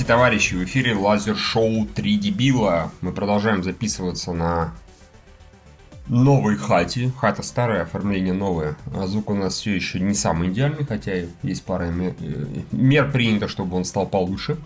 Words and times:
Здравствуйте, 0.00 0.18
товарищи! 0.18 0.54
В 0.54 0.64
эфире 0.64 0.94
лазер-шоу 0.94 1.84
«Три 1.84 2.16
дебила». 2.16 2.90
Мы 3.02 3.12
продолжаем 3.12 3.62
записываться 3.62 4.32
на 4.32 4.72
новой 6.08 6.56
хате. 6.56 7.12
Хата 7.18 7.42
старая, 7.42 7.82
оформление 7.82 8.32
новое. 8.32 8.78
А 8.94 9.06
звук 9.06 9.28
у 9.28 9.34
нас 9.34 9.58
все 9.58 9.74
еще 9.74 10.00
не 10.00 10.14
самый 10.14 10.48
идеальный, 10.48 10.86
хотя 10.86 11.26
есть 11.42 11.64
пара 11.64 11.90
мер, 11.90 12.14
э, 12.18 12.46
мер 12.72 13.12
принято, 13.12 13.46
чтобы 13.46 13.76
он 13.76 13.84
стал 13.84 14.06
получше. 14.06 14.56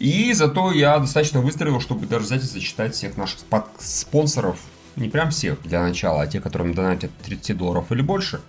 И 0.00 0.32
зато 0.32 0.72
я 0.72 0.98
достаточно 0.98 1.40
выстрелил, 1.40 1.80
чтобы 1.80 2.06
даже 2.06 2.24
взять 2.24 2.42
и 2.42 2.46
зачитать 2.46 2.96
всех 2.96 3.16
наших 3.16 3.38
спонсоров. 3.78 4.58
Не 4.96 5.08
прям 5.08 5.30
всех 5.30 5.62
для 5.62 5.84
начала, 5.84 6.22
а 6.22 6.26
те, 6.26 6.40
которым 6.40 6.74
донатят 6.74 7.12
30 7.22 7.56
долларов 7.56 7.92
или 7.92 8.02
больше. 8.02 8.40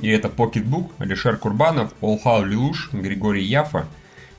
И 0.00 0.10
это 0.10 0.28
Pocketbook, 0.28 0.90
Алишер 0.98 1.38
Курбанов, 1.38 1.94
Олхау 2.02 2.44
Лилуш, 2.44 2.90
Григорий 2.92 3.42
Яфа, 3.42 3.86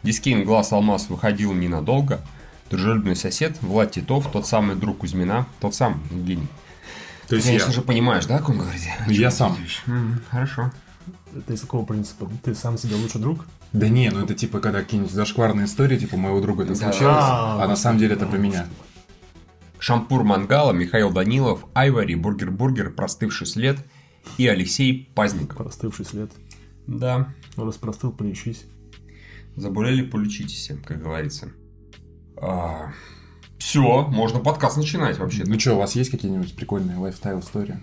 Дискейн 0.03 0.43
Глаз 0.43 0.71
Алмаз 0.71 1.09
выходил 1.09 1.53
ненадолго, 1.53 2.21
Дружелюбный 2.69 3.15
сосед, 3.15 3.57
Влад 3.61 3.91
Титов, 3.91 4.29
тот 4.31 4.45
самый 4.45 4.75
друг 4.75 4.99
Кузьмина, 4.99 5.47
тот 5.59 5.73
самый 5.73 5.99
Евгений. 6.11 6.47
То 7.27 7.35
есть 7.35 7.47
Ты, 7.47 7.53
конечно 7.53 7.69
я... 7.69 7.75
же, 7.75 7.81
понимаешь, 7.81 8.25
да, 8.25 8.37
о 8.37 8.41
ком 8.41 8.57
говорить? 8.57 8.87
Я 9.07 9.31
сам. 9.31 9.57
Mm, 9.85 10.21
хорошо. 10.29 10.71
Ты 11.45 11.53
из 11.53 11.61
какого 11.61 11.85
принципа? 11.85 12.29
Ты 12.43 12.55
сам 12.55 12.77
себе 12.77 12.95
лучший 12.95 13.21
друг? 13.21 13.45
Да 13.73 13.87
не, 13.87 14.09
ну 14.09 14.23
это 14.23 14.33
типа 14.33 14.59
когда 14.59 14.81
какие-нибудь 14.81 15.11
зашкварные 15.11 15.65
истории, 15.65 15.97
типа 15.97 16.17
моего 16.17 16.41
друга 16.41 16.63
это 16.63 16.73
да. 16.73 16.79
случилось, 16.79 17.15
а, 17.17 17.63
а 17.63 17.67
на 17.67 17.75
самом 17.75 17.99
деле 17.99 18.15
это 18.15 18.25
про 18.25 18.37
меня. 18.37 18.65
Шампур 19.79 20.23
Мангала, 20.23 20.71
Михаил 20.71 21.11
Данилов, 21.11 21.65
Айвари, 21.73 22.15
Бургер 22.15 22.49
Бургер, 22.49 22.91
Простывший 22.91 23.45
след 23.45 23.77
и 24.37 24.47
Алексей 24.47 25.09
Пазник. 25.13 25.55
Простывший 25.55 26.05
след. 26.05 26.31
Да. 26.87 27.33
Распростыл, 27.55 28.11
полечись. 28.11 28.65
Заболели, 29.57 30.03
полечитесь, 30.03 30.71
как 30.85 31.01
говорится. 31.01 31.49
А, 32.39 32.91
все, 33.57 34.05
можно 34.05 34.39
подкаст 34.39 34.77
начинать 34.77 35.17
вообще. 35.17 35.45
Ну 35.47 35.59
что, 35.59 35.73
у 35.73 35.79
вас 35.79 35.95
есть 35.95 36.11
какие-нибудь 36.11 36.55
прикольные 36.55 36.97
лайфстайл 36.97 37.39
истории? 37.39 37.79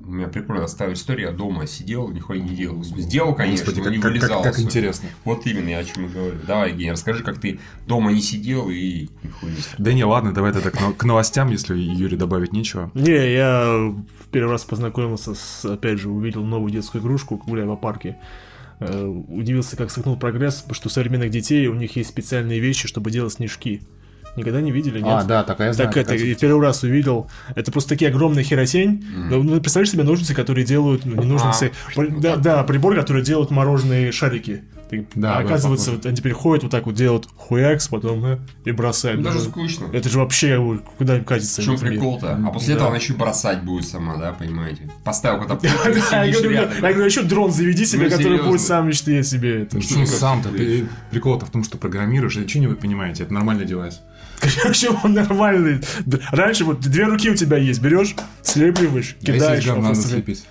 У 0.00 0.10
меня 0.10 0.26
прикольно 0.26 0.64
оставила 0.64 0.94
история, 0.94 1.24
я 1.24 1.30
дома 1.30 1.66
сидел, 1.66 2.08
нихуя 2.08 2.40
не 2.40 2.56
делал. 2.56 2.82
Сделал, 2.82 3.34
конечно, 3.34 3.66
Господи, 3.66 3.84
но 3.84 3.90
не 3.90 3.98
как, 3.98 4.10
вылезал. 4.10 4.42
Как, 4.42 4.54
как 4.54 4.64
интересно. 4.64 5.10
Вот 5.24 5.46
именно, 5.46 5.68
я 5.68 5.78
о 5.80 5.84
чем 5.84 6.06
и 6.06 6.08
говорю. 6.08 6.38
Давай, 6.46 6.70
Евгений, 6.70 6.92
расскажи, 6.92 7.22
как 7.22 7.38
ты 7.38 7.60
дома 7.86 8.10
не 8.10 8.22
сидел 8.22 8.70
и 8.70 9.10
нихуя 9.22 9.52
не. 9.52 9.58
Да 9.76 9.92
не, 9.92 10.04
ладно, 10.04 10.32
давай 10.32 10.52
тогда 10.54 10.70
к 10.70 11.04
новостям, 11.04 11.50
если 11.50 11.76
Юре 11.76 12.16
добавить 12.16 12.54
нечего. 12.54 12.90
Не, 12.94 13.34
я 13.34 13.66
в 13.66 14.28
первый 14.32 14.52
раз 14.52 14.64
познакомился 14.64 15.34
с, 15.34 15.64
опять 15.66 16.00
же, 16.00 16.08
увидел 16.08 16.42
новую 16.42 16.72
детскую 16.72 17.02
игрушку, 17.02 17.36
гуляя 17.36 17.66
по 17.66 17.76
парке. 17.76 18.16
Э, 18.88 19.04
удивился, 19.28 19.76
как 19.76 19.90
согнул 19.90 20.16
прогресс, 20.16 20.56
потому 20.56 20.74
что 20.74 20.88
у 20.88 20.90
современных 20.90 21.30
детей 21.30 21.66
у 21.66 21.74
них 21.74 21.96
есть 21.96 22.10
специальные 22.10 22.60
вещи, 22.60 22.88
чтобы 22.88 23.10
делать 23.10 23.34
снежки. 23.34 23.82
Никогда 24.36 24.62
не 24.62 24.70
видели, 24.70 24.98
нет? 24.98 25.08
А, 25.08 25.24
да, 25.24 25.42
такая 25.44 25.72
знаю. 25.72 25.92
Так 25.92 25.96
это, 25.98 26.14
и 26.14 26.34
первый 26.34 26.62
раз 26.62 26.82
увидел. 26.82 27.30
Это 27.54 27.70
просто 27.70 27.90
такие 27.90 28.10
огромные 28.10 28.44
херосень. 28.44 29.04
Mm. 29.14 29.42
Ну, 29.42 29.60
представляешь 29.60 29.90
себе 29.90 30.04
ножницы, 30.04 30.34
которые 30.34 30.64
делают... 30.64 31.04
Ну, 31.04 31.20
не 31.20 31.26
ножницы. 31.26 31.72
А, 31.96 32.06
да, 32.06 32.36
да, 32.36 32.64
прибор, 32.64 32.94
который 32.94 33.22
делает 33.22 33.50
мороженые 33.50 34.10
шарики. 34.10 34.62
Да, 35.14 35.38
а 35.38 35.40
оказывается, 35.40 35.92
вот, 35.92 36.06
они 36.06 36.16
теперь 36.16 36.32
ходят 36.32 36.62
вот 36.62 36.72
так 36.72 36.86
вот, 36.86 36.94
делают 36.94 37.28
хуякс, 37.36 37.88
потом 37.88 38.24
э, 38.24 38.38
и 38.64 38.72
бросают. 38.72 39.20
Ну, 39.20 39.24
даже 39.24 39.40
скучно. 39.40 39.86
Это 39.92 40.08
же 40.08 40.18
вообще 40.18 40.80
куда 40.98 41.20
катится. 41.20 41.62
В 41.62 41.64
чем 41.64 41.78
прикол-то? 41.78 42.34
А 42.34 42.50
после 42.50 42.68
да. 42.68 42.74
этого 42.74 42.88
она 42.88 42.98
еще 42.98 43.14
бросать 43.14 43.62
будет 43.62 43.86
сама, 43.86 44.16
да, 44.16 44.32
понимаете? 44.32 44.90
Поставил 45.04 45.42
куда-то. 45.42 45.66
Я 45.66 46.92
говорю, 46.92 47.04
еще 47.04 47.22
дрон 47.22 47.50
заведи 47.50 47.86
себе, 47.86 48.04
ну, 48.04 48.16
который 48.16 48.42
будет 48.42 48.60
сам 48.60 48.88
мечтать 48.88 49.26
себе. 49.26 49.68
Ну, 49.72 50.06
сам-то 50.06 50.50
прикол-то 51.10 51.46
в 51.46 51.50
том, 51.50 51.64
что 51.64 51.78
программируешь, 51.78 52.36
это 52.36 52.48
что 52.48 52.58
не 52.58 52.66
вы 52.66 52.76
понимаете, 52.76 53.24
это 53.24 53.32
нормальный 53.32 53.64
девайс. 53.64 54.00
Почему 54.64 54.98
он 55.04 55.14
нормальный? 55.14 55.80
Раньше 56.30 56.64
вот 56.64 56.80
две 56.80 57.04
руки 57.04 57.30
у 57.30 57.34
тебя 57.34 57.56
есть, 57.56 57.80
берешь, 57.80 58.14
слепливаешь, 58.42 59.16
кидаешь. 59.20 59.66
А 59.68 59.76
надо 59.76 59.94
слепить. 59.94 60.44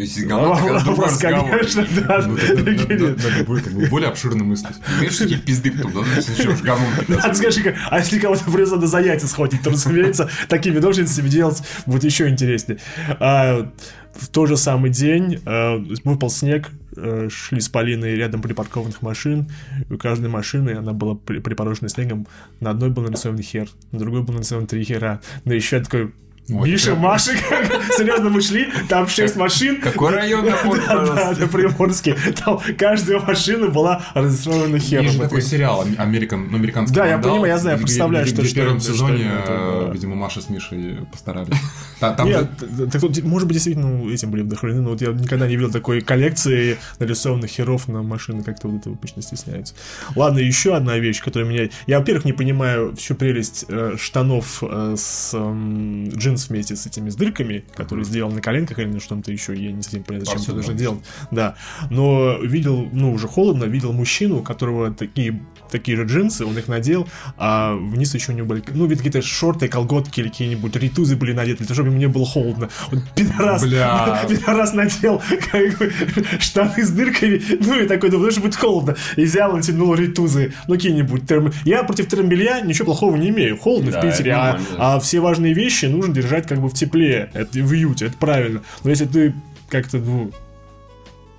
Ну, 0.00 0.04
если 0.04 0.24
говно, 0.24 0.56
то 0.56 0.84
другой 0.84 1.06
разговор. 1.06 1.50
конечно, 1.50 1.86
да. 1.94 2.18
Надо 2.26 3.44
будет 3.44 3.90
более 3.90 4.08
обширно 4.08 4.44
мыслить. 4.44 4.76
Видишь, 4.98 5.18
какие 5.18 5.36
пизды 5.36 5.72
потом, 5.72 5.92
да, 5.92 6.00
начнешь 6.00 6.62
говном 6.62 6.88
А 7.22 7.34
скажи, 7.34 7.76
а 7.90 7.98
если 7.98 8.18
кого-то 8.18 8.44
придется 8.44 8.76
надо 8.76 8.86
за 8.86 9.00
яйца 9.00 9.28
схватить, 9.28 9.62
то, 9.62 9.70
разумеется, 9.70 10.30
такими 10.48 10.78
ножницами 10.78 11.28
делать 11.28 11.62
будет 11.84 12.04
еще 12.04 12.28
интереснее. 12.30 12.78
А, 13.18 13.70
в 14.14 14.28
тот 14.28 14.48
же 14.48 14.56
самый 14.56 14.90
день 14.90 15.38
э, 15.44 15.76
выпал 16.04 16.30
снег, 16.30 16.70
э, 16.96 17.28
шли 17.30 17.60
с 17.60 17.68
Полиной 17.68 18.16
рядом 18.16 18.40
припаркованных 18.40 19.02
машин, 19.02 19.50
и 19.88 19.92
у 19.92 19.98
каждой 19.98 20.30
машины 20.30 20.70
она 20.70 20.94
была 20.94 21.14
припорошена 21.14 21.90
снегом, 21.90 22.26
на 22.60 22.70
одной 22.70 22.88
был 22.88 23.02
нарисован 23.02 23.38
хер, 23.38 23.68
на 23.92 23.98
другой 23.98 24.22
был 24.22 24.32
нарисован 24.32 24.66
три 24.66 24.82
хера, 24.82 25.20
но 25.44 25.52
еще 25.52 25.80
такой 25.80 26.12
Ой, 26.52 26.70
Миша, 26.70 26.94
да. 26.94 26.96
Маша, 26.96 27.30
серьезно, 27.96 28.30
мы 28.30 28.40
шли, 28.40 28.68
там 28.88 29.06
шесть 29.08 29.36
машин. 29.36 29.80
Какой 29.80 30.12
район, 30.12 30.46
напомню, 30.46 30.82
Да, 30.86 31.06
да, 31.14 31.32
это 31.32 31.46
Приморский. 31.46 32.14
Там 32.44 32.60
каждая 32.76 33.20
машина 33.20 33.68
была 33.68 34.02
разрисована 34.14 34.78
хером. 34.78 35.04
Есть 35.06 35.20
такой 35.20 35.42
сериал, 35.42 35.84
американ, 35.98 36.48
ну, 36.50 36.56
американский 36.56 36.94
Да, 36.94 37.06
я 37.06 37.18
понимаю, 37.18 37.46
я 37.46 37.58
знаю, 37.58 37.78
представляю, 37.78 38.26
что... 38.26 38.42
В 38.42 38.52
первом 38.52 38.80
сезоне, 38.80 39.30
э, 39.46 39.90
видимо, 39.92 40.16
Маша 40.16 40.40
с 40.40 40.48
Мишей 40.48 40.98
постарались. 41.10 41.54
Нет, 42.00 43.24
может 43.24 43.46
быть, 43.46 43.54
действительно 43.54 44.10
этим 44.10 44.30
были 44.30 44.42
вдохновлены, 44.42 44.82
но 44.82 44.90
вот 44.90 45.00
я 45.02 45.08
никогда 45.08 45.46
не 45.46 45.56
видел 45.56 45.70
такой 45.70 46.00
коллекции 46.00 46.78
нарисованных 46.98 47.50
херов 47.50 47.86
на 47.88 48.02
машины, 48.02 48.42
как-то 48.42 48.68
вот 48.68 48.80
это 48.80 48.90
обычно 48.90 49.22
стесняются. 49.22 49.74
Ладно, 50.16 50.38
еще 50.38 50.74
одна 50.74 50.98
вещь, 50.98 51.22
которая 51.22 51.48
меня... 51.48 51.68
Я, 51.86 51.98
во-первых, 51.98 52.24
не 52.24 52.32
понимаю 52.32 52.96
всю 52.96 53.14
прелесть 53.14 53.66
э, 53.68 53.94
штанов 53.98 54.62
э, 54.62 54.94
с 54.96 55.34
джинсами 55.34 56.39
джинс 56.40 56.48
вместе 56.48 56.76
с 56.76 56.86
этими 56.86 57.10
с 57.10 57.16
дырками, 57.16 57.64
которые 57.74 58.04
сделал 58.04 58.30
на 58.30 58.40
коленках 58.40 58.78
или 58.78 58.86
на 58.86 59.00
что-то 59.00 59.30
еще, 59.32 59.54
я 59.54 59.72
не 59.72 59.82
совсем 59.82 60.02
понимаю, 60.02 60.26
зачем 60.26 60.42
это 60.42 60.54
нужно 60.54 60.74
делать. 60.74 61.00
Да. 61.30 61.56
Но 61.90 62.38
видел, 62.38 62.88
ну, 62.92 63.12
уже 63.12 63.28
холодно, 63.28 63.64
видел 63.64 63.92
мужчину, 63.92 64.38
у 64.38 64.42
которого 64.42 64.92
такие 64.92 65.40
такие 65.70 65.96
же 65.96 66.04
джинсы, 66.04 66.44
он 66.44 66.56
их 66.58 66.68
надел, 66.68 67.08
а 67.36 67.74
вниз 67.74 68.14
еще 68.14 68.32
у 68.32 68.34
него 68.34 68.46
были, 68.46 68.62
ну, 68.74 68.86
видно, 68.86 69.04
какие-то 69.04 69.22
шорты, 69.22 69.68
колготки 69.68 70.20
или 70.20 70.28
какие-нибудь 70.28 70.74
ритузы 70.76 71.16
были 71.16 71.32
надеты, 71.32 71.58
для 71.58 71.66
того, 71.66 71.74
чтобы 71.74 71.90
мне 71.90 72.08
было 72.08 72.26
холодно. 72.26 72.68
Он 72.90 73.02
пидорас, 73.14 73.62
Бля. 73.62 74.24
пидорас 74.28 74.72
надел 74.72 75.22
как 75.52 75.78
бы, 75.78 75.92
штаны 76.38 76.84
с 76.84 76.90
дырками, 76.90 77.42
ну, 77.60 77.80
и 77.80 77.86
такой, 77.86 78.10
думаю, 78.10 78.30
что 78.30 78.40
будет 78.40 78.56
холодно. 78.56 78.96
И 79.16 79.24
взял, 79.24 79.54
натянул 79.54 79.94
ритузы, 79.94 80.54
ну, 80.68 80.74
какие-нибудь. 80.74 81.26
Терм... 81.26 81.52
Я 81.64 81.82
против 81.84 82.08
термобелья 82.08 82.60
ничего 82.62 82.86
плохого 82.86 83.16
не 83.16 83.28
имею. 83.28 83.56
Холодно 83.56 83.92
да, 83.92 84.00
в 84.00 84.02
Питере, 84.02 84.32
а, 84.32 84.60
а 84.78 85.00
все 85.00 85.20
важные 85.20 85.54
вещи 85.54 85.86
нужно 85.86 86.14
держать 86.14 86.30
держать 86.30 86.46
как 86.46 86.60
бы 86.60 86.68
в 86.68 86.74
тепле, 86.74 87.30
это 87.34 87.58
в 87.60 87.70
уюте, 87.70 88.06
это 88.06 88.16
правильно. 88.16 88.62
Но 88.84 88.90
если 88.90 89.06
ты 89.06 89.34
как-то, 89.68 89.98
ну, 89.98 90.30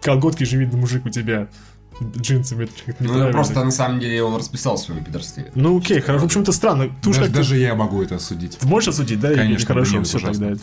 колготки 0.01 0.43
же 0.43 0.57
видно, 0.57 0.77
мужик 0.77 1.05
у 1.05 1.09
тебя 1.09 1.47
джинсами. 2.17 2.69
Это 2.85 3.03
ну, 3.03 3.31
просто 3.31 3.63
на 3.63 3.71
самом 3.71 3.99
деле 3.99 4.23
он 4.23 4.35
расписал 4.35 4.77
в 4.77 4.79
своем 4.79 5.03
пидорстве. 5.03 5.51
Ну, 5.55 5.77
окей, 5.77 5.99
хорошо. 6.01 6.23
В 6.23 6.25
общем-то, 6.25 6.51
странно. 6.51 6.89
Ты 7.01 7.13
даже, 7.13 7.29
даже 7.29 7.57
я 7.57 7.75
могу 7.75 8.01
это 8.01 8.15
осудить. 8.15 8.57
Ты 8.57 8.67
можешь 8.67 8.89
осудить, 8.89 9.19
да? 9.19 9.33
Конечно. 9.33 9.67
Хорошо, 9.67 10.03
все 10.03 10.19
тогда. 10.19 10.51
Это... 10.51 10.61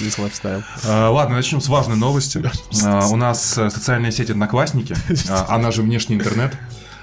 Весь 0.00 0.18
лайфстайл. 0.18 0.62
А, 0.86 1.10
ладно, 1.10 1.36
начнем 1.36 1.60
с 1.60 1.68
важной 1.68 1.96
новости. 1.96 2.42
а, 2.84 3.08
у 3.08 3.16
нас 3.16 3.56
э, 3.58 3.70
социальная 3.70 4.10
сеть 4.10 4.30
Одноклассники, 4.30 4.96
а, 5.28 5.46
она 5.48 5.70
же 5.70 5.82
внешний 5.82 6.16
интернет, 6.16 6.56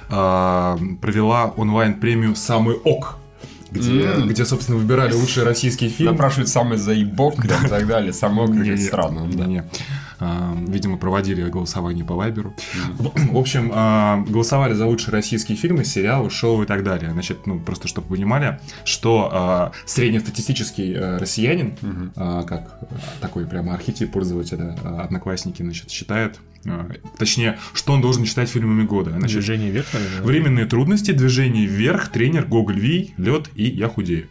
а, 0.09 0.77
провела 1.01 1.45
онлайн-премию 1.55 2.35
«Самый 2.35 2.75
ок» 2.75 3.17
где, 3.71 3.89
mm. 3.89 4.27
где, 4.27 4.45
собственно, 4.45 4.77
выбирали 4.77 5.13
лучший 5.13 5.43
российский 5.43 5.89
фильм. 5.89 6.11
Напрашивают 6.11 6.49
самый 6.49 6.77
заебок 6.77 7.43
и 7.45 7.47
так 7.69 7.87
далее. 7.87 8.13
Самый 8.13 8.47
как 8.47 8.77
странно. 8.79 9.29
Да. 9.31 9.45
Не. 9.45 9.63
А, 10.21 10.56
видимо, 10.68 10.97
проводили 10.97 11.50
голосование 11.50 12.06
по 12.06 12.13
Вайберу. 12.13 12.53
Mm. 12.75 13.31
В 13.33 13.38
общем, 13.38 13.71
а, 13.73 14.23
голосовали 14.27 14.73
за 14.73 14.85
лучший 14.85 15.12
российский 15.12 15.56
фильм, 15.56 15.83
сериалы, 15.83 16.29
шоу 16.29 16.62
и 16.62 16.68
так 16.68 16.83
далее. 16.83 17.12
Значит, 17.12 17.47
ну, 17.47 17.59
просто 17.59 17.88
чтобы 17.88 18.07
вы 18.07 18.18
понимали, 18.18 18.59
что 18.85 19.29
а, 19.31 19.71
среднестатистический 19.85 20.95
россиянин, 20.95 21.73
mm-hmm. 21.81 22.45
как 22.45 22.79
такой 23.19 23.47
прямо 23.47 23.73
архетип 23.73 24.12
пользователя 24.12 24.75
Одноклассники, 24.83 25.63
значит, 25.63 25.89
считает 25.89 26.39
Точнее, 27.17 27.57
что 27.74 27.94
он 27.94 28.01
должен 28.01 28.24
считать 28.24 28.47
фильмами 28.47 28.85
года. 28.85 29.09
Значит, 29.09 29.38
движение 29.38 29.71
вверх, 29.71 29.91
наверное. 29.95 30.21
Временные 30.21 30.65
трудности, 30.67 31.09
движение 31.09 31.65
вверх, 31.65 32.09
тренер, 32.09 32.45
Гоголь 32.45 32.79
Ви, 32.79 33.15
лед 33.17 33.50
и 33.56 33.63
я 33.63 33.88
худею. 33.88 34.27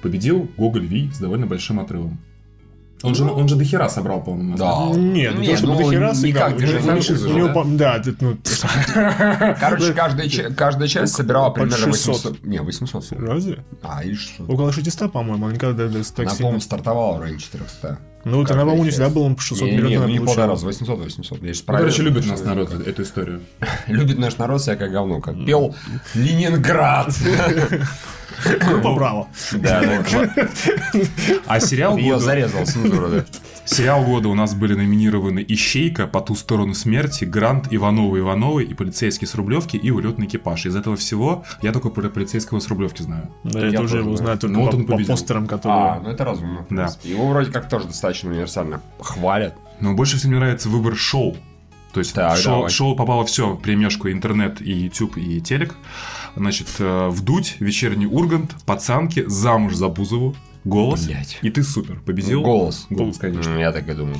Победил 0.00 0.48
Гоголь 0.56 0.86
Ви 0.86 1.10
с 1.12 1.18
довольно 1.18 1.46
большим 1.46 1.78
отрывом. 1.78 2.18
Он 3.02 3.14
же, 3.14 3.24
он 3.24 3.48
же 3.48 3.54
до 3.56 3.64
хера 3.64 3.88
собрал, 3.88 4.22
по-моему. 4.22 4.56
Да. 4.56 4.86
Нет, 4.96 5.34
не 5.38 5.46
Не, 5.46 5.52
то, 5.52 5.56
чтобы 5.58 5.74
ну, 5.74 5.78
до 5.84 5.90
хера 5.92 6.08
не 6.10 6.14
сыграл. 6.16 6.48
как 6.48 6.56
У 6.56 6.60
него- 6.60 6.66
движение 6.66 6.82
франшизы 6.92 7.28
у 7.28 7.32
него, 7.32 7.46
же, 7.48 7.54
по- 7.54 7.64
да, 7.64 7.96
это, 7.96 8.14
ну, 8.20 8.36
Короче, 9.60 9.92
каждая, 9.92 10.50
каждая 10.50 10.88
часть 10.88 11.14
собирала 11.14 11.50
примерно 11.50 11.76
600. 11.92 12.24
800. 12.24 12.44
Не, 12.44 12.58
800. 12.60 13.12
разве? 13.12 13.64
А, 13.82 14.02
или 14.02 14.14
600. 14.14 14.48
Около 14.50 14.72
600, 14.72 15.12
по-моему, 15.12 15.46
он 15.46 15.52
никогда 15.52 15.84
да, 15.84 15.88
да, 15.92 16.02
так 16.02 16.18
Она, 16.18 16.28
сильно. 16.30 16.36
по-моему, 16.36 16.60
стартовала 16.60 17.18
в 17.18 17.20
районе 17.20 17.38
400. 17.40 17.98
Ну, 18.24 18.38
вот 18.38 18.50
она, 18.50 18.62
по-моему, 18.62 18.84
часть. 18.86 18.96
всегда 18.96 19.10
был 19.10 19.22
он 19.22 19.36
по 19.36 19.42
600 19.42 19.64
Не, 19.68 19.70
не, 19.70 19.76
миллионов 19.78 20.08
ну 20.08 20.12
не 20.12 20.18
полтора 20.18 20.46
раз, 20.48 20.62
800, 20.64 20.98
800. 20.98 21.42
Я 21.42 21.52
Ну, 21.52 21.54
короче, 21.78 22.02
любит 22.02 22.26
нас 22.26 22.40
Что 22.40 22.48
народ 22.48 22.72
эту 22.86 23.02
историю. 23.02 23.40
Любит 23.86 24.18
наш 24.18 24.36
народ 24.38 24.60
всякое 24.60 24.90
говно, 24.90 25.20
как 25.20 25.36
пел 25.46 25.74
Ленинград. 26.14 27.14
Ну, 28.44 28.80
поправо. 28.82 29.28
Да, 29.52 29.80
да. 29.82 30.48
А 31.46 31.60
сериал 31.60 31.96
Ее 31.96 32.12
года, 32.14 32.24
зарезал 32.24 32.66
цензура, 32.66 33.08
да. 33.08 33.24
сериал 33.64 34.04
года 34.04 34.28
у 34.28 34.34
нас 34.34 34.54
были 34.54 34.74
номинированы 34.74 35.44
«Ищейка», 35.46 36.06
«По 36.06 36.20
ту 36.20 36.34
сторону 36.34 36.74
смерти», 36.74 37.24
«Грант», 37.24 37.68
«Ивановы 37.70 38.20
Ивановы» 38.20 38.64
и 38.64 38.74
«Полицейский 38.74 39.26
с 39.26 39.34
Рублевки» 39.34 39.76
и 39.76 39.90
«Улетный 39.90 40.26
экипаж». 40.26 40.66
Из 40.66 40.76
этого 40.76 40.96
всего 40.96 41.44
я 41.62 41.72
только 41.72 41.88
про 41.90 42.08
полицейского 42.08 42.60
с 42.60 42.68
Рублевки 42.68 43.02
знаю. 43.02 43.30
Да, 43.44 43.60
я 43.60 43.66
Я 43.68 43.78
тоже 43.78 43.98
его 43.98 44.16
знаю. 44.16 44.38
только 44.38 44.54
Ну, 44.56 44.62
вот 44.62 44.70
по, 44.72 44.76
он 44.76 44.86
по 44.86 44.92
победил. 44.92 45.14
постерам, 45.14 45.44
А, 45.44 45.46
которые... 45.48 46.00
ну 46.02 46.10
это 46.10 46.24
разумно. 46.24 46.60
в 46.60 46.68
Да. 46.74 46.82
принципе. 46.84 47.08
Его 47.10 47.28
вроде 47.28 47.50
как 47.50 47.68
тоже 47.68 47.86
достаточно 47.86 48.30
универсально 48.30 48.80
хвалят. 49.00 49.54
Но 49.80 49.94
больше 49.94 50.16
всего 50.16 50.30
мне 50.30 50.40
нравится 50.40 50.68
выбор 50.68 50.96
шоу. 50.96 51.36
То 51.92 52.00
есть 52.00 52.12
Так, 52.14 52.36
шоу, 52.36 52.54
давай. 52.56 52.70
шоу 52.70 52.94
попало 52.94 53.24
все, 53.24 53.56
премешку 53.56 54.10
интернет 54.10 54.60
и 54.60 54.72
YouTube 54.72 55.16
и 55.16 55.40
телек. 55.40 55.74
Значит, 56.36 56.68
э, 56.78 57.08
вдуть, 57.08 57.56
вечерний 57.60 58.06
Ургант, 58.06 58.54
пацанки, 58.66 59.24
замуж 59.26 59.74
за 59.74 59.88
Бузову, 59.88 60.34
голос. 60.64 61.06
Блядь. 61.06 61.38
И 61.40 61.50
ты 61.50 61.62
супер, 61.62 62.00
победил. 62.04 62.42
Голос. 62.42 62.86
Голос, 62.90 63.16
конечно. 63.16 63.56
Я 63.58 63.72
так 63.72 63.88
и 63.88 63.94
думал. 63.94 64.16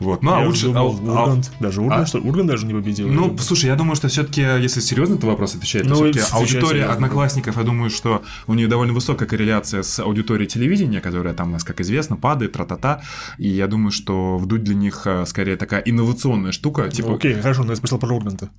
Вот, 0.00 0.22
ну 0.22 0.34
а 0.34 0.40
Я 0.40 0.46
лучше. 0.46 0.66
думал, 0.66 0.98
а- 1.06 1.08
а- 1.18 1.22
Ургант. 1.22 1.52
Даже 1.60 1.80
Ургант, 1.80 2.02
а? 2.02 2.06
что? 2.06 2.18
Ургант 2.18 2.48
даже 2.48 2.66
не 2.66 2.74
победил. 2.74 3.08
Ну, 3.08 3.32
Я 3.32 3.38
слушай, 3.38 3.66
я 3.66 3.76
думаю, 3.76 3.94
что 3.94 4.08
все-таки, 4.08 4.40
если 4.40 4.80
серьезно 4.80 5.14
этот 5.14 5.24
вопрос 5.24 5.54
отвечать, 5.54 5.82
то 5.84 5.88
Ну, 5.90 5.94
все-таки 5.96 6.20
аудитория 6.32 6.68
серьезно. 6.80 6.92
одноклассников, 6.94 7.56
я 7.56 7.62
думаю, 7.62 7.90
что 7.90 8.22
у 8.48 8.54
нее 8.54 8.66
довольно 8.68 8.94
высокая 8.94 9.28
корреляция 9.28 9.82
с 9.82 10.00
аудиторией 10.00 10.48
телевидения, 10.48 11.00
которая 11.00 11.34
там 11.34 11.48
у 11.50 11.52
нас, 11.52 11.62
как 11.62 11.80
известно, 11.80 12.16
падает, 12.16 12.52
тра-та-та. 12.52 13.02
И 13.38 13.48
я 13.48 13.68
думаю, 13.68 13.92
что 13.92 14.38
вдуть 14.38 14.64
для 14.64 14.74
них 14.74 15.02
э, 15.04 15.24
скорее 15.26 15.56
такая 15.56 15.82
инновационная 15.82 16.52
штука. 16.52 16.82
думаю, 16.82 16.92
Типа, 16.92 17.08
ну, 17.10 17.14
Окей, 17.16 17.34
хорошо, 17.34 17.62
но 17.62 17.70
я 17.72 17.76
спросил 17.76 17.98
про 17.98 18.12
Урганта. 18.16 18.50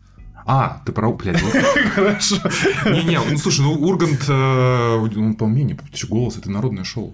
А, 0.48 0.82
ты 0.86 0.92
про... 0.92 1.12
Блядь. 1.12 1.42
Хорошо. 1.96 2.38
Не-не, 2.86 3.20
ну 3.30 3.38
слушай, 3.38 3.62
ну 3.62 3.74
Ургант, 3.74 4.26
э, 4.28 4.96
он 5.18 5.36
по 5.36 5.46
мне, 5.46 5.76
ты 5.76 5.98
чё, 5.98 6.08
голос, 6.08 6.38
это 6.38 6.50
народное 6.50 6.84
шоу. 6.84 7.14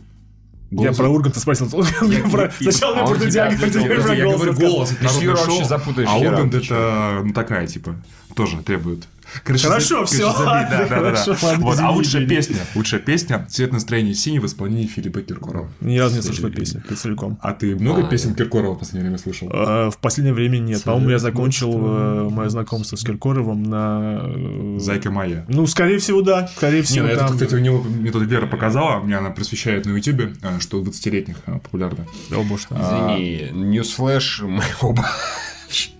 Я 0.71 0.77
Голос- 0.77 0.97
про 0.97 1.09
Урганта 1.09 1.39
спросил. 1.39 1.68
Я- 2.03 2.24
Про- 2.30 2.51
я- 2.59 2.71
Сначала 2.71 2.97
я 2.97 3.06
про 3.06 3.13
Подожди, 3.13 3.39
про 4.01 4.13
я 4.15 4.24
голос 4.25 4.41
говорю 4.41 4.53
голос, 4.53 4.91
это 4.91 5.00
Ты 5.00 5.06
народное 5.06 5.30
вообще 5.35 5.45
шоу, 5.45 5.63
запутаешь 5.65 6.09
а 6.12 6.18
Ургант 6.18 6.53
это, 6.56 7.21
ну, 7.24 7.33
такая, 7.33 7.68
типа, 7.68 7.95
тоже 8.35 8.57
требует. 8.62 9.07
Короче, 9.44 9.68
Хорошо, 9.68 10.06
за- 10.06 10.18
короче, 10.18 10.38
забей, 10.38 10.45
ладно, 10.47 10.69
да, 10.69 10.77
да, 10.77 10.88
да, 10.88 11.12
да. 11.12 11.15
хорошо, 11.15 11.45
ладно, 11.47 11.65
Вот, 11.65 11.80
а 11.80 11.89
лучшая 11.91 12.24
извини. 12.24 12.27
песня, 12.35 12.56
лучшая 12.75 13.00
песня 13.00 13.47
«Цвет 13.50 13.71
настроения 13.74 14.13
синий» 14.13 14.39
в 14.39 14.45
исполнении 14.45 14.88
Филиппа 14.88 15.21
Киркорова. 15.21 15.69
Ни 15.81 15.97
разу 15.97 16.15
не 16.18 16.21
слышал 16.21 16.47
эту 16.47 16.57
песню 16.57 16.83
целиком. 16.95 17.38
А 17.41 17.53
ты 17.53 17.75
много 17.75 18.01
А, 18.06 18.09
песен 18.09 18.35
Киркорова 18.35 18.75
в 18.75 18.80
последнее 18.80 19.03
время 19.09 19.18
слышал? 19.18 19.50
Э, 19.51 19.89
В 19.89 19.97
последнее 19.97 20.33
время 20.33 20.57
нет. 20.59 20.83
По-моему, 20.83 21.09
я 21.12 21.19
закончил 21.19 21.71
э, 21.75 22.30
мое 22.30 22.50
знакомство 22.50 22.95
с 22.95 23.03
Киркоровым 23.03 23.63
на... 23.63 24.21
э, 24.24 24.77
Зайка 24.80 25.09
моя. 25.12 25.45
Ну, 25.47 25.65
скорее 25.68 25.97
всего, 26.00 26.21
да. 26.21 26.47
Скорее 26.56 26.77
Не, 26.77 26.83
всего, 26.83 27.06
ну 27.06 27.12
это, 27.12 27.19
там... 27.25 27.31
кстати, 27.33 27.56
у 27.56 27.59
него 27.59 27.81
мне 27.81 28.12
тут 28.12 28.24
Вера 28.24 28.45
показала, 28.45 29.00
мне 29.01 29.18
она 29.18 29.30
просвещает 29.31 29.85
на 29.85 29.91
Ютубе, 29.95 30.33
э, 30.41 30.59
что 30.59 30.80
у 30.80 30.83
20-летних 30.83 31.35
э, 31.47 31.53
популярно. 31.59 32.06
О, 32.31 32.44
боже 32.44 32.63
ты. 32.69 32.75
Извини, 32.75 33.50
newsflash 33.51 34.42
моего 34.41 34.94
ба- 34.94 35.09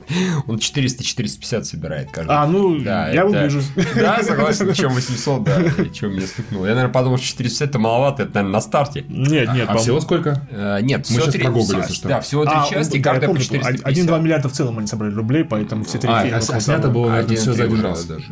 Он 0.48 0.58
400-450 0.58 1.64
собирает 1.64 2.12
каждый. 2.12 2.32
А, 2.32 2.46
ну, 2.48 2.80
Да, 2.80 3.10
я 3.10 3.22
это- 3.24 3.30
ближе. 3.30 3.62
Да, 3.96 4.22
согласен, 4.24 4.74
чем 4.74 4.94
800, 4.94 5.44
да, 5.44 5.62
чем 5.94 6.12
мне 6.14 6.26
стукнуло. 6.28 6.66
Я, 6.66 6.74
наверное, 6.76 6.94
подумал, 6.94 7.18
что 7.18 7.28
450 7.28 7.70
это 7.70 7.80
маловато, 7.80 8.24
это, 8.24 8.36
наверное, 8.36 8.54
на 8.54 8.62
старте. 8.62 9.06
Нет, 9.08 9.54
нет, 9.54 9.66
А 9.70 9.78
всего 9.78 10.00
сколько? 10.02 10.46
Э, 10.52 10.80
Нет, 10.82 11.00
Мы 11.00 11.04
всего 11.04 11.22
щас 11.26 11.34
три 11.34 11.44
про 11.44 11.52
Гоголя, 11.52 11.66
всего- 11.66 11.80
если 11.82 11.94
что. 11.94 12.08
Да, 12.10 12.22
всего 12.22 12.46
три 12.46 12.54
А, 12.56 12.68
части, 12.70 12.92
да, 12.94 12.98
я 12.98 13.04
каждая 13.04 13.22
по 13.22 13.28
помню, 13.28 13.44
что 13.44 13.58
450. 13.58 14.10
1-2 14.10 14.20
миллиарда 14.22 14.50
в 14.50 14.52
целом 14.54 14.78
они 14.80 14.88
собрали 14.88 15.14
рублей, 15.14 15.44
поэтому 15.44 15.84
все 15.86 15.98
три 15.98 16.10
А, 16.12 16.24
фильма. 16.24 16.38
а 16.38 16.42
снято 16.60 16.90
было, 16.90 17.10
наверное, 17.10 17.36
все 17.38 17.54
за 17.54 17.64
один 17.64 17.82
раз. 17.82 18.06
даже. 18.06 18.26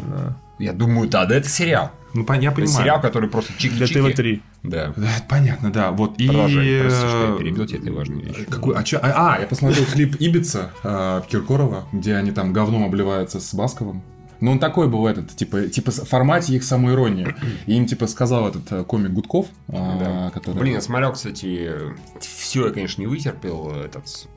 Я 0.61 0.73
думаю, 0.73 1.09
да, 1.09 1.25
да, 1.25 1.35
это 1.35 1.49
сериал. 1.49 1.91
Ну, 2.13 2.21
я 2.21 2.51
понимаю. 2.51 2.67
сериал, 2.67 3.01
который 3.01 3.29
просто 3.29 3.53
чики 3.57 3.73
Для 3.75 3.87
ТВ-3. 3.87 4.41
Да. 4.63 4.93
Да, 4.95 5.09
понятно, 5.29 5.71
да. 5.71 5.91
Вот 5.91 6.19
и... 6.19 6.27
Продолжай, 6.27 6.81
прости, 6.81 6.99
что 7.07 7.27
я 7.29 7.35
э, 7.35 7.37
перебил 7.39 7.65
тебя, 7.65 7.79
это 7.79 7.91
важная 7.93 8.21
вещь. 8.21 8.45
Какой, 8.49 8.75
а, 8.75 8.83
чё- 8.83 8.99
а, 9.01 9.35
а, 9.35 9.39
я 9.39 9.47
посмотрел 9.47 9.85
клип 9.85 10.17
Ибица 10.19 10.71
э, 10.83 11.21
Киркорова, 11.29 11.85
где 11.93 12.15
они 12.15 12.31
там 12.31 12.53
говном 12.53 12.83
обливаются 12.83 13.39
с 13.39 13.53
Басковым. 13.53 14.03
Ну, 14.41 14.51
он 14.51 14.59
такой 14.59 14.87
был 14.87 15.07
этот, 15.07 15.35
типа, 15.35 15.67
типа 15.67 15.91
в 15.91 16.07
формате 16.09 16.55
их 16.55 16.63
самоиронии. 16.63 17.33
И 17.65 17.75
им, 17.75 17.85
типа, 17.85 18.07
сказал 18.07 18.49
этот 18.49 18.71
э, 18.71 18.83
комик 18.83 19.11
Гудков, 19.11 19.47
э, 19.69 19.71
Да. 19.71 20.31
который... 20.33 20.59
Блин, 20.59 20.73
я 20.75 20.81
смотрел, 20.81 21.13
кстати, 21.13 21.71
все 22.19 22.67
я, 22.67 22.73
конечно, 22.73 23.01
не 23.01 23.07
вытерпел. 23.07 23.71
Этот 23.71 24.27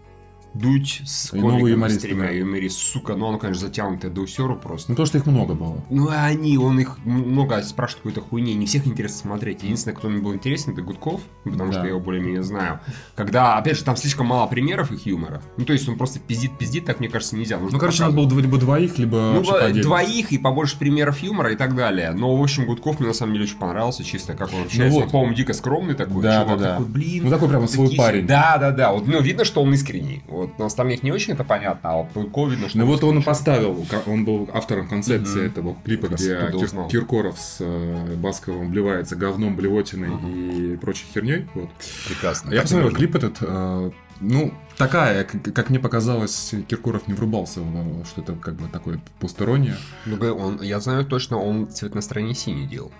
Дудь 0.54 1.02
с 1.04 1.32
И 1.32 1.38
новые 1.40 1.58
комиками, 1.60 1.68
с 1.68 1.72
юмористы, 1.74 2.00
тремя 2.08 2.26
да. 2.26 2.30
юморист, 2.30 2.78
сука, 2.78 3.16
ну 3.16 3.26
он, 3.26 3.38
конечно, 3.38 3.66
затянутый 3.66 4.10
до 4.10 4.20
усеру 4.20 4.56
просто. 4.56 4.92
Ну, 4.92 4.96
то, 4.96 5.04
что 5.04 5.18
их 5.18 5.26
много 5.26 5.54
было. 5.54 5.84
Ну, 5.90 6.10
и 6.10 6.14
они, 6.14 6.56
он 6.58 6.78
их 6.78 6.98
много 7.04 7.60
спрашивает 7.62 8.04
какой-то 8.04 8.20
хуйни, 8.20 8.54
не 8.54 8.66
всех 8.66 8.86
интересно 8.86 9.18
смотреть. 9.18 9.62
Единственное, 9.64 9.96
кто 9.96 10.08
мне 10.08 10.22
был 10.22 10.32
интересен, 10.34 10.72
это 10.72 10.82
Гудков, 10.82 11.20
потому 11.42 11.66
Да. 11.66 11.72
что 11.72 11.82
я 11.82 11.88
его 11.88 12.00
более-менее 12.00 12.42
знаю. 12.44 12.80
Когда, 13.16 13.58
опять 13.58 13.76
же, 13.78 13.84
там 13.84 13.96
слишком 13.96 14.26
мало 14.26 14.46
примеров 14.46 14.92
их 14.92 15.06
юмора. 15.06 15.42
Ну, 15.56 15.64
то 15.64 15.72
есть 15.72 15.88
он 15.88 15.96
просто 15.96 16.20
пиздит-пиздит, 16.20 16.84
так, 16.84 17.00
мне 17.00 17.08
кажется, 17.08 17.36
нельзя. 17.36 17.58
Нужно 17.58 17.74
Ну, 17.76 17.80
короче, 17.80 18.02
надо 18.04 18.14
было 18.16 18.38
либо 18.40 18.56
двоих, 18.58 18.98
либо 18.98 19.16
Ну, 19.16 19.34
вообще 19.38 19.54
отдельности. 19.56 19.82
двоих 19.82 20.32
и 20.32 20.38
побольше 20.38 20.78
примеров 20.78 21.18
юмора 21.20 21.52
и 21.52 21.56
так 21.56 21.74
далее. 21.74 22.12
Но, 22.12 22.34
в 22.36 22.42
общем, 22.42 22.64
Гудков 22.66 23.00
мне 23.00 23.08
на 23.08 23.14
самом 23.14 23.32
деле 23.32 23.44
очень 23.46 23.58
понравился, 23.58 24.04
чисто 24.04 24.34
как 24.34 24.52
он 24.54 24.62
общается. 24.62 24.94
вот. 24.94 25.04
Он, 25.06 25.10
по-моему, 25.10 25.34
дико 25.34 25.52
скромный 25.52 25.94
такой. 25.94 26.22
Да, 26.22 26.42
чувак, 26.44 26.58
да, 26.58 26.64
да. 26.64 26.70
такой, 26.72 26.86
блин. 26.86 27.24
Ну, 27.24 27.30
такой 27.30 27.48
прямо 27.48 27.66
свой 27.66 27.94
парень. 27.96 28.26
Да, 28.26 28.56
да, 28.58 28.70
да. 28.70 28.92
Вот, 28.92 29.06
ну, 29.08 29.20
видно, 29.20 29.44
что 29.44 29.60
он 29.62 29.72
искренний. 29.74 30.22
Вот 30.28 30.43
на 30.58 30.66
остальных 30.66 31.02
не 31.02 31.12
очень 31.12 31.34
это 31.34 31.44
понятно, 31.44 31.90
а 31.90 31.96
вот 31.98 32.08
Гудкову 32.14 32.48
видно, 32.48 32.68
что 32.68 32.78
Ну 32.78 32.86
вот 32.86 33.02
он 33.04 33.18
и 33.18 33.22
поставил, 33.22 33.84
он 34.06 34.24
был 34.24 34.48
автором 34.52 34.88
концепции 34.88 35.40
Мгм. 35.40 35.46
этого 35.50 35.76
клипа, 35.84 36.08
раз 36.08 36.20
где 36.22 36.36
Кир-. 36.52 36.88
Киркоров 36.88 37.38
с 37.38 37.58
э, 37.60 38.16
Басковым 38.16 38.70
вливается 38.70 39.16
говном, 39.16 39.56
блевотиной 39.56 40.72
и 40.72 40.76
прочей 40.76 41.06
херней. 41.12 41.46
Вот. 41.54 41.70
Прекрасно. 42.08 42.50
Я 42.50 42.56
Так 42.56 42.60
и 42.60 42.62
посмотрел 42.64 42.90
нужно. 42.90 42.98
клип 42.98 43.14
этот, 43.16 43.36
э, 43.40 43.90
ну, 44.20 44.54
такая, 44.76 45.24
как, 45.24 45.70
мне 45.70 45.78
показалось, 45.80 46.54
Киркоров 46.68 47.08
не 47.08 47.14
врубался, 47.14 47.60
в, 47.60 48.04
что 48.04 48.22
это 48.22 48.34
как 48.34 48.54
бы 48.54 48.68
такое 48.68 49.00
постороннее. 49.20 49.76
Ну, 50.06 50.16
он, 50.34 50.60
я 50.62 50.80
знаю 50.80 51.04
точно, 51.04 51.38
он 51.38 51.68
цвет 51.68 51.94
настроения 51.94 52.34
синий 52.34 52.66
делал. 52.66 52.92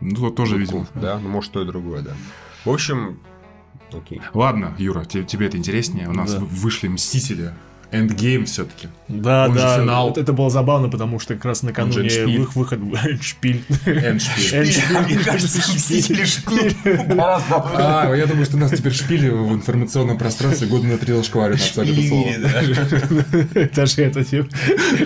Ну, 0.00 0.16
вот 0.20 0.36
тоже, 0.36 0.58
видимо. 0.58 0.80
Гудков, 0.80 1.02
Да, 1.02 1.18
ну, 1.18 1.28
может, 1.28 1.52
то 1.52 1.62
и 1.62 1.64
другое, 1.66 2.02
да. 2.02 2.10
В 2.64 2.70
общем, 2.70 3.20
окей. 3.98 4.20
Ладно, 4.34 4.74
Юра, 4.78 5.04
те- 5.04 5.24
тебе 5.24 5.46
это 5.46 5.56
интереснее. 5.56 6.08
У 6.08 6.12
нас 6.12 6.32
Да. 6.34 6.40
вышли 6.40 6.88
Мстители. 6.88 7.52
Эндгейм 7.94 8.44
все-таки. 8.46 8.88
Да, 9.08 9.46
Он 9.46 9.54
же 9.54 9.60
да. 9.60 9.78
финал. 9.78 10.08
Вот 10.08 10.18
Это 10.18 10.32
было 10.32 10.50
забавно, 10.50 10.88
потому 10.88 11.20
что 11.20 11.34
как 11.34 11.44
раз 11.44 11.62
накануне 11.62 12.08
их 12.08 12.56
выход... 12.56 12.80
Эндшпиль. 12.80 13.64
Эндшпиль. 13.86 14.54
Эндшпиль. 14.54 14.98
Мне 15.04 15.18
кажется, 15.18 15.58
Мстители 15.58 16.24
шпиль. 16.24 16.74
А, 17.18 18.14
я 18.14 18.26
думаю, 18.26 18.44
что 18.44 18.56
у 18.56 18.60
нас 18.60 18.70
теперь 18.70 18.92
шпили 18.92 19.28
в 19.28 19.52
информационном 19.52 20.18
пространстве 20.18 20.66
года 20.68 20.86
на 20.86 20.98
три 20.98 21.22
шкварит 21.22 21.60
абсолютно 21.60 22.02
слово. 22.02 22.32
Шпили, 22.32 23.48
да. 23.52 23.68
Даже 23.74 24.02
это 24.02 24.24
типа 24.24 24.48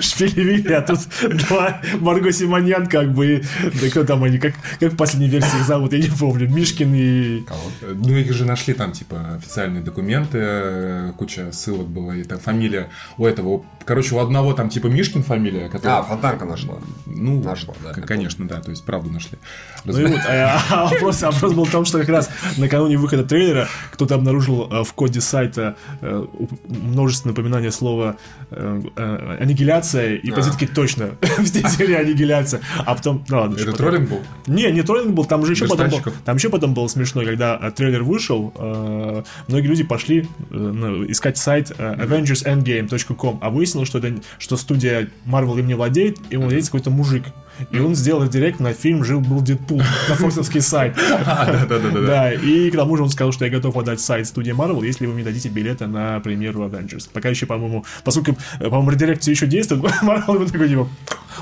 шпилевили, 0.00 0.72
а 0.72 0.82
тут 0.82 1.00
два 1.48 1.80
Марго 2.00 2.32
Симоньян 2.32 2.86
как 2.86 3.12
бы, 3.12 3.42
да 3.80 3.88
кто 3.90 4.04
там 4.04 4.24
они, 4.24 4.38
как, 4.38 4.54
как 4.80 4.92
в 4.92 4.96
последней 4.96 5.28
версии 5.28 5.58
их 5.58 5.66
зовут, 5.66 5.92
я 5.92 5.98
не 5.98 6.08
помню, 6.08 6.48
Мишкин 6.48 6.94
и... 6.94 7.42
Ну, 7.82 8.16
их 8.16 8.32
же 8.32 8.44
нашли 8.44 8.74
там, 8.74 8.92
типа, 8.92 9.36
официальные 9.36 9.82
документы, 9.82 10.38
э, 10.40 11.12
куча 11.16 11.52
ссылок 11.52 11.88
было, 11.88 12.12
и 12.12 12.24
там 12.24 12.38
фамилия 12.38 12.77
у 13.16 13.26
этого, 13.26 13.64
короче, 13.88 14.14
у 14.14 14.18
одного 14.18 14.52
там, 14.52 14.68
типа, 14.68 14.88
Мишкин 14.88 15.22
фамилия, 15.22 15.68
которая... 15.70 16.00
А, 16.00 16.02
фонтанка 16.02 16.44
нашла. 16.44 16.74
ну, 17.06 17.42
нашла, 17.42 17.74
да, 17.82 17.94
Конечно, 17.94 18.46
да, 18.46 18.60
то 18.60 18.70
есть 18.70 18.84
правду 18.84 19.10
нашли. 19.10 19.38
Ну 19.84 19.98
и 19.98 20.04
вот, 20.04 20.20
а, 20.28 20.60
а 20.70 20.84
вопрос, 20.88 21.22
а 21.22 21.30
вопрос 21.30 21.54
был 21.54 21.64
в 21.64 21.70
том, 21.70 21.86
что 21.86 21.98
как 21.98 22.08
раз 22.10 22.30
накануне 22.58 22.98
выхода 22.98 23.24
трейлера 23.24 23.66
кто-то 23.90 24.14
обнаружил 24.14 24.68
э, 24.70 24.84
в 24.84 24.92
коде 24.92 25.22
сайта 25.22 25.76
э, 26.02 26.26
множественное 26.66 27.34
напоминание 27.34 27.72
слова 27.72 28.16
э, 28.50 28.82
э, 28.94 29.36
аннигиляция, 29.40 30.16
и 30.16 30.30
А. 30.30 30.34
позитки 30.34 30.66
точно 30.66 31.12
в 31.38 31.46
стиле 31.46 31.96
аннигиляция. 31.96 32.60
А 32.84 32.94
потом, 32.94 33.24
ну 33.28 33.38
ладно. 33.38 33.56
Это 33.58 33.72
троллинг 33.72 34.10
был? 34.10 34.20
Не, 34.46 34.70
не 34.70 34.82
троллинг 34.82 35.14
был, 35.14 35.24
там 35.24 35.46
же 35.46 35.52
еще 35.52 35.66
потом 35.66 35.88
был, 35.88 36.00
там 36.26 36.36
еще 36.36 36.50
потом 36.50 36.74
было 36.74 36.88
смешно, 36.88 37.24
когда 37.24 37.58
э, 37.60 37.70
трейлер 37.70 38.02
вышел, 38.02 38.52
э, 38.54 39.22
многие 39.48 39.66
люди 39.66 39.84
пошли 39.84 40.28
э, 40.50 41.04
искать 41.08 41.38
сайт 41.38 41.72
э, 41.78 41.94
avengersendgame.com, 41.94 43.38
а 43.40 43.48
выяснилось, 43.48 43.77
что 43.84 43.98
это 43.98 44.20
что 44.38 44.56
студия 44.56 45.08
Marvel 45.26 45.58
им 45.58 45.66
не 45.66 45.74
владеет, 45.74 46.18
и 46.30 46.36
владеет 46.36 46.66
какой-то 46.66 46.90
мужик. 46.90 47.24
И 47.70 47.78
он 47.78 47.94
сделал 47.94 48.26
директ 48.28 48.60
на 48.60 48.72
фильм 48.72 49.04
«Жил-был 49.04 49.40
Дедпул» 49.42 49.82
на 50.08 50.14
фоксовский 50.14 50.60
сайт. 50.60 50.94
Да-да-да. 51.08 52.00
Да, 52.06 52.32
и 52.32 52.70
к 52.70 52.76
тому 52.76 52.96
же 52.96 53.02
он 53.02 53.10
сказал, 53.10 53.32
что 53.32 53.44
я 53.44 53.50
готов 53.50 53.76
отдать 53.76 54.00
сайт 54.00 54.26
студии 54.28 54.52
Marvel, 54.52 54.84
если 54.84 55.06
вы 55.06 55.14
мне 55.14 55.24
дадите 55.24 55.48
билеты 55.48 55.86
на 55.86 56.20
премьеру 56.20 56.64
Avengers. 56.64 57.08
Пока 57.12 57.28
еще, 57.30 57.46
по-моему, 57.46 57.84
поскольку, 58.04 58.36
по-моему, 58.60 58.90
редирект 58.90 59.22
все 59.22 59.32
еще 59.32 59.46
действует, 59.46 59.82
Marvel 60.02 60.38
вот 60.38 60.52
такой, 60.52 60.68
типа, 60.68 60.88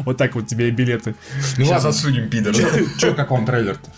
вот 0.01 0.17
так 0.17 0.35
вот 0.35 0.47
тебе 0.47 0.69
и 0.69 0.71
билеты. 0.71 1.15
Ну 1.59 1.67
ладно, 1.67 1.81
засудим 1.81 2.29
пидора. 2.29 2.57
Че, 2.99 3.13
как 3.13 3.31
вам 3.31 3.45
трейлер-то? 3.45 3.91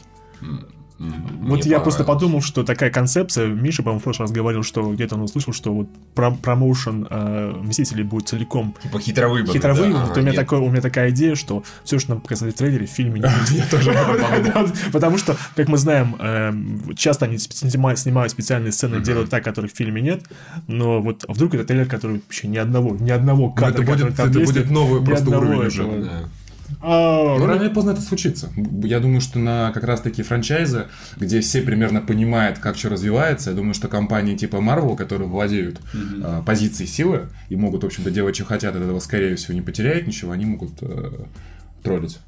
Вот 0.99 1.65
я 1.65 1.81
просто 1.81 2.05
подумал, 2.05 2.41
что 2.43 2.65
такая 2.65 2.91
концепция, 2.91 3.47
Миша, 3.47 3.83
по-моему, 3.83 4.01
в 4.01 4.03
прошлый 4.03 4.25
раз 4.25 4.33
говорил, 4.33 4.63
что 4.63 4.93
где-то 4.93 5.15
он 5.15 5.23
услышал, 5.23 5.53
что 5.53 5.73
вот 5.73 5.89
про- 6.15 6.33
промоушен 6.33 7.07
э, 7.09 7.53
Мстителей 7.63 8.03
будет 8.03 8.29
целиком. 8.29 8.75
Типа 8.83 8.99
хитровыбор. 8.99 9.55
хитровыемый, 9.55 10.09
то 10.13 10.21
у 10.21 10.23
меня, 10.23 10.33
такое, 10.33 10.61
у 10.61 10.69
меня 10.69 10.81
такая 10.81 11.11
идея, 11.11 11.37
что 11.37 11.63
все, 11.85 11.99
что 11.99 12.11
нам 12.11 12.21
показали 12.21 12.51
в 12.51 12.55
трейлере, 12.55 12.87
в 12.87 12.91
фильме 12.91 13.21
не 13.21 13.27
будет. 13.41 13.51
Я 13.51 13.67
тоже. 13.67 13.95
Потому 14.93 15.19
что, 15.19 15.37
как 15.55 15.69
мы 15.69 15.79
знаем, 15.79 16.17
эм, 16.19 16.95
часто 16.97 17.27
они 17.27 17.39
снимают, 17.39 18.01
специальные 18.31 18.73
сцены, 18.73 19.01
делают 19.01 19.31
так, 19.31 19.45
которых 19.45 19.73
в 19.73 19.77
фильме 19.77 20.03
нет, 20.03 20.25
но 20.67 21.01
вот 21.01 21.25
а 21.29 21.33
вдруг 21.33 21.55
это 21.55 21.65
трейлер, 21.65 21.87
который 21.87 22.17
вообще 22.17 22.49
ни 22.49 22.57
одного, 22.57 22.97
ни 22.97 23.11
одного 23.11 23.51
кадра, 23.51 23.83
это 24.09 24.41
будет, 24.47 24.71
новый 24.71 25.01
просто 25.05 25.31
уровень 25.31 25.67
уже. 25.67 26.29
А, 26.81 27.39
Ну, 27.39 27.47
рано 27.47 27.63
или 27.63 27.73
поздно 27.73 27.91
это 27.91 28.01
случится. 28.01 28.51
Я 28.83 29.01
думаю, 29.01 29.21
что 29.21 29.39
на 29.39 29.73
как 29.73 29.85
раз 29.85 30.01
таки 30.01 30.23
франчайзы, 30.23 30.87
где 31.17 31.41
все 31.41 31.63
примерно 31.63 32.01
понимают, 32.01 32.59
как 32.59 32.77
что 32.77 32.89
развивается, 32.91 33.51
я 33.51 33.57
думаю, 33.57 33.75
что 33.75 33.89
компании 33.89 34.37
типа 34.37 34.57
Marvel, 34.57 34.97
которые 34.97 35.29
владеют 35.29 35.81
э, 35.93 36.43
позицией 36.47 36.89
силы 36.89 37.29
и 37.49 37.57
могут, 37.57 37.83
в 37.83 37.87
общем-то, 37.87 38.11
делать, 38.11 38.37
что 38.37 38.45
хотят, 38.45 38.77
от 38.77 38.83
этого, 38.83 39.01
скорее 39.01 39.37
всего, 39.37 39.55
не 39.55 39.63
потеряют 39.63 40.07
ничего, 40.07 40.33
они 40.33 40.45
могут 40.45 40.73
э, 40.81 41.25
троллить 41.83 42.19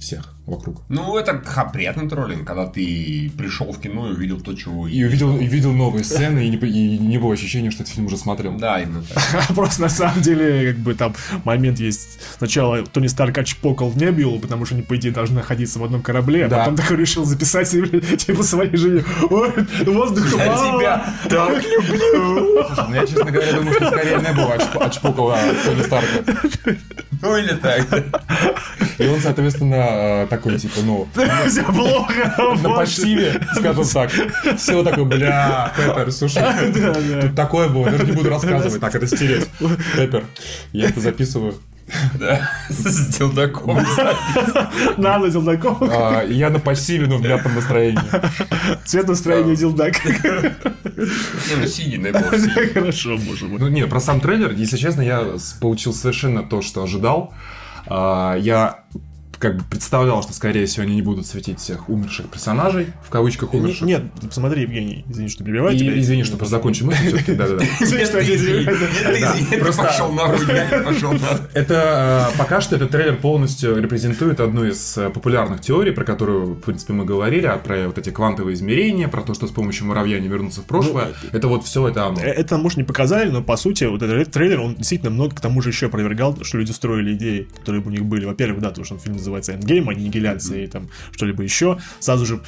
всех 0.00 0.34
вокруг. 0.50 0.82
Ну, 0.88 1.16
это 1.16 1.40
ха, 1.44 1.64
приятный 1.64 2.08
троллинг, 2.08 2.46
когда 2.46 2.66
ты 2.66 3.30
пришел 3.36 3.72
в 3.72 3.80
кино 3.80 4.08
и 4.10 4.12
увидел 4.14 4.40
то, 4.40 4.54
чего... 4.54 4.86
И 4.88 5.02
увидел, 5.04 5.36
и 5.38 5.46
видел 5.46 5.72
новые 5.72 6.04
сцены, 6.04 6.46
и 6.46 6.50
не, 6.50 6.56
и 6.56 6.98
не 6.98 7.18
было 7.18 7.32
ощущения, 7.32 7.70
что 7.70 7.82
этот 7.82 7.94
фильм 7.94 8.06
уже 8.06 8.16
смотрел. 8.16 8.56
Да, 8.58 8.80
именно 8.80 9.02
так. 9.02 9.46
Просто 9.54 9.82
на 9.82 9.88
самом 9.88 10.20
деле, 10.22 10.72
как 10.72 10.82
бы 10.82 10.94
там 10.94 11.14
момент 11.44 11.78
есть. 11.80 12.20
Сначала 12.38 12.82
Тони 12.84 13.06
Старк 13.06 13.38
отчпокал 13.38 13.88
в 13.90 13.96
Небулу, 13.96 14.38
потому 14.40 14.66
что 14.66 14.74
они, 14.74 14.82
по 14.82 14.96
идее, 14.96 15.12
должны 15.12 15.36
находиться 15.36 15.78
в 15.78 15.84
одном 15.84 16.02
корабле, 16.02 16.46
а 16.46 16.48
Да. 16.48 16.58
потом 16.58 16.76
такой 16.76 16.96
решил 16.96 17.24
записать 17.24 17.68
себе, 17.68 18.00
типа, 18.16 18.42
своей 18.42 18.76
жене. 18.76 19.04
Ой, 19.30 19.52
воздуха 19.86 20.36
Я 20.36 20.46
мало». 20.46 20.78
тебя 20.80 21.14
так 21.28 21.62
люблю. 21.64 22.64
Слушай, 22.66 22.84
ну 22.88 22.94
я, 22.94 23.06
честно 23.06 23.30
говоря, 23.30 23.52
думаю, 23.52 23.74
что 23.74 23.86
скорее 23.90 24.16
не 24.18 24.32
было 24.32 24.54
очп- 24.56 24.78
очпокал 24.84 25.30
а, 25.30 25.38
Тони 25.64 25.82
Старка. 25.82 26.78
Ну 27.22 27.36
или 27.36 27.54
так. 27.54 27.86
И 28.98 29.06
он, 29.06 29.20
соответственно, 29.20 29.74
э, 29.74 30.26
такой, 30.40 30.58
типа, 30.58 30.80
ну, 30.84 31.08
Все 31.48 31.62
плохо. 31.64 32.34
на 32.62 32.70
почтиве, 32.70 33.40
скажем 33.54 33.84
так. 33.84 34.10
Все 34.56 34.82
такое, 34.82 35.04
бля, 35.04 35.72
Пеппер, 35.76 36.10
слушай, 36.12 36.42
тут 37.22 37.34
такое 37.34 37.68
было, 37.68 37.90
даже 37.90 38.06
не 38.06 38.12
буду 38.12 38.30
рассказывать, 38.30 38.80
так, 38.80 38.94
это 38.94 39.06
стереть. 39.06 39.48
Пеппер, 39.96 40.24
я 40.72 40.88
это 40.88 41.00
записываю. 41.00 41.54
Да. 42.14 42.48
С 42.68 43.18
делдаком. 43.18 43.84
Надо 44.96 45.28
делдаком. 45.28 45.76
А, 45.90 46.22
я 46.22 46.48
на 46.48 46.60
пассиве, 46.60 47.08
но 47.08 47.16
в 47.16 47.22
мятном 47.22 47.56
настроении. 47.56 48.00
Цвет 48.84 49.08
настроения 49.08 49.56
делдак. 49.56 50.04
Не, 50.04 51.56
ну 51.56 51.66
синий, 51.66 51.96
синий. 51.96 52.72
Хорошо, 52.72 53.16
боже 53.16 53.46
мой. 53.46 53.58
Ну, 53.58 53.66
не, 53.66 53.88
про 53.88 53.98
сам 53.98 54.20
трейлер, 54.20 54.52
если 54.52 54.76
честно, 54.76 55.00
я 55.02 55.24
получил 55.60 55.92
совершенно 55.92 56.44
то, 56.44 56.62
что 56.62 56.84
ожидал. 56.84 57.34
А, 57.88 58.36
Я 58.36 58.84
как 59.40 59.56
бы 59.56 59.64
представлял, 59.68 60.22
что, 60.22 60.32
скорее 60.34 60.66
всего, 60.66 60.84
они 60.84 60.94
не 60.94 61.02
будут 61.02 61.26
светить 61.26 61.58
всех 61.58 61.88
умерших 61.88 62.26
персонажей, 62.28 62.88
в 63.04 63.08
кавычках 63.10 63.54
умерших. 63.54 63.82
Нет, 63.86 64.02
посмотри, 64.22 64.62
Евгений, 64.62 65.04
извини, 65.08 65.28
что 65.30 65.42
перебиваю 65.44 65.76
тебя. 65.76 65.98
извини, 65.98 66.24
что 66.24 66.36
просто 66.36 66.56
закончу 66.56 66.84
мысль 66.84 67.18
да-да-да. 67.26 67.64
Извини, 67.80 68.04
что 68.04 68.20
я 68.20 68.28
Нет, 68.28 68.36
извини. 68.40 69.48
Нет, 69.50 69.60
просто- 69.60 69.82
пошел 69.82 70.12
нахуй, 70.12 70.46
я 70.54 70.82
пошел. 70.84 71.14
Это 71.54 72.30
э, 72.34 72.38
пока 72.38 72.60
что 72.60 72.76
этот 72.76 72.90
трейлер 72.90 73.16
полностью 73.16 73.80
репрезентует 73.80 74.40
одну 74.40 74.64
из 74.64 74.98
э, 74.98 75.08
популярных 75.08 75.62
теорий, 75.62 75.92
про 75.92 76.04
которую, 76.04 76.54
в 76.54 76.60
принципе, 76.60 76.92
мы 76.92 77.06
говорили, 77.06 77.46
а 77.46 77.56
про 77.56 77.86
вот 77.86 77.96
эти 77.96 78.10
квантовые 78.10 78.54
измерения, 78.54 79.08
про 79.08 79.22
то, 79.22 79.32
что 79.32 79.46
с 79.46 79.50
помощью 79.50 79.86
муравья 79.86 80.20
не 80.20 80.28
вернуться 80.28 80.60
в 80.60 80.64
прошлое. 80.64 81.08
Это 81.32 81.48
вот 81.48 81.64
все 81.64 81.88
это 81.88 82.06
оно. 82.06 82.20
Э, 82.20 82.24
Это, 82.26 82.58
может, 82.58 82.76
не 82.76 82.84
показали, 82.84 83.30
но 83.30 83.42
по 83.42 83.56
сути, 83.56 83.84
вот 83.84 84.02
этот 84.02 84.30
трейлер, 84.30 84.60
он 84.60 84.74
действительно 84.74 85.10
много 85.10 85.34
к 85.34 85.40
тому 85.40 85.62
же 85.62 85.70
еще 85.70 85.86
опровергал, 85.86 86.36
что 86.42 86.58
люди 86.58 86.72
строили 86.72 87.14
идеи, 87.14 87.48
которые 87.58 87.82
у 87.82 87.90
них 87.90 88.04
были. 88.04 88.26
Во-первых, 88.26 88.60
да, 88.60 88.68
потому 88.68 88.84
что 88.84 88.98
фильм 88.98 89.18
называется 89.36 89.52
Endgame, 89.52 89.90
Аннигиляция 89.90 90.64
и 90.64 90.66
там 90.66 90.88
что-либо 91.12 91.42
еще. 91.42 91.78
Сразу 92.00 92.26
же 92.26 92.40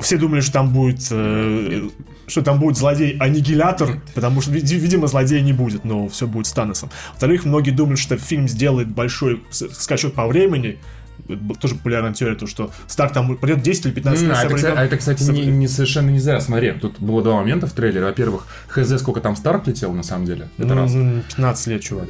все 0.00 0.16
думали, 0.16 0.40
что 0.40 0.52
там 0.52 0.72
будет, 0.72 1.06
э, 1.10 1.88
что 2.26 2.42
там 2.42 2.60
будет 2.60 2.76
злодей-аннигилятор, 2.76 4.00
потому 4.14 4.40
что, 4.40 4.52
види- 4.52 4.76
видимо, 4.78 5.06
злодея 5.08 5.42
не 5.42 5.52
будет, 5.52 5.84
но 5.84 6.08
все 6.08 6.26
будет 6.26 6.46
с 6.46 6.52
Таносом. 6.52 6.90
Во-вторых, 7.10 7.44
многие 7.44 7.72
думают, 7.72 7.98
что 7.98 8.16
фильм 8.16 8.48
сделает 8.48 8.88
большой 8.88 9.42
скачок 9.50 10.14
по 10.14 10.26
времени, 10.26 10.78
тоже 11.60 11.74
популярная 11.76 12.12
теория, 12.12 12.34
то, 12.36 12.46
что 12.46 12.70
Старк 12.86 13.12
там 13.12 13.36
придет 13.36 13.62
10 13.62 13.86
или 13.86 13.92
15 13.92 14.22
М, 14.22 14.28
лет. 14.28 14.38
А 14.38 14.44
это, 14.44 14.54
кстати, 14.56 14.74
а 14.76 14.84
это, 14.84 14.96
кстати, 14.96 15.22
не, 15.24 15.46
не 15.46 15.68
совершенно 15.68 16.10
не 16.10 16.18
зря. 16.18 16.40
Смотри, 16.40 16.72
тут 16.72 16.98
было 17.00 17.22
два 17.22 17.36
момента 17.36 17.66
в 17.66 17.72
трейлере. 17.72 18.04
Во-первых, 18.04 18.46
хз, 18.68 18.98
сколько 19.00 19.20
там 19.20 19.36
Старк 19.36 19.66
летел, 19.66 19.92
на 19.92 20.02
самом 20.02 20.26
деле. 20.26 20.48
Это 20.58 20.68
Ну, 20.68 20.82
раз. 20.82 20.92
ну, 20.94 21.22
15 21.28 21.66
лет, 21.68 21.82
чувак. 21.82 22.08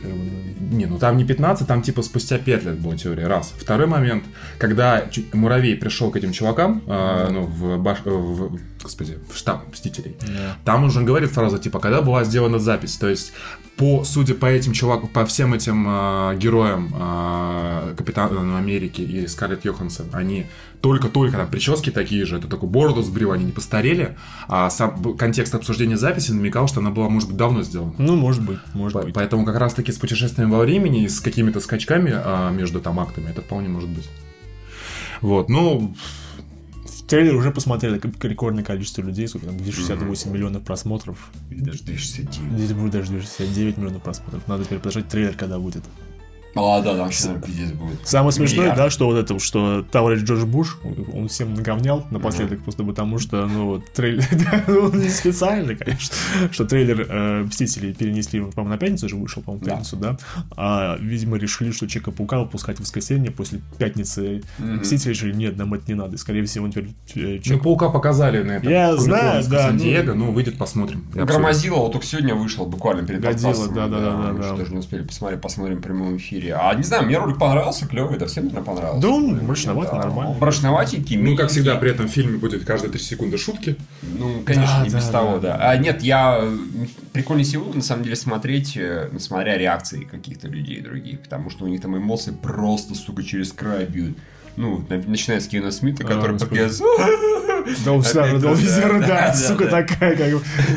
Не, 0.60 0.86
ну 0.86 0.98
там 0.98 1.16
не 1.16 1.24
15, 1.24 1.66
там 1.66 1.82
типа 1.82 2.02
спустя 2.02 2.38
5 2.38 2.64
лет 2.64 2.78
была 2.78 2.96
теория. 2.96 3.26
Раз. 3.26 3.52
Второй 3.58 3.86
момент, 3.86 4.24
когда 4.58 5.04
Муравей 5.32 5.76
пришел 5.76 6.10
к 6.10 6.16
этим 6.16 6.32
чувакам, 6.32 6.82
э, 6.86 7.28
ну, 7.30 7.42
в, 7.42 7.78
баш- 7.82 8.02
в- 8.04 8.58
господи, 8.82 9.18
в 9.32 9.36
штаб 9.36 9.70
Мстителей, 9.70 10.16
там 10.64 10.84
он 10.84 10.90
же 10.90 11.02
говорит 11.02 11.30
фразу, 11.30 11.58
типа, 11.58 11.78
когда 11.78 12.02
была 12.02 12.24
сделана 12.24 12.58
запись. 12.58 12.96
То 12.96 13.08
есть, 13.08 13.32
по, 13.76 14.04
судя 14.04 14.34
по 14.34 14.46
этим 14.46 14.72
чувакам, 14.72 15.08
по 15.08 15.24
всем 15.24 15.54
этим 15.54 15.86
э, 15.88 16.36
героям 16.36 16.92
э, 16.94 17.94
Капитана 17.96 18.58
Америки 18.58 19.00
и 19.00 19.26
Скарлетт 19.26 19.64
Йоханссон, 19.64 20.06
они 20.12 20.46
только-только 20.80 21.36
там 21.36 21.48
прически 21.48 21.90
такие 21.90 22.26
же, 22.26 22.36
это 22.38 22.48
такой 22.48 22.68
бороду 22.68 23.02
сбрил, 23.02 23.32
они 23.32 23.44
не 23.44 23.52
постарели, 23.52 24.16
а 24.48 24.68
сам 24.68 25.16
контекст 25.16 25.54
обсуждения 25.54 25.96
записи 25.96 26.32
намекал, 26.32 26.66
что 26.68 26.80
она 26.80 26.90
была, 26.90 27.08
может 27.08 27.28
быть, 27.28 27.38
давно 27.38 27.62
сделана. 27.62 27.94
Ну, 27.98 28.16
может 28.16 28.42
быть, 28.42 28.58
может 28.74 28.94
По- 28.94 29.02
быть. 29.02 29.14
Поэтому 29.14 29.44
как 29.44 29.56
раз 29.56 29.74
таки 29.74 29.92
с 29.92 29.96
путешествием 29.96 30.50
во 30.50 30.58
времени 30.58 31.04
и 31.04 31.08
с 31.08 31.20
какими-то 31.20 31.60
скачками 31.60 32.12
а, 32.14 32.50
между 32.50 32.80
там 32.80 32.98
актами 32.98 33.30
это 33.30 33.40
вполне 33.42 33.68
может 33.68 33.88
быть. 33.88 34.08
Вот, 35.20 35.48
ну, 35.48 35.94
трейлер 37.12 37.34
уже 37.34 37.50
посмотрели 37.50 38.00
рекордное 38.22 38.64
количество 38.64 39.02
людей, 39.02 39.28
сколько 39.28 39.46
там, 39.46 39.58
268 39.58 40.32
миллионов 40.32 40.62
просмотров. 40.62 41.30
Даже 41.50 41.82
269. 41.82 42.58
Здесь 42.58 42.72
будет 42.72 42.92
даже 42.92 43.10
269 43.10 43.76
миллионов 43.76 44.02
просмотров. 44.02 44.48
Надо 44.48 44.64
теперь 44.64 44.78
подождать 44.78 45.08
трейлер, 45.08 45.34
когда 45.36 45.58
будет. 45.58 45.82
А, 46.54 46.80
да, 46.80 46.96
там 46.96 47.10
сейчас 47.10 47.42
пиздец 47.44 47.70
будет. 47.72 48.06
Самое 48.06 48.32
смешное, 48.32 48.74
да, 48.74 48.90
что 48.90 49.06
вот 49.06 49.16
это, 49.16 49.38
что 49.38 49.84
товарищ 49.90 50.22
Джордж 50.22 50.44
Буш, 50.44 50.78
он 51.14 51.28
всем 51.28 51.54
наговнял 51.54 52.06
напоследок, 52.10 52.58
mm-hmm. 52.58 52.64
просто 52.64 52.84
потому 52.84 53.18
что, 53.18 53.46
ну, 53.46 53.66
вот, 53.66 53.92
трейлер, 53.92 54.24
он 54.68 55.00
не 55.00 55.08
специально, 55.08 55.74
конечно, 55.74 56.16
что 56.50 56.64
трейлер 56.64 57.06
э, 57.08 57.48
перенесли, 57.48 58.40
по-моему, 58.40 58.74
на 58.74 58.78
пятницу 58.78 59.08
же 59.08 59.16
вышел, 59.16 59.42
по-моему, 59.42 59.64
пятницу, 59.64 59.96
да. 59.96 60.16
А, 60.56 60.96
видимо, 60.98 61.36
решили, 61.36 61.70
что 61.70 61.86
Чека-паука 61.86 62.40
выпускать 62.40 62.78
в 62.78 62.80
воскресенье 62.80 63.30
после 63.30 63.60
пятницы 63.78 64.42
mm-hmm. 64.58 65.12
Решили, 65.12 65.34
нет, 65.34 65.56
нам 65.56 65.74
это 65.74 65.84
не 65.88 65.94
надо, 65.94 66.16
скорее 66.16 66.44
всего, 66.44 66.64
он 66.64 66.72
теперь... 66.72 66.90
Э, 67.14 67.38
Чек... 67.38 67.56
Ну, 67.56 67.62
«Паука» 67.62 67.88
показали 67.88 68.42
на 68.42 68.52
этом. 68.52 68.70
Я 68.70 68.96
знаю, 68.96 69.44
да. 69.48 69.72
Диего, 69.72 70.14
ну, 70.14 70.26
ну, 70.26 70.32
выйдет, 70.32 70.58
посмотрим. 70.58 71.04
Громозила 71.12 71.76
вот 71.76 71.92
только 71.92 72.06
сегодня 72.06 72.34
вышел, 72.34 72.66
буквально 72.66 73.06
перед 73.06 73.20
Годзилла, 73.20 73.68
да-да-да. 73.68 73.88
да, 73.88 74.10
да, 74.10 74.10
да, 74.10 74.22
да, 74.22 74.32
да, 74.32 74.56
да, 75.30 75.36
посмотрим, 75.36 75.80
да, 75.80 75.90
да, 75.90 76.00
да, 76.00 76.41
4. 76.42 76.54
А 76.54 76.74
не 76.74 76.82
знаю, 76.82 77.04
мне 77.04 77.18
ролик 77.18 77.38
понравился, 77.38 77.86
клевый, 77.86 78.18
да 78.18 78.26
всем, 78.26 78.44
наверное, 78.44 78.64
понравился. 78.64 79.00
Да 79.00 79.08
он 79.08 79.44
мрачноватый, 79.44 79.98
да. 79.98 80.06
нормально. 80.06 80.36
Мрачноватенький, 80.38 81.16
Ну, 81.16 81.36
как 81.36 81.50
всегда, 81.50 81.76
при 81.76 81.90
этом 81.90 82.08
в 82.08 82.10
фильме 82.10 82.38
будет 82.38 82.64
каждые 82.64 82.90
3 82.90 83.00
секунды 83.00 83.38
шутки. 83.38 83.76
Ну, 84.02 84.42
конечно, 84.44 84.78
да, 84.78 84.84
не 84.84 84.90
да, 84.90 84.98
без 84.98 85.06
да. 85.06 85.12
того, 85.12 85.38
да. 85.38 85.56
А, 85.60 85.76
нет, 85.76 86.02
я... 86.02 86.38
Э, 86.42 86.56
прикольнее 87.12 87.44
всего, 87.44 87.72
на 87.72 87.82
самом 87.82 88.04
деле, 88.04 88.16
смотреть, 88.16 88.76
э, 88.76 89.10
смотря 89.18 89.56
реакции 89.56 90.04
каких-то 90.04 90.48
людей 90.48 90.80
других, 90.80 91.20
потому 91.20 91.50
что 91.50 91.64
у 91.64 91.68
них 91.68 91.80
там 91.80 91.96
эмоции 91.96 92.32
просто, 92.32 92.94
сука, 92.94 93.22
через 93.22 93.52
край 93.52 93.86
бьют 93.86 94.16
ну, 94.56 94.84
начиная 95.06 95.40
с 95.40 95.46
Кевина 95.46 95.70
Смита, 95.70 96.04
а, 96.04 96.06
который 96.06 96.36
а, 96.36 96.38
попец, 96.38 96.80
да, 97.84 98.40
тоже, 98.40 98.66
Зеро, 98.66 98.98
да, 99.00 99.32
сука 99.34 99.66
такая, 99.66 100.16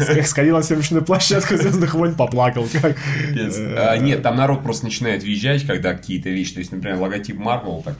как 0.05 0.27
сходила 0.27 0.57
на 0.57 0.63
съемочную 0.63 1.03
площадку 1.03 1.55
Звездных 1.57 1.93
войн, 1.93 2.15
поплакал. 2.15 2.65
Пипец. 2.67 3.55
Э, 3.57 3.75
А, 3.77 3.97
Нет, 3.97 4.21
там 4.23 4.35
народ 4.35 4.63
просто 4.63 4.85
начинает 4.85 5.23
въезжать, 5.23 5.65
когда 5.65 5.93
какие-то 5.93 6.29
вещи. 6.29 6.53
То 6.53 6.59
есть, 6.59 6.71
например, 6.71 6.97
логотип 6.99 7.37
Marvel, 7.39 7.83
так 7.83 7.95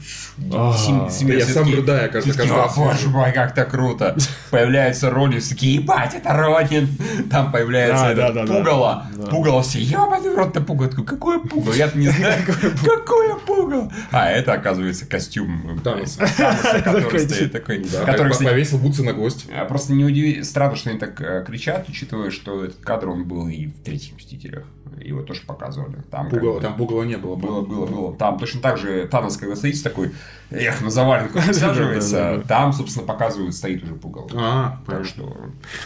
А, 0.54 0.74
я 1.22 1.46
сам 1.46 1.74
рыдаю 1.74 2.12
каждый- 2.12 2.32
все 2.32 2.40
такие, 2.40 2.50
каждый 2.50 2.52
«О, 2.54 2.64
раз 2.66 2.76
Боже 2.76 2.98
вижу». 2.98 3.10
мой, 3.10 3.32
как 3.32 3.54
так 3.56 3.72
круто. 3.72 4.16
Появляются 4.52 5.10
роли, 5.10 5.40
такие, 5.40 5.76
ебать, 5.76 6.14
это 6.16 6.34
Родин. 6.34 6.90
Там 7.30 7.52
появляется 7.52 8.08
А, 8.10 8.46
пугало. 8.46 9.08
Пугало 9.30 9.62
все, 9.64 9.80
в 9.80 10.36
рот 10.36 10.54
ты 10.54 10.62
пугало. 10.62 10.90
Какое 10.90 11.40
пугало? 11.40 11.74
Я-то 11.74 11.98
не 11.98 12.10
знаю, 12.10 12.42
какое 12.84 13.36
пугало. 13.36 13.92
А, 14.12 14.30
это, 14.30 14.54
оказывается, 14.54 15.06
костюм 15.06 15.80
Таноса. 15.84 16.20
Таноса, 16.38 16.82
который 16.84 17.20
стоит 17.20 17.52
такой. 17.52 17.84
Который, 18.06 18.32
как 18.32 18.38
повесил 18.78 18.88
бутсы 18.88 19.04
на 19.04 19.14
гвоздь. 19.14 19.46
а, 19.54 19.66
Просто 19.66 19.94
не 19.94 20.04
удиви... 20.06 20.44
странно, 20.44 20.76
что 20.76 20.90
они 20.90 21.00
так 21.00 21.20
э, 21.22 21.44
кричат, 21.46 21.88
учитывая, 21.90 22.32
что 22.32 22.64
этот 22.66 22.78
кадр 22.78 23.10
он 23.10 23.26
был 23.26 23.48
и 23.48 23.68
в 23.68 23.80
третьих 23.84 24.16
мстителях. 24.16 24.64
Его 25.02 25.24
тоже 25.24 25.42
показывали. 25.46 25.98
Там, 26.10 26.30
как 26.30 26.40
Пугало, 26.40 26.56
бы, 26.56 26.62
там 26.62 26.78
пугала 26.78 27.04
не 27.04 27.18
было. 27.18 27.36
было, 27.36 27.62
было, 27.62 27.86
было. 27.86 28.16
Там 28.16 28.40
точно 28.40 28.62
так 28.62 28.78
же 28.78 29.06
Танос, 29.08 29.36
когда 29.36 29.56
стоит 29.58 29.84
такой, 29.84 30.12
эх, 30.52 30.82
на 30.82 30.90
заваленках 30.90 31.34
Да, 31.36 31.42
да, 31.42 31.48
присаживается, 31.48 32.12
да. 32.38 32.42
там, 32.48 32.72
собственно, 32.72 33.06
показывают, 33.06 33.54
стоит 33.54 33.84
уже 33.84 33.94
пугало. 33.96 34.30
А, 34.34 34.80
Так 34.88 35.04
что... 35.04 35.36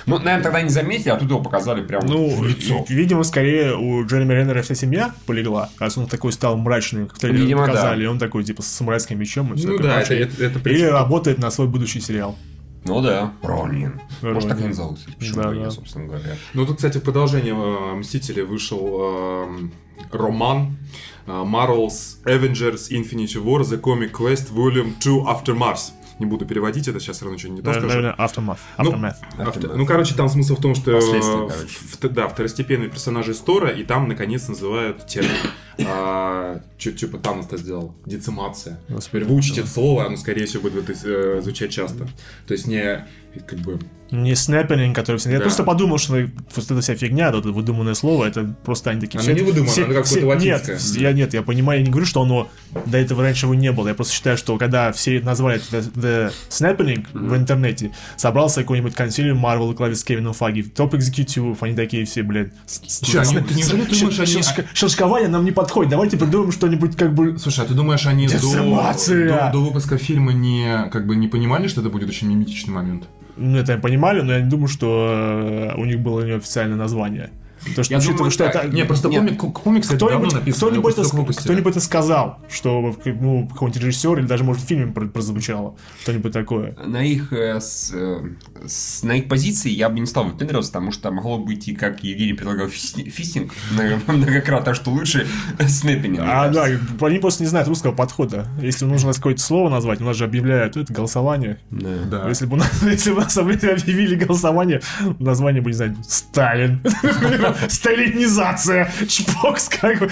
Ну, 0.05 0.17
наверное, 0.19 0.43
тогда 0.43 0.61
не 0.61 0.69
заметили, 0.69 1.09
а 1.09 1.15
тут 1.17 1.27
его 1.29 1.41
показали 1.41 1.81
прям 1.83 2.05
Ну, 2.05 2.29
в 2.35 2.45
лицо. 2.45 2.85
видимо, 2.87 3.23
скорее 3.23 3.75
у 3.75 4.05
Джереми 4.05 4.33
Реннера 4.33 4.61
вся 4.61 4.75
семья 4.75 5.11
полегла, 5.25 5.69
раз 5.79 5.97
он 5.97 6.05
такой 6.05 6.31
стал 6.31 6.55
мрачный, 6.57 7.07
как 7.07 7.23
Видимо, 7.23 7.61
да. 7.65 7.71
показали, 7.73 8.03
и 8.03 8.07
он 8.07 8.19
такой, 8.19 8.43
типа, 8.43 8.61
с 8.61 8.67
самурайским 8.67 9.17
мечом 9.19 9.53
и 9.53 9.57
все 9.57 9.69
Ну 9.69 9.79
да, 9.79 10.01
это, 10.01 10.13
это, 10.13 10.43
это 10.45 10.69
Или 10.69 10.83
работает 10.83 11.39
на 11.39 11.49
свой 11.49 11.67
будущий 11.67 11.99
сериал. 11.99 12.37
Ну 12.89 13.01
да, 13.01 13.33
Ронин. 13.41 14.01
Может, 14.21 14.49
так 14.49 14.59
и 14.61 14.65
назовут, 14.65 14.99
почему 15.17 15.41
Да, 15.41 15.51
да. 15.53 15.71
собственно 15.71 16.05
говоря. 16.07 16.35
Ну, 16.53 16.65
тут, 16.65 16.77
кстати, 16.77 16.97
в 16.97 17.03
продолжение 17.03 17.53
э, 17.55 17.95
Мстителей 17.95 18.43
вышел 18.43 18.79
э, 19.01 19.69
роман 20.11 20.77
э, 21.27 21.31
Marvel's 21.31 22.17
Avengers 22.25 22.89
Infinity 22.91 23.41
War 23.43 23.61
The 23.61 23.79
Comic 23.79 24.11
Quest 24.11 24.51
Volume 24.53 24.93
2 24.99 25.31
After 25.31 25.55
Mars. 25.57 25.91
Не 26.19 26.25
буду 26.25 26.45
переводить 26.45 26.85
это, 26.89 26.99
сейчас 26.99 27.15
все 27.15 27.25
равно 27.25 27.37
что-нибудь 27.39 27.63
не 27.63 27.65
то 27.65 27.71
скажу. 27.71 27.87
Наверное, 27.87 28.15
Aftermath. 28.17 28.57
Ну, 28.77 28.91
Aftermath. 28.91 29.75
Ну, 29.75 29.85
короче, 29.85 30.15
там 30.15 30.27
смысл 30.27 30.57
в 30.57 30.61
том, 30.61 30.75
что 30.75 30.91
э, 30.91 30.99
в- 30.99 32.09
да, 32.09 32.27
второстепенные 32.27 32.89
персонажи 32.89 33.33
Стора, 33.33 33.69
и 33.69 33.83
там, 33.85 34.09
наконец, 34.09 34.47
называют 34.49 35.05
термин, 35.07 35.29
а, 35.87 36.61
чё- 36.77 36.91
типа 36.91 37.17
Танос-то 37.17 37.57
сделал, 37.57 37.95
децимация. 38.05 38.79
Господи. 38.89 39.23
Теперь 39.23 39.23
выучить 39.25 39.57
это 39.57 39.67
слово, 39.67 40.05
оно, 40.05 40.17
скорее 40.17 40.45
всего, 40.45 40.63
будет 40.69 40.89
э, 41.03 41.39
звучать 41.41 41.71
часто. 41.71 42.07
То 42.47 42.53
есть 42.53 42.67
не, 42.67 43.05
как 43.47 43.59
бы, 43.59 43.79
Не 44.11 44.35
снэппинг, 44.35 44.95
который 44.95 45.17
все... 45.17 45.29
Я 45.29 45.37
Да. 45.37 45.43
просто 45.43 45.63
подумал, 45.63 45.97
что 45.99 46.13
вот 46.13 46.65
эта 46.71 46.81
вся 46.81 46.95
фигня, 46.95 47.29
это 47.29 47.49
выдуманное 47.51 47.93
слово, 47.93 48.25
это 48.25 48.55
просто 48.65 48.89
они 48.89 49.01
такие... 49.01 49.19
Оно 49.19 49.31
не 49.31 49.41
выдуманное, 49.41 49.85
оно 49.85 49.93
какое-то 49.93 50.19
Нет, 50.19 50.25
латинское. 50.25 50.77
все- 50.77 51.01
я, 51.01 51.13
нет, 51.13 51.33
я 51.35 51.43
понимаю, 51.43 51.79
я 51.79 51.85
не 51.85 51.91
говорю, 51.91 52.07
что 52.07 52.21
оно 52.23 52.49
до 52.87 52.97
этого 52.97 53.21
раньше 53.21 53.45
его 53.45 53.53
не 53.53 53.71
было. 53.71 53.87
Я 53.87 53.93
просто 53.93 54.13
считаю, 54.13 54.35
что 54.37 54.57
когда 54.57 54.91
все 54.91 55.19
назвали 55.21 55.57
это 55.71 55.79
the, 55.95 56.31
snapping 56.49 57.05
в 57.13 57.35
интернете, 57.35 57.91
собрался 58.17 58.61
какой-нибудь 58.61 58.95
консилиум 58.95 59.45
Marvel 59.45 59.91
и 59.91 59.95
с 59.95 60.03
Кевином 60.03 60.33
Фаги, 60.33 60.63
топ 60.63 60.95
экзекутив, 60.95 61.61
они 61.61 61.75
такие 61.75 62.05
все, 62.05 62.23
блядь... 62.23 62.51
с- 62.65 63.03
они- 63.15 63.41
ты 63.41 63.53
щ- 63.55 63.69
думаешь, 63.71 64.19
они- 64.19 64.67
Щелчкование 64.73 65.29
нам 65.29 65.45
не 65.45 65.51
подходит, 65.69 65.91
давайте 65.91 66.17
придумаем 66.17 66.51
что-нибудь 66.51 66.95
как 66.95 67.13
бы... 67.13 67.37
Слушай, 67.37 67.65
а 67.65 67.67
ты 67.67 67.73
думаешь, 67.75 68.05
они 68.07 68.27
до, 68.27 68.39
до, 68.39 69.49
до 69.53 69.59
выпуска 69.59 69.97
фильма 69.97 70.33
не, 70.33 70.89
как 70.91 71.05
бы, 71.05 71.15
не 71.15 71.27
понимали, 71.27 71.67
что 71.67 71.81
это 71.81 71.89
будет 71.91 72.09
очень 72.09 72.27
миметичный 72.27 72.73
момент? 72.73 73.03
Ну, 73.37 73.57
это 73.57 73.77
понимали, 73.77 74.21
но 74.21 74.33
я 74.33 74.41
не 74.41 74.49
думаю, 74.49 74.67
что 74.67 75.71
э, 75.75 75.79
у 75.79 75.85
них 75.85 75.99
было 75.99 76.25
неофициальное 76.25 76.77
название. 76.77 77.29
Потому 77.69 77.83
что, 77.85 77.93
Я 77.93 77.97
учитывая, 77.99 78.17
думаю, 78.17 78.31
что 78.31 78.43
так. 78.45 78.55
это... 78.65 78.67
Не, 78.75 78.85
просто 78.85 79.09
Нет. 79.09 79.37
комик, 79.37 79.53
комик, 79.53 79.81
кстати, 79.83 79.99
давно 79.99 80.17
Кто-нибудь, 80.17 80.33
написан. 80.39 80.69
кто-нибудь, 80.69 80.93
это, 80.97 81.43
кто-нибудь 81.43 81.71
это 81.71 81.79
сказал, 81.81 82.39
что 82.49 82.95
ну, 83.05 83.47
какой-нибудь 83.47 83.81
режиссер 83.81 84.19
или 84.19 84.25
даже, 84.25 84.43
может, 84.43 84.63
в 84.63 84.67
фильме 84.67 84.91
про- 84.91 85.05
прозвучало. 85.07 85.75
Что-нибудь 86.03 86.31
такое. 86.33 86.75
На 86.85 87.03
их, 87.03 87.31
э, 87.33 87.59
с, 87.59 87.91
э, 87.93 88.19
с- 88.67 89.03
на 89.03 89.13
их 89.13 89.27
позиции 89.27 89.69
я 89.71 89.89
бы 89.89 89.99
не 89.99 90.05
стал 90.05 90.25
выпендриваться, 90.25 90.71
потому 90.71 90.91
что 90.91 91.11
могло 91.11 91.37
быть 91.37 91.67
и, 91.67 91.75
как 91.75 92.03
Евгений 92.03 92.33
предлагал, 92.33 92.67
фисти- 92.67 93.09
фистинг 93.09 93.51
много- 93.71 93.99
многократно, 94.07 94.65
так 94.65 94.75
что 94.75 94.91
лучше 94.91 95.27
снэппинг. 95.67 96.19
А, 96.21 96.49
да, 96.49 96.67
они 97.01 97.19
просто 97.19 97.43
не 97.43 97.49
знают 97.49 97.67
русского 97.67 97.91
подхода. 97.93 98.47
Если 98.61 98.85
нужно 98.85 99.13
какое-то 99.13 99.41
слово 99.41 99.69
назвать, 99.69 100.01
у 100.01 100.05
нас 100.05 100.15
же 100.17 100.25
объявляют 100.25 100.77
это 100.77 100.91
голосование. 100.93 101.57
Да. 101.71 102.27
Если 102.27 102.45
бы 102.45 102.53
у 102.53 102.57
нас, 102.57 102.69
если 102.83 103.11
бы 103.11 103.17
у 103.17 103.21
нас 103.21 103.37
объявили 103.37 104.15
голосование, 104.15 104.81
название 105.19 105.61
бы, 105.61 105.69
не 105.69 105.75
знаю, 105.75 105.95
Сталин. 106.07 106.81
Сталинизация. 107.67 108.91
Чпокс, 109.07 109.69
как 109.69 109.99
бы. 109.99 110.05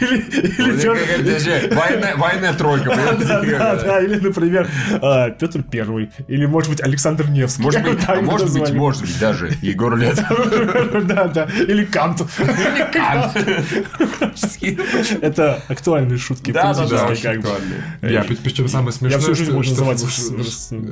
Или, 0.00 0.20
или 0.20 1.16
подожди, 1.16 1.74
Военная 1.74 2.16
военная 2.16 2.52
тройка. 2.54 2.96
Да, 3.24 3.76
да, 3.76 4.00
или, 4.00 4.18
например, 4.18 4.68
а, 5.00 5.30
Петр 5.30 5.62
Первый, 5.62 6.10
или, 6.28 6.46
может 6.46 6.70
быть, 6.70 6.80
Александр 6.80 7.28
Невский. 7.28 7.62
Может 7.62 7.82
быть, 7.82 8.22
может 8.22 8.52
быть, 8.52 8.72
может 8.72 9.02
быть, 9.02 9.18
даже 9.18 9.50
Егор 9.62 9.96
Лет. 9.96 10.22
Да, 11.04 11.24
да, 11.28 11.48
или 11.68 11.84
Кант. 11.84 12.22
Это 15.20 15.62
актуальные 15.68 16.18
шутки 16.18 16.50
Да, 16.50 16.74
да, 16.74 16.86
да, 16.86 17.06
очень 17.06 17.28
актуальные. 17.28 17.82
Я, 18.02 18.22
причем 18.24 18.68
самое 18.68 18.92
смешное, 18.92 19.18
Я 19.18 19.18
всю 19.18 19.34
жизнь 19.34 19.52
буду 19.52 19.68
называть 19.68 20.02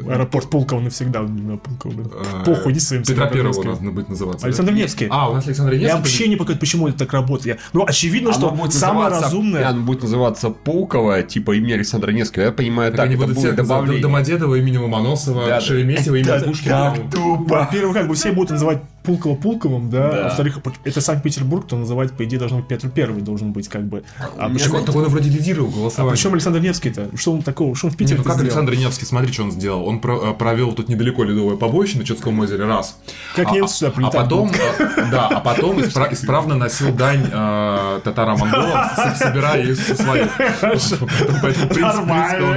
аэропорт 0.09 0.51
Пулково 0.51 0.81
навсегда. 0.81 1.23
Пулково, 1.23 1.93
э, 1.93 2.45
Похуй, 2.45 2.73
иди 2.73 2.81
своим 2.81 3.03
Петра 3.03 3.27
Первого 3.27 3.63
надо 3.63 3.91
быть 3.91 4.09
называться. 4.09 4.47
Александр 4.47 4.73
Невский. 4.73 5.09
А, 5.11 5.31
у 5.31 5.35
нас 5.35 5.47
Александр 5.47 5.72
Невский. 5.77 5.87
Я 5.89 5.97
вообще 5.97 6.29
не 6.29 6.37
понимаю, 6.37 6.59
почему 6.59 6.89
это 6.89 6.99
так 6.99 7.13
работает. 7.13 7.57
Я- 7.59 7.63
Ну, 7.73 7.85
очевидно, 7.87 8.31
Оно 8.31 8.39
что 8.39 8.51
будет 8.51 8.73
самое 8.73 9.09
разумное... 9.09 9.69
Оно 9.69 9.83
будет 9.83 10.03
называться 10.03 10.51
Пулково, 10.51 11.23
типа 11.23 11.53
имени 11.57 11.73
Александра 11.73 12.11
Невского. 12.13 12.45
Я 12.45 12.53
понимаю 12.53 12.91
Так, 12.93 12.97
так, 12.99 13.07
они 13.07 13.15
это 13.17 13.25
будут 13.25 13.37
будет 13.37 13.55
добавление. 13.57 14.03
Домодедово, 14.03 14.55
имени 14.57 14.77
Ломоносова, 14.77 15.43
Да, 15.43 15.49
да. 15.49 15.61
Шереметьево, 15.61 16.17
имя 16.17 16.33
Это 16.35 16.45
Пушкина. 16.47 16.95
так 17.11 17.21
Во-первых, 17.51 17.95
как 17.97 18.09
бы 18.09 18.15
все 18.15 18.33
будут 18.33 18.51
называть 18.51 18.79
Пулково 19.03 19.35
Пулковым, 19.37 19.91
да. 19.91 20.11
Да. 20.13 20.23
Во-вторых, 20.25 20.61
это 20.85 21.01
Санкт-Петербург, 21.01 21.67
то 21.67 21.77
называть, 21.77 22.13
по 22.13 22.25
идее, 22.25 22.39
должен 22.39 22.59
быть 22.59 22.69
Петр 22.69 22.89
Первый 22.89 23.23
должен 23.23 23.53
быть, 23.53 23.69
как 23.69 23.83
бы. 23.85 24.05
А 24.39 24.49
Мне 24.49 24.59
почему, 24.59 24.73
Так 24.73 24.81
он- 24.81 24.87
так 24.87 24.97
он 24.97 25.05
вроде 25.09 25.31
лидировал 25.31 25.71
голосование. 25.71 26.15
причем 26.17 26.33
Александр 26.35 26.61
Невский-то? 26.61 27.09
Что 27.17 27.33
он 27.33 27.43
такого? 27.43 27.75
Что 27.75 27.89
он 27.89 27.93
в 27.93 27.97
Питере 27.97 28.19
ну 28.19 28.25
как 28.25 28.39
Александр 28.41 28.75
Невский, 28.75 29.05
смотри, 29.07 29.33
что 29.33 29.43
он 29.45 29.53
сделал. 29.53 29.87
Он 29.87 30.01
про- 30.01 30.31
э, 30.31 30.35
провел 30.35 30.73
тут 30.73 30.89
недалеко 30.89 31.25
ледовое 31.25 31.57
побоище 31.57 31.99
на 31.99 32.05
Чудском 32.05 32.39
озере, 32.41 32.65
раз. 32.67 32.99
Как 33.35 33.49
А- 33.49 33.51
немцы 33.51 33.77
сюда 33.77 33.89
а, 33.89 33.91
прилетать 33.93 34.15
потом, 34.23 34.51
э, 34.51 35.11
да, 35.11 35.29
а 35.29 35.41
потом 35.41 35.79
испра- 35.81 36.13
исправно 36.13 36.55
носил 36.55 36.93
дань 36.95 37.27
э, 37.33 38.01
татаро-монголам, 38.05 38.89
собирая 39.17 39.63
их 39.65 39.77
со 39.79 39.95
своих. 39.97 40.29
Поэтому, 41.43 41.69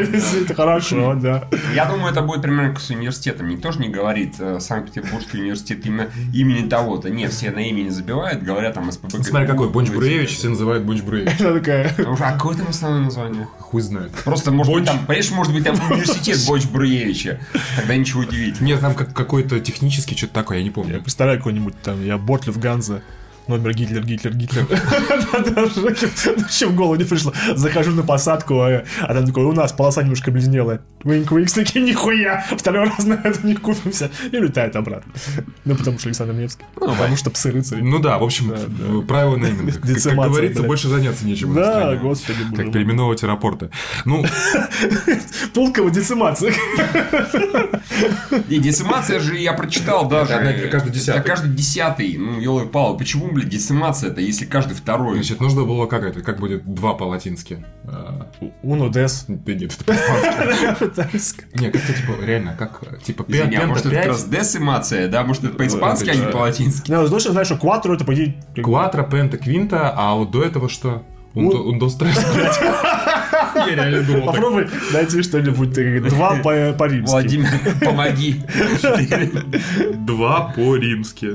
принципе, 0.08 0.54
хорошо, 0.56 1.16
да. 1.16 1.48
Я 1.74 1.86
думаю, 1.86 2.12
это 2.12 2.22
будет 2.22 2.42
примерно 2.42 2.70
как 2.70 2.80
с 2.82 2.90
университетом. 2.90 3.48
Никто 3.50 3.72
же 3.72 3.80
не 3.80 3.90
говорит 3.90 4.36
э, 4.40 4.60
Санкт-Петербургский 4.60 5.42
университет 5.42 5.86
именно 5.86 6.08
имени 6.36 6.68
того-то. 6.68 7.10
Нет, 7.10 7.32
все 7.32 7.52
на 7.52 7.60
имени 7.60 7.90
забивают, 7.90 8.44
говорят 8.44 8.74
там 8.74 8.92
СПБ. 8.92 9.24
Смотри, 9.24 9.48
какой 9.48 9.70
Бонч 9.70 9.90
Бруевич, 9.90 10.36
все 10.36 10.50
называют 10.50 10.84
Бонч 10.84 11.02
Бруевич. 11.02 11.40
Она 11.40 11.54
такая... 11.54 11.96
А 11.98 12.34
какое 12.34 12.58
там 12.58 12.68
основное 12.70 13.02
название? 13.02 13.48
Хуй 13.60 13.82
знает. 13.82 14.12
Просто, 14.24 14.52
может 14.52 14.74
быть, 14.74 14.86
там, 14.86 15.00
понимаешь, 15.06 15.32
может 15.32 15.54
быть, 15.54 15.64
там 15.64 15.76
университет 15.90 16.40
Бонч 16.48 16.66
Бруевича. 16.66 17.40
Тогда 17.78 17.96
ничего 17.96 18.22
удивительного. 18.22 18.66
Нет, 18.66 18.82
там 18.82 18.94
как, 18.94 19.14
какой-то 19.14 19.60
технический 19.60 20.16
что-то 20.16 20.34
такое, 20.34 20.58
я 20.58 20.64
не 20.64 20.70
Я 20.70 20.74
помню. 20.74 21.02
представляю 21.02 21.40
какой-нибудь 21.40 21.82
там, 21.82 22.04
я 22.04 22.18
Бортлев 22.18 22.60
Ганза, 22.60 23.02
номер 23.48 23.74
Гитлер, 23.74 24.04
Гитлер, 24.04 24.34
Гитлер. 24.34 24.66
Вообще 26.38 26.68
в 26.68 26.76
голову 26.76 26.96
не 26.96 27.04
пришло. 27.04 27.34
Захожу 27.56 27.92
на 27.92 28.04
посадку, 28.04 28.62
а 28.62 28.84
а 29.02 29.14
там 29.14 29.26
такой, 29.26 29.44
у 29.44 29.54
нас 29.54 29.72
полоса 29.72 30.02
немножко 30.02 30.32
бледнела. 30.32 30.82
Винк 31.04 31.32
Викс 31.32 31.54
такие, 31.54 31.84
нихуя, 31.84 32.46
второй 32.58 32.90
раз 32.90 33.06
на 33.06 33.14
это 33.14 33.46
не 33.46 33.56
купимся. 33.56 34.10
И 34.32 34.38
улетает 34.38 34.76
обратно. 34.76 35.12
Ну, 35.66 35.76
потому 35.76 36.00
что 36.00 36.10
Александр 36.10 36.34
Невский. 36.34 36.66
Потому 36.76 37.16
что 37.16 37.30
псы 37.30 37.52
рыцари. 37.52 37.82
Ну 37.82 38.00
да, 38.00 38.18
в 38.18 38.24
общем, 38.24 38.52
э, 38.52 39.02
правило 39.08 39.36
нейминга. 39.36 39.74
Как, 39.74 40.04
как 40.04 40.16
говорится, 40.16 40.64
больше 40.64 40.88
заняться 40.88 41.26
нечем. 41.26 41.54
Да, 41.54 41.96
господи, 41.96 42.40
Как 42.56 42.72
переименовывать 42.72 43.24
аэропорты. 43.24 43.70
Ну, 44.06 44.26
Пулково 45.54 45.92
децимация. 45.92 46.54
И 48.50 48.60
децимация 48.60 49.20
же 49.20 49.38
я 49.38 49.54
прочитал 49.54 50.08
даже. 50.08 50.70
Каждый 50.72 50.92
десятый. 50.92 51.24
Каждый 51.24 51.52
десятый. 51.52 52.18
Ну, 52.18 52.40
елы 52.40 52.66
пал. 52.66 52.98
Почему, 52.98 53.28
блядь, 53.36 53.50
децимация-то, 53.50 54.22
если 54.22 54.46
каждый 54.46 54.74
второй? 54.74 55.16
значит, 55.16 55.40
нужно 55.40 55.64
было 55.64 55.86
как 55.86 56.04
это, 56.04 56.22
как 56.22 56.40
будет 56.40 56.66
два 56.74 56.94
по-латински? 56.94 57.64
Уно 58.64 58.90
дес. 58.90 59.26
Да 59.28 59.54
нет, 59.54 59.74
это 59.74 59.84
по-испански. 59.84 61.46
Не, 61.60 61.70
как-то 61.70 61.94
типа, 61.94 62.14
реально, 62.24 62.56
как, 62.58 63.02
типа, 63.04 63.24
пента 63.24 63.68
может 63.68 63.86
это 63.86 63.96
как 63.96 64.06
раз 64.08 64.26
децимация, 64.26 65.08
да? 65.08 65.24
Может 65.24 65.44
это 65.44 65.56
по-испански, 65.56 66.10
а 66.10 66.16
не 66.16 66.26
по-латински? 66.32 66.92
Ну, 66.92 67.08
точно 67.08 67.32
знаешь, 67.32 67.48
что 67.48 67.58
кватро 67.58 67.94
это, 67.94 68.06
по 68.06 68.14
идее... 68.14 68.44
кватро, 68.56 69.04
пента, 69.04 69.38
квинта, 69.38 69.94
а 69.96 70.16
вот 70.16 70.32
до 70.32 70.44
этого 70.44 70.70
что? 70.70 71.04
Ну- 71.34 71.52
Ундо- 71.52 71.64
Ундостресс, 71.64 72.18
блядь. 72.34 72.60
Я 73.68 73.76
реально 73.76 74.02
думал. 74.04 74.26
так. 74.26 74.36
Попробуй 74.36 74.68
найти 74.94 75.22
что-нибудь. 75.24 75.72
Два 76.10 76.36
по- 76.38 76.74
по-римски. 76.78 77.12
Владимир, 77.12 77.48
помоги. 77.82 78.42
Два 80.06 80.54
по-римски. 80.56 81.26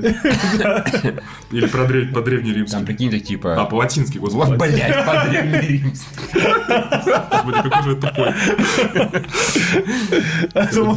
Или 1.51 1.65
про 1.67 1.83
древ- 1.85 2.05
Там 2.05 2.13
по-древнеримски. 2.13 2.85
прикинь, 2.85 3.11
так 3.11 3.21
А, 3.21 3.25
типа... 3.25 3.65
по-латински, 3.65 4.17
Вот, 4.17 4.31
господи. 4.31 4.57
блядь, 4.59 5.05
по-древнеримски. 5.05 6.05
Господи, 7.29 7.69
какой 7.69 7.83
же 7.83 7.95
тупой. 7.95 8.33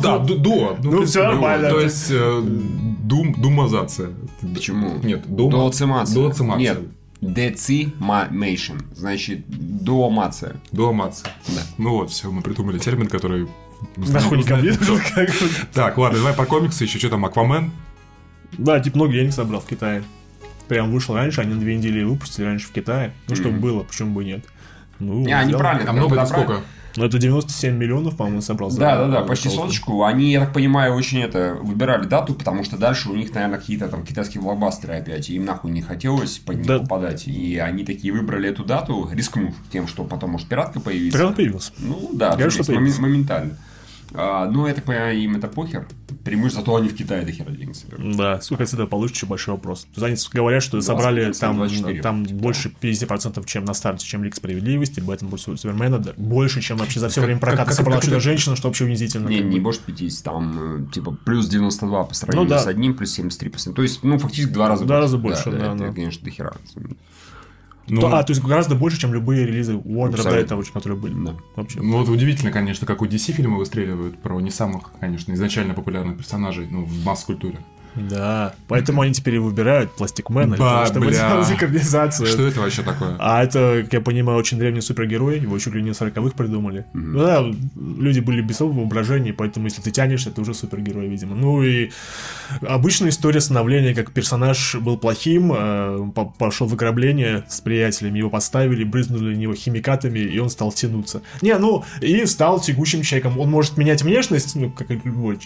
Да, 0.02 0.18
ду- 0.18 0.38
до. 0.38 0.76
Ну, 0.82 0.90
то 0.90 0.96
всё 0.96 1.00
есть, 1.02 1.14
нормально. 1.16 1.70
То 1.70 1.80
есть, 1.80 2.10
э, 2.10 2.40
дум, 2.44 3.34
думазация. 3.38 4.10
Почему? 4.54 4.98
Нет, 5.02 5.22
дома. 5.26 5.50
Дуоцимация. 5.52 6.14
Дуоцимация. 6.14 6.58
Нет, 6.60 6.78
децимation. 7.20 8.82
Значит, 8.94 9.44
дуомация. 9.48 10.56
Дуамация. 10.72 11.32
Да. 11.48 11.62
Ну 11.78 11.90
вот, 11.94 12.10
все, 12.10 12.30
мы 12.30 12.42
придумали 12.42 12.78
термин, 12.78 13.08
который... 13.08 13.48
Нахуй 13.96 14.38
не 14.38 14.76
тут 14.76 15.00
как 15.14 15.28
бы. 15.28 15.48
Так, 15.72 15.98
ладно, 15.98 16.18
давай 16.18 16.34
по 16.34 16.46
комиксу 16.46 16.84
еще. 16.84 16.98
Что 16.98 17.10
там, 17.10 17.24
Аквамен? 17.24 17.70
Да, 18.52 18.80
типа 18.80 18.96
много 18.96 19.12
денег 19.12 19.32
собрал 19.32 19.60
в 19.60 19.66
Китае. 19.66 20.02
Прям 20.68 20.90
вышел 20.90 21.14
раньше, 21.14 21.40
они 21.40 21.54
на 21.54 21.60
две 21.60 21.76
недели 21.76 22.02
выпустили 22.02 22.46
раньше 22.46 22.68
в 22.68 22.72
Китае. 22.72 23.12
Ну, 23.28 23.36
чтобы 23.36 23.58
было, 23.58 23.82
почему 23.82 24.14
бы 24.14 24.22
и 24.22 24.26
нет. 24.26 24.44
Ну, 24.98 25.24
Не, 25.24 25.32
они 25.32 25.52
правильно. 25.52 25.90
А 25.90 25.92
много 25.92 26.24
сколько? 26.24 26.62
Ну, 26.96 27.04
это 27.04 27.18
97 27.18 27.76
миллионов, 27.76 28.16
по-моему, 28.16 28.40
собрал. 28.40 28.70
за- 28.70 28.78
Да, 28.80 28.96
да, 28.98 29.08
да, 29.08 29.20
почти 29.22 29.48
соточку. 29.48 30.04
Они, 30.04 30.30
я 30.32 30.40
так 30.40 30.52
понимаю, 30.52 30.94
очень 30.94 31.18
это 31.20 31.56
выбирали 31.60 32.06
дату, 32.06 32.34
потому 32.34 32.62
что 32.62 32.76
дальше 32.76 33.08
у 33.10 33.16
них, 33.16 33.34
наверное, 33.34 33.58
какие-то 33.58 33.88
там 33.88 34.04
китайские 34.04 34.42
блокбастеры 34.42 34.94
опять, 34.94 35.28
им 35.30 35.44
нахуй 35.44 35.72
не 35.72 35.82
хотелось 35.82 36.38
по 36.38 36.52
ним 36.52 36.64
Да. 36.64 36.78
попадать. 36.78 37.26
И 37.26 37.58
они 37.58 37.84
такие 37.84 38.12
выбрали 38.12 38.48
эту 38.48 38.64
дату, 38.64 39.08
рискнув 39.12 39.54
тем, 39.72 39.88
что 39.88 40.04
потом 40.04 40.30
может 40.30 40.48
пиратка 40.48 40.78
появится. 40.80 41.18
Так 41.18 41.28
он 41.28 41.34
появился. 41.34 41.72
Ну 41.78 42.10
да, 42.12 42.32
появится. 42.32 42.72
момен- 42.72 43.00
моментально. 43.00 43.56
А, 44.16 44.48
ну, 44.48 44.66
я 44.68 44.74
так 44.74 44.84
понимаю, 44.84 45.18
им 45.18 45.36
это 45.36 45.48
похер. 45.48 45.86
Преимущество, 46.24 46.62
зато 46.62 46.76
они 46.76 46.88
в 46.88 46.94
Китае 46.94 47.24
до 47.26 47.32
хера 47.32 47.50
денег 47.50 47.74
соберут. 47.74 48.16
Да, 48.16 48.40
сколько 48.40 48.62
отсюда 48.62 48.86
получишь, 48.86 49.16
еще 49.16 49.26
большой 49.26 49.54
вопрос. 49.54 49.86
Они 50.00 50.16
говорят, 50.32 50.62
что 50.62 50.72
20, 50.78 50.86
собрали 50.86 51.32
там, 51.32 51.56
24. 51.56 52.00
там 52.00 52.22
больше 52.24 52.72
50%, 52.80 53.44
чем 53.44 53.64
на 53.64 53.74
старте, 53.74 54.06
чем 54.06 54.22
Лиг 54.24 54.34
Справедливости, 54.36 55.00
Бэтмен 55.00 55.28
против 55.30 55.58
Супермена, 55.60 55.98
да, 55.98 56.12
больше, 56.16 56.60
чем 56.62 56.76
вообще 56.78 57.00
за 57.00 57.08
все 57.08 57.20
Как- 57.20 57.26
время 57.26 57.40
проката 57.40 57.64
как- 57.66 57.74
собрала 57.74 57.96
как 57.96 58.04
это- 58.04 58.12
Чудо-женщина, 58.12 58.56
что 58.56 58.68
вообще 58.68 58.84
унизительно. 58.84 59.28
Не, 59.28 59.40
не 59.40 59.58
может 59.60 59.80
50, 59.82 60.24
там, 60.24 60.86
э, 60.86 60.92
типа, 60.92 61.10
плюс 61.24 61.48
92 61.48 62.04
по 62.04 62.14
сравнению 62.14 62.44
Ну 62.48 62.50
да. 62.56 62.60
с 62.60 62.66
одним, 62.68 62.94
плюс 62.94 63.10
73%. 63.12 63.74
То 63.76 63.82
есть, 63.82 64.02
ну, 64.04 64.18
фактически 64.18 64.52
два 64.52 64.68
раза 64.68 64.84
В 64.84 64.86
два 64.86 65.00
раза 65.00 65.18
больше, 65.18 65.50
да, 65.50 65.72
это, 65.72 65.74
да. 65.76 65.92
конечно, 65.92 66.24
до 66.24 66.30
хера. 66.30 66.52
Ну, 67.88 68.00
То- 68.00 68.16
а, 68.16 68.22
то 68.22 68.30
есть 68.32 68.42
гораздо 68.42 68.74
больше, 68.74 68.98
чем 68.98 69.12
любые 69.12 69.46
релизы 69.46 69.74
Warner 69.74 70.22
до 70.22 70.30
этого, 70.30 70.62
которые 70.62 70.98
были. 70.98 71.14
Да. 71.14 71.34
Вообще. 71.56 71.80
Ну 71.82 71.98
вот 71.98 72.08
удивительно, 72.08 72.50
конечно, 72.50 72.86
как 72.86 73.02
у 73.02 73.06
DC 73.06 73.32
фильмы 73.32 73.58
выстреливают 73.58 74.18
про 74.22 74.40
не 74.40 74.50
самых, 74.50 74.92
конечно, 75.00 75.32
изначально 75.34 75.74
популярных 75.74 76.16
персонажей, 76.16 76.66
ну, 76.70 76.84
в 76.84 77.04
масс-культуре. 77.04 77.58
Да, 77.96 78.54
поэтому 78.68 79.02
они 79.02 79.12
теперь 79.14 79.36
и 79.36 79.38
выбирают 79.38 79.92
Пластикмена, 79.96 80.56
Ба, 80.56 80.84
чтобы 80.86 81.06
бля. 81.06 81.30
делать 81.30 81.50
экранизацию. 81.52 82.26
Что 82.26 82.46
это 82.46 82.60
вообще 82.60 82.82
такое? 82.82 83.16
А 83.18 83.42
это, 83.42 83.80
как 83.84 83.92
я 83.92 84.00
понимаю, 84.00 84.38
очень 84.38 84.58
древний 84.58 84.80
супергерой, 84.80 85.38
его 85.38 85.58
чуть 85.58 85.74
ли 85.74 85.82
не 85.82 85.90
40-х 85.90 86.36
придумали. 86.36 86.84
Ну 86.92 87.18
да, 87.20 87.44
люди 87.76 88.20
были 88.20 88.40
без 88.42 88.56
особого 88.56 88.80
воображения, 88.80 89.32
поэтому 89.32 89.66
если 89.66 89.80
ты 89.82 89.90
тянешься, 89.90 90.30
ты 90.30 90.40
уже 90.40 90.54
супергерой, 90.54 91.08
видимо. 91.08 91.36
Ну 91.36 91.62
и 91.62 91.90
обычная 92.62 93.10
история 93.10 93.40
становления, 93.40 93.94
как 93.94 94.12
персонаж 94.12 94.74
был 94.76 94.96
плохим, 94.98 95.52
э, 95.56 96.10
по- 96.14 96.24
пошел 96.26 96.66
в 96.66 96.74
ограбление 96.74 97.44
с 97.48 97.60
приятелями, 97.60 98.18
его 98.18 98.30
подставили, 98.30 98.84
брызнули 98.84 99.34
на 99.34 99.38
него 99.38 99.54
химикатами, 99.54 100.18
и 100.18 100.38
он 100.38 100.50
стал 100.50 100.72
тянуться. 100.72 101.22
Не, 101.42 101.56
ну, 101.58 101.84
и 102.00 102.26
стал 102.26 102.60
тягучим 102.60 103.02
человеком. 103.02 103.38
Он 103.38 103.50
может 103.50 103.76
менять 103.76 104.02
внешность, 104.02 104.56
ну, 104.56 104.70
как 104.70 104.90
и 104.90 105.00
любой 105.04 105.38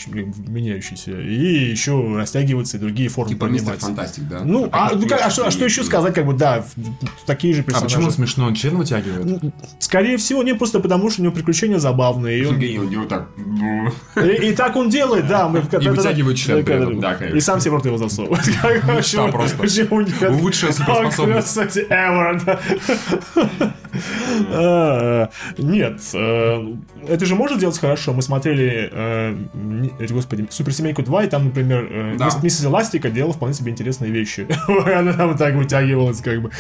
меняющийся, 0.47 1.21
и 1.21 1.71
еще 1.71 1.93
растягиваться, 2.39 2.77
и 2.77 2.81
другие 2.81 3.09
формы 3.09 3.33
Типа 3.35 3.45
мистер 3.47 3.75
принимать. 3.75 3.81
Фантастик, 3.97 4.29
да? 4.29 4.41
Ну, 4.45 4.69
а, 4.73 4.91
ну, 4.95 5.07
как- 5.09 5.21
а 5.23 5.31
что, 5.31 5.47
а 5.47 5.51
что 5.51 5.65
еще 5.65 5.83
сказать, 5.85 6.15
как 6.15 6.27
бы, 6.27 6.35
да, 6.35 6.65
такие 7.27 7.55
же 7.55 7.61
А 7.63 7.65
персонажи. 7.65 7.95
почему 7.95 8.07
он 8.07 8.13
смешно? 8.13 8.47
Он 8.47 8.55
член 8.55 8.77
вытягивает? 8.77 9.25
Ну, 9.43 9.53
Скорее 9.79 10.17
всего, 10.17 10.43
не 10.43 10.55
просто 10.55 10.81
потому, 10.81 11.11
что 11.11 11.21
у 11.23 11.25
него 11.25 11.35
приключения 11.35 11.79
забавные. 11.79 12.39
И, 12.41 12.45
он- 12.47 12.55
он 12.55 12.89
делает 12.91 13.09
так. 13.09 13.29
И- 14.17 14.49
и 14.51 14.53
так 14.55 14.77
он 14.77 14.89
делает, 14.89 15.27
да. 15.27 15.49
мы- 15.49 15.61
И 15.81 15.89
вытягивает 15.89 16.37
член 16.37 16.65
при 16.65 16.75
этом. 16.75 17.01
Да, 17.01 17.15
конечно. 17.15 17.37
И 17.37 17.41
сам 17.41 17.61
себе 17.61 17.71
в 17.73 17.75
рот 17.75 17.87
его 17.87 17.99
засовывает. 17.99 18.45
Вообще- 18.85 19.31
просто. 19.31 19.57
Почему 19.59 20.01
нет? 20.03 20.31
Лучшая 20.43 20.73
суперспособность. 20.73 21.57
Ever, 21.91 22.41
да. 22.45 22.61
А, 24.53 25.31
Нет, 25.57 26.01
э, 26.15 26.75
это 27.09 27.27
же 27.27 27.35
можно 27.35 27.59
делать 27.59 27.79
хорошо. 27.79 28.13
Мы 28.13 28.23
смотрели, 28.23 28.89
э, 28.93 29.37
господи, 30.11 30.47
Суперсемейку 30.51 31.03
2, 31.03 31.25
и 31.25 31.29
там, 31.29 31.47
например, 31.47 31.89
э, 31.91 32.15
Да. 32.19 32.27
мисс- 32.27 32.43
миссис 32.43 32.65
Эластика 32.65 33.11
делала 33.11 33.33
вполне 33.33 33.55
себе 33.55 33.73
интересные 33.73 34.11
вещи. 34.11 34.47
Она 34.95 35.13
там 35.15 35.37
так 35.37 35.55
вытягивалась, 35.55 36.21
как 36.21 36.43
бы. 36.43 36.51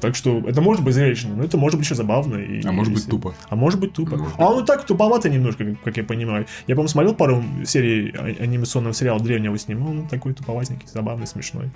Так 0.00 0.16
что 0.16 0.42
это 0.46 0.60
может 0.60 0.82
быть 0.82 0.94
зрелищно, 0.94 1.34
но 1.36 1.44
это 1.44 1.56
может 1.56 1.78
быть 1.78 1.86
еще 1.86 1.94
забавно. 1.94 2.40
А 2.64 2.72
может 2.72 2.92
быть 2.92 3.06
тупо. 3.08 3.34
а 3.48 3.56
может 3.56 3.78
быть 3.80 3.92
тупо. 3.92 4.18
А 4.38 4.46
он 4.50 4.62
и 4.64 4.66
так 4.66 4.84
туповато 4.84 5.28
немножко, 5.28 5.76
как 5.84 5.96
я 5.96 6.03
понимаю. 6.04 6.46
Я, 6.66 6.74
по-моему, 6.74 6.88
смотрел 6.88 7.14
пару 7.14 7.44
серий 7.64 8.10
анимационного 8.40 8.94
сериала 8.94 9.20
древнего 9.20 9.58
с 9.58 9.68
ним. 9.68 9.86
Он 9.86 10.08
такой 10.08 10.34
туповатенький, 10.34 10.88
забавный, 10.88 11.26
смешной. 11.26 11.70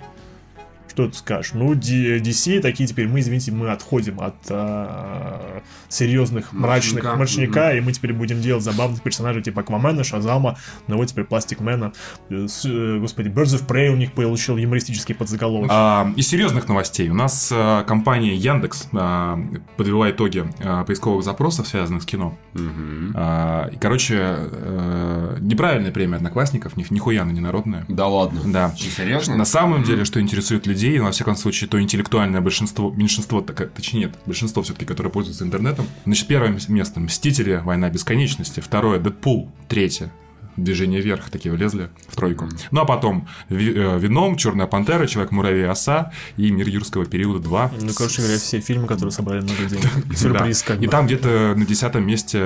Что 0.99 1.07
ты 1.07 1.17
скажешь? 1.17 1.53
Ну, 1.53 1.75
DC 1.75 2.59
такие 2.59 2.85
теперь, 2.85 3.07
мы, 3.07 3.21
извините, 3.21 3.53
мы 3.53 3.71
отходим 3.71 4.19
от 4.19 4.35
а, 4.49 5.61
серьезных, 5.87 6.51
мрачных 6.51 7.03
Мрачника, 7.03 7.15
мрачника, 7.15 7.77
и 7.77 7.79
мы 7.79 7.93
теперь 7.93 8.11
будем 8.11 8.41
делать 8.41 8.65
забавных 8.65 9.01
персонажей 9.01 9.41
типа 9.41 9.61
Аквамена, 9.61 10.03
Шазама, 10.03 10.57
но 10.87 10.97
вот 10.97 11.07
теперь 11.07 11.23
Пластикмена. 11.23 11.93
Э, 12.29 12.47
э, 12.65 12.97
Господи, 12.99 13.29
Birds 13.29 13.57
of 13.57 13.65
Prey 13.65 13.87
у 13.89 13.95
них 13.95 14.11
получил 14.11 14.57
юмористический 14.57 15.15
подзаголовок. 15.15 15.69
А, 15.71 16.11
из 16.17 16.27
серьезных 16.27 16.67
новостей. 16.67 17.07
У 17.07 17.13
нас 17.13 17.49
а, 17.53 17.85
компания 17.85 18.35
Яндекс 18.35 18.89
а, 18.91 19.39
подвела 19.77 20.11
итоги 20.11 20.43
а, 20.59 20.83
поисковых 20.83 21.23
запросов, 21.23 21.67
связанных 21.67 22.03
с 22.03 22.05
кино. 22.05 22.37
Мгм. 22.53 23.13
А, 23.15 23.69
и, 23.71 23.77
короче, 23.77 24.17
э, 24.19 25.37
неправильная 25.39 25.91
премия 25.91 26.17
одноклассников, 26.17 26.75
ни, 26.75 26.85
нихуя 26.89 27.21
она 27.21 27.31
не 27.31 27.39
народная. 27.39 27.85
Да 27.87 28.07
ладно. 28.07 28.41
Да. 28.45 28.75
Серьезно? 28.75 29.37
На 29.37 29.45
самом 29.45 29.83
деле, 29.83 30.03
что 30.05 30.19
интересует 30.19 30.67
людей, 30.67 30.88
во 30.97 31.11
всяком 31.11 31.35
случае, 31.35 31.69
то 31.69 31.79
интеллектуальное 31.79 32.41
большинство, 32.41 32.89
меньшинство, 32.91 33.41
так- 33.41 33.69
точнее 33.71 33.99
нет, 34.05 34.15
большинство 34.25 34.63
все-таки, 34.63 34.85
которое 34.85 35.09
пользуется 35.09 35.43
интернетом. 35.43 35.85
Значит, 36.05 36.25
первое 36.27 36.57
место 36.69 36.99
Мстители, 36.99 37.61
Война 37.63 37.89
бесконечности, 37.89 38.59
второе 38.61 38.99
Дэдпул, 38.99 39.51
третье 39.67 40.11
Движение 40.57 40.99
вверх 40.99 41.29
такие 41.29 41.53
влезли 41.53 41.89
в 42.09 42.15
тройку. 42.17 42.49
Ну 42.71 42.81
а 42.81 42.85
потом 42.85 43.29
Ви- 43.47 43.71
э, 43.73 43.97
Веном, 43.99 44.35
Черная 44.35 44.65
пантера, 44.67 45.05
Человек 45.05 45.31
муравей 45.31 45.65
оса 45.69 46.11
и 46.35 46.51
Мир 46.51 46.67
юрского 46.67 47.05
периода 47.05 47.39
2. 47.39 47.71
Ну, 47.79 47.93
короче 47.95 48.21
говоря, 48.21 48.37
все 48.39 48.59
фильмы, 48.59 48.85
которые 48.87 49.11
собрали 49.13 49.41
много 49.41 49.63
денег. 49.69 50.17
Сюрприз, 50.17 50.63
как 50.63 50.81
И 50.81 50.87
там 50.87 51.05
где-то 51.05 51.53
на 51.55 51.65
десятом 51.65 52.05
месте 52.05 52.39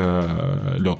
лед. 0.78 1.00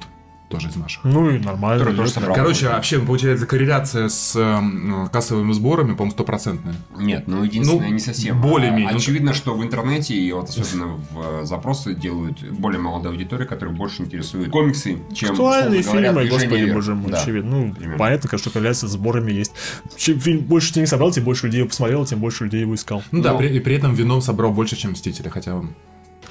Тоже 0.50 0.68
из 0.68 0.76
наших. 0.76 1.02
Ну 1.04 1.30
и 1.30 1.38
нормально. 1.38 1.84
Тоже 1.94 2.10
собрал. 2.10 2.34
Короче, 2.36 2.68
вообще 2.68 2.98
получается 3.00 3.46
корреляция 3.46 4.08
с 4.08 4.34
э, 4.36 5.08
кассовыми 5.10 5.52
сборами, 5.52 5.92
по-моему, 5.94 6.10
стопроцентная. 6.12 6.74
Нет, 6.96 7.24
ну 7.26 7.42
единственное, 7.44 7.88
Ну, 7.88 7.92
не 7.94 7.98
совсем. 7.98 8.40
более-менее. 8.40 8.90
А, 8.90 8.96
Очевидно, 8.96 9.32
что 9.32 9.54
в 9.54 9.62
интернете, 9.64 10.14
и 10.14 10.30
вот 10.32 10.50
особенно 10.50 10.98
в 11.10 11.40
э, 11.42 11.44
запросы 11.44 11.94
делают 11.94 12.42
более 12.52 12.78
молодая 12.80 13.12
аудитория, 13.12 13.46
которая 13.46 13.74
больше 13.74 14.02
интересует 14.02 14.50
комиксы, 14.50 14.98
чем 15.14 15.30
Актуальные 15.32 15.82
говоря, 15.82 16.08
фильмы, 16.08 16.20
«Движение 16.20 16.28
господи, 16.48 16.60
вверх». 16.62 16.74
боже 16.74 16.94
мой, 16.94 17.10
Да. 17.10 17.20
очевидно. 17.22 17.50
Ну, 17.50 17.74
примерно. 17.74 17.98
понятно, 17.98 18.38
что 18.38 18.50
корреляция 18.50 18.88
с 18.88 18.92
сборами 18.92 19.32
есть. 19.32 19.52
Чем 19.96 20.20
фильм 20.20 20.40
больше 20.40 20.72
денег 20.74 20.88
собрал, 20.88 21.10
тем 21.10 21.24
больше 21.24 21.46
людей 21.46 21.60
его 21.60 21.68
посмотрело, 21.68 22.06
тем 22.06 22.20
больше 22.20 22.44
людей 22.44 22.60
его 22.60 22.74
искал. 22.74 23.02
Ну 23.10 23.22
да, 23.22 23.32
Ну. 23.32 23.38
при, 23.38 23.48
и 23.48 23.60
при 23.60 23.76
этом 23.76 23.94
Веном 23.94 24.20
собрал 24.20 24.52
больше, 24.52 24.76
чем 24.76 24.92
Мстители, 24.92 25.28
хотя 25.30 25.54
он... 25.56 25.74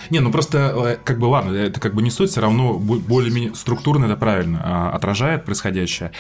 Не, 0.10 0.20
ну 0.20 0.32
просто, 0.32 0.74
э, 0.76 0.98
как 1.04 1.20
бы, 1.20 1.26
ладно, 1.26 1.56
это 1.56 1.80
как 1.80 1.94
бы 1.94 2.02
не 2.02 2.10
суть, 2.12 2.32
все 2.32 2.42
равно 2.42 2.74
бо- 2.74 3.00
более-менее 3.00 3.56
структурно 3.56 4.06
это 4.06 4.16
правильно 4.16 4.62
а, 4.64 4.90
отражает 4.92 5.46
происходящее. 5.46 6.12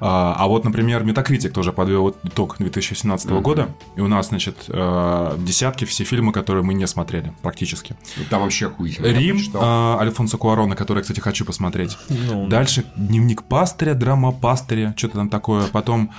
А, 0.00 0.34
а 0.38 0.46
вот, 0.46 0.64
например, 0.64 1.04
Метакритик 1.04 1.52
тоже 1.52 1.72
подвел 1.72 2.14
итог 2.22 2.56
2017 2.58 3.30
года, 3.30 3.68
и 3.96 4.00
у 4.00 4.08
нас, 4.08 4.28
значит, 4.28 4.64
э, 4.68 5.36
десятки 5.38 5.84
все 5.84 6.04
фильмы, 6.04 6.32
которые 6.32 6.64
мы 6.64 6.74
не 6.74 6.86
смотрели, 6.86 7.32
практически. 7.42 7.96
Ну, 8.16 8.24
Там 8.30 8.42
вообще 8.42 8.68
хуй. 8.68 8.96
я 8.98 9.12
Рим 9.12 9.38
а, 9.54 9.98
Альфонсо 10.00 10.36
Куарона, 10.36 10.76
который, 10.76 10.98
я, 10.98 11.02
кстати, 11.02 11.20
хочу 11.20 11.44
посмотреть. 11.44 11.96
Ну, 12.08 12.46
Дальше 12.48 12.84
дневник 12.96 13.42
пастыря, 13.42 13.94
драма 13.94 14.32
пастыря, 14.32 14.94
что-то 14.96 15.14
там 15.14 15.28
такое. 15.28 15.66
Потом 15.66 16.10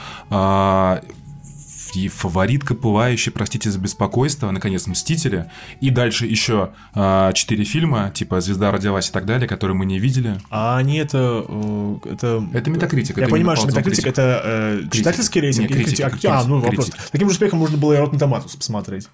и 1.96 2.08
фаворитка 2.08 2.76
пылающая, 2.76 3.32
простите 3.32 3.70
за 3.72 3.80
беспокойство, 3.80 4.50
наконец, 4.52 4.88
Мстители. 4.88 5.50
И 5.82 5.90
дальше 5.90 6.26
еще 6.26 6.72
а, 6.94 7.32
четыре 7.34 7.64
фильма, 7.64 8.12
типа 8.14 8.42
Звезда 8.42 8.72
родилась 8.72 9.10
и 9.10 9.12
так 9.12 9.26
далее, 9.26 9.48
которые 9.48 9.76
мы 9.78 9.86
не 9.86 10.00
видели. 10.00 10.38
А 10.50 10.78
они 10.78 10.98
это... 10.98 11.46
э, 11.48 11.96
Это, 12.06 12.48
Это 12.54 12.70
Метакритик. 12.70 13.18
Я 13.18 13.24
это 13.24 13.32
понимаю, 13.32 13.58
что 13.58 13.66
именно 13.68 13.78
Метакритик 13.80 14.04
критик. 14.04 14.20
это 14.20 14.42
э, 14.44 14.82
читательский 14.92 15.42
рейтинг 15.42 15.70
Нет, 15.70 15.72
или 15.72 15.84
критик, 15.86 16.10
критик? 16.10 16.26
А, 16.30 16.38
критик, 16.38 16.48
ну 16.50 16.60
вопрос. 16.60 16.86
критик. 16.90 17.10
Таким 17.12 17.30
же 17.30 17.34
успехом 17.34 17.60
можно 17.60 17.78
было 17.78 17.94
и 17.94 17.98
Rotten 17.98 18.18
Tomatoes 18.20 18.58
посмотреть. 18.58 19.08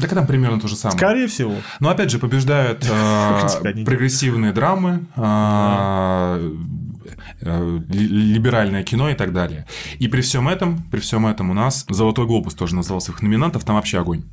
Так 0.00 0.10
там 0.12 0.26
примерно 0.26 0.60
то 0.60 0.66
же 0.66 0.74
самое. 0.76 0.98
Скорее 0.98 1.26
всего. 1.28 1.54
Но 1.78 1.88
опять 1.88 2.10
же 2.10 2.18
побеждают 2.18 2.84
э, 2.90 3.84
прогрессивные 3.84 4.52
драмы, 4.52 5.04
э, 5.14 5.20
э, 5.22 6.54
либеральное 7.40 8.82
кино 8.82 9.10
и 9.10 9.14
так 9.14 9.32
далее. 9.32 9.66
И 9.98 10.08
при 10.08 10.20
всем 10.20 10.48
этом, 10.48 10.82
при 10.90 11.00
всем 11.00 11.26
этом 11.26 11.50
у 11.50 11.54
нас 11.54 11.84
Золотой 11.88 12.26
глобус 12.26 12.54
тоже 12.54 12.74
назывался 12.74 13.12
их 13.12 13.22
номинантов, 13.22 13.64
там 13.64 13.76
вообще 13.76 13.98
огонь. 14.00 14.24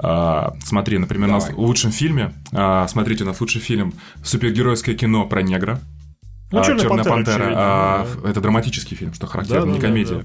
А, 0.00 0.54
смотри, 0.64 0.98
например, 0.98 1.28
у 1.28 1.32
нас 1.32 1.44
Давай. 1.44 1.56
в 1.56 1.60
лучшем 1.66 1.90
фильме, 1.90 2.32
а, 2.52 2.86
смотрите, 2.88 3.24
у 3.24 3.26
нас 3.26 3.40
лучший 3.40 3.60
фильм 3.60 3.94
супергеройское 4.22 4.94
кино 4.94 5.26
про 5.26 5.42
негра. 5.42 5.80
Ну, 6.50 6.60
А, 6.60 6.64
«Чёрная 6.64 6.82
«Чёрная 6.84 7.04
пантера», 7.04 7.38
пантера». 7.38 7.54
а. 7.56 8.06
Это 8.24 8.40
драматический 8.40 8.96
фильм, 8.96 9.12
что 9.12 9.26
характерно, 9.26 9.66
Да, 9.66 9.72
не 9.72 9.74
да, 9.78 9.80
да, 9.82 9.88
комедия. 9.88 10.14
да. 10.14 10.24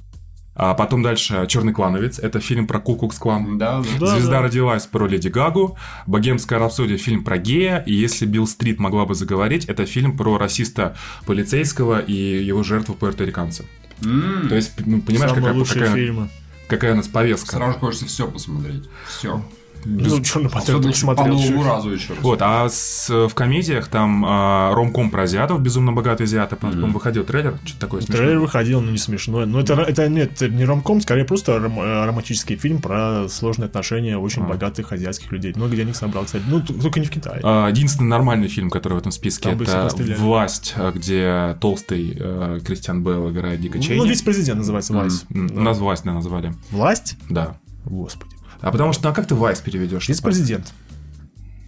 А 0.56 0.74
потом 0.76 1.02
дальше 1.02 1.46
Черный 1.48 1.74
клановец. 1.74 2.20
Это 2.20 2.40
фильм 2.40 2.68
про 2.68 2.80
Кукукс 2.80 3.18
клан. 3.18 3.58
Да, 3.58 3.82
да. 3.82 3.88
Да, 4.00 4.08
Звезда 4.16 4.32
да. 4.34 4.42
родилась 4.44 4.86
про 4.86 5.08
Леди 5.08 5.28
Гагу, 5.30 5.78
Богемская 6.06 6.60
рапсодия 6.60 6.98
фильм 6.98 7.24
про 7.24 7.38
гея, 7.38 7.84
и 7.86 7.94
если 7.94 8.26
Билл 8.26 8.46
Стрит 8.46 8.80
могла 8.80 9.06
бы 9.06 9.16
заговорить, 9.16 9.66
это 9.66 9.86
фильм 9.86 10.16
про 10.16 10.38
расиста 10.38 10.96
полицейского 11.26 12.00
и 12.00 12.14
его 12.14 12.62
жертву 12.64 12.94
пуэрториканца. 12.94 13.66
М, 14.04 14.48
То 14.50 14.56
есть, 14.56 14.74
ну, 14.86 15.02
понимаешь, 15.02 15.32
Самые 15.34 15.54
какая, 15.64 15.74
какая, 15.86 15.96
фильмы. 15.96 16.30
какая 16.68 16.94
у 16.94 16.98
нас 16.98 17.08
повестка. 17.08 17.56
Сразу 17.56 17.80
хочется 17.80 18.06
все 18.06 18.28
посмотреть. 18.28 18.84
Все. 19.08 19.44
Ну, 19.86 20.02
только 20.10 20.88
еще 20.90 21.06
по 21.08 21.16
смотрел. 21.16 21.28
новому 21.36 21.64
чё. 21.64 21.70
разу 21.70 21.90
еще 21.92 22.14
раз. 22.14 22.24
Вот, 22.24 22.40
а 22.42 22.68
с- 22.70 23.10
в 23.28 23.34
комедиях 23.34 23.88
там 23.88 24.24
а, 24.26 24.74
ромком 24.74 25.10
про 25.12 25.24
азиатов, 25.24 25.62
безумно 25.62 25.92
богатые 25.94 26.26
азиаты, 26.26 26.56
потом 26.56 26.92
выходил 26.94 27.24
трейлер, 27.24 27.58
что-то 27.66 27.80
такое 27.80 28.02
Трейлер 28.02 28.20
смешное. 28.24 28.40
выходил, 28.40 28.82
но 28.82 28.92
не 28.92 28.98
смешно. 28.98 29.46
Но 29.46 29.60
это, 29.60 29.74
это 29.74 30.08
нет, 30.10 30.34
это 30.42 30.50
не 30.50 30.66
ромком, 30.66 31.02
скорее 31.02 31.26
просто 31.26 31.58
ром- 31.58 31.80
э, 31.82 32.06
романтический 32.06 32.56
фильм 32.56 32.82
про 32.82 33.28
сложные 33.30 33.68
отношения 33.68 34.18
очень 34.18 34.44
А. 34.44 34.46
богатых 34.46 34.92
азиатских 34.92 35.32
людей. 35.32 35.54
Много 35.56 35.76
денег 35.76 35.96
собрал, 35.96 36.26
кстати. 36.26 36.44
Ну, 36.48 36.62
т- 36.62 36.74
только 36.74 37.00
не 37.00 37.06
в 37.06 37.10
Китае. 37.12 37.40
А, 37.44 37.68
Единственный 37.70 38.08
нормальный 38.08 38.48
фильм, 38.48 38.70
который 38.70 38.94
в 38.94 38.98
этом 38.98 39.12
списке, 39.12 39.50
Там 39.50 39.62
это. 39.62 39.90
«Власть», 40.18 40.74
а, 40.78 40.92
где 40.92 41.58
толстый 41.60 42.16
э, 42.20 42.60
Кристиан 42.66 43.04
Белл 43.04 43.30
играет 43.32 43.62
Дика 43.62 43.80
Чейни. 43.80 44.00
Ну, 44.00 44.06
вице-президент 44.06 44.60
называется 44.60 44.94
Вайс. 44.94 45.26
М, 45.34 45.48
Да. 45.48 45.56
У 45.56 45.64
нас 45.64 45.78
«Власть» 45.78 46.04
да, 46.04 46.14
назвали. 46.14 46.54
Власть? 46.72 47.16
Да. 47.30 47.58
Господи. 47.86 48.33
А 48.64 48.72
потому 48.72 48.94
что, 48.94 49.04
ну 49.04 49.10
а 49.10 49.14
как 49.14 49.28
ты 49.28 49.36
Вайс 49.36 49.60
переведешь? 49.60 50.08
Вице-президент. 50.08 50.72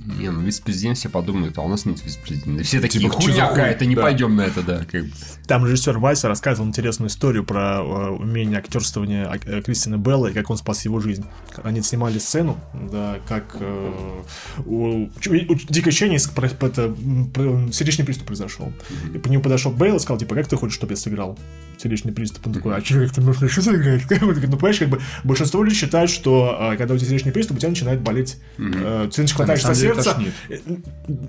Не, 0.06 0.30
ну 0.32 0.40
вице-президент 0.42 0.98
все 0.98 1.10
подумают, 1.10 1.58
а 1.58 1.62
у 1.62 1.68
нас 1.68 1.86
нет 1.86 2.04
вице-президента. 2.04 2.64
Все 2.64 2.80
такие, 2.80 3.02
Типа, 3.02 3.14
хуйня 3.14 3.46
хуй? 3.48 3.56
какая-то, 3.56 3.86
не 3.86 3.96
Да. 3.96 4.02
пойдем 4.04 4.36
на 4.36 4.42
это, 4.42 4.62
да. 4.62 4.86
как 4.92 5.04
бы. 5.06 5.12
Там 5.48 5.66
режиссер 5.66 5.98
Вайса 6.00 6.28
рассказывал 6.28 6.68
интересную 6.68 7.10
историю 7.10 7.44
про 7.44 7.78
э, 7.80 8.10
умение 8.10 8.58
актерствования 8.60 9.26
Ак- 9.30 9.46
э, 9.48 9.62
Кристина 9.62 9.98
Белла 9.98 10.28
и 10.28 10.34
как 10.34 10.50
он 10.50 10.58
спас 10.58 10.86
его 10.86 11.00
жизнь. 11.00 11.26
Они 11.64 11.82
снимали 11.82 12.18
сцену, 12.20 12.58
да, 12.92 13.18
как 13.28 13.58
э, 13.60 14.22
у, 14.66 15.10
Ч- 15.20 15.46
у 15.50 15.56
Дика 15.56 15.92
Ченни 15.92 16.18
сердечный 17.72 18.06
приступ 18.06 18.28
произошел. 18.28 18.72
И 19.14 19.18
по 19.18 19.28
нему 19.28 19.44
подошел 19.44 19.72
Бейл 19.72 19.96
и 19.98 20.00
сказал, 20.00 20.18
типа, 20.20 20.36
как 20.36 20.48
ты 20.48 20.56
хочешь, 20.58 20.76
чтобы 20.76 20.94
я 20.94 20.98
сыграл 20.98 21.38
сердечный 21.78 22.14
приступ? 22.14 22.48
Он 22.48 22.54
такой, 22.54 22.76
а 22.76 22.82
что, 22.84 23.00
как 23.02 23.12
ты 23.12 23.22
можешь 23.22 23.42
еще 23.42 23.62
сыграть? 23.62 24.04
Ну, 24.26 24.34
понимаешь, 24.34 24.80
как 24.80 24.90
бы 24.90 25.02
большинство 25.24 25.64
людей 25.64 25.78
считают, 25.80 26.10
что 26.10 26.72
э, 26.74 26.78
когда 26.78 26.94
у 26.94 26.98
тебя 26.98 27.08
сердечный 27.08 27.32
приступ, 27.32 27.58
у 27.58 27.60
тебя 27.60 27.70
начинает 27.70 28.02
болеть, 28.02 28.38
э, 28.58 28.62
ты 28.62 29.22
начинаешь 29.22 29.34
хватаешь 29.34 29.64
на 29.64 29.74
за 29.74 29.82
деле 29.82 29.94
сердце. 30.04 30.34
Э, 30.50 30.58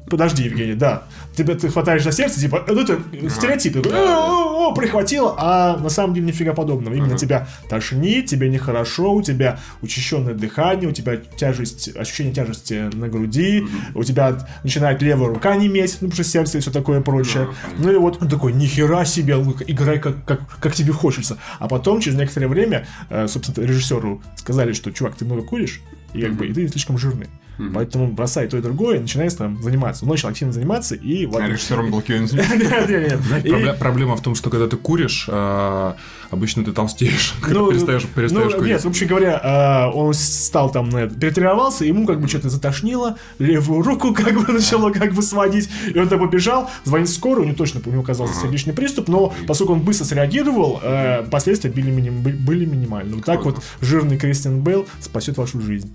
Подожди, 0.09 0.45
Евгений, 0.45 0.75
да. 0.75 1.05
Тебя 1.37 1.55
ты 1.55 1.69
хватаешь 1.69 2.03
за 2.03 2.13
сердце, 2.13 2.41
типа, 2.41 2.65
ну 2.67 2.81
это 2.81 2.99
стереотип. 3.31 3.75
такой, 3.75 3.93
«О, 3.95 4.75
прихватило, 4.75 5.35
а 5.39 5.77
на 5.77 5.89
самом 5.89 6.15
деле 6.15 6.27
нифига 6.27 6.53
подобного. 6.53 6.95
Именно 6.95 7.19
тебя 7.19 7.49
тошнит, 7.69 8.27
тебе 8.27 8.49
нехорошо, 8.49 9.15
у 9.15 9.23
тебя 9.23 9.59
учащенное 9.83 10.35
дыхание, 10.35 10.89
у 10.89 10.93
тебя 10.93 11.17
тяжесть, 11.17 11.95
ощущение 11.97 12.33
тяжести 12.33 12.91
на 12.95 13.09
груди, 13.09 13.67
у 13.95 14.03
тебя 14.05 14.47
начинает 14.63 15.03
левая 15.03 15.29
рука 15.29 15.57
неметь, 15.57 15.99
ну, 16.01 16.09
потому 16.09 16.15
что 16.15 16.25
сердце 16.25 16.59
и 16.59 16.61
все 16.61 16.71
такое 16.71 17.01
прочее. 17.01 17.49
Ну 17.79 17.93
и 17.93 17.97
вот 17.97 18.23
он 18.23 18.29
такой, 18.29 18.53
нихера 18.53 19.05
себе, 19.05 19.37
ну, 19.37 19.55
играй 19.67 19.99
как, 19.99 20.25
как, 20.25 20.41
как 20.59 20.75
тебе 20.75 20.93
хочется. 20.93 21.39
А 21.59 21.69
потом, 21.69 22.01
через 22.01 22.17
некоторое 22.17 22.49
время, 22.49 22.87
э, 23.11 23.29
собственно, 23.29 23.67
режиссеру 23.67 24.23
сказали, 24.37 24.73
что, 24.73 24.91
чувак, 24.93 25.15
ты 25.17 25.25
много 25.25 25.43
куришь, 25.43 25.81
и 26.13 26.23
как 26.23 26.35
бы 26.35 26.47
и 26.47 26.53
ты 26.53 26.69
слишком 26.69 26.99
жирный. 26.99 27.29
Поэтому 27.75 28.09
бросай 28.09 28.49
то 28.49 28.57
и 28.57 28.61
другое, 28.61 28.97
и 28.97 29.01
начинай 29.01 29.31
там 29.31 29.63
заниматься. 29.63 30.05
Он 30.05 30.11
начал 30.11 30.29
активно 30.29 30.53
заниматься, 30.53 30.95
и. 30.95 31.27
А 31.35 31.47
режиссером 31.47 31.91
был 31.91 32.03
Кевин 32.03 32.29
проблема 33.79 34.17
в 34.17 34.23
том, 34.23 34.35
что 34.35 34.51
когда 34.51 34.67
ты 34.67 34.77
куришь, 34.77 35.27
а, 35.31 35.97
обычно 36.31 36.65
ты 36.65 36.73
толстеешь, 36.73 37.35
когда 37.41 37.61
Ну, 37.61 37.71
перестаешь, 37.71 38.05
перестаешь 38.07 38.53
ну, 38.53 38.59
курить. 38.59 38.73
Нет, 38.73 38.85
вообще 38.85 39.07
говоря, 39.07 39.41
а, 39.43 39.91
он 39.91 40.15
стал 40.15 40.71
там, 40.71 40.91
перетренировался, 40.91 41.85
ему 41.85 42.07
как 42.07 42.21
бы 42.21 42.29
что-то 42.29 42.51
затошнило, 42.51 43.17
левую 43.39 43.83
руку 43.83 44.15
как 44.15 44.35
бы 44.35 44.53
начало 44.53 44.91
как 44.91 45.13
бы 45.13 45.23
сводить, 45.23 45.69
и 45.93 45.99
он 45.99 46.09
там 46.09 46.21
побежал, 46.21 46.71
звонить 46.85 47.09
в 47.09 47.15
скорую, 47.15 47.45
у 47.45 47.47
него 47.47 47.57
точно 47.57 47.81
у 47.85 47.91
него 47.91 48.03
оказался 48.03 48.41
сердечный 48.41 48.73
приступ, 48.73 49.09
но 49.09 49.33
поскольку 49.47 49.73
он 49.73 49.81
быстро 49.81 50.05
среагировал, 50.05 50.81
э, 50.83 51.25
последствия 51.31 51.71
были 51.71 52.65
минимальны. 52.65 53.17
Вот 53.17 53.25
так 53.25 53.45
вот 53.45 53.63
жирный 53.81 54.19
Кристиан 54.19 54.61
Бейл 54.61 54.87
спасет 55.01 55.37
вашу 55.37 55.61
жизнь. 55.61 55.95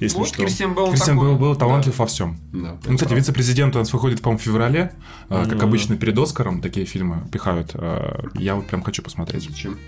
Если 0.00 0.18
Вот 0.18 0.28
что. 0.28 0.38
Кристиан 0.42 0.74
Белл 0.74 0.90
Кристиан 0.90 1.16
такой. 1.16 1.30
был, 1.32 1.38
был 1.38 1.56
талантлив 1.56 1.94
Да. 1.96 2.02
во 2.02 2.06
всем. 2.06 2.38
Да, 2.52 2.76
Ну, 2.86 2.96
кстати, 2.96 3.14
вице-президент 3.14 3.74
у 3.76 3.78
нас 3.78 3.92
выходит, 3.92 4.20
по-моему, 4.20 4.38
в 4.38 4.42
феврале. 4.42 4.92
А, 5.30 5.44
Как 5.46 5.58
Ну. 5.58 5.64
обычно, 5.66 5.96
перед 5.96 6.18
Оскаром 6.18 6.60
такие 6.60 6.84
фильмы 6.86 7.26
пихают. 7.32 7.70
А, 7.74 8.24
Я 8.34 8.56
вот 8.56 8.66
прям 8.66 8.82
хочу 8.82 9.02
посмотреть. 9.02 9.44
Зачем? 9.48 9.78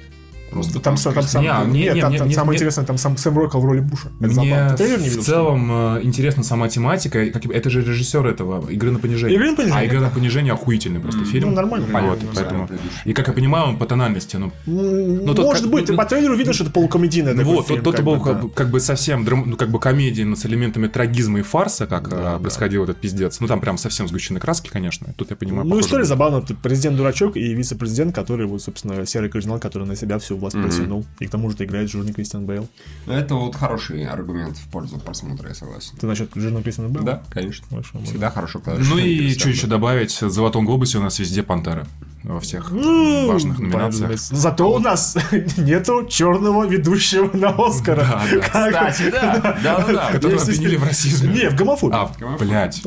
Просто 0.50 0.80
там, 0.80 0.96
там, 0.96 1.22
сам, 1.22 1.42
Не, 1.42 1.48
нет, 1.48 1.66
не, 1.68 1.94
не, 1.94 2.00
там, 2.00 2.12
не, 2.12 2.18
там 2.18 2.28
не, 2.28 2.34
самое 2.34 2.50
не. 2.52 2.56
интересное, 2.56 2.84
там 2.84 2.98
сам 2.98 3.16
Сэм 3.16 3.36
Рокл 3.38 3.58
в 3.60 3.64
роли 3.64 3.80
Буша. 3.80 4.08
Это 4.20 4.26
Мне 4.26 4.34
забавно. 4.34 4.76
Ты 4.76 4.96
в 4.96 5.00
видел, 5.00 5.12
что 5.12 5.22
целом 5.24 5.70
э, 5.96 6.00
интересна 6.02 6.42
сама 6.42 6.68
тематика. 6.68 7.26
как- 7.30 7.44
Это 7.46 7.70
же 7.70 7.82
режиссер 7.82 8.26
этого 8.26 8.68
«Игры 8.70 8.90
на 8.90 8.98
понижение». 8.98 9.36
«Игры 9.36 9.50
на 9.50 9.56
понижение», 9.56 9.80
А 9.80 9.84
«Игры 9.84 10.00
да. 10.00 10.06
на 10.06 10.10
понижение» 10.10 10.52
охуительный 10.54 11.00
просто 11.00 11.24
фильм. 11.24 11.50
Ну, 11.50 11.54
нормально, 11.56 11.86
Вот, 11.86 11.92
понятно, 11.92 12.28
поэтому... 12.34 12.66
предыдущий. 12.66 13.00
И 13.04 13.12
как 13.12 13.28
я 13.28 13.32
понимаю, 13.34 13.66
он 13.68 13.76
по 13.78 13.86
тональности, 13.86 14.36
ну, 14.36 14.52
Ну, 14.66 15.34
тот 15.34 15.44
Может 15.46 15.62
как- 15.64 15.70
быть, 15.72 15.86
ты 15.86 15.92
ну, 15.92 15.98
по 15.98 16.04
трейлеру 16.06 16.34
видно, 16.36 16.52
что 16.52 16.64
это 16.64 16.72
полукомедийный 16.72 17.34
Ну 17.34 17.42
вот, 17.44 17.66
фильм, 17.66 17.82
тот, 17.82 18.00
был 18.00 18.16
бы, 18.16 18.24
как, 18.24 18.42
да. 18.42 18.48
как 18.54 18.70
бы 18.70 18.80
совсем 18.80 19.24
драм- 19.24 19.44
ну, 19.46 19.56
как 19.56 19.68
бы 19.70 19.78
комедия, 19.78 20.24
с 20.34 20.46
элементами 20.46 20.86
трагизма 20.88 21.40
и 21.40 21.42
фарса, 21.42 21.86
как 21.86 22.08
Да, 22.08 22.36
э, 22.36 22.40
происходил 22.40 22.84
этот 22.84 22.96
пиздец. 22.98 23.40
Ну 23.40 23.46
там 23.46 23.60
прям 23.60 23.76
совсем 23.78 24.08
сгущенные 24.08 24.40
краски, 24.40 24.70
конечно. 24.70 25.08
Тут 25.16 25.30
я 25.30 25.36
понимаю. 25.36 25.66
Ну, 25.68 25.78
история 25.80 26.04
забавная. 26.04 26.40
Ты 26.40 26.54
президент-дурачок 26.54 27.36
и 27.36 27.54
вице-президент, 27.54 28.14
который, 28.14 28.46
вот, 28.46 28.62
собственно, 28.62 29.04
серый 29.06 29.28
кардинал, 29.30 29.58
который 29.58 29.86
на 29.86 29.96
себя 29.96 30.18
всю 30.18 30.37
власть 30.38 30.56
потянул. 30.60 31.04
И 31.20 31.26
к 31.26 31.30
тому 31.30 31.50
же 31.50 31.56
играет 31.64 31.90
жирный 31.90 32.12
Кристиан 32.12 32.46
Бейл. 32.46 32.68
Это 33.06 33.34
вот 33.34 33.54
хороший 33.54 34.04
аргумент 34.04 34.56
в 34.56 34.68
пользу 34.68 34.98
просмотра, 34.98 35.48
я 35.48 35.54
согласен. 35.54 35.96
Ты 35.98 36.06
насчет 36.06 36.30
жирного 36.34 36.62
Кристиана 36.62 36.88
Бейла? 36.88 37.06
Да, 37.06 37.22
конечно. 37.30 37.66
Хорошо, 37.68 37.90
можно. 37.94 38.08
Всегда 38.08 38.30
хорошо, 38.30 38.60
когда 38.60 38.82
Ну 38.82 38.98
и 38.98 39.30
что 39.30 39.48
еще 39.48 39.66
добавить? 39.66 40.20
В 40.20 40.30
«Золотом 40.30 40.64
глобусе» 40.64 40.98
у 40.98 41.02
нас 41.02 41.18
везде 41.18 41.42
пантера 41.42 41.86
во 42.24 42.40
всех 42.40 42.70
Ну, 42.70 43.28
важных 43.28 43.58
номинациях. 43.58 44.18
Зато 44.18 44.70
у 44.72 44.78
нас 44.78 45.16
нету 45.56 46.06
черного 46.08 46.64
ведущего 46.66 47.30
на 47.36 47.50
Оскара. 47.50 48.04
Да, 48.04 48.22
да. 48.32 48.40
Как- 48.40 48.68
Кстати, 48.90 49.10
да, 49.10 49.36
да, 49.62 49.78
да, 49.78 49.92
да. 49.92 50.08
Которого 50.12 50.34
Если- 50.38 50.52
обвинили 50.54 50.76
в 50.76 50.84
расизме. 50.84 51.32
Не, 51.34 51.50
в 51.50 51.54
гомофобии. 51.56 51.96
А, 51.96 52.10
блядь. 52.38 52.82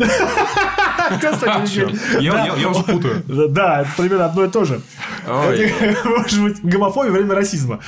Кстати, 1.19 1.71
Чёрт. 1.73 1.93
Я 2.19 2.69
уже 2.69 2.83
путаю. 2.83 3.23
Да, 3.49 3.81
это 3.81 3.89
примерно 3.97 4.25
одно 4.25 4.45
и 4.45 4.49
то 4.49 4.65
же. 4.65 4.81
Может 5.27 6.41
быть, 6.43 6.63
гомофобия 6.63 7.11
во 7.11 7.17
время 7.17 7.35
расизма. 7.35 7.79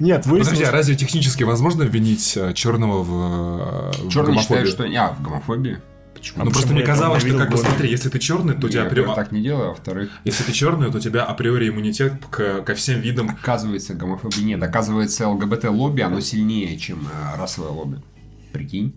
Нет, 0.00 0.24
Подожди, 0.28 0.64
а 0.64 0.70
разве 0.70 0.94
технически 0.96 1.42
возможно 1.44 1.84
обвинить 1.84 2.36
э, 2.36 2.52
черного 2.54 3.02
в, 3.02 3.10
э, 3.10 4.06
в 4.06 4.08
Черный 4.10 4.38
считает, 4.38 4.64
гомофобии? 4.64 4.92
что... 4.94 5.00
А, 5.04 5.14
в 5.14 5.22
гомофобии? 5.22 5.78
Почему? 6.24 6.44
Ну 6.44 6.50
просто 6.50 6.68
почему 6.68 6.78
мне 6.78 6.86
казалось, 6.86 7.22
что 7.22 7.36
как 7.38 7.50
бы 7.50 7.58
смотри, 7.58 7.90
если 7.90 8.08
ты 8.08 8.18
черный, 8.18 8.54
то 8.54 8.68
тебя 8.68 8.84
Я, 8.88 9.14
так 9.14 9.30
не 9.30 9.42
делаю, 9.42 9.66
а 9.66 9.68
во-вторых, 9.70 10.10
если 10.24 10.42
ты 10.44 10.52
черный, 10.52 10.90
то 10.90 10.96
у 10.96 11.00
тебя 11.00 11.24
априори 11.24 11.68
иммунитет 11.68 12.14
ко 12.30 12.74
всем 12.74 13.00
видам. 13.00 13.28
оказывается, 13.30 13.94
гомофобии 13.94 14.42
нет. 14.42 14.62
Оказывается, 14.62 15.28
ЛГБТ-лобби, 15.28 16.00
оно 16.00 16.20
сильнее, 16.20 16.76
чем 16.78 17.00
э, 17.06 17.38
расовое 17.38 17.70
лобби. 17.72 17.98
Прикинь. 18.52 18.94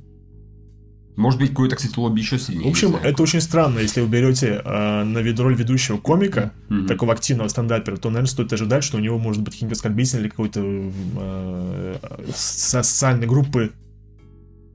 Может 1.18 1.40
быть, 1.40 1.50
какое-то, 1.50 1.76
кстати, 1.76 1.98
лобби 1.98 2.20
еще 2.22 2.38
сильнее. 2.38 2.68
В 2.68 2.70
общем, 2.72 2.96
это 2.96 3.24
очень 3.24 3.42
странно, 3.42 3.80
если 3.80 4.02
вы 4.02 4.08
берете 4.08 4.62
э, 4.64 5.04
на 5.04 5.18
вид 5.20 5.40
роль 5.40 5.56
ведущего 5.56 5.98
комика, 5.98 6.54
Мгм. 6.70 6.88
такого 6.88 7.12
активного 7.14 7.48
стендапера, 7.50 7.98
то, 7.98 8.10
наверное, 8.10 8.30
стоит 8.30 8.54
ожидать, 8.54 8.84
что 8.84 8.98
у 8.98 9.00
него 9.02 9.18
может 9.18 9.42
быть 9.42 9.54
какие-нибудь 9.56 9.78
оскорбительные 9.78 10.24
или 10.26 10.30
какой-то 10.30 10.62
э, 10.64 11.96
со- 12.36 12.84
социальной 12.84 13.28
группы 13.28 13.72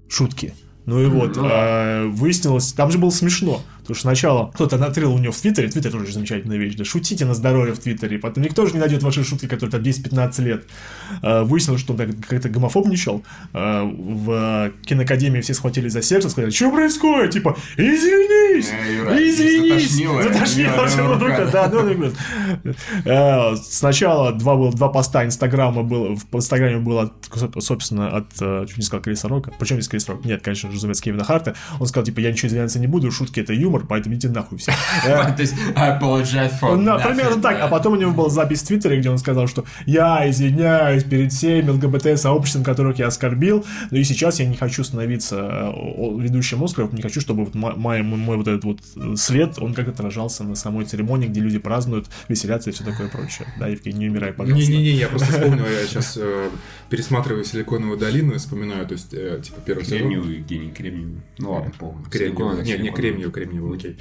шутки. 0.08 0.52
Ну 0.84 1.00
и 1.00 1.06
вот, 1.06 1.36
э, 1.36 2.06
выяснилось, 2.08 2.72
там 2.72 2.90
же 2.90 2.98
было 2.98 3.10
смешно. 3.10 3.60
Потому 3.82 3.94
что 3.94 4.02
сначала 4.02 4.50
кто-то 4.52 4.78
натрил 4.78 5.14
у 5.14 5.18
него 5.18 5.32
в 5.32 5.40
Твиттере, 5.40 5.68
Твиттер 5.68 5.92
тоже 5.92 6.12
замечательная 6.12 6.56
вещь, 6.56 6.74
да, 6.76 6.84
шутите 6.84 7.24
на 7.24 7.34
здоровье 7.34 7.74
в 7.74 7.78
Твиттере, 7.78 8.18
потом 8.18 8.44
никто 8.44 8.66
же 8.66 8.74
не 8.74 8.80
найдет 8.80 9.02
ваши 9.02 9.24
шутки, 9.24 9.46
которые 9.46 9.70
там 9.70 9.82
10-15 9.82 10.42
лет. 10.42 10.64
А, 11.22 11.44
выяснилось, 11.44 11.80
что 11.80 11.94
он 11.94 11.98
как-то 11.98 12.48
гомофобничал. 12.48 13.22
А, 13.52 13.84
в 13.84 14.72
киноакадемии 14.84 15.40
все 15.40 15.54
схватили 15.54 15.88
за 15.88 16.02
сердце, 16.02 16.30
сказали, 16.30 16.50
что 16.50 16.70
происходит? 16.70 17.32
Типа, 17.32 17.56
извинись! 17.76 18.70
Э, 18.70 19.18
извинись! 19.18 19.90
затошнило. 20.22 20.86
Юра, 21.02 21.18
рука, 21.18 21.44
рука. 21.44 21.50
да, 21.50 21.68
ну, 21.72 22.12
Э, 23.04 23.56
Сначала 23.56 24.32
два, 24.32 24.56
было, 24.56 24.72
два 24.72 24.88
поста 24.88 25.24
Инстаграма 25.24 25.82
было, 25.82 26.16
в 26.16 26.36
Инстаграме 26.36 26.78
было, 26.78 27.12
собственно, 27.58 28.08
от, 28.16 28.26
э, 28.40 28.66
чуть 28.68 28.78
не 28.78 28.82
сказал, 28.84 29.02
Криса 29.02 29.28
Рока. 29.28 29.52
Причем 29.58 29.76
здесь 29.76 29.88
Крис 29.88 30.08
Рок? 30.08 30.24
Нет, 30.24 30.42
конечно, 30.42 30.70
разумеется, 30.70 31.02
Кевина 31.02 31.24
Харта. 31.24 31.54
Он 31.80 31.86
сказал, 31.86 32.04
типа, 32.04 32.20
я 32.20 32.30
ничего 32.30 32.48
извиняться 32.48 32.78
не 32.78 32.86
буду, 32.86 33.10
шутки 33.10 33.40
это 33.40 33.52
юмор, 33.52 33.71
поэтому 33.88 34.14
идите 34.14 34.28
нахуй 34.28 34.58
все. 34.58 34.72
Э, 35.04 35.32
То 35.34 35.42
есть, 35.42 35.54
I 35.74 35.98
apologize 35.98 36.52
for 36.60 36.76
ну, 36.76 36.98
примерно 36.98 37.40
так. 37.40 37.58
А 37.60 37.68
потом 37.68 37.94
у 37.94 37.96
него 37.96 38.12
была 38.12 38.28
запись 38.28 38.62
в 38.62 38.66
Твиттере, 38.66 38.98
где 38.98 39.10
он 39.10 39.18
сказал, 39.18 39.46
что 39.48 39.64
я 39.86 40.28
извиняюсь 40.28 41.04
перед 41.04 41.32
всеми 41.32 41.70
ЛГБТ-сообществом, 41.70 42.62
которых 42.62 42.98
я 42.98 43.08
оскорбил, 43.08 43.64
но 43.90 43.98
и 43.98 44.04
сейчас 44.04 44.38
я 44.40 44.46
не 44.46 44.56
хочу 44.56 44.84
становиться 44.84 45.72
э, 45.74 46.18
ведущим 46.18 46.62
Оскара, 46.62 46.88
не 46.92 47.02
хочу, 47.02 47.20
чтобы 47.20 47.50
мой, 47.54 48.02
мой 48.02 48.36
вот 48.36 48.48
этот 48.48 48.64
вот 48.64 48.80
э, 48.96 49.16
след, 49.16 49.58
он 49.58 49.74
как 49.74 49.88
отражался 49.88 50.44
на 50.44 50.54
самой 50.54 50.84
церемонии, 50.84 51.26
где 51.26 51.40
люди 51.40 51.58
празднуют, 51.58 52.06
веселятся 52.28 52.70
и 52.70 52.72
все 52.72 52.84
такое 52.84 53.08
прочее. 53.08 53.48
Да, 53.58 53.68
Евгений, 53.68 53.98
не 53.98 54.08
умирай, 54.08 54.32
пожалуйста. 54.32 54.70
Не-не-не, 54.70 54.90
я 54.90 55.08
просто 55.08 55.26
вспомнил, 55.32 55.64
я 55.66 55.86
сейчас 55.86 56.18
пересматриваю 56.92 57.44
Силиконовую 57.44 57.98
долину 57.98 58.34
и 58.34 58.38
вспоминаю, 58.38 58.86
то 58.86 58.92
есть, 58.92 59.14
э, 59.14 59.40
типа, 59.42 59.60
первый 59.64 59.84
сезон. 59.84 59.98
Кремниевый, 59.98 60.36
Евгений, 60.36 60.70
кремниевый. 60.70 61.22
Ну 61.38 61.52
ладно, 61.52 61.72
помню. 61.78 62.04
Кремниевый. 62.10 62.56
Не, 62.56 62.60
не 62.60 62.66
Силиконовый. 62.66 63.30
кремниевый, 63.30 63.61
кремниевый, 63.62 63.78
окей. 63.78 63.96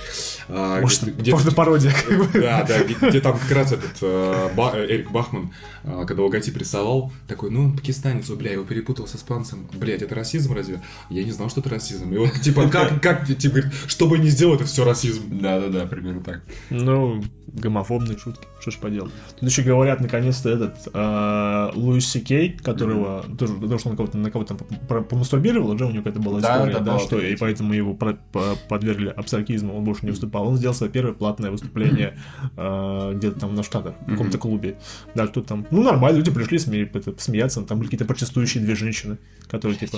А, 0.49 0.81
Может, 0.81 1.03
где- 1.03 1.11
где- 1.11 1.31
можно 1.31 1.51
пародия. 1.51 1.91
как 2.07 2.17
бы. 2.17 2.39
Да, 2.41 2.63
да, 2.63 2.83
где, 2.83 2.93
где 3.09 3.21
там 3.21 3.37
как 3.37 3.51
раз 3.51 3.71
этот 3.71 3.91
э, 4.01 4.49
Ба- 4.55 4.71
э, 4.75 4.85
Эрик 4.89 5.11
Бахман, 5.11 5.53
э, 5.83 6.03
когда 6.07 6.23
логотип 6.23 6.57
рисовал, 6.57 7.11
такой, 7.27 7.49
ну, 7.51 7.65
он 7.65 7.75
пакистанец, 7.77 8.29
о, 8.29 8.35
бля, 8.35 8.51
его 8.53 8.63
перепутал 8.63 9.07
с 9.07 9.15
испанцем. 9.15 9.67
Блять, 9.73 10.01
это 10.01 10.15
расизм 10.15 10.53
разве? 10.53 10.81
Я 11.09 11.23
не 11.23 11.31
знал, 11.31 11.49
что 11.49 11.61
это 11.61 11.69
расизм. 11.69 12.13
И 12.13 12.17
вот, 12.17 12.33
типа, 12.41 12.67
как, 12.69 13.01
как, 13.01 13.27
типа, 13.27 13.55
говорит, 13.55 13.73
что 13.87 14.07
бы 14.07 14.17
ни 14.17 14.27
сделал, 14.27 14.55
это 14.55 14.65
все 14.65 14.83
расизм. 14.83 15.23
Да-да-да, 15.39 15.85
примерно 15.85 16.21
так. 16.23 16.41
Ну, 16.69 17.23
гомофобные 17.47 18.17
шутки, 18.17 18.47
что 18.61 18.71
ж 18.71 18.77
поделать. 18.77 19.11
Тут 19.39 19.49
еще 19.49 19.61
говорят, 19.63 19.99
наконец-то, 19.99 20.49
этот 20.49 20.75
э, 20.93 21.69
Луис 21.75 22.09
Си 22.09 22.21
Кей, 22.21 22.57
которого 22.57 23.25
тоже, 23.37 23.53
потому 23.55 23.77
что 23.79 23.89
он 23.89 23.97
кого-то, 23.97 24.17
на 24.17 24.31
кого-то 24.31 24.55
помастурбировал, 25.03 25.71
уже 25.71 25.85
у 25.85 25.89
него 25.91 26.03
какая-то 26.03 26.21
была 26.21 26.39
Да, 26.39 26.55
история, 26.55 26.73
да, 26.73 26.79
да, 26.79 26.91
была 26.91 26.99
что, 26.99 27.19
и 27.19 27.35
поэтому 27.35 27.73
его 27.73 27.93
про- 27.93 28.17
по- 28.31 28.55
подвергли 28.69 29.09
абстракизму, 29.51 29.77
он 29.77 29.83
больше 29.83 30.05
не 30.05 30.11
выступал. 30.11 30.47
Он 30.47 30.57
сделал 30.57 30.73
свое 30.75 30.91
первое 30.91 31.13
платное 31.13 31.51
выступление 31.51 32.17
э, 32.57 33.13
где-то 33.15 33.39
там 33.39 33.55
на 33.55 33.63
Штатах, 33.63 33.95
в 34.07 34.09
каком-то 34.11 34.37
клубе. 34.37 34.75
Да, 35.15 35.27
что 35.27 35.41
там, 35.41 35.65
ну, 35.71 35.83
нормально, 35.83 36.17
люди 36.17 36.31
пришли 36.31 36.57
сме- 36.57 36.89
это, 36.93 37.13
смеяться, 37.17 37.61
там 37.61 37.77
были 37.77 37.87
какие-то 37.87 38.05
протестующие 38.05 38.63
две 38.63 38.75
женщины, 38.75 39.17
которые, 39.49 39.77
типа, 39.77 39.97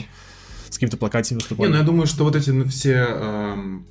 с 0.69 0.73
какими-то 0.75 0.97
плакатами 0.97 1.35
Не, 1.37 1.41
выступали. 1.41 1.69
ну 1.71 1.77
я 1.77 1.83
думаю, 1.83 2.07
что 2.07 2.23
вот 2.23 2.35
эти 2.35 2.49
ну, 2.51 2.65
все... 2.65 2.93
м, 2.95 3.85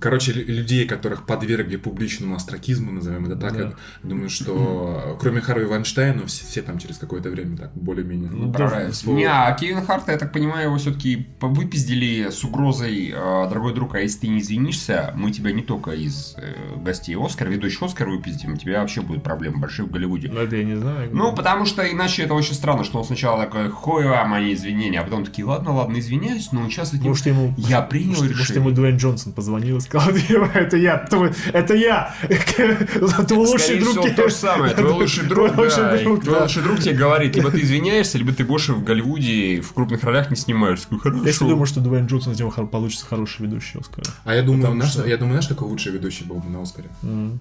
Короче, 0.00 0.32
лю- 0.32 0.44
людей, 0.46 0.86
которых 0.86 1.24
подвергли 1.26 1.76
публичному 1.76 2.36
астракизму, 2.36 2.92
назовем 2.92 3.24
это 3.26 3.36
так, 3.36 3.52
Да. 3.56 3.58
я 3.64 3.72
думаю, 4.02 4.28
что 4.28 5.16
кроме 5.20 5.40
Харви 5.40 5.64
Вайнштейна, 5.64 6.26
все, 6.26 6.44
все 6.44 6.62
там 6.62 6.78
через 6.78 6.98
какое-то 6.98 7.30
время 7.30 7.56
так 7.56 7.72
более-менее. 7.74 8.30
Ну, 8.30 8.52
слово. 8.92 9.16
Не, 9.16 9.24
а 9.24 9.50
Кевин 9.54 9.82
Харта, 9.84 10.12
я 10.12 10.18
так 10.18 10.32
понимаю, 10.32 10.66
его 10.66 10.76
все-таки 10.76 11.28
выпиздили 11.40 12.28
с 12.30 12.44
угрозой, 12.44 13.10
э, 13.14 13.48
дорогой 13.48 13.74
друг, 13.74 13.94
а 13.94 14.00
если 14.00 14.20
ты 14.20 14.28
не 14.28 14.38
извинишься, 14.40 15.12
мы 15.16 15.30
тебя 15.30 15.52
не 15.52 15.62
только 15.62 15.92
из 15.92 16.34
э, 16.36 16.76
гостей 16.84 17.16
Оскар, 17.18 17.48
ведущих 17.48 17.82
Оскар 17.82 18.08
выпиздим, 18.08 18.54
у 18.54 18.56
тебя 18.56 18.80
вообще 18.80 19.00
будут 19.00 19.22
проблемы 19.22 19.58
большие 19.58 19.86
в 19.86 19.90
Голливуде. 19.90 20.28
Ну, 20.30 20.40
это 20.40 20.56
я 20.56 20.64
не 20.64 20.76
знаю. 20.76 21.08
Ну, 21.12 21.34
потому 21.34 21.64
что 21.64 21.82
иначе 21.90 22.24
это 22.24 22.34
очень 22.34 22.54
странно, 22.54 22.84
что 22.84 22.98
он 22.98 23.04
сначала 23.04 23.44
такой, 23.44 23.70
хуй 23.70 24.04
вам 24.04 24.30
мои 24.30 24.52
извинения, 24.52 25.00
а 25.00 25.04
потом 25.04 25.24
такие, 25.24 25.44
ладно, 25.46 25.72
ладно, 25.72 25.98
извиняюсь, 25.98 26.52
но 26.52 26.62
участвовать 26.64 27.02
не 27.02 27.08
Может, 27.08 27.26
ему 27.26 27.54
Я 27.56 27.80
принял 27.80 28.08
Может, 28.10 28.22
может, 28.24 28.38
решение. 28.40 28.62
ему 28.64 28.74
Дуэйн 28.74 28.98
Джонсон 29.14 29.32
позвонил 29.32 29.76
и 29.76 29.80
сказал, 29.80 30.12
«Дима, 30.28 30.50
это 30.54 30.76
я, 30.76 30.98
твой, 30.98 31.32
это 31.52 31.74
я, 31.74 32.14
твой 33.28 33.46
лучший 33.46 33.78
друг. 33.80 33.90
всего, 33.90 34.08
то 34.14 34.28
же 34.28 34.34
самое. 34.34 34.74
Твой 34.74 34.92
лучший 34.92 35.26
друг, 35.26 35.52
Твой 35.52 35.68
да, 35.68 35.96
друг, 35.98 36.22
твой 36.24 36.34
да. 36.36 36.42
лучший 36.42 36.62
друг 36.62 36.80
тебе 36.80 36.94
говорит, 36.94 37.36
либо 37.36 37.50
ты 37.50 37.60
извиняешься, 37.60 38.18
либо 38.18 38.32
ты 38.32 38.44
больше 38.44 38.72
в 38.72 38.82
Голливуде 38.82 39.60
в 39.60 39.72
крупных 39.72 40.02
ролях 40.04 40.30
не 40.30 40.36
снимаешься. 40.36 40.88
Хорошо. 40.98 41.24
Если 41.24 41.44
думаю, 41.44 41.66
что 41.66 41.80
Дуэйн 41.80 42.06
Джонсон 42.06 42.32
из 42.32 42.40
него 42.40 42.50
получится 42.50 43.06
хороший 43.06 43.42
ведущий 43.42 43.78
Оскара. 43.78 44.06
А 44.24 44.34
я 44.34 44.42
думаю, 44.42 44.62
Потому 44.62 44.76
знаешь, 44.80 44.92
что- 44.92 45.06
я 45.06 45.16
думаю, 45.16 45.34
знаешь, 45.34 45.48
какой 45.48 45.68
лучший 45.68 45.92
ведущий 45.92 46.24
был 46.24 46.36
бы 46.36 46.50
на 46.50 46.62
Оскаре? 46.62 46.88
М. 47.02 47.40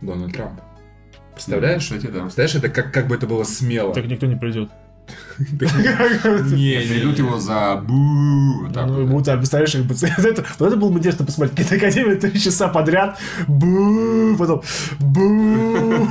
Дональд 0.00 0.32
Трамп. 0.34 0.60
Представляешь? 1.34 1.82
Кстати, 1.82 2.06
да. 2.06 2.20
Представляешь, 2.22 2.54
это 2.56 2.68
как, 2.68 2.92
как 2.92 3.06
бы 3.08 3.14
это 3.14 3.26
было 3.26 3.44
смело. 3.44 3.94
Так 3.94 4.06
никто 4.06 4.26
не 4.26 4.36
придет. 4.36 4.70
Не, 5.38 6.82
Ведут 6.82 7.18
его 7.18 7.38
за 7.38 7.76
бу. 7.76 7.92
Ну, 7.92 9.22
а, 9.26 9.36
представляешь, 9.36 9.72
как 9.72 9.82
бы, 9.82 9.94
это, 10.28 10.44
вот 10.58 10.66
это 10.68 10.76
было 10.76 10.90
бы 10.90 10.98
интересно 10.98 11.24
посмотреть. 11.24 11.68
Киноакадемия 11.68 12.16
три 12.20 12.40
часа 12.40 12.68
подряд. 12.68 13.18
Бу, 13.46 14.36
потом 14.38 14.62
бу. 15.00 16.08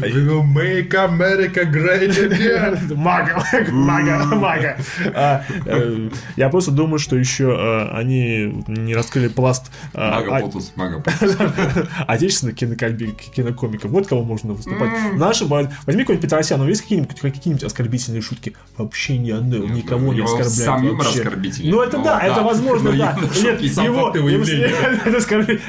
We 0.00 0.12
will 0.26 0.44
make 0.44 0.94
America 0.94 1.64
great 1.64 2.16
again. 2.16 2.94
Мага, 2.96 3.44
мага, 3.70 4.24
мага. 4.36 4.76
А, 5.14 5.44
э, 5.66 6.08
Я 6.36 6.48
просто 6.50 6.70
думаю, 6.70 6.98
что 6.98 7.16
еще 7.16 7.44
э, 7.58 7.96
они 7.96 8.64
не 8.68 8.94
раскрыли 8.94 9.28
пласт 9.28 9.70
э, 9.94 9.98
Мага 9.98 10.36
а- 10.36 10.40
Потус, 10.40 10.72
Мага 10.76 11.00
Потус. 11.00 11.36
отечественных 12.06 12.56
кинокоми- 12.56 13.14
кинокомиков. 13.34 13.90
Вот 13.90 14.06
кого 14.06 14.22
можно 14.22 14.52
выступать. 14.52 14.90
Наши, 15.14 15.44
бывают- 15.44 15.70
возьми 15.86 16.02
какой-нибудь 16.02 16.22
Петросян, 16.30 16.60
есть 16.68 16.82
какие-нибудь 16.82 17.18
какие-нибудь 17.20 17.64
оскорбительные 17.64 18.22
шутки? 18.22 18.54
Вообще 18.76 19.18
ни 19.18 19.30
одной, 19.30 19.68
никого 19.68 20.08
у 20.08 20.12
не 20.12 20.18
него 20.18 20.26
оскорбляет. 20.26 20.52
сам 20.54 20.86
юмор 20.86 21.04
вообще. 21.06 21.22
оскорбительный. 21.22 21.70
Ну 21.72 21.80
это 21.82 21.98
Ну, 21.98 22.04
да, 22.04 22.20
это 22.20 22.42
возможно, 22.42 22.92
Но 22.92 22.96
да. 22.98 23.18
Нет, 23.42 23.60
его, 23.60 24.12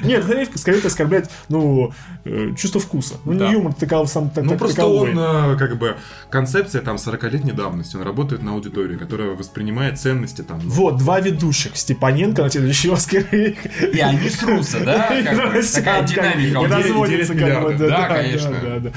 Нет, 0.03 0.23
скорее, 0.55 0.81
оскорбляет, 0.85 1.29
ну, 1.49 1.91
э, 2.25 2.53
чувство 2.55 2.79
вкуса. 2.79 3.15
Ну, 3.25 3.38
не 3.39 3.45
Да. 3.45 3.51
юмор 3.51 3.73
такого 3.73 4.05
сам 4.05 4.29
так- 4.29 4.43
Ну, 4.43 4.49
так- 4.51 4.59
просто 4.59 4.75
таковой. 4.77 5.11
он, 5.11 5.19
э, 5.19 5.57
как 5.57 5.77
бы, 5.77 5.95
концепция 6.29 6.81
там 6.81 6.97
40-летней 6.97 7.51
давности, 7.53 7.95
он 7.95 8.03
работает 8.03 8.43
на 8.43 8.51
аудиторию, 8.51 8.99
которая 8.99 9.29
воспринимает 9.31 9.99
ценности 9.99 10.41
там. 10.41 10.59
ну, 10.63 10.69
Вот, 10.69 10.97
два 10.97 11.19
ведущих. 11.19 11.75
Степаненко 11.75 12.43
на 12.43 12.49
следующий 12.49 12.89
Оскар. 12.91 13.23
И 13.31 13.99
они 13.99 14.29
срутся, 14.29 14.79
да? 14.83 15.09
Такая 15.73 16.03
динамика. 16.03 16.67
Здесь. 16.67 16.85
разводится, 16.85 17.35
как 17.35 17.63
бы. 17.63 17.73
Да, 17.87 18.07
конечно. 18.07 18.51
да, 18.63 18.79
да. 18.79 18.91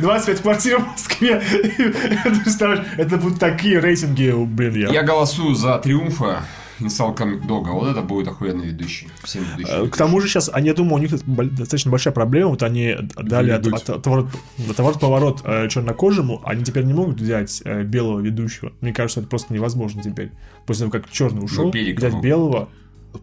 25 0.00 0.40
квартир 0.42 0.78
в 0.80 0.86
Москве. 0.88 1.40
Ты 1.76 2.40
представляешь, 2.42 2.84
Это 2.96 3.16
будут 3.16 3.38
такие 3.38 3.78
рейтинги, 3.78 4.32
блин, 4.36 4.74
я... 4.76 4.88
Я 4.92 5.02
голосую 5.02 5.54
за 5.54 5.78
триумфа 5.78 6.42
Install 6.80 7.16
Comic 7.16 7.46
Dog. 7.46 7.64
Вот 7.70 7.88
это 7.88 8.02
будет 8.02 8.28
охуенный 8.28 8.66
ведущий. 8.66 9.08
Всем 9.24 9.44
Э, 9.44 9.56
ведущим. 9.58 9.90
К 9.90 9.96
тому 9.96 10.20
же 10.20 10.28
сейчас, 10.28 10.50
они, 10.52 10.68
я 10.68 10.74
думаю, 10.74 10.94
у 10.96 10.98
них 10.98 11.10
достаточно 11.54 11.90
большая 11.90 12.12
проблема. 12.14 12.50
Вот 12.50 12.62
они 12.62 12.96
дали 13.16 13.50
от, 13.50 13.66
отворот- 13.66 14.28
отворот-поворот 14.70 15.40
э, 15.44 15.68
чернокожему, 15.68 16.42
они 16.44 16.64
теперь 16.64 16.84
не 16.84 16.94
могут 16.94 17.20
взять 17.20 17.62
э, 17.64 17.82
белого 17.82 18.20
ведущего. 18.20 18.72
Мне 18.80 18.92
кажется, 18.92 19.20
это 19.20 19.28
просто 19.28 19.54
невозможно 19.54 20.02
теперь. 20.02 20.30
После 20.66 20.88
того, 20.88 20.92
как 20.92 21.10
черный 21.10 21.42
ушел, 21.44 21.70
Пелика 21.70 21.98
взять 21.98 22.12
могут. 22.12 22.24
белого. 22.26 22.68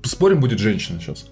Спорим, 0.03 0.39
будет 0.39 0.59
женщина 0.59 0.99
сейчас. 0.99 1.29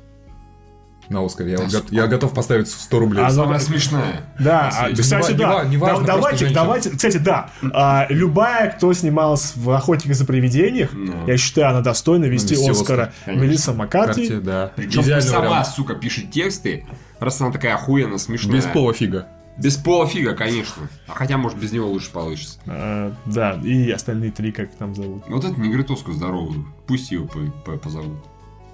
На 1.12 1.26
Оскаре. 1.26 1.52
Я, 1.52 1.58
вот 1.58 1.72
го- 1.72 1.82
я 1.92 2.08
готов 2.08 2.34
поставить 2.34 2.70
100 2.70 3.00
рублей. 3.00 3.22
А, 3.24 3.28
ну, 3.28 3.36
Самая 3.44 3.60
смешная. 3.60 4.22
Да, 4.40 4.70
а, 4.70 4.90
кстати, 4.94 5.32
не 5.34 5.38
да. 5.38 5.64
не 5.66 5.78
Да, 5.78 5.86
важно, 5.86 6.06
давайте, 6.08 6.50
давайте, 6.50 6.90
кстати, 6.92 7.18
да. 7.18 7.50
А, 7.74 8.06
любая, 8.10 8.72
кто 8.72 8.94
снималась 8.94 9.54
в 9.56 9.70
«Охотниках 9.72 10.16
за 10.16 10.26
привидениях», 10.26 10.92
Ну. 10.94 11.28
я 11.28 11.38
считаю, 11.38 11.70
она 11.70 11.82
достойна 11.82 12.26
вести 12.26 12.56
вести 12.56 12.70
Оскара. 12.72 13.12
Оскар. 13.26 13.36
Мелисса 13.36 13.74
Маккарти. 13.74 14.36
Да. 14.36 14.72
Причем 14.76 15.04
сама, 15.22 15.50
вариант. 15.50 15.68
сука, 15.68 15.96
пишет 15.96 16.32
тексты, 16.32 16.86
раз 17.20 17.42
она 17.42 17.52
такая 17.52 17.76
охуенно 17.76 18.18
смешная. 18.18 18.56
Без 18.56 18.66
пола 18.66 18.94
фига. 18.94 19.28
Без 19.58 19.76
пола 19.76 20.08
фига, 20.08 20.34
конечно. 20.34 20.88
А 21.08 21.14
хотя, 21.14 21.38
может, 21.38 21.58
без 21.60 21.74
него 21.74 21.88
лучше 21.90 22.10
получится. 22.12 22.58
А, 22.66 23.14
да, 23.26 23.60
и 23.64 23.92
остальные 23.92 24.32
три, 24.32 24.54
как 24.54 24.72
там 24.76 24.96
зовут. 24.96 25.26
Вот 25.28 25.44
это 25.44 25.60
негритоску 25.60 26.14
здоровую. 26.14 26.66
Пусть 26.88 27.10
по- 27.28 27.72
по- 27.72 27.78
позовут. 27.78 28.18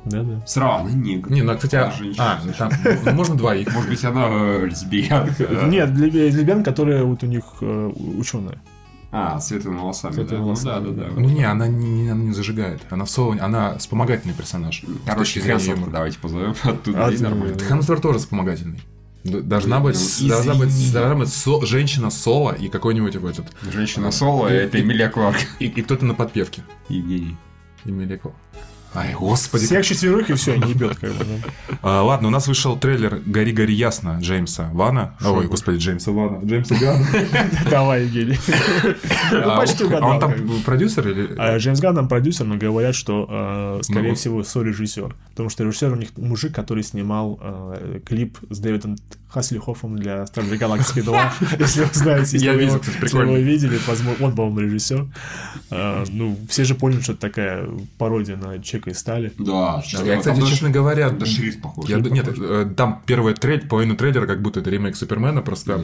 Да-да. 0.10 0.46
Сразу, 0.46 0.84
она 0.86 0.91
негр. 0.91 1.32
Не, 1.32 1.41
ну, 1.41 1.56
кстати, 1.56 1.76
а, 1.76 1.91
женщина. 1.91 2.39
а, 2.39 2.54
там, 2.58 2.72
ну, 3.06 3.12
можно 3.13 3.36
двоих. 3.36 3.74
Может 3.74 3.89
быть, 3.89 4.04
она 4.06 4.28
э, 4.30 4.65
лесбиянка. 4.67 5.43
Нет, 5.67 5.89
лебян, 5.91 6.63
которые 6.63 7.04
вот 7.04 7.24
у 7.24 7.26
них 7.28 7.43
э, 7.62 7.91
ученые. 8.17 8.60
А, 9.12 9.39
с 9.39 9.48
светлыми 9.48 9.78
волосами, 9.78 10.13
Светлыми 10.13 10.39
да? 10.39 10.43
волосами, 10.46 10.86
ну, 10.86 10.91
да, 10.91 11.04
да, 11.04 11.10
да. 11.10 11.22
Ну 11.22 11.30
не, 11.30 11.43
она 11.43 11.67
не, 11.67 12.04
не- 12.04 12.10
она 12.10 12.24
не 12.26 12.34
зажигает. 12.34 12.82
Она 12.89 13.06
в 13.06 13.10
соло, 13.10 13.38
она 13.39 13.78
вспомогательный 13.78 14.34
персонаж. 14.34 14.84
Короче, 15.06 15.39
юмора. 15.39 15.89
давайте 15.91 16.20
позовем 16.20 16.54
оттуда. 16.63 17.06
А, 17.06 17.12
и 17.12 17.15
ты- 17.17 17.24
нормально. 17.24 17.58
Хемсворт 17.58 18.02
тоже 18.02 18.20
вспомогательный. 18.20 18.82
Должна 19.24 19.80
быть, 19.80 19.98
Ну, 20.22 20.28
должна 20.30 20.54
быть, 20.56 20.93
должна 20.93 21.15
быть 21.15 21.30
со- 21.30 21.65
женщина 21.65 22.10
соло 22.10 22.52
и 22.52 22.67
какой-нибудь 22.70 23.15
вот 23.17 23.39
этот. 23.39 23.54
Женщина 23.74 24.12
соло, 24.12 24.48
это 24.48 24.80
Эмилия 24.80 25.10
Кларк. 25.10 25.38
И, 25.60 25.65
и 25.65 25.82
кто-то 25.82 26.06
на 26.06 26.13
подпевке. 26.13 26.62
Евгений. 26.89 27.36
Эмилия 27.86 28.17
Кларк. 28.17 28.38
Ай, 28.93 29.13
господи. 29.13 29.65
Всех 29.65 29.86
четверых 29.86 30.30
и 30.30 30.34
все, 30.34 30.56
не 30.58 30.71
ебет 30.71 30.95
как 30.97 31.12
бы. 31.13 31.26
А, 31.84 32.02
ладно, 32.02 32.30
у 32.30 32.32
нас 32.32 32.47
вышел 32.47 32.78
трейлер 32.78 33.21
«Гори, 33.26 33.52
гори 33.52 33.73
ясно» 33.73 34.17
Джеймса 34.21 34.69
Вана. 34.73 35.13
Ой, 35.23 35.45
господи, 35.47 35.78
Джеймса 35.78 36.12
Вана. 36.12 36.43
Джеймса 36.43 36.76
Гана. 36.80 37.06
Давай, 37.69 38.04
Евгений. 38.06 38.39
Ну, 39.32 39.56
почти 39.58 39.84
А 39.84 39.88
угадал. 39.88 40.10
он 40.10 40.19
там 40.19 40.34
продюсер 40.65 41.08
или... 41.08 41.36
А 41.38 41.58
Джеймс 41.58 41.80
Ганн 41.80 41.95
нам 41.95 42.08
продюсер, 42.08 42.45
но 42.45 42.56
говорят, 42.58 42.95
что, 42.95 43.28
э, 43.30 43.84
скорее 43.84 44.10
Ну. 44.10 44.15
всего, 44.15 44.43
сорежиссер. 44.43 45.15
Потому 45.32 45.50
что 45.50 45.63
режиссер 45.63 45.91
у 45.91 45.95
них 45.95 46.10
мужик, 46.17 46.56
который 46.56 46.84
снимал 46.84 47.39
э, 47.41 48.00
клип 48.06 48.39
с 48.50 48.58
Дэвидом 48.58 48.95
Хаслихофом 49.38 49.97
для 49.97 50.26
Стражей 50.26 50.58
Галактики 50.58 51.02
2. 51.02 51.34
Если 51.60 51.82
вы 51.82 51.89
знаете, 51.93 52.38
если 52.38 52.50
вы 52.50 52.56
видел, 52.56 52.67
его- 52.73 52.80
кстати, 52.80 52.96
если 52.96 53.06
прикольно. 53.08 53.31
вы 53.33 53.38
его 53.38 53.48
видели, 53.48 53.79
возможно, 53.88 54.25
он, 54.25 54.35
по-моему, 54.35 54.60
режиссер. 54.62 55.06
Э, 55.69 56.06
Ну, 56.10 56.38
все 56.50 56.63
же 56.63 56.73
поняли, 56.73 57.02
что 57.02 57.12
это 57.12 57.21
такая 57.21 57.67
пародия 58.00 58.35
на 58.35 58.58
Чека 58.63 58.90
и 58.90 58.94
Стали. 58.94 59.31
Да, 59.38 59.83
Я, 60.04 60.17
кстати, 60.17 60.42
честно 60.48 60.71
говоря... 60.71 61.12
Да 61.12 61.25
шрифт 61.25 61.62
похож. 61.62 61.88
Я, 61.88 61.98
нет, 62.00 62.27
э, 62.35 62.73
там 62.75 63.04
первый 63.06 63.35
трейлер, 63.35 63.67
половину 63.67 63.96
трейлера, 63.96 64.25
как 64.25 64.42
будто 64.42 64.60
это 64.60 64.71
ремейк 64.71 64.96
Супермена, 64.96 65.42
просто 65.42 65.81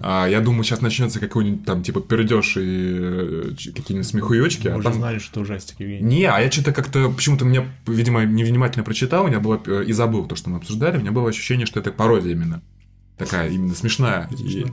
а, 0.00 0.26
я 0.26 0.40
думаю, 0.40 0.62
сейчас 0.64 0.80
начнется 0.80 1.18
какой-нибудь 1.18 1.64
там, 1.64 1.82
типа, 1.82 2.00
пердеж 2.00 2.56
и 2.56 2.60
э, 2.60 3.50
какие-нибудь 3.74 4.06
смехуёчки, 4.06 4.68
Мы 4.68 4.80
а 4.80 4.82
там... 4.82 4.94
знали, 4.94 5.18
что 5.18 5.40
ужастик, 5.40 5.80
Евгений. 5.80 6.02
Не, 6.02 6.24
а 6.26 6.38
я 6.40 6.50
что-то 6.50 6.72
как-то, 6.72 7.10
почему-то 7.10 7.44
мне, 7.44 7.66
видимо, 7.86 8.24
невнимательно 8.24 8.84
прочитал, 8.84 9.24
у 9.24 9.28
меня 9.28 9.40
было, 9.40 9.60
э, 9.66 9.84
и 9.86 9.92
забыл 9.92 10.26
то, 10.26 10.36
что 10.36 10.50
мы 10.50 10.58
обсуждали, 10.58 10.98
у 10.98 11.00
меня 11.00 11.12
было 11.12 11.28
ощущение, 11.28 11.66
что 11.66 11.80
это 11.80 11.90
пародия 11.92 12.32
именно. 12.32 12.62
Такая 13.24 13.48
именно 13.50 13.74
смешная. 13.74 14.28
И, 14.38 14.66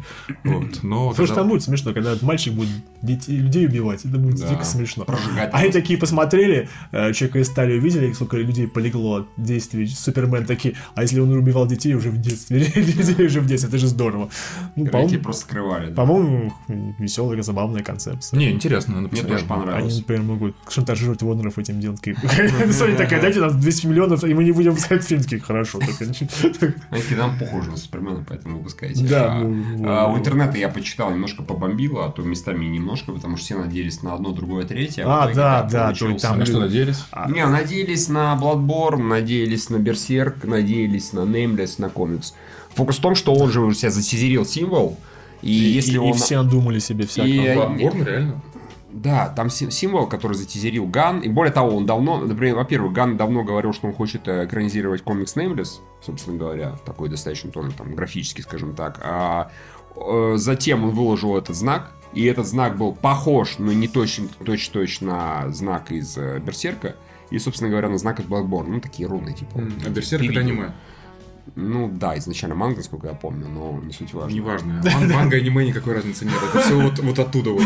вот, 0.43 0.83
но... 0.83 1.13
Слушай, 1.13 1.29
когда- 1.29 1.41
там 1.41 1.49
будет 1.49 1.63
смешно, 1.63 1.93
когда 1.93 2.11
этот 2.11 2.23
мальчик 2.23 2.53
будет 2.53 2.69
детей, 3.01 3.37
людей 3.37 3.65
убивать, 3.67 4.05
это 4.05 4.17
будет 4.17 4.39
Да. 4.39 4.49
дико 4.49 4.63
смешно. 4.63 5.05
Прожигать. 5.05 5.49
А 5.53 5.57
они 5.59 5.71
такие 5.71 5.97
посмотрели, 5.99 6.69
э, 6.91 7.13
Человека 7.13 7.39
из 7.39 7.47
стали 7.47 7.77
увидели, 7.77 8.11
сколько 8.13 8.37
людей 8.37 8.67
полегло 8.67 9.19
от 9.21 9.27
действий 9.37 9.87
Супермен, 9.87 10.45
такие, 10.45 10.75
а 10.95 11.01
если 11.01 11.19
он 11.19 11.31
убивал 11.31 11.67
детей 11.67 11.93
уже 11.95 12.09
в 12.11 12.21
детстве, 12.21 12.59
людей 12.75 13.25
уже 13.25 13.41
в 13.41 13.45
детстве, 13.47 13.69
это 13.69 13.77
же 13.77 13.87
здорово. 13.87 14.29
Ну, 14.75 14.85
по-моему, 14.85 15.23
просто 15.23 15.43
скрывали. 15.43 15.89
да. 15.89 15.95
по-моему, 15.95 16.53
веселая, 16.67 17.41
забавная 17.41 17.83
концепция. 17.83 18.37
Не, 18.37 18.51
интересно, 18.51 19.01
надо 19.01 19.09
Мне 19.13 19.23
тоже 19.23 19.45
понравилось. 19.45 19.91
Они, 19.91 19.99
например, 20.01 20.23
могут 20.23 20.55
шантажировать 20.69 21.21
Вонеров 21.21 21.57
этим 21.57 21.79
делом. 21.79 21.97
Смотри, 22.71 22.95
такая, 22.95 23.21
дайте 23.21 23.39
нам 23.39 23.59
200 23.59 23.87
миллионов, 23.87 24.23
и 24.23 24.33
мы 24.33 24.43
не 24.43 24.51
будем 24.51 24.75
пускать 24.75 25.03
фильм. 25.03 25.21
Такие, 25.23 25.41
хорошо. 25.41 25.79
Они 25.79 27.15
нам 27.17 27.37
похоже 27.39 27.71
на 27.71 27.77
Супермена, 27.77 28.23
поэтому 28.27 28.38
выпускайте. 28.45 29.03
Да, 29.05 29.33
А, 29.33 29.39
ну, 29.39 29.63
а, 29.87 30.07
ну. 30.07 30.13
у 30.13 30.17
интернета 30.17 30.57
я 30.57 30.69
почитал, 30.69 31.11
немножко 31.11 31.43
побомбило, 31.43 32.05
а 32.05 32.09
то 32.11 32.21
местами 32.21 32.65
немножко, 32.65 33.11
потому 33.11 33.37
что 33.37 33.45
все 33.45 33.57
надеялись 33.57 34.01
на 34.03 34.13
одно, 34.13 34.31
другое, 34.31 34.65
третье. 34.65 35.03
А, 35.05 35.21
итоге, 35.25 35.35
да, 35.35 35.63
да, 35.63 35.85
получился. 35.85 36.15
то 36.15 36.21
там 36.21 36.39
На 36.39 36.45
что 36.45 36.59
надеялись? 36.59 37.03
Не, 37.29 37.45
надеялись 37.45 38.09
на 38.09 38.37
Bloodborne, 38.41 39.03
надеялись 39.03 39.69
на 39.69 39.77
Berserk, 39.77 40.45
надеялись 40.47 41.13
на 41.13 41.19
Nameless, 41.21 41.75
на 41.77 41.89
комикс. 41.89 42.33
Фокус 42.75 42.97
в 42.97 43.01
том, 43.01 43.15
что 43.15 43.33
он 43.33 43.49
же 43.51 43.61
уже 43.61 43.77
себя 43.77 43.91
затизерил 43.91 44.45
символ, 44.45 44.97
и, 45.41 45.51
И, 45.51 45.69
если 45.69 45.93
и 45.95 45.97
он... 45.97 46.13
все 46.13 46.43
думали 46.43 46.79
себе 46.79 47.07
всякого. 47.07 47.29
И- 47.31 47.55
Bloodborne, 47.55 48.03
реально? 48.05 48.41
Да, 49.01 49.29
там 49.29 49.49
си- 49.49 49.71
символ, 49.71 50.07
который 50.07 50.33
затизерил 50.33 50.85
Ган. 50.85 51.21
И 51.21 51.29
более 51.29 51.53
того, 51.53 51.75
он 51.75 51.85
давно, 51.85 52.17
например, 52.17 52.55
во-первых, 52.55 52.91
Ган 52.91 53.15
давно 53.15 53.43
говорил, 53.43 53.71
что 53.71 53.87
он 53.87 53.93
хочет 53.93 54.27
э, 54.27 54.45
экранизировать 54.45 55.03
комикс 55.03 55.37
Nameless, 55.37 55.79
собственно 56.01 56.37
говоря, 56.37 56.75
такой 56.85 57.07
достаточно 57.07 57.49
тоже 57.49 57.71
там 57.71 57.95
графический, 57.95 58.43
скажем 58.43 58.75
так. 58.75 58.99
А 59.01 59.51
э, 59.95 60.33
затем 60.35 60.83
он 60.83 60.91
выложил 60.91 61.37
этот 61.37 61.55
знак, 61.55 61.93
и 62.13 62.25
этот 62.25 62.45
знак 62.45 62.77
был 62.77 62.93
похож, 62.93 63.57
но 63.57 63.71
не 63.71 63.87
точно, 63.87 64.27
точно 64.43 65.07
на 65.07 65.51
знак 65.51 65.91
из 65.91 66.17
э, 66.17 66.39
Берсерка. 66.39 66.97
И, 67.29 67.39
собственно 67.39 67.69
говоря, 67.69 67.87
на 67.87 67.97
знак 67.97 68.19
из 68.19 68.25
Bloodborne. 68.25 68.65
Ну, 68.67 68.81
такие 68.81 69.07
руны, 69.07 69.31
типа. 69.31 69.63
А 69.85 69.89
Берсерк 69.89 70.23
это 70.23 70.39
аниме. 70.41 70.73
Ну, 71.55 71.91
да, 71.93 72.17
изначально 72.17 72.55
манга, 72.55 72.77
насколько 72.77 73.07
я 73.07 73.13
помню, 73.13 73.47
но 73.47 73.79
не 73.83 73.93
суть 73.93 74.13
важно. 74.13 74.35
Неважно. 74.35 74.81
Ман- 74.83 75.11
Манга 75.11 75.37
и 75.37 75.39
аниме 75.41 75.67
никакой 75.67 75.95
разницы 75.95 76.25
нет. 76.25 76.35
Это 76.49 76.61
все 76.61 76.79
вот, 76.79 76.99
вот 76.99 77.19
оттуда 77.19 77.51
вот. 77.51 77.63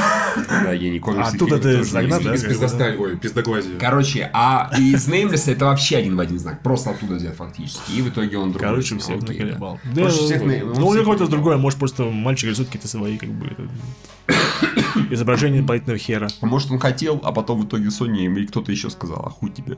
Да, 0.50 0.72
я 0.74 0.90
не 0.90 1.00
комиксы. 1.00 1.36
А 1.36 1.38
тут 1.38 1.50
фильмы 1.50 1.56
это 1.58 1.72
тоже 1.78 1.84
знак, 1.84 2.04
не 2.04 2.10
да, 2.10 2.18
видел. 2.18 2.32
да? 2.32 2.36
Без 2.36 2.44
пиздоста... 2.44 2.96
Ой, 2.98 3.18
пиздоглазия. 3.18 3.80
Короче, 3.80 4.30
а 4.34 4.72
из 4.78 5.08
Nameless 5.08 5.52
это 5.52 5.66
вообще 5.66 5.98
один 5.98 6.16
в 6.16 6.20
один 6.20 6.40
знак. 6.40 6.62
Просто 6.62 6.92
оттуда 6.92 7.16
взят 7.16 7.36
фактически. 7.36 7.92
И 7.92 8.02
в 8.02 8.10
итоге 8.10 8.38
он 8.38 8.52
другой. 8.52 8.70
Короче, 8.70 8.98
всех 8.98 9.22
наколебал. 9.22 9.80
Короче, 9.96 10.18
всех 10.18 10.42
он 10.42 10.50
Ну, 10.50 10.88
у 10.88 10.94
него 10.94 11.04
какое-то 11.04 11.28
другое, 11.28 11.58
может, 11.58 11.80
просто 11.80 12.04
мальчик 12.06 12.50
рисует 12.50 12.70
какие-то 12.70 12.88
свои, 12.88 13.18
как 13.18 13.30
бы, 13.30 13.56
изображение 15.10 15.62
дополнительного 15.62 15.98
хера. 15.98 16.28
А 16.42 16.46
Может, 16.46 16.72
он 16.72 16.80
хотел, 16.80 17.20
а 17.24 17.32
потом 17.32 17.62
в 17.62 17.66
итоге 17.66 17.88
Sony 17.88 18.26
или 18.26 18.46
кто-то 18.46 18.72
еще 18.72 18.90
сказал, 18.90 19.24
а 19.26 19.30
хуй 19.30 19.52
тебе. 19.52 19.78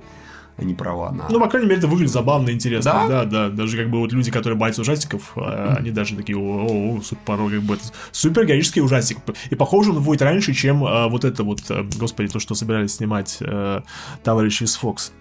Они 0.57 0.73
права 0.73 1.11
на... 1.11 1.27
Ну, 1.29 1.39
по 1.39 1.49
крайней 1.49 1.67
мере, 1.67 1.79
это 1.79 1.87
выглядит 1.87 2.13
забавно 2.13 2.49
и 2.49 2.53
интересно. 2.53 2.91
Да? 2.91 3.07
Да, 3.07 3.25
да. 3.25 3.49
Даже 3.49 3.77
как 3.77 3.89
бы 3.89 3.99
вот 3.99 4.13
люди, 4.13 4.31
которые 4.31 4.57
боятся 4.57 4.81
ужастиков, 4.81 5.33
а, 5.35 5.75
они 5.77 5.91
даже 5.91 6.15
такие, 6.15 6.37
о, 6.37 7.01
супер, 7.03 7.21
порой 7.25 7.51
как 7.55 7.63
бы 7.63 7.73
это 7.75 7.83
супер 8.11 8.45
героический 8.45 8.81
ужастик. 8.81 9.17
И 9.49 9.55
похоже 9.55 9.91
он 9.91 10.01
будет 10.01 10.21
раньше, 10.21 10.53
чем 10.53 10.85
а, 10.85 11.09
вот 11.09 11.25
это 11.25 11.43
вот, 11.43 11.59
а, 11.69 11.85
господи, 11.97 12.29
то, 12.31 12.39
что 12.39 12.55
собирались 12.55 12.95
снимать 12.95 13.37
а, 13.41 13.83
товарищи 14.23 14.63
из 14.63 14.79
Fox. 14.81 15.11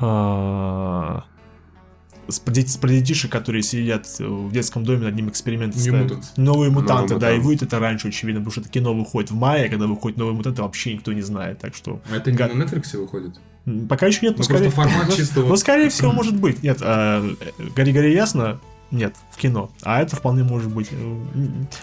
А, 0.00 1.24
с 2.28 2.42
с 2.44 2.78
детишек, 2.78 3.30
которые 3.30 3.62
сидят 3.62 4.06
в 4.18 4.50
детском 4.50 4.84
доме 4.84 5.04
над 5.04 5.14
ним 5.14 5.28
эксперименты 5.28 5.78
New 5.78 5.84
ставят. 5.84 6.10
Mutants. 6.10 6.24
Новые 6.36 6.70
мутанты, 6.70 7.14
да, 7.16 7.30
и 7.30 7.34
мутанты. 7.34 7.46
выйдет 7.46 7.62
это 7.62 7.78
раньше, 7.78 8.08
очевидно, 8.08 8.40
потому 8.40 8.50
что 8.52 8.60
это 8.62 8.70
кино 8.70 8.94
выходит 8.94 9.30
в 9.30 9.36
мае, 9.36 9.68
когда 9.68 9.86
выходит 9.86 10.18
новые 10.18 10.34
мутанты, 10.34 10.62
вообще 10.62 10.94
никто 10.94 11.12
не 11.12 11.22
знает, 11.22 11.60
так 11.60 11.74
что... 11.74 12.00
А 12.10 12.16
это 12.16 12.32
не 12.32 12.36
Гад- 12.36 12.54
на 12.54 12.64
Netflix 12.64 12.96
выходит? 12.96 13.38
Пока 13.88 14.06
еще 14.06 14.20
нет, 14.22 14.32
но 14.32 14.38
Ну, 14.38 14.44
скорее... 14.44 14.70
формат 14.70 15.12
чисто 15.16 15.40
Ну, 15.40 15.46
вот... 15.46 15.58
скорее 15.58 15.88
всего, 15.88 16.12
может 16.12 16.36
быть. 16.38 16.62
Нет, 16.62 16.78
а, 16.82 17.20
э, 17.40 17.62
гори-гори 17.74 18.12
ясно, 18.14 18.60
нет, 18.92 19.14
в 19.32 19.36
кино. 19.36 19.70
А 19.82 20.00
это 20.00 20.14
вполне 20.16 20.44
может 20.44 20.72
быть. 20.72 20.88
э, 20.92 21.22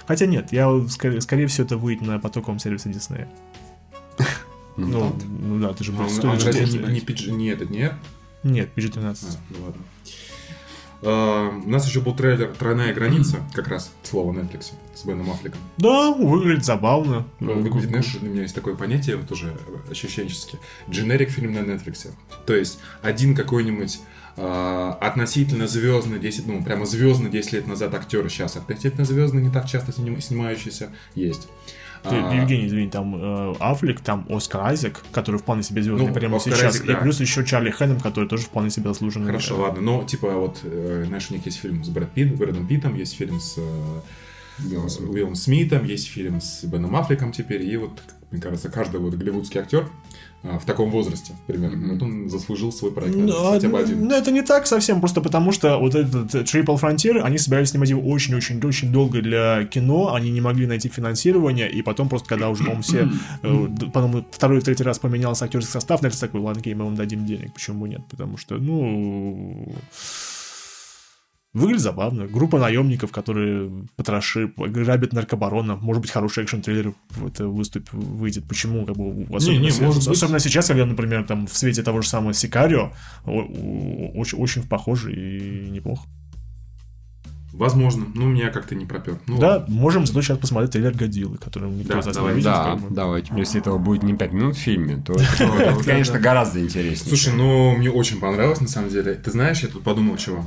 Хотя 0.08 0.26
нет, 0.26 0.54
я 0.54 0.70
скорее, 0.90 1.20
скорее 1.22 1.48
всего 1.48 1.66
это 1.66 1.76
выйдет 1.78 2.08
на 2.08 2.20
потоковом 2.20 2.60
сервисе 2.60 2.90
Диснея. 2.90 3.28
Ну, 4.76 4.88
Ну, 4.88 5.16
да. 5.20 5.26
ну 5.28 5.60
да, 5.60 5.74
ты 5.74 5.84
же 5.84 5.92
А 5.94 5.96
просто 5.98 6.26
он- 6.28 6.34
он 6.34 6.40
же 6.40 6.52
не, 6.52 6.62
не 7.00 7.32
не 7.38 7.48
этот, 7.50 7.70
не? 7.70 7.92
Нет, 8.42 8.70
А, 8.76 8.80
PG-13. 8.80 9.38
ну 9.52 9.66
ладно. 9.66 9.82
А, 11.06 11.50
У 11.50 11.70
нас 11.70 11.88
еще 11.88 12.00
был 12.02 12.16
трейлер 12.16 12.54
«Тройная 12.58 12.94
граница», 12.94 13.38
как 13.54 13.68
раз 13.68 13.92
слово 14.04 14.32
Netflix 14.34 14.72
с 14.96 15.04
Беном 15.06 15.30
Аффлеком. 15.32 15.60
Да, 15.78 16.12
выглядит 16.12 16.64
забавно. 16.66 17.26
Ну, 17.40 17.54
вы- 17.60 17.82
Знаешь, 17.82 18.16
у 18.22 18.26
меня 18.26 18.42
есть 18.44 18.56
такое 18.56 18.76
понятие, 18.76 19.18
вот 19.18 19.28
тоже 19.28 19.56
ощущенчески. 19.92 20.58
Дженерик 20.90 21.30
фильм 21.30 21.54
на 21.54 21.60
Netflix. 21.60 22.08
То 22.46 22.56
есть 22.56 22.80
один 23.02 23.36
какой-нибудь 23.36 24.00
а, 24.36 24.98
относительно 25.00 25.68
звездный, 25.68 26.18
10, 26.20 26.48
ну, 26.48 26.64
прямо 26.64 26.86
звездный 26.88 27.30
10 27.30 27.54
лет 27.54 27.68
назад 27.68 27.94
актер, 27.94 28.28
сейчас 28.32 28.56
относительно 28.56 29.06
звездный, 29.06 29.44
не 29.44 29.52
так 29.52 29.68
часто 29.70 29.92
сним- 29.92 30.20
снимающийся, 30.22 30.90
есть. 31.14 31.48
Ты, 32.04 32.16
А, 32.16 32.34
Евгений, 32.36 32.68
извини, 32.68 32.90
там 32.90 33.16
э, 33.16 33.56
Аффлек, 33.60 34.02
там 34.02 34.26
Оскар 34.30 34.62
Айзек, 34.68 35.02
который 35.12 35.38
вполне 35.40 35.64
себе 35.64 35.82
звездный 35.82 36.08
Ну, 36.08 36.14
прямо 36.14 36.38
Оскар 36.38 36.54
сейчас. 36.56 36.76
Айзек, 36.76 36.90
И 36.90 37.02
плюс 37.02 37.20
еще 37.22 37.46
Чарли 37.46 37.72
Хэннем, 37.72 38.00
который 38.00 38.28
тоже 38.28 38.44
вполне 38.44 38.70
себе 38.70 38.90
заслуженный. 38.90 39.28
Хорошо, 39.28 39.58
ладно, 39.60 39.82
но 39.82 40.04
типа 40.04 40.30
вот, 40.32 40.60
э, 40.64 41.06
знаешь, 41.08 41.28
у 41.30 41.34
них 41.34 41.46
есть 41.46 41.60
фильм 41.60 41.84
с 41.84 41.90
Брэд 41.90 42.12
Питт, 42.12 42.36
Брэдом 42.36 42.68
Питтом, 42.68 42.96
есть 42.96 43.16
фильм 43.16 43.40
с 43.40 43.56
э, 43.58 43.62
Уиллом 44.66 44.90
с 44.90 44.96
Смитом. 44.96 45.14
Уиллом 45.14 45.36
Смитом, 45.36 45.86
есть 45.86 46.08
фильм 46.10 46.42
с 46.42 46.64
Беном 46.66 46.96
Аффлеком 46.96 47.32
теперь, 47.32 47.64
и 47.64 47.78
вот, 47.78 47.92
мне 48.34 48.42
кажется, 48.42 48.68
каждый 48.70 49.00
вот 49.00 49.14
голливудский 49.14 49.62
актер 49.62 49.88
а, 50.42 50.58
в 50.60 50.66
таком 50.66 50.90
возрасте, 50.90 51.34
примерно, 51.48 51.78
Мгм. 51.78 51.90
вот 51.94 52.02
он 52.02 52.30
заслужил 52.30 52.72
свой 52.74 52.92
проект, 52.92 53.16
Ну, 53.16 53.28
наверное, 53.28 53.52
хотя 53.54 53.70
бы 53.70 53.80
один. 53.80 54.08
ну, 54.08 54.16
это 54.16 54.32
не 54.32 54.42
так 54.42 54.68
совсем, 54.68 55.00
просто 55.00 55.22
потому 55.22 55.52
что 55.52 55.78
вот 55.78 55.94
этот 55.96 56.34
э, 56.36 56.42
Triple 56.42 56.82
Frontier, 56.82 57.20
они 57.22 57.38
собирались 57.38 57.70
снимать 57.70 57.90
его 57.92 58.02
очень-очень-очень 58.02 58.92
долго 58.92 59.22
для 59.22 59.64
кино, 59.66 60.14
они 60.14 60.32
не 60.32 60.42
могли 60.42 60.66
найти 60.68 60.90
финансирование, 60.90 61.72
и 61.72 61.82
потом 61.84 62.10
просто, 62.10 62.28
когда 62.28 62.50
уже, 62.50 62.64
по-моему, 62.64 62.82
все, 62.82 63.08
э, 63.44 63.68
по-моему, 63.94 64.26
второй 64.32 64.58
или 64.58 64.66
третий 64.66 64.84
раз 64.84 65.00
поменялся 65.00 65.46
актерский 65.46 65.72
состав, 65.72 66.02
Netflix 66.02 66.20
такой, 66.20 66.42
ладно, 66.42 66.60
окей, 66.60 66.74
мы 66.74 66.86
вам 66.86 66.96
дадим 66.96 67.26
денег, 67.26 67.54
почему 67.54 67.86
нет? 67.86 68.02
Потому 68.10 68.38
что, 68.38 68.56
ну... 68.58 69.72
Выглядит 71.54 71.82
забавно. 71.84 72.26
Группа 72.26 72.58
наемников, 72.58 73.12
которые 73.12 73.72
потроши, 73.96 74.52
грабят 74.58 75.14
наркобарона. 75.14 75.76
Может 75.76 76.02
быть, 76.02 76.10
хороший 76.10 76.44
экшн-трейлер 76.46 76.94
в 77.12 77.28
это 77.28 77.48
выступ 77.48 77.94
выйдет. 77.94 78.46
Почему? 78.48 78.86
Как 78.88 78.98
бы, 78.98 79.28
особенно, 79.36 79.60
не, 79.62 79.70
се- 79.70 79.84
может 79.84 80.08
быть. 80.08 80.18
особенно 80.18 80.40
сейчас, 80.40 80.68
когда, 80.68 80.86
например, 80.86 81.26
там 81.26 81.46
в 81.46 81.56
свете 81.56 81.84
того 81.84 82.02
же 82.02 82.10
самого 82.10 82.34
Сикарио 82.34 82.92
очень, 83.26 84.40
очень 84.40 84.64
похоже 84.64 85.14
и 85.14 85.70
неплохо. 85.70 86.08
Возможно, 87.54 88.08
но 88.16 88.26
меня 88.26 88.50
как-то 88.50 88.74
не 88.74 88.88
пропер. 88.88 89.20
Ну, 89.28 89.38
да, 89.38 89.58
ладно. 89.58 89.76
можем 89.76 90.08
зато 90.08 90.24
сейчас 90.24 90.40
посмотреть 90.40 90.72
трейлер 90.72 90.96
Годзиллы, 90.96 91.38
который 91.38 91.70
никто 91.70 91.94
Да, 91.94 92.00
из 92.00 92.16
давай, 92.16 92.32
не 92.32 92.38
видел. 92.38 92.52
Да, 92.52 92.80
давайте. 92.90 93.32
Если 93.38 93.62
этого 93.62 93.78
будет 93.78 94.02
не 94.02 94.16
5 94.16 94.34
минут 94.34 94.56
в 94.56 94.60
фильме, 94.60 94.98
то 95.06 95.14
это, 95.40 95.84
конечно, 95.86 96.18
гораздо 96.20 96.60
интереснее. 96.62 97.08
Слушай, 97.16 97.34
ну 97.36 97.78
мне 97.78 97.92
очень 97.92 98.20
понравилось 98.20 98.60
на 98.60 98.68
самом 98.68 98.90
деле. 98.90 99.14
Ты 99.14 99.30
знаешь, 99.30 99.60
я 99.60 99.70
тут 99.70 99.84
подумал 99.84 100.18
чего. 100.18 100.44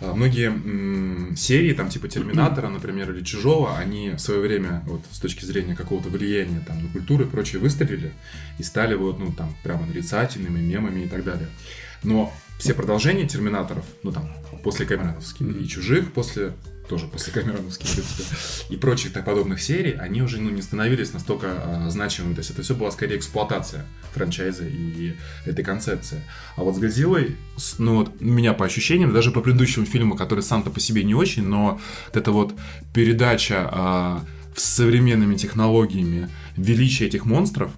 А, 0.00 0.14
многие 0.14 1.36
серии, 1.36 1.72
там 1.72 1.88
типа 1.88 2.08
Терминатора, 2.08 2.68
например, 2.68 3.10
или 3.12 3.24
Чужого, 3.24 3.76
они 3.76 4.10
в 4.10 4.18
свое 4.18 4.40
время, 4.40 4.82
вот 4.86 5.02
с 5.10 5.18
точки 5.18 5.44
зрения 5.44 5.74
какого-то 5.74 6.08
влияния 6.08 6.62
там 6.66 6.82
на 6.82 6.88
культуру 6.88 7.24
и 7.24 7.28
прочее, 7.28 7.60
выстрелили 7.60 8.12
и 8.58 8.62
стали 8.62 8.94
вот, 8.94 9.18
ну, 9.18 9.32
там, 9.32 9.54
прямо 9.62 9.86
нарицательными, 9.86 10.60
мемами 10.60 11.04
и 11.04 11.08
так 11.08 11.24
далее. 11.24 11.48
Но 12.02 12.32
все 12.58 12.74
продолжения 12.74 13.26
Терминаторов, 13.26 13.84
ну, 14.02 14.12
там, 14.12 14.30
после 14.62 14.86
Камероновских 14.86 15.46
и 15.60 15.66
Чужих, 15.66 16.12
после 16.12 16.52
тоже 16.88 17.06
после 17.06 17.32
Камероновских, 17.32 17.88
в 17.88 17.94
принципе, 17.94 18.24
и 18.70 18.76
прочих 18.76 19.12
так 19.12 19.24
подобных 19.24 19.60
серий, 19.60 19.92
они 19.92 20.22
уже 20.22 20.40
ну, 20.40 20.50
не 20.50 20.62
становились 20.62 21.12
настолько 21.12 21.46
а, 21.48 21.90
значимыми. 21.90 22.34
То 22.34 22.40
есть 22.40 22.50
это 22.50 22.62
все 22.62 22.74
была 22.74 22.90
скорее 22.90 23.16
эксплуатация 23.16 23.84
франчайза 24.12 24.64
и 24.66 25.14
этой 25.44 25.64
концепции. 25.64 26.22
А 26.56 26.62
вот 26.62 26.76
с 26.76 26.78
Годзиллой, 26.78 27.36
ну 27.78 27.96
вот 27.96 28.20
меня 28.20 28.54
по 28.54 28.64
ощущениям, 28.64 29.12
даже 29.12 29.30
по 29.30 29.40
предыдущему 29.40 29.86
фильму, 29.86 30.16
который 30.16 30.40
сам-то 30.40 30.70
по 30.70 30.80
себе 30.80 31.04
не 31.04 31.14
очень, 31.14 31.46
но 31.46 31.80
вот 32.06 32.16
эта 32.16 32.32
вот 32.32 32.54
передача 32.94 33.68
а, 33.70 34.24
с 34.54 34.64
современными 34.64 35.36
технологиями 35.36 36.28
величия 36.56 37.06
этих 37.06 37.26
монстров, 37.26 37.70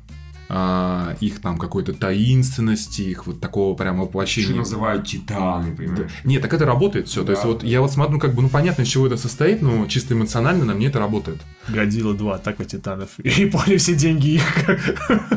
а, 0.49 1.17
их 1.21 1.41
там 1.41 1.59
какой-то 1.59 1.93
таинственности, 1.93 3.03
их 3.03 3.27
вот 3.27 3.41
такого 3.41 3.75
прямо 3.75 3.99
Что 3.99 4.05
воплощения. 4.07 4.57
называют 4.57 5.07
титаны, 5.07 5.71
Да. 5.71 5.77
понимаешь? 5.77 6.13
Нет, 6.25 6.43
так 6.43 6.55
это 6.55 6.65
работает 6.65 7.09
все. 7.09 7.21
То 7.21 7.27
Да. 7.29 7.33
есть 7.33 7.45
вот 7.45 7.63
я 7.65 7.81
вот 7.81 7.93
смотрю, 7.93 8.19
как 8.19 8.35
бы, 8.35 8.43
ну 8.43 8.49
понятно, 8.49 8.83
из 8.83 8.89
чего 8.89 9.07
это 9.07 9.17
состоит, 9.17 9.63
но 9.63 9.87
чисто 9.87 10.15
эмоционально 10.15 10.65
на 10.65 10.75
мне 10.75 10.87
это 10.87 10.99
работает. 10.99 11.41
Годзилла 11.69 12.15
2, 12.15 12.35
атака 12.37 12.65
титанов. 12.65 13.19
И 13.19 13.47
поняли 13.47 13.77
все 13.77 13.95
деньги 13.95 14.37
их. 14.37 14.43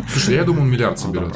Слушай, 0.10 0.36
я 0.36 0.44
думаю, 0.44 0.64
он 0.64 0.72
миллиард 0.72 1.00
соберет. 1.00 1.36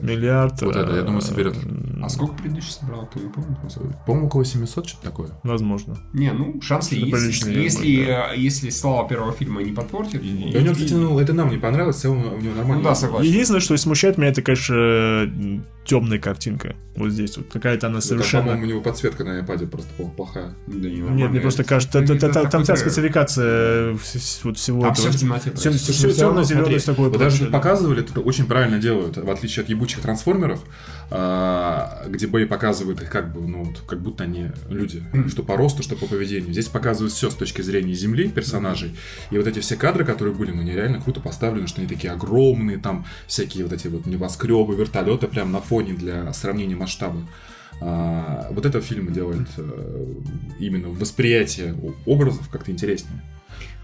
Миллиард. 0.00 0.62
Вот 0.62 0.76
это, 0.76 0.94
я 0.94 1.02
думаю, 1.02 1.20
соберет. 1.22 1.56
А 2.02 2.08
сколько 2.08 2.34
предыдущий 2.34 2.70
собрал, 2.72 3.08
не 3.14 3.28
помнит? 3.28 3.58
По-моему, 4.06 4.26
около 4.28 4.44
700, 4.44 4.86
что-то 4.88 5.02
такое. 5.04 5.30
Возможно. 5.42 5.96
Не, 6.12 6.32
ну, 6.32 6.60
шансы 6.60 6.94
есть. 6.94 7.46
Если, 7.46 8.04
да. 8.06 8.32
э, 8.34 8.38
если 8.38 8.70
слава 8.70 9.08
первого 9.08 9.32
фильма 9.32 9.62
не 9.62 9.72
подпортит. 9.72 10.22
У 10.22 10.24
него, 10.26 10.72
кстати, 10.74 10.92
ну, 10.92 11.18
это 11.18 11.32
нам 11.32 11.50
не 11.50 11.56
понравилось, 11.58 11.96
в 11.96 12.00
целом 12.00 12.18
у 12.32 12.36
него 12.40 12.54
нормально. 12.54 12.82
Ну 12.82 12.88
да, 12.88 12.94
согласен. 12.94 13.15
Единственное, 13.22 13.60
что 13.60 13.76
смущает 13.76 14.18
меня, 14.18 14.30
это, 14.30 14.42
конечно, 14.42 15.30
темная 15.86 16.18
картинка. 16.18 16.74
Вот 16.96 17.10
здесь 17.10 17.36
вот. 17.36 17.46
Какая-то 17.52 17.86
она 17.86 17.96
Ну, 17.96 18.00
там, 18.00 18.08
совершенно... 18.08 18.42
по-моему, 18.44 18.64
у 18.64 18.68
него 18.68 18.80
подсветка 18.80 19.24
на 19.24 19.40
iPad 19.40 19.66
просто 19.68 19.90
плохая. 20.16 20.54
Да, 20.66 20.88
не, 20.88 21.00
Нет, 21.00 21.30
мне 21.30 21.40
просто 21.40 21.62
кажется, 21.64 21.98
Это- 22.00 22.14
та- 22.14 22.20
та- 22.20 22.26
это 22.28 22.42
та- 22.42 22.50
там 22.50 22.64
вся 22.64 22.76
спецификация 22.76 23.92
вс- 23.92 24.40
вот 24.44 24.58
всего 24.58 24.80
Там 24.82 24.92
этого. 24.92 25.08
все 25.08 25.16
в 25.16 25.20
темноте. 25.20 25.50
Равно, 25.50 26.12
темно-зелёное 26.12 26.44
смотри, 26.44 26.80
такое 26.80 27.08
Вот 27.10 27.18
даже 27.18 27.44
да. 27.44 27.50
показывали, 27.50 28.00
это 28.02 28.20
очень 28.20 28.46
правильно 28.46 28.78
делают, 28.78 29.16
в 29.16 29.30
отличие 29.30 29.62
от 29.62 29.68
ебучих 29.68 30.00
трансформеров, 30.00 30.60
а, 31.10 32.04
где 32.08 32.26
бои 32.26 32.44
показывают 32.46 33.00
их 33.02 33.10
как 33.10 33.32
бы, 33.32 33.46
ну, 33.46 33.64
вот, 33.64 33.80
как 33.86 34.00
будто 34.00 34.24
они 34.24 34.50
люди, 34.68 35.02
что 35.28 35.42
по 35.42 35.56
росту, 35.56 35.82
что 35.82 35.96
по 35.96 36.06
поведению. 36.06 36.52
Здесь 36.52 36.66
показывают 36.66 37.12
все 37.12 37.30
с 37.30 37.34
точки 37.34 37.62
зрения 37.62 37.94
земли, 37.94 38.28
персонажей. 38.28 38.94
И 39.30 39.38
вот 39.38 39.46
эти 39.46 39.60
все 39.60 39.76
кадры, 39.76 40.04
которые 40.04 40.34
были, 40.34 40.50
ну, 40.50 40.62
нереально 40.62 41.00
круто 41.00 41.20
поставлены, 41.20 41.66
что 41.68 41.80
они 41.80 41.88
такие 41.88 42.12
огромные, 42.12 42.78
там 42.78 43.06
всякие 43.26 43.64
вот 43.64 43.72
эти 43.72 43.86
вот 43.88 44.06
небоскребы, 44.06 44.74
вертолеты 44.74 45.28
прям 45.28 45.52
на 45.52 45.60
фоне 45.60 45.75
для 45.82 46.32
сравнения 46.32 46.76
масштаба. 46.76 47.20
А, 47.80 48.48
вот 48.52 48.64
это 48.64 48.80
фильм 48.80 49.12
делает 49.12 49.48
э, 49.58 50.14
именно 50.58 50.88
восприятие 50.88 51.76
образов 52.06 52.48
как-то 52.48 52.70
интереснее. 52.70 53.22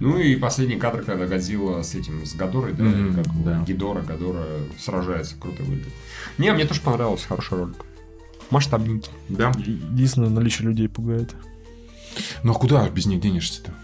Ну 0.01 0.19
и 0.19 0.35
последний 0.37 0.77
кадр, 0.77 1.03
когда 1.03 1.27
Годзилла 1.27 1.83
с 1.83 1.95
этим, 1.95 2.25
с 2.27 2.35
Гадорой, 2.35 2.73
да, 2.73 2.85
Мгм, 2.85 3.15
как 3.15 3.45
да. 3.45 3.65
Гидора, 3.67 4.03
Гадора 4.03 4.45
сражается, 4.79 5.37
круто 5.39 5.63
выглядит. 5.63 5.93
Не, 6.39 6.53
мне 6.53 6.65
тоже 6.65 6.81
понравился, 6.81 7.29
хороший 7.29 7.59
ролик. 7.59 7.85
Масштабненький. 8.51 9.13
Да. 9.29 9.53
Единственное, 9.57 10.31
наличие 10.31 10.69
людей 10.69 10.89
пугает. 10.89 11.35
Ну 12.43 12.53
а 12.53 12.55
куда 12.55 12.89
без 12.89 13.07
них 13.07 13.21
денешься-то? 13.21 13.75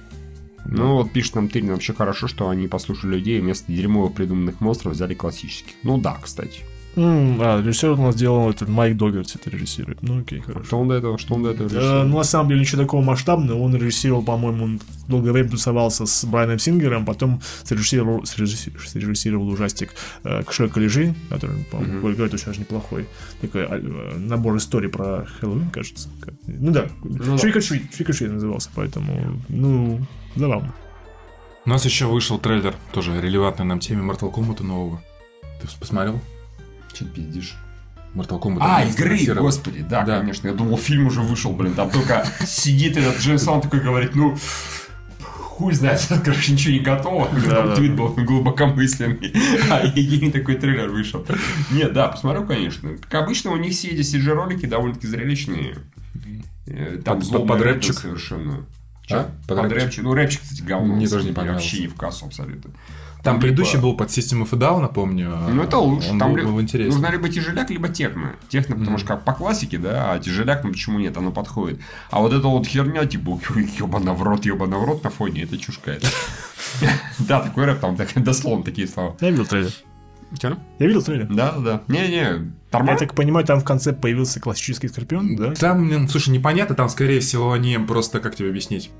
Ну 0.66 0.94
вот 0.94 1.12
пишет 1.12 1.34
нам 1.36 1.48
Тырин, 1.48 1.70
вообще 1.70 1.94
хорошо, 1.94 2.28
что 2.28 2.48
они 2.48 2.68
послушали 2.68 3.16
людей 3.16 3.38
и 3.38 3.40
вместо 3.40 3.72
дерьмовых 3.72 4.14
придуманных 4.14 4.60
монстров 4.60 4.94
взяли 4.94 5.14
классических. 5.14 5.74
Ну 5.82 5.98
да, 5.98 6.18
кстати. 6.20 6.60
А, 7.00 7.60
режиссер 7.62 7.90
у 7.90 7.96
нас 8.02 8.16
делал 8.16 8.50
этот 8.50 8.68
Майк 8.68 8.96
Доггерти 8.96 9.36
это 9.40 9.50
режиссирует. 9.50 10.02
Ну 10.02 10.20
окей, 10.20 10.40
хорошо. 10.40 10.64
Что 10.64 10.78
он 10.80 10.88
до 10.88 10.94
этого, 10.94 11.18
что 11.18 11.34
он 11.34 11.42
до 11.44 11.50
этого 11.50 11.68
Э, 11.68 11.70
решил? 11.70 12.02
ну, 12.08 12.16
на 12.18 12.24
самом 12.24 12.48
деле, 12.48 12.60
ничего 12.60 12.82
такого 12.82 13.02
масштабного. 13.02 13.58
Он 13.58 13.74
режиссировал, 13.76 14.22
по-моему, 14.24 14.64
он 14.64 14.80
долгое 15.06 15.32
время 15.32 15.50
тусовался 15.50 16.06
с 16.06 16.24
Брайаном 16.24 16.58
Сингером, 16.58 17.04
потом 17.04 17.40
срежиссировал, 17.64 18.22
срежисси- 18.24 18.72
срежиссировал 18.86 19.48
ужастик 19.48 19.90
э, 20.24 20.42
«Шрек 20.50 20.76
или 20.76 20.86
жизнь», 20.88 21.14
который, 21.30 21.64
по-моему, 21.70 21.92
Мгм. 21.98 22.14
говорит, 22.14 22.34
очень 22.34 22.46
даже 22.46 22.60
неплохой. 22.60 23.06
Такой 23.40 23.62
э, 23.62 24.16
набор 24.18 24.56
историй 24.56 24.88
про 24.88 25.26
Хэллоуин, 25.40 25.70
кажется. 25.70 26.08
Ну 26.46 26.72
да, 26.72 26.86
да. 27.04 27.38
Шрик 27.38 27.56
и 27.56 27.60
Шрик, 27.60 27.82
Шрик 27.94 28.10
и 28.10 28.12
Шрик 28.12 28.30
назывался, 28.32 28.70
поэтому, 28.74 29.40
ну, 29.48 30.00
забавно. 30.36 30.74
У 31.64 31.70
нас 31.70 31.84
еще 31.84 32.06
вышел 32.06 32.38
трейлер, 32.38 32.74
тоже 32.92 33.20
релевантный 33.20 33.66
нам 33.66 33.78
теме 33.78 34.02
Mortal 34.02 34.32
Kombat 34.32 34.62
нового. 34.62 35.02
Ты 35.60 35.68
посмотрел? 35.78 36.20
Че 36.98 37.04
ты 37.04 37.10
пиздишь? 37.10 37.54
Mortal 38.14 38.40
Kombat. 38.40 38.58
А, 38.60 38.84
игры, 38.84 39.18
господи, 39.34 39.84
да, 39.88 40.02
Да. 40.02 40.18
конечно. 40.20 40.48
Я 40.48 40.54
думал, 40.54 40.76
фильм 40.78 41.06
уже 41.06 41.20
вышел, 41.20 41.52
блин. 41.52 41.74
Там 41.74 41.90
только 41.90 42.26
сидит 42.46 42.96
этот 42.96 43.18
Джеймс 43.20 43.44
Ван 43.44 43.60
такой 43.60 43.80
говорит, 43.80 44.14
ну, 44.16 44.36
хуй 45.20 45.74
знает, 45.74 46.00
короче, 46.24 46.52
ничего 46.52 46.72
не 46.72 46.80
готово. 46.80 47.28
Да, 47.46 47.56
Там 47.56 47.68
да, 47.68 47.74
твит 47.76 47.94
был 47.94 48.08
глубокомысленный. 48.14 49.32
А 49.70 49.80
и 49.86 50.30
такой 50.30 50.56
трейлер 50.56 50.88
вышел. 50.88 51.24
Нет, 51.70 51.92
да, 51.92 52.08
посмотрю, 52.08 52.46
конечно. 52.46 52.96
Как 53.08 53.24
обычно, 53.24 53.50
у 53.52 53.56
них 53.56 53.72
все 53.72 53.88
эти 53.88 54.00
CG-ролики 54.00 54.66
довольно-таки 54.66 55.06
зрелищные. 55.06 55.76
Э, 56.66 57.00
Там 57.04 57.18
Под- 57.18 57.24
зло 57.26 57.38
под 57.40 57.48
понятно 57.48 57.72
рэпчик? 57.72 57.94
совершенно. 57.98 58.66
А? 59.10 59.30
Под 59.46 59.58
Под 59.62 59.72
рэпчик? 59.72 60.02
Ну, 60.02 60.14
рэпчик, 60.14 60.42
кстати, 60.42 60.62
говно. 60.62 60.94
Мне 60.94 61.06
тоже 61.08 61.26
не 61.26 61.32
понравился. 61.32 61.64
Вообще 61.66 61.80
не 61.82 61.86
в 61.88 61.94
кассу 61.94 62.26
абсолютно. 62.26 62.70
Там 63.22 63.40
предыдущий 63.40 63.74
либо- 63.74 63.88
был 63.88 63.96
под 63.96 64.08
System 64.10 64.42
of 64.42 64.48
a 64.52 64.56
Down, 64.56 64.80
напомню. 64.80 65.36
ну, 65.48 65.62
это 65.62 65.78
лучше. 65.78 66.10
Он 66.10 66.18
Там 66.18 66.30
был, 66.30 66.36
ли- 66.38 66.44
был 66.44 66.60
интересный. 66.60 66.92
Нужно 66.92 67.10
либо 67.12 67.28
тяжеляк, 67.28 67.68
либо 67.70 67.88
техно. 67.88 68.36
Техно, 68.48 68.74
потому 68.76 68.92
Мгм. 68.92 68.98
что 68.98 69.08
как 69.08 69.24
по 69.24 69.32
классике, 69.32 69.78
да, 69.78 70.12
а 70.12 70.18
тяжеляк, 70.18 70.64
ну 70.64 70.70
почему 70.70 70.98
нет, 70.98 71.16
оно 71.16 71.32
подходит. 71.32 71.80
А 72.10 72.20
вот 72.20 72.32
эта 72.32 72.46
вот 72.46 72.66
херня, 72.66 73.04
типа, 73.06 73.38
ебана 73.78 74.14
в 74.14 74.22
рот, 74.22 74.44
ебана 74.46 74.78
в 74.78 74.84
рот 74.84 75.02
на 75.04 75.10
фоне, 75.10 75.42
это 75.42 75.58
чушка 75.58 75.90
это. 75.92 76.06
Да, 77.18 77.40
такой 77.40 77.64
рэп, 77.64 77.80
там 77.80 77.96
так- 77.96 78.12
дословно 78.22 78.64
такие 78.64 78.86
слова. 78.86 79.16
Я 79.20 79.30
видел 79.30 79.46
трейлер. 79.46 79.72
Чё? 80.38 80.56
Я 80.78 80.86
видел 80.86 81.02
трейлер. 81.02 81.26
Да, 81.30 81.52
да, 81.52 81.60
да. 81.60 81.82
Не-не, 81.88 82.16
Я 82.16 82.38
нормально. 82.70 82.98
так 82.98 83.14
понимаю, 83.14 83.46
там 83.46 83.60
в 83.60 83.64
конце 83.64 83.94
появился 83.94 84.40
классический 84.40 84.88
скорпион, 84.88 85.36
да? 85.36 85.54
Там, 85.54 85.88
ну, 85.88 86.06
слушай, 86.08 86.28
непонятно, 86.30 86.74
там, 86.74 86.88
скорее 86.90 87.20
всего, 87.20 87.52
они 87.52 87.78
просто, 87.78 88.20
как 88.20 88.36
тебе 88.36 88.50
объяснить, 88.50 88.90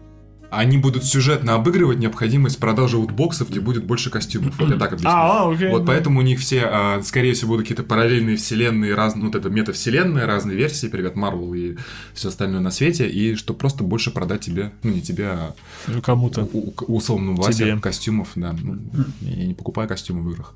они 0.51 0.79
будут 0.79 1.05
сюжетно 1.05 1.55
обыгрывать 1.55 1.99
необходимость 1.99 2.59
продажи 2.59 2.97
лутбоксов, 2.97 3.51
где 3.51 3.61
будет 3.61 3.85
больше 3.85 4.09
костюмов. 4.11 4.59
Вот 4.59 4.71
я 4.71 4.77
так 4.77 4.93
объясню. 4.93 5.11
А, 5.13 5.51
окей. 5.53 5.69
Вот 5.71 5.85
да. 5.85 5.93
поэтому 5.93 6.21
у 6.21 6.23
них 6.23 6.41
все, 6.41 6.63
а, 6.65 7.03
скорее 7.03 7.35
всего, 7.35 7.49
будут 7.51 7.65
какие-то 7.65 7.83
параллельные 7.83 8.37
вселенные, 8.37 8.95
разные, 8.95 9.27
вот 9.27 9.35
это 9.35 9.51
метавселенные, 9.51 10.25
разные 10.25 10.57
версии, 10.57 10.87
привет, 10.87 11.17
Марвел 11.17 11.53
и 11.55 11.77
все 12.15 12.29
остальное 12.29 12.61
на 12.61 12.71
свете, 12.71 13.09
и 13.09 13.35
чтобы 13.35 13.59
просто 13.59 13.85
больше 13.85 14.11
продать 14.11 14.41
тебе, 14.41 14.73
ну 14.83 14.93
не 14.93 15.03
тебе, 15.03 15.27
а 15.29 15.55
Ну, 15.87 16.01
кому-то. 16.01 16.49
у- 16.53 16.75
у- 16.87 16.97
условному 16.97 17.37
Васе 17.37 17.65
Тебе. 17.65 17.81
костюмов, 17.81 18.29
да. 18.35 18.55
Ну, 18.63 18.79
Я 19.21 19.47
не 19.47 19.55
покупаю 19.55 19.89
костюмы 19.89 20.23
в 20.23 20.31
играх. 20.33 20.55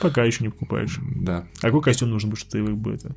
Пока 0.00 0.24
еще 0.24 0.44
не 0.44 0.50
покупаешь. 0.50 0.98
Да. 1.16 1.44
А 1.60 1.66
какой 1.66 1.82
костюм 1.82 2.10
нужен 2.10 2.30
будет, 2.30 2.38
что 2.40 2.52
ты 2.52 2.62
бы 2.62 2.94
это? 2.94 3.14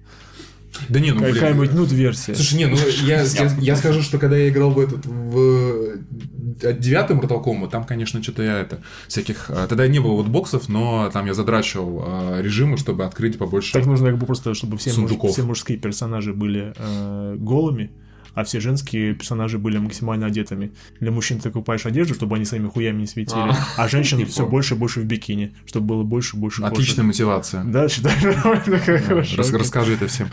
Да 0.89 0.99
не, 0.99 1.11
ну, 1.11 1.19
Какая-нибудь 1.21 1.73
нут-версия. 1.73 2.33
Слушай, 2.35 2.55
не, 2.59 2.65
ну 2.67 2.77
я, 3.05 3.21
я, 3.23 3.51
я 3.59 3.75
скажу, 3.75 4.01
что 4.01 4.17
когда 4.17 4.37
я 4.37 4.49
играл 4.49 4.71
в 4.71 4.79
этот 4.79 5.05
в 5.05 5.37
э, 5.39 6.73
девятый 6.79 7.15
Mortal 7.17 7.43
Kombat, 7.43 7.69
там, 7.69 7.83
конечно, 7.83 8.21
что-то 8.23 8.43
я 8.43 8.59
это 8.59 8.79
всяких. 9.07 9.49
э, 9.49 9.65
Тогда 9.67 9.87
не 9.87 9.99
было 9.99 10.13
вот 10.13 10.27
боксов, 10.27 10.69
но 10.69 11.09
там 11.11 11.25
я 11.25 11.33
задрачивал 11.33 12.03
э, 12.05 12.41
режимы, 12.41 12.77
чтобы 12.77 13.03
открыть 13.05 13.37
побольше. 13.37 13.73
Так 13.73 13.85
нужно 13.85 14.09
как 14.11 14.17
бы 14.19 14.25
просто, 14.25 14.53
чтобы 14.53 14.77
все, 14.77 14.89
муж- 14.91 14.95
Сундуков. 15.09 15.31
все 15.31 15.43
мужские 15.43 15.77
персонажи 15.77 16.33
были 16.33 16.73
э, 16.77 17.35
голыми, 17.37 17.91
а 18.33 18.43
все 18.43 18.59
женские 18.59 19.13
персонажи 19.13 19.57
были 19.57 19.77
максимально 19.77 20.27
одетыми. 20.27 20.71
Для 20.99 21.11
мужчин 21.11 21.39
ты 21.39 21.49
покупаешь 21.49 21.85
одежду, 21.85 22.13
чтобы 22.13 22.35
они 22.35 22.45
своими 22.45 22.67
хуями 22.67 23.01
не 23.01 23.07
светили, 23.07 23.39
А, 23.39 23.57
а, 23.77 23.87
женщин 23.87 24.25
все 24.27 24.45
больше 24.47 24.75
и 24.75 24.77
больше 24.77 25.01
в 25.01 25.05
бикини, 25.05 25.53
чтобы 25.65 25.87
было 25.87 26.03
больше 26.03 26.37
и 26.37 26.39
больше 26.39 26.61
кожи. 26.61 26.73
Отличная 26.73 27.05
мотивация. 27.05 27.63
Да, 27.63 27.87
как 28.85 29.03
хорошо. 29.03 29.37
Расскажи 29.37 29.93
это 29.93 30.07
всем. 30.07 30.29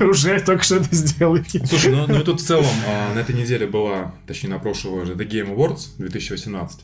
Уже 0.00 0.40
только 0.40 0.62
что 0.64 0.76
это 0.76 0.94
сделали. 0.94 1.44
Слушай, 1.64 1.92
ну, 1.92 2.06
ну 2.06 2.20
и 2.20 2.24
тут 2.24 2.40
в 2.40 2.44
целом 2.44 2.66
а, 2.88 3.14
на 3.14 3.18
этой 3.18 3.34
неделе 3.34 3.66
была, 3.66 4.14
точнее 4.26 4.50
на 4.50 4.58
прошлой 4.58 5.02
уже, 5.02 5.12
The 5.14 5.28
Game 5.28 5.54
Awards 5.54 5.96
2018. 5.98 6.80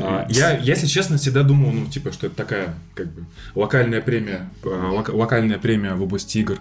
А, 0.00 0.26
я, 0.28 0.50
я, 0.58 0.58
если 0.74 0.86
честно, 0.86 1.16
всегда 1.16 1.42
думал, 1.42 1.72
ну, 1.72 1.86
типа, 1.86 2.12
что 2.12 2.26
это 2.26 2.36
такая, 2.36 2.74
как 2.94 3.12
бы, 3.12 3.24
локальная 3.54 4.00
премия, 4.00 4.50
лока- 4.62 5.12
локальная 5.12 5.58
премия 5.58 5.94
в 5.94 6.02
области 6.02 6.38
игр 6.38 6.58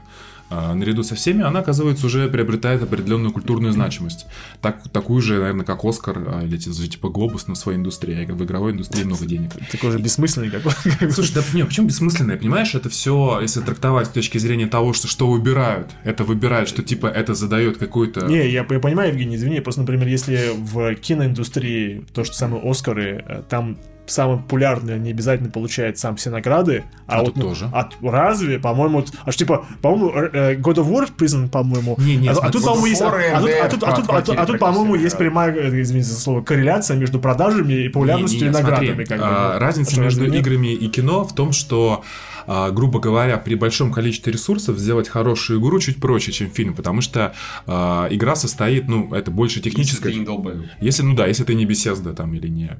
наряду 0.50 1.04
со 1.04 1.16
всеми, 1.16 1.44
она, 1.44 1.60
оказывается, 1.60 2.06
уже 2.06 2.28
приобретает 2.30 2.82
определенную 2.84 3.32
культурную 3.34 3.74
значимость. 3.74 4.26
Так, 4.62 4.88
такую 4.90 5.22
же, 5.22 5.40
наверное, 5.40 5.66
как 5.66 5.84
Оскар 5.84 6.18
а, 6.28 6.44
или 6.44 6.58
типа 6.58 7.10
Глобус 7.10 7.48
на 7.48 7.56
своей 7.56 7.78
индустрии. 7.78 8.26
А 8.30 8.34
в 8.34 8.44
игровой 8.44 8.72
индустрии 8.72 9.04
много 9.04 9.26
денег. 9.26 9.52
Такой 9.72 9.92
же 9.92 10.00
бессмысленный 10.00 10.50
какой 10.50 10.72
Слушай, 11.12 11.36
да 11.36 11.44
нет, 11.54 11.68
почему 11.68 11.88
бессмысленный? 11.88 12.38
Понимаешь, 12.38 12.76
это 12.76 12.90
все, 12.90 13.40
если 13.42 13.62
трактовать 13.62 14.08
с 14.08 14.10
точки 14.10 14.38
зрения 14.38 14.68
того, 14.68 14.94
что, 14.94 15.08
что 15.08 15.30
выбирают, 15.30 15.92
это 16.04 16.24
выбирают, 16.24 16.70
что 16.70 16.84
типа 16.84 17.08
это 17.08 17.34
задает 17.34 17.78
какой-то... 17.78 18.28
Не, 18.28 18.50
я, 18.50 18.60
я 18.60 18.64
понимаю, 18.64 19.12
Евгений, 19.12 19.36
извини, 19.36 19.60
просто, 19.60 19.82
например, 19.82 20.08
если 20.08 20.52
в 20.56 20.96
киноиндустрии 20.96 22.06
то, 22.14 22.24
что 22.24 22.36
самое 22.36 22.70
Оскары, 22.70 23.24
э, 23.28 23.44
там 23.50 23.78
самый 24.08 24.38
популярный 24.38 24.98
не 25.00 25.12
обязательно 25.12 25.50
получает 25.50 25.98
сам 25.98 26.16
все 26.16 26.30
награды, 26.30 26.84
а, 27.08 27.18
А 27.20 27.24
вот 27.24 27.34
тут 27.36 27.44
тоже. 27.44 27.70
А, 27.74 27.90
разве, 28.02 28.60
по-моему, 28.60 29.00
вот- 29.02 29.12
аж 29.26 29.36
типа, 29.36 29.66
по-моему, 29.82 30.12
э, 30.34 30.56
God 30.56 30.76
of 30.76 30.90
War 30.90 31.10
признан, 31.16 31.50
по-моему. 31.50 31.96
Не, 32.00 32.16
не, 32.16 32.30
а, 32.30 32.34
а 32.42 32.50
тут, 32.52 32.64
по-моему, 32.64 32.86
есть, 32.88 33.02
а, 33.02 33.20
и 33.22 33.32
а 33.32 33.40
тут, 33.40 33.50
а 33.52 33.70
тут, 33.70 33.84
а 33.84 33.92
тут, 33.96 34.10
а 34.10 34.22
тут, 34.22 34.38
а 34.38 34.46
тут, 34.46 34.60
по-моему, 34.60 34.96
есть 34.96 35.18
прямая, 35.18 35.54
э, 35.54 35.82
извините 35.82 36.10
за 36.10 36.20
слово, 36.20 36.42
корреляция 36.42 36.98
между 36.98 37.20
продажами 37.20 37.74
и 37.74 37.90
популярностью 37.90 38.40
Не-не-не, 38.42 38.60
и 38.60 38.62
наградами. 38.62 38.88
смотри, 38.88 39.06
как 39.06 39.20
бы. 39.20 39.26
а, 39.28 39.54
Ну, 39.54 39.60
разница 39.60 39.92
что, 39.92 40.02
между 40.02 40.26
нет? 40.26 40.36
играми 40.46 40.74
и 40.74 40.88
кино 40.90 41.24
в 41.24 41.34
том, 41.36 41.52
что, 41.52 42.04
а, 42.48 42.72
грубо 42.72 43.00
говоря, 43.00 43.38
при 43.38 43.56
большом 43.56 43.92
количестве 43.92 44.32
ресурсов 44.34 44.78
сделать 44.78 45.10
хорошую 45.10 45.60
игру 45.60 45.80
чуть 45.80 46.00
проще, 46.00 46.32
чем 46.32 46.50
фильм, 46.50 46.74
потому 46.76 47.02
что 47.02 47.34
а, 47.66 48.08
игра 48.10 48.36
состоит, 48.36 48.88
ну, 48.88 49.14
это 49.14 49.32
больше 49.32 49.58
Если 49.60 49.70
техническая. 49.70 50.12
ты 50.14 50.20
не 50.20 50.26
долбоёб. 50.26 50.66
Если, 50.80 51.04
ну 51.04 51.16
да, 51.16 51.28
если 51.28 51.44
ты 51.44 51.56
не 51.56 51.66
Bethesda 51.66 52.14
там 52.14 52.34
или 52.34 52.48
не... 52.48 52.78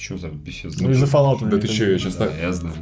Что 0.00 0.16
за 0.16 0.28
беседа? 0.28 0.74
Ну, 0.80 0.90
из-за 0.92 1.04
Fallout. 1.04 1.40
Да 1.42 1.50
ты 1.50 1.66
это- 1.66 1.68
чё, 1.68 1.90
я 1.92 1.98
сейчас 1.98 2.16
Да, 2.16 2.28
так... 2.28 2.40
я 2.40 2.52
знаю. 2.52 2.74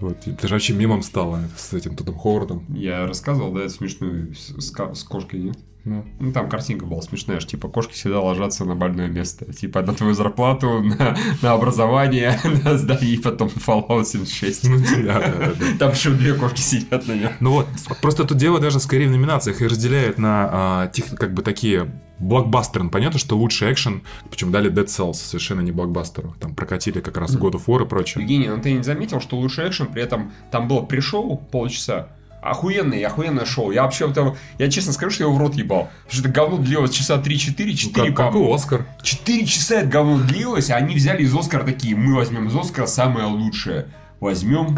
Вот, 0.00 0.26
это 0.26 0.48
же 0.48 0.54
вообще 0.54 0.72
мемом 0.72 1.02
стало 1.02 1.40
с 1.56 1.74
этим 1.74 1.94
Тодом 1.94 2.16
Ховардом. 2.16 2.64
Я 2.74 3.06
рассказывал, 3.06 3.52
да, 3.52 3.60
эту 3.60 3.74
смешную 3.74 4.34
с, 4.34 4.54
с 4.58 5.04
кошкой, 5.04 5.40
нет? 5.40 5.58
Ну. 5.86 6.04
Ну, 6.18 6.32
там 6.32 6.48
картинка 6.48 6.84
была 6.84 7.00
смешная, 7.00 7.38
что, 7.38 7.50
типа, 7.50 7.68
кошки 7.68 7.92
всегда 7.92 8.20
ложатся 8.20 8.64
на 8.64 8.74
больное 8.74 9.06
место. 9.06 9.52
Типа, 9.52 9.82
на 9.82 9.94
твою 9.94 10.14
зарплату, 10.14 10.82
на, 10.98 11.16
на 11.40 11.52
образование, 11.52 12.38
на 12.64 12.76
здание, 12.76 13.14
и 13.14 13.18
потом 13.18 13.48
Fallout 13.48 14.04
76. 14.04 14.68
Ну, 14.68 14.78
да, 15.04 15.20
да, 15.20 15.54
да. 15.54 15.66
Там 15.78 15.92
еще 15.92 16.10
две 16.10 16.34
кошки 16.34 16.60
сидят 16.60 17.06
на 17.06 17.12
нем. 17.12 17.30
Ну 17.38 17.52
вот, 17.52 17.68
просто 18.02 18.24
тут 18.24 18.36
дело 18.36 18.58
даже 18.58 18.80
скорее 18.80 19.06
в 19.06 19.12
номинациях 19.12 19.62
и 19.62 19.66
разделяет 19.66 20.18
на 20.18 20.48
а, 20.50 20.86
тех- 20.88 21.14
как 21.14 21.32
бы 21.34 21.42
такие 21.42 21.88
блокбастеры. 22.18 22.84
Ну, 22.84 22.90
Понятно, 22.90 23.20
что 23.20 23.36
лучший 23.36 23.72
экшен, 23.72 24.02
причем 24.28 24.50
дали 24.50 24.70
Dead 24.72 24.86
Cells, 24.86 25.14
совершенно 25.14 25.60
не 25.60 25.70
блокбастеру. 25.70 26.34
Там 26.40 26.54
прокатили 26.54 27.00
как 27.00 27.16
раз 27.16 27.36
God 27.36 27.52
of 27.52 27.66
War 27.66 27.84
и 27.84 27.88
прочее. 27.88 28.22
Евгений, 28.22 28.48
ну 28.48 28.60
ты 28.60 28.72
не 28.72 28.82
заметил, 28.82 29.20
что 29.20 29.36
лучший 29.36 29.68
экшен, 29.68 29.86
при 29.86 30.02
этом 30.02 30.32
там 30.50 30.66
было 30.66 30.82
пришел 30.82 31.36
полчаса, 31.36 32.08
охуенное, 32.50 33.06
охуенное 33.06 33.44
шоу. 33.44 33.70
Я 33.70 33.82
вообще, 33.84 34.04
его- 34.04 34.36
я 34.58 34.70
честно 34.70 34.92
скажу, 34.92 35.10
что 35.10 35.24
я 35.24 35.28
его 35.28 35.36
в 35.36 35.40
рот 35.40 35.54
ебал. 35.54 35.90
Потому 36.04 36.10
что 36.20 36.20
это 36.20 36.28
говно 36.28 36.56
длилось 36.58 36.90
часа 36.90 37.16
3-4, 37.20 37.74
4, 37.74 38.10
Ну, 38.10 38.14
как, 38.14 38.32
как. 38.32 38.42
Оскар. 38.42 38.86
4 39.02 39.46
часа 39.46 39.76
это 39.76 39.88
говно 39.88 40.18
длилось, 40.24 40.70
а 40.70 40.76
они 40.76 40.94
взяли 40.94 41.22
из 41.22 41.34
Оскара 41.34 41.64
такие, 41.64 41.94
мы 41.96 42.14
возьмем 42.14 42.48
из 42.48 42.56
Оскара 42.56 42.86
самое 42.86 43.26
лучшее. 43.26 43.86
Возьмем 44.18 44.74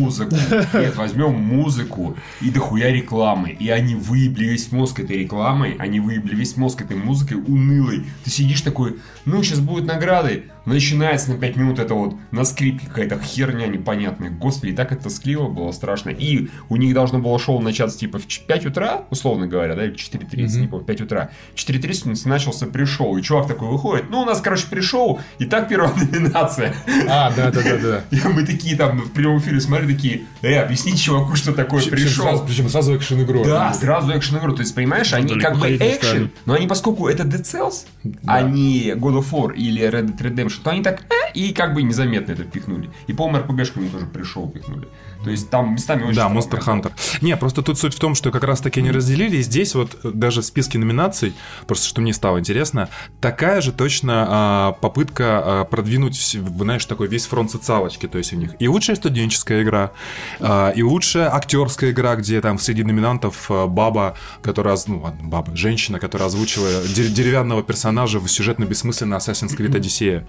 музыку. 0.00 0.34
Нет, 0.72 0.96
возьмем 0.96 1.32
музыку 1.34 2.16
и 2.40 2.48
дохуя 2.50 2.90
рекламы. 2.90 3.50
И 3.50 3.68
они 3.68 3.94
выебли 3.94 4.46
весь 4.46 4.72
мозг 4.72 4.98
этой 5.00 5.18
рекламой, 5.18 5.76
они 5.78 6.00
выебли 6.00 6.34
весь 6.34 6.56
мозг 6.56 6.80
этой 6.80 6.96
музыкой 6.96 7.36
унылой. 7.36 8.06
Ты 8.24 8.30
сидишь 8.30 8.62
такой, 8.62 8.96
ну, 9.26 9.42
сейчас 9.42 9.58
будут 9.58 9.84
награды. 9.86 10.44
Начинается 10.64 11.30
на 11.32 11.38
5 11.38 11.56
минут 11.56 11.78
это 11.78 11.94
вот 11.94 12.14
на 12.30 12.44
скрипке 12.44 12.86
какая-то 12.86 13.18
херня 13.18 13.66
непонятная. 13.66 14.30
Господи, 14.30 14.72
так 14.72 14.92
это 14.92 15.04
тоскливо 15.04 15.48
было, 15.48 15.72
страшно. 15.72 16.10
И 16.10 16.48
у 16.68 16.76
них 16.76 16.94
должно 16.94 17.18
было 17.18 17.38
шоу 17.38 17.60
начаться 17.60 17.98
типа 17.98 18.18
в 18.18 18.26
5 18.26 18.66
утра, 18.66 19.04
условно 19.10 19.46
говоря, 19.46 19.74
да, 19.74 19.84
или 19.84 19.94
4.30, 19.94 20.52
Мгм. 20.52 20.60
не 20.60 20.66
помню, 20.68 20.84
в 20.84 20.86
5 20.86 21.00
утра. 21.00 21.30
В 21.54 21.58
4.30 21.58 22.28
начался 22.28 22.66
пришоу, 22.66 23.16
и 23.18 23.22
чувак 23.22 23.48
такой 23.48 23.68
выходит, 23.68 24.06
ну, 24.10 24.20
у 24.20 24.24
нас, 24.24 24.40
короче, 24.40 24.66
пришоу, 24.70 25.20
и 25.38 25.44
так 25.46 25.68
первая 25.68 25.92
номинация. 26.12 26.74
А, 27.08 27.32
да, 27.32 27.50
да, 27.50 27.62
да, 27.62 27.78
да. 27.78 28.04
И 28.10 28.20
мы 28.28 28.44
такие 28.46 28.76
там 28.76 29.00
в 29.00 29.10
прямом 29.12 29.38
эфире 29.38 29.60
смотрели, 29.60 29.94
такие, 29.94 30.22
э, 30.42 30.54
объясни 30.56 30.96
чуваку, 30.96 31.34
что 31.34 31.52
такое 31.52 31.82
пришел. 31.84 32.44
Причем 32.46 32.68
сразу 32.68 32.96
экшен 32.96 33.22
игру. 33.22 33.44
Да, 33.44 33.72
сразу 33.72 34.16
экшен 34.16 34.38
игру. 34.38 34.52
То 34.54 34.62
есть, 34.62 34.74
понимаешь, 34.74 35.12
они 35.12 35.26
далеко 35.28 35.48
как 35.50 35.58
бы 35.58 35.76
экшен, 35.76 36.30
но 36.46 36.54
они, 36.54 36.66
поскольку 36.66 37.08
это 37.08 37.24
Dead 37.24 37.42
Cells, 37.42 37.86
а 38.26 38.42
не 38.42 38.90
God 38.92 39.18
of 39.18 39.30
War 39.32 39.54
или 39.54 39.82
Red 39.82 40.16
Dead 40.16 40.18
Redemption, 40.18 40.51
то 40.60 40.70
они 40.70 40.82
так 40.82 41.02
э, 41.02 41.32
и 41.34 41.52
как 41.52 41.74
бы 41.74 41.82
незаметно 41.82 42.32
это 42.32 42.44
впихнули. 42.44 42.90
И, 43.06 43.12
по-моему, 43.12 43.46
RPG-шками 43.46 43.88
тоже 43.88 44.06
пришел 44.06 44.48
впихнули. 44.48 44.88
То 45.24 45.30
есть, 45.30 45.50
там 45.50 45.74
местами 45.74 46.04
очень... 46.04 46.16
Да. 46.16 46.28
Monster 46.28 46.60
Hunter. 46.64 46.92
Не, 47.20 47.36
просто 47.36 47.62
тут 47.62 47.78
суть 47.78 47.94
в 47.94 47.98
том, 47.98 48.14
что 48.14 48.30
как 48.30 48.44
раз 48.44 48.60
таки 48.60 48.80
они 48.80 48.90
разделили. 48.90 49.36
И 49.36 49.42
здесь 49.42 49.74
вот 49.74 49.96
даже 50.02 50.40
в 50.42 50.44
списке 50.44 50.78
номинаций, 50.78 51.34
просто 51.66 51.86
что 51.86 52.00
мне 52.00 52.12
стало 52.12 52.38
интересно, 52.38 52.88
такая 53.20 53.60
же 53.60 53.72
точно 53.72 54.26
а, 54.28 54.72
попытка 54.72 55.42
а, 55.44 55.64
продвинуть, 55.64 56.36
знаешь, 56.58 56.84
такой 56.86 57.08
весь 57.08 57.26
фронт 57.26 57.50
социалочки. 57.50 58.06
То 58.08 58.18
есть 58.18 58.32
у 58.32 58.36
них 58.36 58.52
и 58.58 58.68
лучшая 58.68 58.96
студенческая 58.96 59.62
игра, 59.62 59.92
а, 60.40 60.70
и 60.70 60.82
лучшая 60.82 61.32
актерская 61.34 61.90
игра, 61.90 62.16
где 62.16 62.40
там 62.40 62.58
среди 62.58 62.82
номинантов 62.82 63.50
а, 63.50 63.66
баба, 63.66 64.16
которая, 64.42 64.76
ну 64.86 65.00
ладно, 65.00 65.28
баба, 65.28 65.54
женщина, 65.56 65.98
которая 65.98 66.28
озвучила 66.28 66.66
дер- 66.84 67.08
деревянного 67.08 67.62
персонажа 67.62 68.18
в 68.18 68.26
сюжетно-бессмысленной 68.26 69.18
Assassin's 69.18 69.56
Creed 69.56 69.72
Odyssey. 69.72 70.24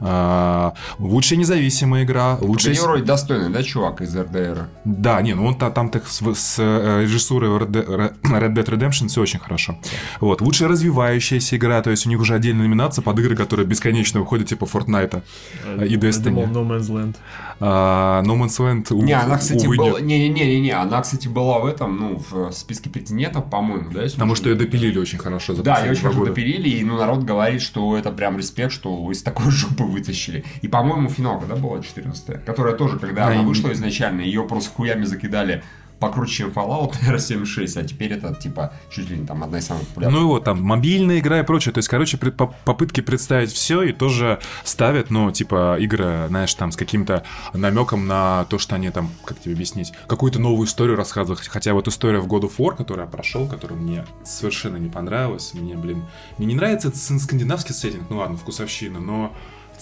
А, 0.00 0.74
лучшая 0.98 1.38
независимая 1.38 2.04
игра, 2.04 2.36
лучшая... 2.40 2.72
Лучший 2.72 2.84
вроде 2.84 3.04
достойный, 3.04 3.50
да, 3.50 3.62
чувак 3.62 4.00
из 4.00 4.14
РДР? 4.32 4.66
Да, 4.84 5.20
не, 5.22 5.34
ну 5.34 5.46
он 5.46 5.54
та- 5.54 5.70
там 5.70 5.88
так 5.88 6.06
с, 6.08 6.20
с, 6.22 6.56
э, 6.58 7.02
режиссурой 7.02 7.50
Red 7.50 7.68
Dead 7.70 7.86
Red 8.22 8.54
Dead 8.54 8.64
Redemption 8.66 9.08
все 9.08 9.20
очень 9.20 9.38
хорошо. 9.40 9.76
Вот, 10.20 10.40
лучшая 10.40 10.68
развивающаяся 10.68 11.56
игра, 11.56 11.82
то 11.82 11.90
есть 11.90 12.06
у 12.06 12.08
них 12.08 12.20
уже 12.20 12.34
отдельная 12.34 12.62
номинация 12.66 13.02
под 13.02 13.18
игры, 13.18 13.36
которые 13.36 13.66
бесконечно 13.66 14.20
выходят, 14.20 14.48
типа 14.48 14.64
Fortnite 14.64 15.22
Э, 15.64 15.86
и 15.86 15.92
я 15.92 15.98
думал, 15.98 16.44
Destiny. 16.44 16.52
No 16.52 16.66
Man's 16.68 16.88
Land. 16.90 17.16
А, 17.60 18.22
No 18.24 18.36
Man's 18.38 18.58
Land, 18.58 18.92
у- 18.92 19.02
Не, 19.02 19.12
она, 19.12 19.38
кстати, 19.38 19.66
увы, 19.66 19.76
была... 19.76 20.00
Не-не-не, 20.00 20.70
она, 20.72 21.00
кстати, 21.02 21.28
была 21.28 21.58
в 21.60 21.66
этом, 21.66 21.96
ну, 21.96 22.22
в 22.30 22.52
списке 22.52 22.90
претендентов, 22.90 23.48
по-моему, 23.50 23.90
да? 23.92 24.02
Потому 24.02 24.30
не 24.30 24.36
что 24.36 24.48
ее 24.50 24.56
допилили 24.56 24.98
очень 24.98 25.18
хорошо 25.18 25.54
за 25.54 25.62
Да, 25.62 25.86
и 25.86 25.90
очень 25.90 26.02
хорошо 26.02 26.24
допилили, 26.24 26.68
и 26.68 26.84
ну, 26.84 26.96
народ 26.96 27.24
говорит, 27.24 27.62
что 27.62 27.96
это 27.96 28.10
прям 28.10 28.38
респект, 28.38 28.72
что 28.72 29.10
из 29.10 29.22
такой 29.22 29.50
жопы 29.50 29.84
вытащили. 29.84 30.44
И, 30.62 30.68
по-моему, 30.68 31.08
финал 31.08 31.38
когда 31.38 31.56
была 31.56 31.80
14 31.80 32.44
которая 32.44 32.74
тоже, 32.74 32.98
когда 32.98 33.26
Да, 33.26 33.32
она 33.32 33.42
и- 33.42 33.44
вышла 33.44 33.72
изначально, 33.72 34.21
ее 34.22 34.44
просто 34.44 34.70
хуями 34.70 35.04
закидали 35.04 35.62
покруче, 36.02 36.34
чем 36.34 36.48
Fallout 36.50 36.94
R76, 37.08 37.80
а 37.80 37.84
теперь 37.84 38.12
это, 38.12 38.34
типа, 38.34 38.72
чуть 38.90 39.08
ли 39.08 39.16
не 39.16 39.24
там 39.24 39.44
одна 39.44 39.58
из 39.58 39.66
самых 39.66 39.86
популярных. 39.86 40.20
Ну 40.20 40.26
и 40.26 40.28
вот 40.28 40.42
там 40.44 40.60
мобильная 40.60 41.20
игра 41.20 41.38
и 41.38 41.44
прочее. 41.44 41.72
То 41.72 41.78
есть, 41.78 41.88
короче, 41.88 42.16
пред- 42.18 42.36
по- 42.36 42.52
попытки 42.64 43.00
представить 43.00 43.52
все 43.52 43.82
и 43.82 43.92
тоже 43.92 44.40
ставят, 44.64 45.10
ну, 45.10 45.30
типа, 45.30 45.76
игры, 45.78 46.24
знаешь, 46.26 46.52
там 46.54 46.72
с 46.72 46.76
каким-то 46.76 47.22
намеком 47.54 48.08
на 48.08 48.46
то, 48.46 48.58
что 48.58 48.74
они 48.74 48.90
там, 48.90 49.10
как 49.24 49.38
тебе 49.38 49.54
объяснить, 49.54 49.92
какую-то 50.08 50.40
новую 50.40 50.66
историю 50.66 50.96
рассказывают. 50.96 51.40
Хотя 51.46 51.72
вот 51.72 51.86
история 51.86 52.18
в 52.18 52.26
God 52.26 52.42
of 52.42 52.56
War, 52.58 52.76
которую 52.76 53.06
я 53.06 53.10
прошел, 53.10 53.46
которая 53.46 53.78
мне 53.78 54.04
совершенно 54.24 54.78
не 54.78 54.90
понравилась. 54.90 55.54
Мне, 55.54 55.76
блин, 55.76 56.02
мне 56.36 56.48
не 56.48 56.56
нравится 56.56 56.90
скандинавский 56.92 57.76
сеттинг, 57.76 58.10
ну 58.10 58.16
ладно, 58.18 58.36
вкусовщина, 58.36 58.98
но 58.98 59.32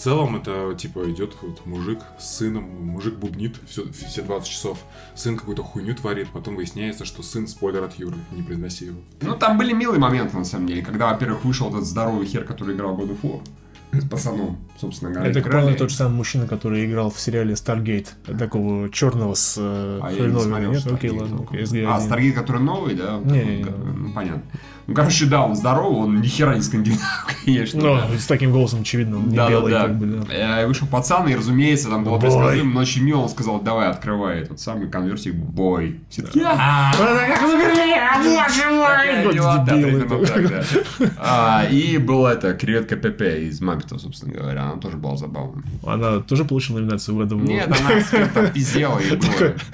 целом 0.01 0.35
это 0.35 0.73
типа 0.77 1.09
идет 1.11 1.35
вот 1.41 1.65
мужик 1.65 1.99
с 2.19 2.37
сыном, 2.37 2.63
мужик 2.63 3.15
бубнит 3.15 3.57
все, 3.67 3.83
все 3.91 4.21
20 4.21 4.49
часов, 4.49 4.79
сын 5.15 5.37
какую-то 5.37 5.63
хуйню 5.63 5.95
творит, 5.95 6.29
потом 6.33 6.55
выясняется, 6.55 7.05
что 7.05 7.21
сын 7.23 7.47
спойлер 7.47 7.83
от 7.83 7.93
Юры, 7.99 8.17
не 8.31 8.41
произноси 8.41 8.85
его. 8.85 8.99
Ну, 9.21 9.35
там 9.35 9.57
были 9.57 9.73
милые 9.73 9.99
моменты, 9.99 10.37
на 10.37 10.45
самом 10.45 10.67
деле, 10.67 10.81
когда, 10.81 11.11
во-первых, 11.11 11.45
вышел 11.45 11.69
этот 11.69 11.85
здоровый 11.85 12.25
хер, 12.25 12.43
который 12.43 12.75
играл 12.75 12.95
в 12.95 12.99
God 13.01 13.11
of 13.11 13.21
War. 13.21 13.41
С 13.93 14.07
пацаном, 14.07 14.57
собственно 14.79 15.11
говоря. 15.11 15.31
Играли. 15.31 15.65
понял, 15.65 15.77
тот 15.77 15.89
же 15.89 15.97
самый 15.97 16.15
мужчина, 16.15 16.47
который 16.47 16.85
играл 16.85 17.11
в 17.11 17.19
сериале 17.19 17.55
Stargate, 17.55 18.37
такого 18.37 18.89
черного 18.89 19.33
с 19.33 19.57
э, 19.59 19.99
А 20.01 20.11
я 20.13 20.27
не 20.27 20.39
смотрел 20.39 20.71
нет? 20.71 20.87
Окей, 20.87 21.09
Stargate 21.09 21.19
ладно, 21.19 21.37
толком. 21.37 21.57
окей, 21.57 21.65
SG-1. 21.65 21.85
А, 21.89 21.99
Старгейт, 21.99 22.35
который 22.35 22.61
новый, 22.61 22.95
да? 22.95 23.19
Не-не-не. 23.19 23.65
Ну, 23.65 24.13
понятно. 24.13 24.43
Ну, 24.87 24.93
короче, 24.93 25.25
да, 25.25 25.45
он 25.45 25.55
здоровый, 25.55 26.01
он 26.01 26.21
ни 26.21 26.27
хера 26.27 26.55
не 26.55 26.61
скандинав, 26.61 26.99
конечно. 27.45 27.81
Ну, 27.81 27.95
да. 27.95 28.17
с 28.17 28.25
таким 28.25 28.51
голосом, 28.51 28.81
очевидно, 28.81 29.17
он 29.17 29.29
не 29.29 29.35
Да, 29.35 29.49
белый, 29.49 29.71
да, 29.71 29.81
как 29.83 29.97
бы, 29.97 30.05
да. 30.05 30.25
да. 30.27 30.61
Э, 30.61 30.67
Вышел 30.67 30.87
пацан, 30.87 31.27
и, 31.27 31.35
разумеется, 31.35 31.89
там 31.89 32.03
было 32.03 32.19
предсказуемо, 32.19 32.73
но 32.73 32.79
очень 32.81 33.03
мило, 33.03 33.21
он 33.21 33.29
сказал, 33.29 33.59
давай, 33.61 33.89
открывай 33.89 34.41
этот 34.41 34.59
самый 34.59 34.89
конвертик, 34.89 35.35
бой. 35.35 35.99
Все 36.09 36.23
такие, 36.23 36.45
«А, 36.47 36.91
Такая 36.93 37.37
как 37.37 37.41
да. 40.49 40.63
А, 41.19 41.65
И 41.69 41.97
была 41.97 42.33
эта 42.33 42.53
креветка 42.53 42.95
Пепе 42.95 43.47
из 43.47 43.61
Маппетов, 43.61 44.01
собственно 44.01 44.33
говоря. 44.33 44.63
Она 44.63 44.77
тоже 44.77 44.97
была 44.97 45.17
забавной. 45.17 45.63
Она 45.85 46.19
тоже 46.19 46.45
получила 46.45 46.79
номинацию 46.79 47.15
в 47.15 47.21
этом. 47.21 47.43
Нет, 47.45 47.67
она 47.67 48.47
пиздела 48.53 48.99
и. 48.99 49.11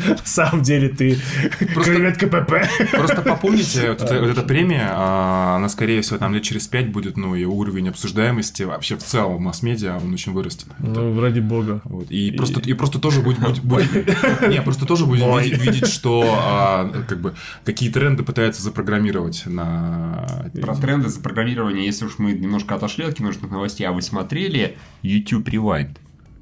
На 0.08 0.18
самом 0.24 0.62
деле 0.62 0.90
ты 0.90 1.18
креветка 1.60 2.28
ПП. 2.28 2.54
Просто 2.92 3.22
попомните, 3.22 3.90
вот 3.90 4.02
эта, 4.02 4.20
вот 4.20 4.30
эта 4.30 4.42
премия, 4.42 4.90
а, 4.92 5.07
она, 5.08 5.70
скорее 5.70 6.02
всего, 6.02 6.18
там 6.18 6.34
лет 6.34 6.44
через 6.44 6.68
пять 6.68 6.92
будет, 6.92 7.18
ну, 7.18 7.36
и 7.36 7.44
уровень 7.46 7.90
обсуждаемости 7.90 8.64
вообще 8.64 8.96
в 8.98 9.04
целом 9.04 9.38
в 9.38 9.40
масс-медиа, 9.40 9.98
он 9.98 10.14
очень 10.14 10.34
вырастет. 10.34 10.68
Ну, 10.80 11.20
ради 11.20 11.40
бога. 11.40 11.82
Вот. 11.84 12.10
И, 12.12 12.32
просто, 12.32 12.60
и 12.62 12.74
просто 12.74 13.00
тоже 13.00 13.22
будет, 13.22 13.40
будет, 13.40 13.64
будет- 13.64 14.50
не, 14.50 14.62
просто 14.62 14.86
тоже 14.86 15.06
видеть, 15.06 15.60
видеть, 15.62 15.88
что 15.88 16.24
а, 16.40 16.90
как 17.08 17.20
бы 17.20 17.36
какие 17.66 17.90
тренды 17.90 18.24
пытаются 18.24 18.62
запрограммировать 18.62 19.44
на 19.46 20.50
Про 20.62 20.76
тренды 20.76 21.10
запрограммирования, 21.10 21.84
если 21.84 22.06
уж 22.06 22.20
мы 22.20 22.34
немножко 22.34 22.76
отошли 22.76 23.06
от 23.06 23.16
киношных 23.16 23.52
новостей, 23.52 23.88
а 23.88 23.92
вы 23.92 24.02
смотрели 24.02 24.78
YouTube 25.02 25.48
Rewind? 25.50 25.98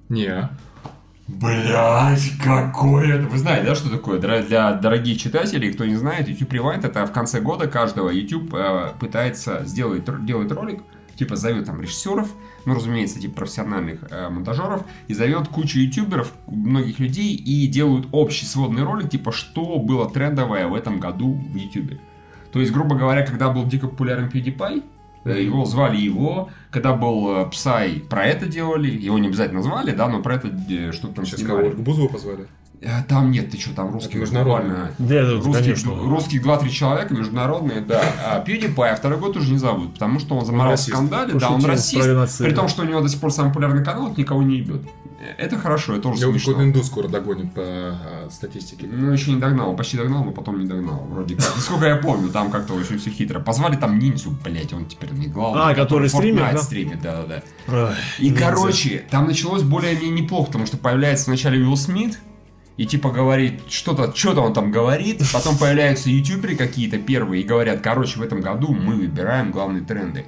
не. 0.10 0.50
Блять, 1.28 2.34
какой 2.44 3.10
это! 3.10 3.28
Вы 3.28 3.40
знаете, 3.40 3.66
да, 3.66 3.74
что 3.74 3.90
такое? 3.90 4.20
Для 4.20 4.74
дорогих 4.74 5.20
читателей, 5.20 5.74
кто 5.74 5.84
не 5.86 5.96
знает, 5.96 6.30
YouTube 6.30 6.54
Rewind 6.54 6.86
это 6.86 7.04
в 7.08 7.12
конце 7.12 7.42
года 7.42 7.68
каждого 7.68 8.12
YouTube 8.12 8.54
э, 8.54 8.92
пытается 9.00 9.66
сделать 9.66 10.04
делает 10.24 10.52
ролик, 10.52 10.84
типа 11.16 11.36
зовет 11.36 11.66
там 11.66 11.82
режиссеров, 11.82 12.30
ну, 12.66 12.76
разумеется, 12.76 13.20
типа 13.20 13.38
профессиональных 13.38 14.02
э, 14.12 14.30
монтажеров, 14.30 14.84
и 15.08 15.16
зовет 15.16 15.48
кучу 15.48 15.80
ютуберов, 15.80 16.32
многих 16.46 17.00
людей, 17.00 17.34
и 17.34 17.66
делают 17.66 18.08
общий 18.12 18.46
сводный 18.46 18.84
ролик, 18.84 19.10
типа, 19.10 19.32
что 19.32 19.80
было 19.80 20.08
трендовое 20.08 20.68
в 20.68 20.76
этом 20.76 21.00
году 21.00 21.34
в 21.34 21.56
YouTube. 21.56 22.00
То 22.52 22.60
есть, 22.60 22.72
грубо 22.72 22.96
говоря, 22.96 23.26
когда 23.26 23.50
был 23.50 23.66
дико 23.66 23.88
популярен 23.88 24.28
PewDiePie, 24.28 24.84
его 25.32 25.66
звали 25.66 25.98
его, 25.98 26.50
когда 26.72 26.94
был 26.94 27.38
э, 27.38 27.50
Psy, 27.52 28.02
про 28.08 28.26
это 28.26 28.46
делали, 28.46 28.90
его 28.90 29.18
не 29.18 29.28
обязательно 29.28 29.62
звали, 29.62 29.92
да, 29.92 30.08
но 30.08 30.22
про 30.22 30.36
это 30.36 30.50
э, 30.70 30.92
что-то 30.92 31.16
там 31.16 31.26
Сейчас 31.26 31.40
снимали. 31.40 31.70
кого? 31.72 31.82
Бузова 31.84 32.08
позвали? 32.08 32.48
Э, 32.82 33.04
Там 33.08 33.32
нет, 33.32 33.50
ты 33.50 33.60
что, 33.60 33.74
там 33.74 33.92
русские 33.92 34.26
буквально. 34.26 34.92
Да, 35.00 35.26
да, 35.26 35.32
Русских, 35.34 35.54
конечно. 35.64 35.96
русских 35.96 36.46
2-3 36.46 36.70
человека, 36.70 37.14
международные, 37.14 37.82
да. 37.82 38.02
А 38.26 38.44
PewDiePie 38.46 38.96
второй 38.96 39.20
год 39.20 39.38
уже 39.38 39.52
не 39.52 39.58
зовут, 39.58 39.94
потому 39.94 40.20
что 40.20 40.36
он 40.36 40.46
заморал 40.46 40.76
в 40.76 40.80
скандале, 40.80 41.34
да, 41.34 41.50
он 41.50 41.66
расист, 41.66 42.40
при 42.40 42.54
том, 42.54 42.68
что 42.68 42.84
у 42.84 42.86
него 42.86 43.02
до 43.02 43.10
сих 43.10 43.20
пор 43.20 43.32
самый 43.32 43.50
популярный 43.50 43.84
канал, 43.84 44.12
это 44.12 44.20
никого 44.20 44.44
не 44.44 44.58
ебет. 44.58 44.82
Это 45.38 45.58
хорошо, 45.58 45.94
это 45.94 46.04
тоже 46.04 46.22
Его 46.22 46.32
смешно. 46.32 46.54
какой-то 46.54 46.70
индус 46.70 46.88
скоро 46.88 47.08
догонит 47.08 47.54
по 47.54 47.62
а, 47.64 48.28
статистике. 48.32 48.88
Ну, 48.92 49.12
еще 49.12 49.32
не 49.32 49.40
догнал, 49.40 49.70
он 49.72 49.78
почти 49.78 49.98
догнал, 49.98 50.24
но 50.24 50.32
потом 50.32 50.60
не 50.60 50.68
догнал, 50.68 51.06
вроде 51.10 51.36
как. 51.36 51.56
Насколько 51.56 51.88
я 51.88 51.96
помню, 51.98 52.30
там 52.30 52.52
как-то 52.52 52.74
очень 52.74 52.98
все 52.98 53.10
хитро. 53.10 53.40
Позвали 53.40 53.76
там 53.76 54.00
ниндзю, 54.00 54.36
блять, 54.44 54.74
он 54.74 54.86
теперь 54.86 55.12
не 55.12 55.28
главный. 55.28 55.72
А, 55.72 55.76
который 55.76 56.10
стример, 56.10 56.44
Fortnite 56.44 56.54
да? 56.54 56.58
стримит, 56.60 57.02
да-да-да. 57.02 57.96
И, 58.20 58.30
ниндзя. 58.30 58.44
короче, 58.44 59.06
там 59.10 59.28
началось 59.28 59.64
более-менее 59.64 60.22
неплохо, 60.22 60.48
потому 60.48 60.66
что 60.66 60.78
появляется 60.78 61.28
вначале 61.28 61.60
Уилл 61.60 61.78
Смит, 61.78 62.20
и 62.78 62.86
типа 62.86 63.10
говорит, 63.10 63.62
что-то, 63.70 64.14
что-то 64.16 64.42
он 64.42 64.54
там 64.54 64.72
говорит, 64.72 65.22
потом 65.32 65.58
появляются 65.58 66.10
ютуберы 66.10 66.56
какие-то 66.56 66.98
первые 66.98 67.44
и 67.44 67.46
говорят, 67.46 67.82
короче, 67.82 68.20
в 68.20 68.22
этом 68.22 68.42
году 68.42 68.74
мы 68.74 68.96
выбираем 68.96 69.52
главные 69.52 69.84
тренды. 69.84 70.26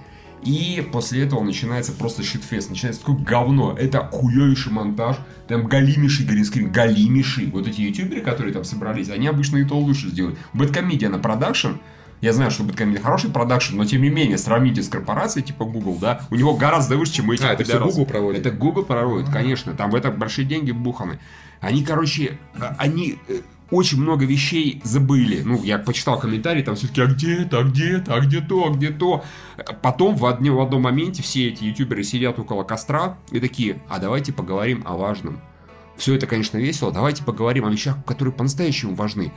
И 0.47 0.81
после 0.93 1.23
этого 1.25 1.43
начинается 1.43 1.91
просто 1.91 2.23
shitfest, 2.23 2.69
начинается 2.69 3.01
такое 3.01 3.17
говно. 3.17 3.75
Это 3.77 4.07
хуёвейший 4.09 4.71
монтаж, 4.71 5.17
там 5.49 5.67
галимейший 5.67 6.25
green 6.25 6.44
screen, 6.44 6.71
галимейший. 6.71 7.47
Вот 7.47 7.67
эти 7.67 7.81
ютуберы, 7.81 8.21
которые 8.21 8.53
там 8.53 8.63
собрались, 8.63 9.09
они 9.09 9.27
обычно 9.27 9.57
и 9.57 9.65
то 9.65 9.77
лучше 9.77 10.07
сделают. 10.07 10.39
BadComedian 10.53 11.09
а 11.09 11.19
продакшн, 11.19 11.73
я 12.21 12.31
знаю, 12.31 12.49
что 12.51 12.63
BadComedian 12.63 13.01
хороший 13.01 13.29
продакшн, 13.29 13.75
но 13.75 13.83
тем 13.83 14.01
не 14.01 14.09
менее, 14.09 14.37
сравните 14.37 14.81
с 14.83 14.87
корпорацией 14.87 15.45
типа 15.45 15.65
Google, 15.65 15.97
да, 15.99 16.21
у 16.31 16.35
него 16.35 16.55
гораздо 16.55 16.95
выше, 16.95 17.15
чем 17.15 17.27
у 17.27 17.33
этих 17.33 17.43
А, 17.43 17.51
это 17.51 17.65
пидорасов. 17.65 17.95
Google 17.95 18.05
проводит? 18.05 18.45
Это 18.45 18.55
Google 18.55 18.83
проводит, 18.85 19.29
конечно. 19.29 19.73
Там 19.73 19.91
в 19.91 19.95
это 19.95 20.11
большие 20.11 20.45
деньги 20.45 20.71
вбуханы. 20.71 21.19
Они, 21.59 21.83
короче, 21.83 22.39
а, 22.57 22.73
они 22.79 23.17
э, 23.27 23.41
очень 23.69 24.01
много 24.01 24.25
вещей 24.25 24.81
забыли. 24.83 25.41
Ну, 25.43 25.61
я 25.63 25.77
почитал 25.77 26.19
комментарии, 26.19 26.61
там 26.61 26.75
все-таки, 26.75 27.01
а 27.01 27.05
где 27.07 27.41
это, 27.41 27.59
а 27.59 27.63
где 27.63 27.97
это, 27.97 28.15
а 28.15 28.19
где 28.19 28.41
то, 28.41 28.67
а 28.67 28.69
где 28.69 28.89
то. 28.89 29.23
Потом 29.81 30.15
в, 30.15 30.25
одне, 30.25 30.51
в 30.51 30.59
одном 30.61 30.83
моменте 30.83 31.21
все 31.21 31.49
эти 31.49 31.65
ютуберы 31.65 32.03
сидят 32.03 32.39
около 32.39 32.63
костра 32.63 33.17
и 33.31 33.39
такие, 33.39 33.81
а 33.89 33.99
давайте 33.99 34.31
поговорим 34.31 34.83
о 34.85 34.95
важном. 34.95 35.41
Все 35.97 36.15
это, 36.15 36.27
конечно, 36.27 36.57
весело. 36.57 36.91
Давайте 36.91 37.23
поговорим 37.23 37.65
о 37.65 37.69
вещах, 37.69 37.97
которые 38.05 38.33
по-настоящему 38.33 38.95
важны. 38.95 39.33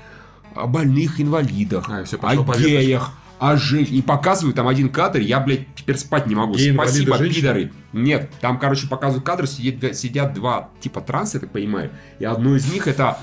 О 0.55 0.67
больных 0.67 1.21
инвалидах, 1.21 1.89
А, 1.89 2.05
всё, 2.05 2.19
о 2.21 2.37
геях, 2.59 3.13
о 3.39 3.57
женщинах. 3.57 3.99
И 3.99 4.03
показывают 4.03 4.57
там 4.57 4.69
один 4.69 4.91
кадр, 4.91 5.21
я, 5.21 5.41
блядь, 5.41 5.75
теперь 5.75 5.97
спать 5.97 6.27
не 6.27 6.35
могу. 6.35 6.55
Геи, 6.55 6.73
Спасибо, 6.75 7.19
пидоры. 7.19 7.73
Нет, 7.93 8.31
там, 8.41 8.59
короче, 8.59 8.87
показывают 8.87 9.25
кадры, 9.25 9.47
сидят, 9.47 9.97
сидят 9.97 10.35
два 10.35 10.69
типа 10.81 11.01
транса, 11.01 11.39
я 11.39 11.41
так 11.41 11.51
понимаю. 11.51 11.91
И 12.19 12.25
одно 12.25 12.55
из 12.55 12.71
них 12.71 12.87
это 12.87 13.19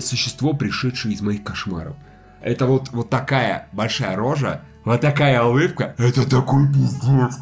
существо, 0.00 0.52
пришедшее 0.52 1.14
из 1.14 1.20
моих 1.20 1.42
кошмаров. 1.42 1.96
Это 2.40 2.66
вот, 2.66 2.90
вот 2.90 3.10
такая 3.10 3.68
большая 3.72 4.16
рожа, 4.16 4.62
вот 4.84 5.00
такая 5.00 5.42
улыбка. 5.42 5.94
Это 5.98 6.28
такой 6.28 6.66
пиздец. 6.72 7.38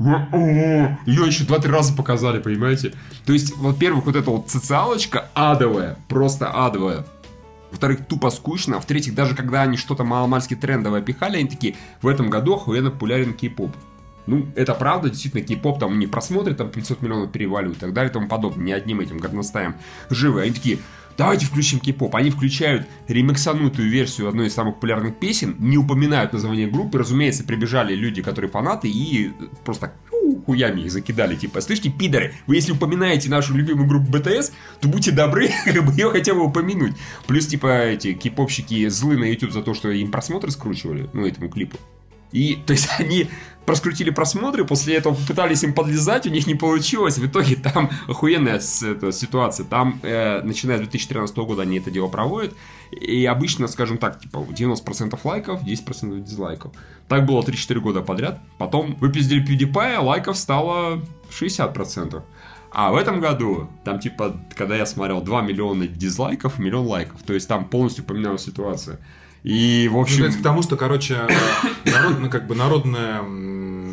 Ее 0.00 1.26
еще 1.26 1.44
два-три 1.44 1.70
раза 1.70 1.94
показали, 1.94 2.40
понимаете? 2.40 2.94
То 3.26 3.32
есть, 3.32 3.56
во-первых, 3.56 4.06
вот 4.06 4.16
эта 4.16 4.30
вот 4.30 4.50
социалочка 4.50 5.28
адовая, 5.34 5.98
просто 6.08 6.50
адовая. 6.50 7.04
Во-вторых, 7.70 8.06
тупо 8.06 8.30
скучно. 8.30 8.80
В-третьих, 8.80 9.14
даже 9.14 9.36
когда 9.36 9.62
они 9.62 9.76
что-то 9.76 10.02
маломальски 10.02 10.56
трендовое 10.56 11.02
пихали, 11.02 11.36
они 11.38 11.48
такие, 11.48 11.76
в 12.02 12.08
этом 12.08 12.30
году 12.30 12.54
охуенно 12.54 12.90
популярен 12.90 13.34
кей-поп. 13.34 13.76
Ну, 14.26 14.48
это 14.56 14.74
правда, 14.74 15.10
действительно, 15.10 15.42
кей-поп 15.42 15.78
там 15.78 15.98
не 15.98 16.06
просмотры, 16.06 16.54
там 16.54 16.70
500 16.70 17.02
миллионов 17.02 17.30
переваливают 17.30 17.78
и 17.78 17.80
так 17.80 17.92
далее 17.92 18.10
и 18.10 18.12
тому 18.12 18.26
подобное. 18.26 18.64
Не 18.64 18.72
одним 18.72 19.00
этим 19.00 19.18
горностаем 19.18 19.76
живы. 20.08 20.42
Они 20.42 20.52
такие, 20.52 20.78
давайте 21.20 21.44
включим 21.44 21.80
кей-поп. 21.80 22.16
Они 22.16 22.30
включают 22.30 22.86
ремиксанутую 23.06 23.90
версию 23.90 24.28
одной 24.28 24.46
из 24.46 24.54
самых 24.54 24.76
популярных 24.76 25.18
песен, 25.18 25.54
не 25.58 25.76
упоминают 25.76 26.32
название 26.32 26.66
группы. 26.66 26.98
Разумеется, 26.98 27.44
прибежали 27.44 27.94
люди, 27.94 28.22
которые 28.22 28.50
фанаты, 28.50 28.88
и 28.88 29.30
просто 29.62 29.92
фу, 30.08 30.42
хуями 30.46 30.80
их 30.80 30.90
закидали. 30.90 31.36
Типа, 31.36 31.60
слышите, 31.60 31.90
пидоры, 31.90 32.32
вы 32.46 32.54
если 32.54 32.72
упоминаете 32.72 33.28
нашу 33.28 33.54
любимую 33.54 33.86
группу 33.86 34.10
BTS, 34.10 34.52
то 34.80 34.88
будьте 34.88 35.10
добры, 35.10 35.50
как 35.66 35.84
бы 35.84 35.92
ее 35.92 36.08
хотя 36.08 36.32
бы 36.32 36.42
упомянуть. 36.42 36.94
Плюс, 37.26 37.46
типа, 37.46 37.66
эти 37.66 38.14
кей-попщики 38.14 38.88
злы 38.88 39.18
на 39.18 39.24
YouTube 39.24 39.52
за 39.52 39.60
то, 39.60 39.74
что 39.74 39.90
им 39.90 40.10
просмотры 40.10 40.50
скручивали, 40.50 41.10
ну, 41.12 41.26
этому 41.26 41.50
клипу. 41.50 41.76
И, 42.32 42.58
то 42.64 42.72
есть, 42.72 42.88
они 42.98 43.28
проскрутили 43.70 44.10
просмотры, 44.10 44.64
после 44.64 44.96
этого 44.96 45.14
пытались 45.14 45.62
им 45.62 45.72
подлезать, 45.74 46.26
у 46.26 46.30
них 46.30 46.48
не 46.48 46.56
получилось. 46.56 47.18
В 47.18 47.26
итоге 47.26 47.54
там 47.54 47.88
охуенная 48.08 48.60
эта 48.82 49.12
ситуация. 49.12 49.64
Там, 49.64 50.00
э, 50.02 50.42
начиная 50.42 50.78
с 50.78 50.80
2013 50.80 51.36
года, 51.36 51.62
они 51.62 51.78
это 51.78 51.88
дело 51.92 52.08
проводят. 52.08 52.52
И 52.90 53.24
обычно, 53.26 53.68
скажем 53.68 53.98
так, 53.98 54.18
типа 54.18 54.38
90% 54.38 55.16
лайков, 55.22 55.62
10% 55.62 56.20
дизлайков. 56.20 56.72
Так 57.06 57.26
было 57.26 57.42
3-4 57.42 57.78
года 57.78 58.00
подряд. 58.00 58.40
Потом 58.58 58.96
выпиздили 58.96 59.40
PewDiePie, 59.40 59.94
а 59.94 60.00
лайков 60.00 60.36
стало 60.36 61.00
60%. 61.30 62.24
А 62.72 62.90
в 62.90 62.96
этом 62.96 63.20
году, 63.20 63.70
там 63.84 64.00
типа, 64.00 64.36
когда 64.56 64.74
я 64.74 64.84
смотрел 64.84 65.20
2 65.20 65.42
миллиона 65.42 65.86
дизлайков, 65.86 66.58
миллион 66.58 66.88
лайков. 66.88 67.22
То 67.22 67.34
есть 67.34 67.46
там 67.46 67.66
полностью 67.66 68.02
поменялась 68.02 68.42
ситуация. 68.42 68.98
И, 69.42 69.88
в 69.90 69.94
Ну, 69.94 70.00
общем... 70.02 70.24
это 70.24 70.38
к 70.38 70.42
тому, 70.42 70.62
что, 70.62 70.76
короче, 70.76 71.16
народ, 71.84 72.20
ну, 72.20 72.28
как 72.30 72.46
бы 72.46 72.54
народное 72.54 73.22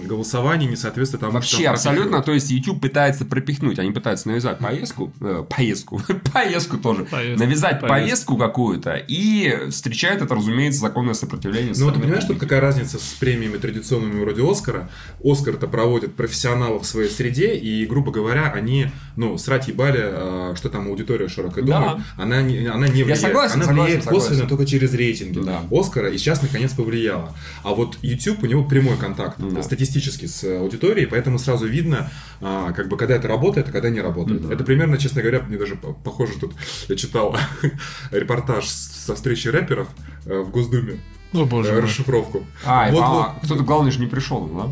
голосование 0.07 0.69
не 0.69 0.75
соответствует 0.77 1.19
тому, 1.21 1.31
что 1.31 1.37
Вообще, 1.57 1.63
там 1.65 1.73
абсолютно, 1.73 2.21
то 2.21 2.31
есть 2.31 2.49
YouTube 2.49 2.81
пытается 2.81 3.25
пропихнуть, 3.25 3.77
они 3.77 3.91
пытаются 3.91 4.29
навязать 4.29 4.57
поездку, 4.59 5.11
э, 5.19 5.43
поездку, 5.49 6.01
поездку 6.33 6.77
тоже, 6.77 7.03
Поездку, 7.03 7.45
навязать 7.45 7.81
поездку. 7.81 7.87
повестку 7.87 8.37
какую-то, 8.37 8.95
и 8.95 9.69
встречает 9.69 10.21
это, 10.21 10.33
разумеется, 10.33 10.79
законное 10.79 11.13
сопротивление. 11.13 11.73
со 11.73 11.81
Ну, 11.81 11.87
вот 11.87 11.95
ты 11.95 12.01
понимаешь, 12.01 12.23
тут 12.23 12.39
какая 12.39 12.61
разница 12.61 12.99
с 12.99 13.15
премиями 13.19 13.57
традиционными 13.57 14.21
вроде 14.21 14.49
Оскара? 14.49 14.89
Оскар-то 15.23 15.67
проводят 15.67 16.15
профессионалов 16.15 16.83
в 16.83 16.85
своей 16.85 17.09
среде, 17.09 17.55
и, 17.55 17.85
грубо 17.85 18.11
говоря, 18.13 18.51
они, 18.53 18.87
ну, 19.17 19.37
срать 19.37 19.67
ебали, 19.67 19.99
а, 20.01 20.53
что 20.55 20.69
там 20.69 20.87
аудитория 20.87 21.27
широкая 21.27 21.65
Да. 21.65 21.79
думает. 21.81 22.05
Она 22.15 22.41
не, 22.41 22.65
она 22.67 22.87
не 22.87 23.03
влияет. 23.03 23.19
согласен, 23.21 23.55
она 23.55 23.65
согласен, 23.65 23.83
влияет 23.83 24.03
согласен. 24.05 24.27
косвенно 24.29 24.49
только 24.49 24.65
через 24.65 24.93
рейтинги 24.93 25.36
Да. 25.45 25.61
Оскара, 25.71 26.09
и 26.09 26.17
сейчас, 26.17 26.41
наконец, 26.41 26.73
повлияла. 26.73 27.35
А 27.63 27.73
вот 27.73 27.97
YouTube, 28.01 28.43
у 28.43 28.45
него 28.45 28.63
прямой 28.63 28.97
контакт 28.97 29.37
Да. 29.39 29.61
статистически 29.63 30.25
с 30.25 30.43
аудиторией, 30.43 31.07
поэтому 31.07 31.39
сразу 31.39 31.65
видно, 31.67 32.09
а, 32.41 32.71
как 32.73 32.87
бы, 32.89 32.97
когда 32.97 33.15
это 33.15 33.27
работает, 33.27 33.69
а 33.69 33.71
когда 33.71 33.89
не 33.89 34.01
работает. 34.01 34.47
Да. 34.47 34.53
Это 34.53 34.63
примерно, 34.63 34.97
честно 34.97 35.21
говоря, 35.21 35.41
мне 35.41 35.57
даже 35.57 35.75
по- 35.75 35.93
похоже 35.93 36.33
тут, 36.39 36.53
я 36.87 36.95
читал 36.95 37.35
репортаж 38.11 38.65
со 38.67 39.15
встречи 39.15 39.47
рэперов 39.47 39.87
э, 40.25 40.39
в 40.39 40.49
Госдуме. 40.51 40.99
О, 41.33 41.45
боже 41.45 41.69
э, 41.73 41.79
расшифровку. 41.81 42.45
А, 42.65 42.89
Вот, 42.91 43.01
а, 43.03 43.09
вот. 43.09 43.27
кто-то 43.43 43.63
главный 43.63 43.91
же 43.91 43.99
не 43.99 44.07
пришел, 44.07 44.45
да? 44.47 44.69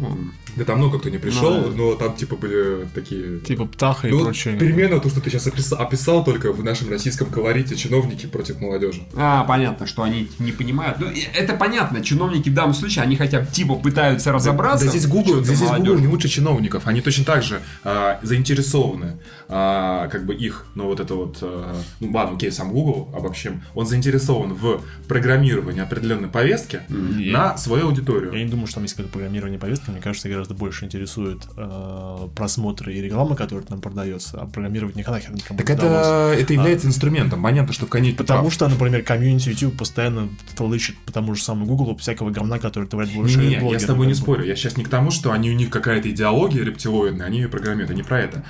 Да 0.55 0.63
там 0.65 0.77
много 0.77 0.99
кто 0.99 1.09
не 1.09 1.17
пришел, 1.17 1.51
Ну, 1.53 1.69
да. 1.69 1.75
но 1.75 1.95
там 1.95 2.15
типа 2.15 2.35
были 2.35 2.87
такие... 2.93 3.39
Типа 3.39 3.65
птаха 3.65 4.07
и 4.07 4.11
Ну, 4.11 4.23
прочее. 4.23 4.55
примерно 4.57 4.99
то, 4.99 5.09
что 5.09 5.21
ты 5.21 5.29
сейчас 5.29 5.47
описал, 5.47 5.79
описал, 5.79 6.23
только 6.23 6.53
в 6.53 6.63
нашем 6.63 6.89
российском 6.89 7.27
колорите 7.29 7.75
чиновники 7.75 8.25
против 8.25 8.59
молодежи. 8.61 9.01
А, 9.15 9.43
понятно, 9.43 9.85
что 9.87 10.03
они 10.03 10.29
не 10.39 10.51
понимают. 10.51 10.99
Ну, 10.99 11.09
и 11.11 11.19
это 11.33 11.53
понятно, 11.55 12.01
чиновники 12.03 12.49
в 12.49 12.53
данном 12.53 12.73
случае, 12.73 13.03
они 13.03 13.15
хотя 13.15 13.41
бы 13.41 13.47
типа 13.47 13.75
пытаются 13.75 14.31
разобраться. 14.31 14.85
Да 14.85 14.91
здесь 14.91 15.05
в 15.05 15.09
Google, 15.09 15.33
чём-то 15.35 15.53
здесь 15.55 15.69
Google 15.69 15.99
не 15.99 16.07
лучше 16.07 16.29
чиновников. 16.29 16.83
Они 16.87 17.01
точно 17.01 17.25
так 17.25 17.43
же 17.43 17.59
а, 17.83 18.19
заинтересованы, 18.23 19.17
а, 19.49 20.07
как 20.07 20.25
бы 20.25 20.33
их, 20.35 20.65
ну 20.75 20.85
вот 20.85 20.99
это 20.99 21.15
вот, 21.15 21.37
а, 21.41 21.75
ну 21.99 22.11
ладно, 22.11 22.35
окей, 22.37 22.51
сам 22.51 22.71
Google 22.71 23.09
обобщим, 23.15 23.61
он 23.73 23.85
заинтересован 23.85 24.53
в 24.53 24.81
программировании 25.07 25.81
определенной 25.81 26.29
повестки 26.29 26.81
И- 26.89 27.31
на 27.31 27.57
свою 27.57 27.83
Я 27.83 27.89
аудиторию. 27.89 28.33
не 28.33 28.45
думаю, 28.45 28.67
что 28.67 28.75
там 28.75 28.83
есть 28.83 28.95
какое-то 28.95 29.11
программирование 29.13 29.59
повестки, 29.59 29.89
мне 29.89 30.01
кажется, 30.01 30.27
гораздо 30.45 30.53
больше 30.53 30.85
интересует 30.85 31.41
э, 31.57 32.27
просмотры 32.35 32.93
и 32.93 33.01
реклама, 33.01 33.35
которая 33.35 33.65
там 33.65 33.81
продается, 33.81 34.39
а 34.39 34.45
программировать 34.45 34.95
никогда 34.95 35.17
нахер 35.17 35.33
никому 35.33 35.59
Так 35.59 35.69
не 35.69 35.75
удалось. 35.75 36.05
это, 36.05 36.41
это 36.41 36.53
является 36.53 36.87
инструментом. 36.87 37.41
Понятно, 37.41 37.73
что 37.73 37.85
в 37.85 37.89
конечном 37.89 38.25
Потому 38.25 38.51
что, 38.51 38.67
например, 38.67 39.03
комьюнити 39.03 39.49
YouTube 39.49 39.77
постоянно 39.77 40.29
толычет 40.55 40.97
по 41.05 41.11
тому 41.11 41.35
же 41.35 41.43
самому 41.43 41.65
Google 41.65 41.97
всякого 41.97 42.29
говна, 42.29 42.59
который 42.59 42.87
творят 42.87 43.09
большие 43.13 43.37
Не-не-не, 43.37 43.53
я 43.55 43.59
блогеры, 43.61 43.79
с 43.79 43.85
тобой 43.85 44.07
не 44.07 44.13
спорю. 44.13 44.45
Я 44.45 44.55
сейчас 44.55 44.77
не 44.77 44.83
к 44.83 44.89
тому, 44.89 45.11
что 45.11 45.31
они 45.31 45.49
у 45.51 45.55
них 45.55 45.69
какая-то 45.69 46.09
идеология 46.09 46.63
рептилоидная, 46.63 47.25
они 47.25 47.39
ее 47.39 47.49
программируют. 47.49 47.95
Не 47.95 48.03
про 48.03 48.19
это. 48.19 48.43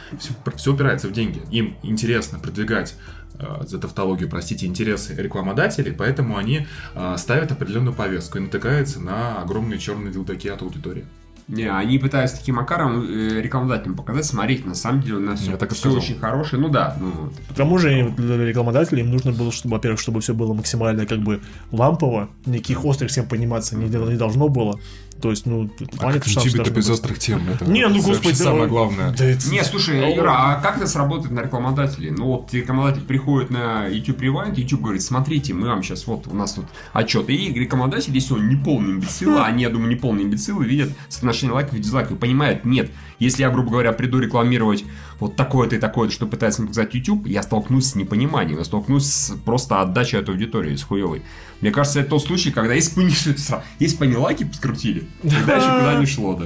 Все, 0.57 0.73
упирается 0.73 1.07
в 1.07 1.11
деньги. 1.11 1.41
Им 1.51 1.75
интересно 1.83 2.39
продвигать 2.39 2.95
э, 3.39 3.63
за 3.67 3.79
тавтологию, 3.79 4.29
простите, 4.29 4.65
интересы 4.65 5.13
рекламодателей, 5.15 5.93
поэтому 5.93 6.37
они 6.37 6.67
э, 6.95 7.15
ставят 7.17 7.51
определенную 7.51 7.93
повестку 7.93 8.37
и 8.37 8.41
натыкаются 8.41 8.99
на 8.99 9.41
огромные 9.41 9.79
черные 9.79 10.11
дилдаки 10.11 10.49
от 10.49 10.61
аудитории. 10.61 11.05
Не, 11.47 11.71
они 11.71 11.99
пытаются 11.99 12.37
таким 12.37 12.55
макаром 12.55 13.03
э, 13.03 13.39
рекламодателям 13.41 13.95
показать, 13.95 14.25
смотрите, 14.25 14.67
на 14.67 14.73
самом 14.73 15.01
деле 15.01 15.17
у 15.17 15.19
нас 15.19 15.41
все, 15.41 15.57
так 15.57 15.71
и 15.71 15.75
все 15.75 15.89
сказал. 15.89 15.97
очень 15.99 16.17
хорошее. 16.17 16.59
Ну 16.59 16.69
да, 16.69 16.97
ну, 16.99 17.31
К 17.49 17.53
тому 17.53 17.77
же 17.77 17.99
им, 17.99 18.15
для 18.15 18.37
рекламодателей 18.45 19.03
им 19.03 19.11
нужно 19.11 19.31
было, 19.31 19.51
чтобы, 19.51 19.75
во-первых, 19.75 19.99
чтобы 19.99 20.21
все 20.21 20.33
было 20.33 20.53
максимально 20.53 21.05
как 21.05 21.19
бы 21.19 21.41
лампово, 21.71 22.29
никаких 22.47 22.83
острых 22.83 23.11
тем 23.11 23.27
пониматься 23.27 23.75
не, 23.75 23.87
не 23.87 24.17
должно 24.17 24.49
было. 24.49 24.79
То 25.25 25.31
есть, 25.31 25.47
ну, 25.47 25.67
понятно, 25.97 26.29
что 26.29 26.41
там 26.41 26.43
YouTube 26.45 26.57
должно 26.57 26.75
без 26.75 26.89
острых 26.91 27.17
тем. 27.17 27.49
Это 27.49 27.65
Не, 27.65 27.87
ну 27.87 27.99
господи, 27.99 28.35
самое 28.35 28.63
да, 28.65 28.67
главное. 28.69 29.11
да 29.17 29.25
это- 29.25 29.49
Не, 29.49 29.63
слушай, 29.63 30.13
Юра, 30.15 30.33
а 30.35 30.61
как 30.61 30.77
это 30.77 30.85
сработает 30.85 31.31
на 31.31 31.39
рекламодателей? 31.39 32.11
Ну 32.11 32.25
вот 32.25 32.53
рекламодатель 32.53 33.01
приходит 33.01 33.49
на 33.49 33.87
YouTube 33.87 34.21
Rewind, 34.21 34.53
YouTube 34.55 34.81
говорит, 34.81 35.01
смотрите, 35.01 35.55
мы 35.55 35.67
вам 35.67 35.81
сейчас, 35.81 36.05
вот 36.05 36.27
у 36.27 36.35
нас 36.35 36.53
тут 36.53 36.65
отчет. 36.93 37.27
И 37.31 37.51
рекламодатель, 37.53 38.13
если 38.13 38.35
он 38.35 38.47
не 38.47 38.55
полный 38.55 38.91
имбецил, 38.91 39.35
а 39.39 39.45
они, 39.45 39.63
я 39.63 39.71
думаю, 39.71 39.89
не 39.89 39.95
полные 39.95 40.25
имбецилы, 40.27 40.63
видят 40.65 40.91
соотношение 41.09 41.55
лайков 41.55 41.73
и 41.73 41.79
дизлайков, 41.79 42.17
и 42.17 42.19
понимают, 42.19 42.63
нет, 42.63 42.91
если 43.17 43.41
я, 43.41 43.49
грубо 43.49 43.71
говоря, 43.71 43.93
приду 43.93 44.19
рекламировать 44.19 44.85
вот 45.19 45.35
такое-то 45.35 45.77
и 45.77 45.79
такое-то, 45.79 46.13
что 46.13 46.27
пытается 46.27 46.61
мне 46.61 46.67
показать 46.69 46.93
YouTube, 46.93 47.25
я 47.25 47.41
столкнусь 47.41 47.87
с 47.87 47.95
непониманием, 47.95 48.59
я 48.59 48.63
столкнусь 48.65 49.05
с 49.05 49.33
просто 49.43 49.81
отдачей 49.81 50.19
от 50.19 50.29
аудитории, 50.29 50.75
с 50.75 50.83
хуевой. 50.83 51.23
Мне 51.65 51.71
кажется, 51.71 51.99
это 52.01 52.11
тот 52.11 52.21
случай, 52.23 52.51
когда 52.51 52.75
если 52.75 52.93
бы 52.93 53.01
они, 53.01 53.15
если 53.79 53.97
бы 53.97 54.05
они 54.05 54.15
лайки 54.15 54.43
подкрутили, 54.43 55.07
тогда 55.23 55.55
еще 55.57 55.79
куда 55.79 55.95
не 55.95 56.05
шло, 56.05 56.35
да. 56.35 56.45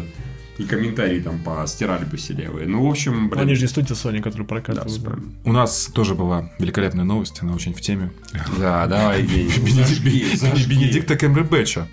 И 0.58 0.64
комментарии 0.64 1.20
там 1.20 1.40
постирали 1.40 2.06
левые. 2.30 2.68
Ну, 2.70 2.88
в 2.88 2.90
общем, 2.90 3.28
блин. 3.28 3.42
Они 3.44 3.54
же 3.56 3.64
не 3.64 3.68
студия 3.68 3.96
Sony, 3.98 4.22
которые 4.22 4.48
Да, 4.48 4.56
прокатывают. 4.56 5.04
правильно. 5.04 5.28
У 5.44 5.52
нас 5.52 5.88
тоже 5.94 6.16
была 6.16 6.54
великолепная 6.58 7.04
новость, 7.04 7.40
она 7.42 7.54
очень 7.54 7.74
в 7.74 7.82
теме. 7.82 8.12
Да, 8.58 8.88
давай. 8.88 9.22
Бенедикта 10.68 11.18
Кембербэтча 11.18 11.90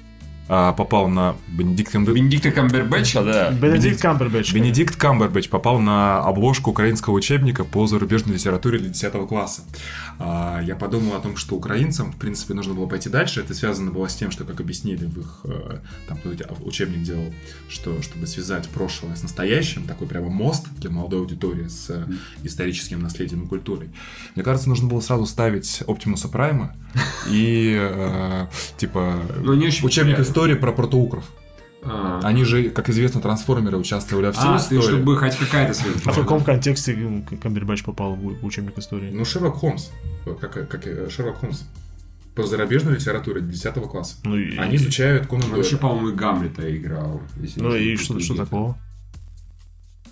а, 0.49 0.73
попал 0.73 1.09
на 1.09 1.35
Бенедикт 1.49 1.93
Камбер- 1.93 2.13
Бенедикта 2.15 2.53
Камбербэтча, 2.53 3.25
да. 3.25 3.51
Бенедикт 3.51 4.01
Камбербэтч. 4.01 4.53
Бенедикт 4.53 4.95
Камбербэтч 4.97 5.49
попал 5.49 5.81
на 5.81 6.21
обложку 6.21 6.71
украинского 6.71 7.15
учебника 7.15 7.65
по 7.65 7.89
зарубежной 7.89 8.35
литературе 8.35 8.79
для 8.79 8.91
10 8.91 9.27
класса. 9.27 9.63
А, 10.19 10.61
Я 10.63 10.77
подумал 10.77 11.15
о 11.15 11.21
том, 11.21 11.37
что 11.37 11.57
украинцам, 11.57 12.13
в 12.13 12.17
принципе, 12.17 12.55
нужно 12.55 12.75
было 12.75 12.87
пойти 12.87 13.09
дальше. 13.09 13.41
Это 13.41 13.55
связано 13.55 13.91
было 13.91 14.09
с 14.09 14.15
тем, 14.15 14.31
что, 14.31 14.45
как 14.45 14.61
объяснили 14.61 15.05
в 15.05 15.19
их, 15.19 15.41
э, 15.45 15.79
там 16.09 16.19
кто-то 16.19 16.55
учебник 16.65 17.03
делал, 17.03 17.33
что 17.69 18.01
чтобы 18.03 18.27
связать 18.27 18.69
прошлое 18.69 19.15
с 19.15 19.23
настоящим, 19.23 19.85
такой 19.85 20.07
прямо 20.07 20.29
мост 20.29 20.67
для 20.79 20.91
молодой 20.91 21.21
аудитории 21.21 21.69
с 21.69 21.91
э, 21.91 22.07
историческим 22.45 23.01
наследием 23.01 23.45
и 23.45 23.47
культурой. 23.47 23.91
Мне 24.35 24.45
кажется, 24.45 24.69
нужно 24.69 24.89
было 24.89 25.01
сразу 25.01 25.27
ставить 25.27 25.83
Оптимуса 25.87 26.29
Прайма 26.29 26.75
и, 27.31 27.77
э, 27.79 28.47
типа, 28.77 29.23
Ну, 29.43 29.53
учебник 29.53 30.19
истории 30.19 30.55
про 30.55 30.73
протоукров. 30.73 31.25
А, 31.89 32.21
Они 32.25 32.45
же, 32.45 32.71
как 32.71 32.89
известно, 32.91 33.21
трансформеры 33.21 33.77
участвовали 33.77 34.27
во 34.27 34.33
всей 34.33 34.49
а, 34.49 34.57
истории. 34.57 34.81
ты, 34.81 34.87
чтобы 34.87 35.17
хоть 35.17 35.37
какая-то 35.37 35.75
связь 35.75 35.95
А 36.05 36.13
в 36.13 36.17
каком 36.17 36.43
контексте 36.43 37.25
Камбербэтч 37.41 37.85
попал 37.85 38.15
в 38.15 38.45
учебник 38.45 38.77
истории? 38.79 39.11
Ну, 39.11 39.25
Шерлок 39.25 39.57
Холмс. 39.57 39.91
Как, 40.41 40.69
как 40.69 40.87
э, 40.87 41.09
Шерлок 41.11 41.37
Холмс. 41.37 41.63
По 42.35 42.43
зарубежной 42.43 42.97
литературе 42.97 43.41
10 43.41 43.75
класса. 43.85 44.17
Ну, 44.25 44.37
и, 44.37 44.57
Они 44.59 44.77
изучают 44.77 45.27
Конан 45.27 45.51
Он 45.51 45.57
вообще, 45.57 45.79
по-моему, 45.79 46.09
и 46.09 46.13
Гамлета 46.13 46.77
играл. 46.77 47.23
ну 47.57 47.75
и 47.75 47.97
что, 47.97 48.19
что 48.21 48.35
такого? 48.35 48.79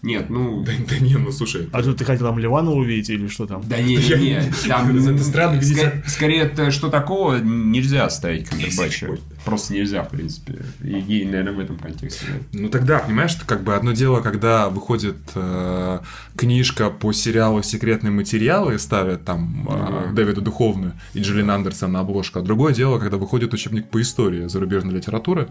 Нет, 0.04 0.28
ну... 0.28 0.62
Да, 0.62 0.72
да 0.88 0.98
не, 0.98 1.14
ну 1.14 1.32
слушай. 1.32 1.68
А 1.72 1.82
тут 1.82 1.96
ты 1.96 2.04
хотел 2.04 2.26
там 2.26 2.38
Ливана 2.38 2.70
увидеть 2.70 3.08
или 3.08 3.26
что 3.26 3.46
там? 3.46 3.62
Да 3.66 3.80
не, 3.80 3.96
не, 3.96 4.36
не, 4.36 4.52
там... 4.68 4.94
Это 5.14 5.24
странно 5.24 5.60
Скорее, 6.06 6.70
что 6.70 6.90
такого 6.90 7.38
нельзя 7.38 8.08
ставить 8.10 8.50
Камбербэтча. 8.50 9.16
Просто 9.46 9.72
нельзя, 9.72 10.02
в 10.02 10.10
принципе. 10.10 10.58
И, 10.82 10.98
и, 10.98 11.24
наверное, 11.24 11.54
в 11.54 11.58
этом 11.58 11.78
контексте. 11.78 12.26
да. 12.28 12.58
Ну 12.60 12.68
тогда, 12.68 12.98
понимаешь, 12.98 13.30
что 13.30 13.46
как 13.46 13.62
бы 13.62 13.74
одно 13.74 13.92
дело, 13.92 14.20
когда 14.20 14.68
выходит 14.68 15.16
э, 15.34 16.00
книжка 16.36 16.90
по 16.90 17.12
сериалу 17.12 17.62
«Секретные 17.62 18.10
материалы» 18.10 18.74
и 18.74 18.78
ставят 18.78 19.24
там 19.24 19.66
э. 19.70 20.12
Дэвида 20.12 20.42
Духовны 20.42 20.92
и 21.14 21.20
Джиллин 21.20 21.50
Андерсон 21.50 21.92
на 21.92 22.00
обложку, 22.00 22.40
а 22.40 22.42
другое 22.42 22.74
дело, 22.74 22.98
когда 22.98 23.16
выходит 23.16 23.54
учебник 23.54 23.88
по 23.88 24.02
истории 24.02 24.48
зарубежной 24.48 24.94
литературы, 24.94 25.48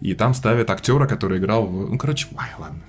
и 0.00 0.14
там 0.14 0.34
ставят 0.34 0.70
актера, 0.70 1.06
который 1.06 1.38
играл 1.38 1.66
в... 1.66 1.90
Ну, 1.90 1.98
короче, 1.98 2.26
ай, 2.36 2.50
ладно. 2.58 2.80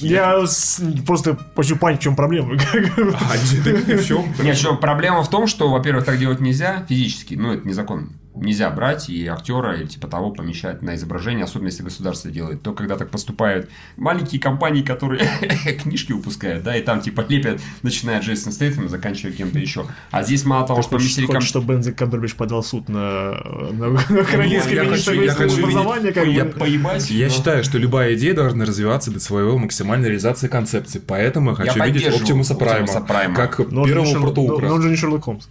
Я 0.00 0.46
с- 0.46 0.80
просто 1.06 1.38
хочу 1.56 1.76
понять, 1.76 2.00
в 2.00 2.02
чем 2.02 2.16
проблема. 2.16 2.54
А, 3.14 3.36
в 3.36 4.04
чем. 4.06 4.24
Нет, 4.42 4.56
что, 4.56 4.76
проблема 4.76 5.22
в 5.22 5.30
том, 5.30 5.46
что, 5.46 5.70
во-первых, 5.70 6.04
так 6.04 6.18
делать 6.18 6.40
нельзя 6.40 6.84
физически, 6.88 7.34
ну, 7.34 7.52
это 7.52 7.66
незаконно. 7.66 8.08
Нельзя 8.32 8.70
брать 8.70 9.10
и 9.10 9.26
актера 9.26 9.74
или 9.76 9.86
типа 9.86 10.06
того 10.06 10.30
помещать 10.30 10.82
на 10.82 10.94
изображение, 10.94 11.44
особенно 11.44 11.66
если 11.66 11.82
государство 11.82 12.30
делает. 12.30 12.62
То, 12.62 12.72
когда 12.72 12.96
так 12.96 13.10
поступают 13.10 13.68
маленькие 13.96 14.40
компании, 14.40 14.82
которые 14.82 15.26
книжки 15.82 16.12
выпускают, 16.12 16.62
да, 16.62 16.76
и 16.76 16.82
там 16.82 17.00
типа 17.00 17.24
лепят, 17.28 17.60
начиная 17.82 18.18
от 18.18 18.24
Джейсона 18.24 18.52
Стейтема, 18.52 18.88
заканчивая 18.88 19.32
кем-то 19.32 19.58
еще. 19.58 19.84
А 20.12 20.22
здесь 20.22 20.44
мало 20.44 20.64
того, 20.64 20.80
что 20.82 20.92
Хочешь, 20.92 21.06
поместили 21.08 21.26
хочешь, 21.26 21.38
ком- 21.40 21.48
чтобы 21.62 21.74
Бензик 21.74 21.96
Камбербэтч 21.98 22.34
подал 22.36 22.62
суд 22.62 22.88
на, 22.88 23.32
на, 23.72 23.88
на 23.88 23.94
украинское 24.20 24.74
я 24.76 24.84
министерство 24.84 25.12
хочу- 25.12 25.22
я 25.22 25.32
хочу 25.34 25.56
видеть- 25.56 25.64
образования, 25.64 26.12
как 26.12 26.26
Я 26.28 26.44
поебать. 26.44 27.10
Я 27.10 27.26
но- 27.26 27.32
считаю, 27.32 27.64
что 27.64 27.78
любая 27.78 28.14
идея 28.14 28.34
должна 28.34 28.64
развиваться 28.64 29.10
до 29.10 29.18
своего 29.18 29.58
максимальной 29.58 30.06
реализации 30.06 30.46
концепции. 30.46 31.02
Поэтому 31.04 31.50
я 31.50 31.56
хочу 31.56 31.78
Я 31.78 31.84
видеть 31.86 32.06
Оптимуса 32.06 32.54
Прайма, 32.54 32.86
как 33.34 33.58
Но 33.72 33.84
первого 33.84 34.06
Шерлок- 34.06 34.20
протоукра. 34.22 34.62
но- 34.62 34.68
но 34.68 34.74
он 34.76 34.82
же 34.82 34.88
не 34.90 34.96
Шерлок 34.96 35.24
Холмс. 35.24 35.46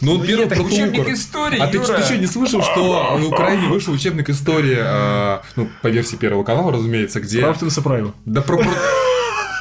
Ну, 0.00 0.16
Ну 0.18 0.24
первый 0.24 0.40
нет, 0.40 0.48
так 0.48 0.60
учебник 0.60 0.90
протоукр. 0.96 1.12
истории, 1.12 1.58
А 1.58 1.66
ты, 1.66 1.76
Юра. 1.76 1.86
ты 1.96 2.02
что, 2.02 2.16
не 2.16 2.26
слышал, 2.26 2.62
что 2.62 3.16
в 3.18 3.28
Украине 3.28 3.68
вышел 3.68 3.92
учебник 3.92 4.30
истории, 4.30 4.78
э, 4.78 5.38
ну, 5.56 5.68
по 5.82 5.88
версии 5.88 6.16
Первого 6.16 6.42
канала, 6.42 6.72
разумеется, 6.72 7.20
где... 7.20 7.40
Про 7.42 7.50
Оптимуса 7.50 7.82
Прайма. 7.82 8.14
Да 8.24 8.40
про... 8.40 8.56
про- 8.56 8.66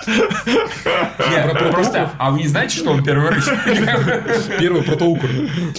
Нет, 0.07 1.51
про 1.51 1.71
просто, 1.71 2.11
а 2.17 2.31
вы 2.31 2.39
не 2.39 2.47
знаете, 2.47 2.77
что 2.77 2.91
он 2.91 3.03
первый 3.03 3.29
раз? 3.29 3.45
Первый 4.59 4.81
протоукр, 4.83 5.27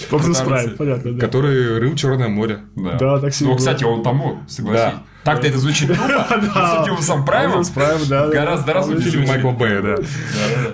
что- 0.09 0.77
понятно, 0.77 1.13
да. 1.13 1.19
который 1.25 1.79
рыл 1.79 1.95
Черное 1.95 2.29
море. 2.29 2.59
Да, 2.75 3.19
так 3.19 3.33
себе 3.33 3.49
Ну, 3.49 3.55
кстати, 3.57 3.83
он 3.83 4.03
помог, 4.03 4.37
согласись. 4.47 4.93
Да. 4.95 5.03
Так-то 5.23 5.47
это 5.47 5.57
звучит 5.59 5.89
глупо, 5.89 6.37
но 6.41 6.51
с 6.51 6.73
Оптимусом 6.79 7.25
Праймом 7.25 7.59
Оптимус 7.59 7.69
Прайм, 7.69 7.99
да. 8.09 8.27
гораздо 8.29 8.73
раз 8.73 8.87
лучше 8.87 9.11
Фильм 9.11 9.25
звучит. 9.25 9.43
Майкла 9.43 9.51
Бэя, 9.51 9.81
да. 9.81 9.95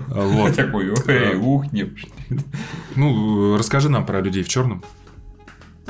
Вот. 0.07 0.55
Такой, 0.55 0.93
эй, 1.07 1.35
ух, 1.35 1.71
не. 1.73 1.93
Ну, 2.95 3.57
расскажи 3.57 3.89
нам 3.89 4.05
про 4.05 4.21
людей 4.21 4.43
в 4.43 4.47
черном. 4.47 4.83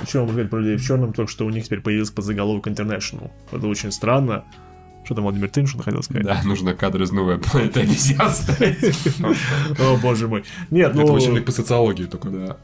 Еще 0.04 0.20
вам 0.20 0.30
сказать 0.30 0.50
про 0.50 0.60
людей 0.60 0.78
в 0.78 0.86
черном, 0.86 1.14
только 1.14 1.32
что 1.32 1.46
у 1.46 1.50
них 1.50 1.66
теперь 1.66 1.82
появился 1.82 2.14
подзаголовок 2.14 2.68
International. 2.68 3.32
Это 3.52 3.68
очень 3.68 3.92
странно. 3.92 4.44
Что 5.08 5.16
там 5.16 5.24
Владимир 5.24 5.48
Тын, 5.48 5.68
что 5.68 5.82
хотел 5.82 6.04
сказать? 6.04 6.26
Да, 6.26 6.42
нужно 6.44 6.74
кадр 6.74 7.02
из 7.02 7.14
новой 7.14 7.38
планеты 7.38 7.80
обезьян. 7.80 8.30
О, 9.80 9.96
боже 10.02 10.28
мой. 10.28 10.44
Нет, 10.70 10.94
ну... 10.96 11.04
Это 11.04 11.14
учебник 11.14 11.46
по 11.46 11.54
социологии 11.54 12.04
только. 12.04 12.30
Да. 12.30 12.58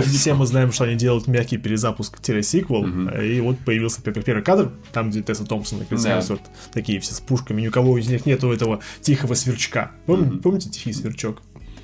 Все 0.00 0.34
мы 0.34 0.46
знаем, 0.46 0.70
что 0.70 0.84
они 0.84 0.94
делают 0.94 1.26
мягкий 1.26 1.56
перезапуск-сиквел, 1.56 2.86
и 3.20 3.40
вот 3.40 3.58
появился 3.58 4.00
пер- 4.02 4.22
первый 4.22 4.44
кадр, 4.44 4.70
там, 4.92 5.10
где 5.10 5.20
Тесса 5.20 5.44
Томпсон 5.44 5.82
и 5.82 5.84
Крис. 5.84 6.04
Хемсворт, 6.04 6.42
такие 6.72 7.00
все 7.00 7.12
с 7.12 7.18
пушками, 7.18 7.60
ни 7.62 7.66
у 7.66 7.72
кого 7.72 7.98
из 7.98 8.08
них 8.08 8.24
нету 8.24 8.52
этого 8.52 8.78
тихого 9.00 9.34
сверчка. 9.34 9.90
Пом- 10.06 10.38
Помните 10.40 10.70
тихий 10.70 10.92
сверчок? 10.92 11.42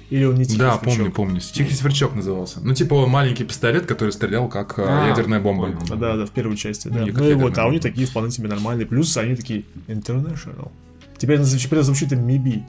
Или 0.09 0.25
он 0.25 0.37
не 0.37 0.45
тихий 0.45 0.59
Да, 0.59 0.79
сверчок? 0.79 0.97
помню, 0.97 1.13
помню. 1.13 1.41
Тихий 1.41 1.75
сверчок 1.75 2.15
назывался. 2.15 2.61
Ну, 2.63 2.75
типа 2.75 3.07
маленький 3.07 3.45
пистолет, 3.45 3.87
который 3.87 4.11
стрелял 4.11 4.49
как 4.49 4.79
э, 4.79 4.85
А, 4.87 5.09
ядерная 5.09 5.41
бомба. 5.41 5.67
понял. 5.67 5.79
А, 5.91 5.97
Да, 5.97 6.17
да, 6.17 6.27
в 6.27 6.31
первой 6.31 6.57
части, 6.57 6.89
да. 6.89 7.05
Как 7.07 7.15
Ну 7.19 7.29
и 7.31 7.35
вот, 7.35 7.59
а 7.59 7.67
у 7.67 7.73
них 7.73 7.83
такие 7.83 8.07
вполне 8.07 8.31
себе 8.31 8.49
нормальные. 8.49 8.87
Плюс 8.87 9.17
они 9.17 9.35
такие 9.35 9.65
international. 9.89 10.71
Теперь, 11.19 11.41
это- 11.41 11.59
теперь 11.59 11.79
это 11.81 11.87
звучит 11.87 12.13
им 12.13 12.27
MIB. 12.27 12.63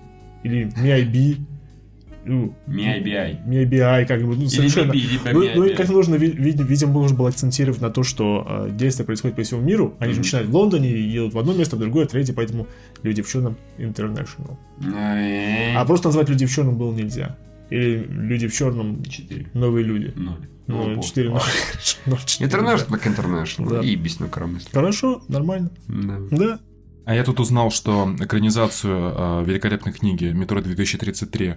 Или 0.43 0.71
MIB. 0.77 1.37
Ну, 2.27 2.53
MIBI. 2.67 3.45
MIBI, 3.47 4.05
как 4.05 4.21
бы, 4.25 4.35
ну, 4.35 4.47
совершенно. 4.49 4.91
MIB, 4.91 5.11
либо 5.11 5.31
Ну, 5.33 5.49
ну, 5.55 5.63
и 5.65 5.73
как 5.75 5.89
нужно, 5.89 6.15
ви- 6.15 6.31
ви- 6.31 6.63
видимо, 6.63 6.93
нужно 6.93 7.17
было 7.17 7.29
акцентировать 7.29 7.81
на 7.81 7.89
то, 7.89 8.03
что 8.03 8.45
э, 8.67 8.71
действие 8.71 9.05
происходит 9.05 9.35
по 9.37 9.43
всему 9.43 9.61
миру. 9.61 9.93
Они 9.99 10.11
же 10.13 10.19
Мгм. 10.19 10.23
начинают 10.25 10.49
в 10.49 10.55
Лондоне, 10.55 10.89
и 10.91 11.01
едут 11.01 11.33
в 11.33 11.39
одно 11.39 11.53
место, 11.53 11.75
в 11.75 11.79
другое, 11.79 12.05
в 12.05 12.09
третье, 12.09 12.33
поэтому 12.33 12.67
люди 13.03 13.21
в 13.21 13.27
черном 13.31 13.55
international. 13.77 14.57
Э, 14.83 15.75
А 15.75 15.85
просто 15.85 16.09
назвать 16.09 16.29
люди 16.29 16.45
в 16.45 16.51
черном 16.51 16.77
было 16.77 16.93
нельзя. 16.93 17.37
Или 17.69 18.05
люди 18.09 18.47
в 18.47 18.53
черном 18.53 19.03
Четыре. 19.03 19.47
новые 19.53 19.83
люди. 19.85 20.13
Ноль. 20.15 20.47
Ну, 20.67 20.87
Ну, 20.95 21.01
4 21.03 21.29
плохо. 21.29 21.49
International 22.39 22.89
так 22.89 23.07
International. 23.07 23.69
Да. 23.69 23.81
И 23.81 23.95
без 23.95 24.19
на 24.19 24.27
коромысле. 24.27 24.69
Хорошо, 24.73 25.21
нормально. 25.29 25.69
Да. 25.87 26.17
Да. 26.31 26.59
А 27.05 27.15
я 27.15 27.23
тут 27.23 27.39
узнал, 27.39 27.71
что 27.71 28.13
экранизацию 28.19 29.13
э, 29.17 29.43
великолепной 29.45 29.93
книги 29.93 30.25
«Метро 30.25 30.59
2033» 30.59 31.55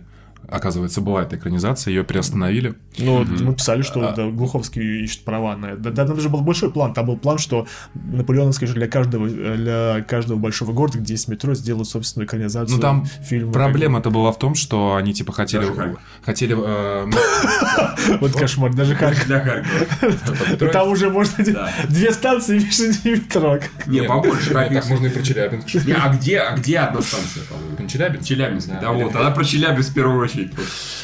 оказывается, 0.49 1.01
была 1.01 1.23
эта 1.23 1.37
экранизация, 1.37 1.93
ее 1.93 2.05
приостановили. 2.05 2.75
Ну, 2.99 3.21
Мгм. 3.21 3.45
мы 3.47 3.55
писали, 3.55 3.83
что 3.83 4.09
А- 4.09 4.13
да, 4.13 4.29
Глуховский 4.29 5.05
ищет 5.05 5.25
права 5.25 5.57
на 5.57 5.67
это. 5.67 5.91
Да, 5.91 6.07
там 6.07 6.17
даже 6.17 6.29
был 6.29 6.41
большой 6.41 6.71
план. 6.73 6.93
Там 6.95 7.07
был 7.07 7.17
план, 7.17 7.39
что 7.39 7.67
Наполеоновский 7.95 8.67
же 8.67 8.75
для 8.75 8.89
каждого, 8.89 9.29
для 9.29 10.05
каждого 10.09 10.39
большого 10.39 10.73
города, 10.73 10.99
где 10.99 11.15
есть 11.15 11.29
метро, 11.29 11.55
сделают 11.55 11.89
собственную 11.89 12.27
экранизацию 12.27 12.77
Ну, 12.77 12.83
там 12.83 13.05
фильма. 13.07 13.53
Проблема-то 13.53 14.11
была 14.11 14.33
в 14.33 14.39
том, 14.39 14.55
что 14.55 14.97
они 14.97 15.13
типа 15.15 15.33
хотели... 15.33 15.67
Даже 15.67 15.97
хотели 16.23 16.57
э, 16.59 17.07
Вот 18.21 18.33
кошмар, 18.33 18.75
даже 18.75 18.95
Харьков. 18.95 19.27
Для 19.27 19.41
Харькова. 19.41 20.71
Там 20.73 20.89
уже 20.89 21.11
можно 21.11 21.45
две 21.89 22.13
станции 22.13 22.59
меньше 22.59 22.93
не 23.05 23.11
метро. 23.13 23.59
Не, 23.87 24.03
побольше. 24.03 24.51
Так 24.53 24.69
Харьков. 24.69 24.91
можно 24.91 25.07
и 25.07 25.11
про 25.11 25.23
Челябинск. 25.23 25.69
А 26.01 26.09
где, 26.15 26.39
а 26.39 26.57
где 26.57 26.79
одна 26.79 27.01
станция, 27.03 27.45
по-моему? 27.45 27.89
Челябинск? 27.89 28.25
Челябинск. 28.29 28.69
Да. 28.81 28.93
Вот. 28.93 29.13
Тогда 29.13 29.31
про 29.31 29.45
Челябинск 29.45 29.91
в 29.91 29.95
первую 29.95 30.21
очередь. 30.31 30.53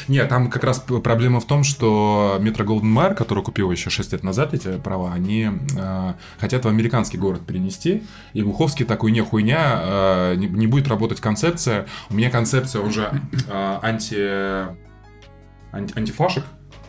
Нет, 0.07 0.29
там 0.29 0.49
как 0.49 0.63
раз 0.63 0.79
проблема 1.03 1.39
в 1.39 1.45
том, 1.45 1.63
что 1.63 2.37
Метро 2.39 2.65
Голден 2.65 2.89
Майер, 2.89 3.13
который 3.15 3.43
купил 3.43 3.71
еще 3.71 3.89
6 3.89 4.11
лет 4.13 4.23
назад 4.23 4.53
эти 4.53 4.77
права, 4.77 5.13
они 5.13 5.49
э, 5.77 6.13
хотят 6.39 6.65
в 6.65 6.67
американский 6.67 7.17
город 7.17 7.45
перенести. 7.45 8.03
И 8.33 8.41
Глуховский 8.41 8.85
такой, 8.85 9.11
не, 9.11 9.21
хуйня, 9.21 9.81
э, 9.83 10.35
не, 10.35 10.47
не 10.47 10.67
будет 10.67 10.87
работать 10.87 11.19
концепция. 11.19 11.87
У 12.09 12.15
меня 12.15 12.29
концепция 12.29 12.81
уже 12.81 13.11
э, 13.49 13.79
анти... 13.81 14.67
анти- 15.71 15.97
антифашек, 15.97 16.43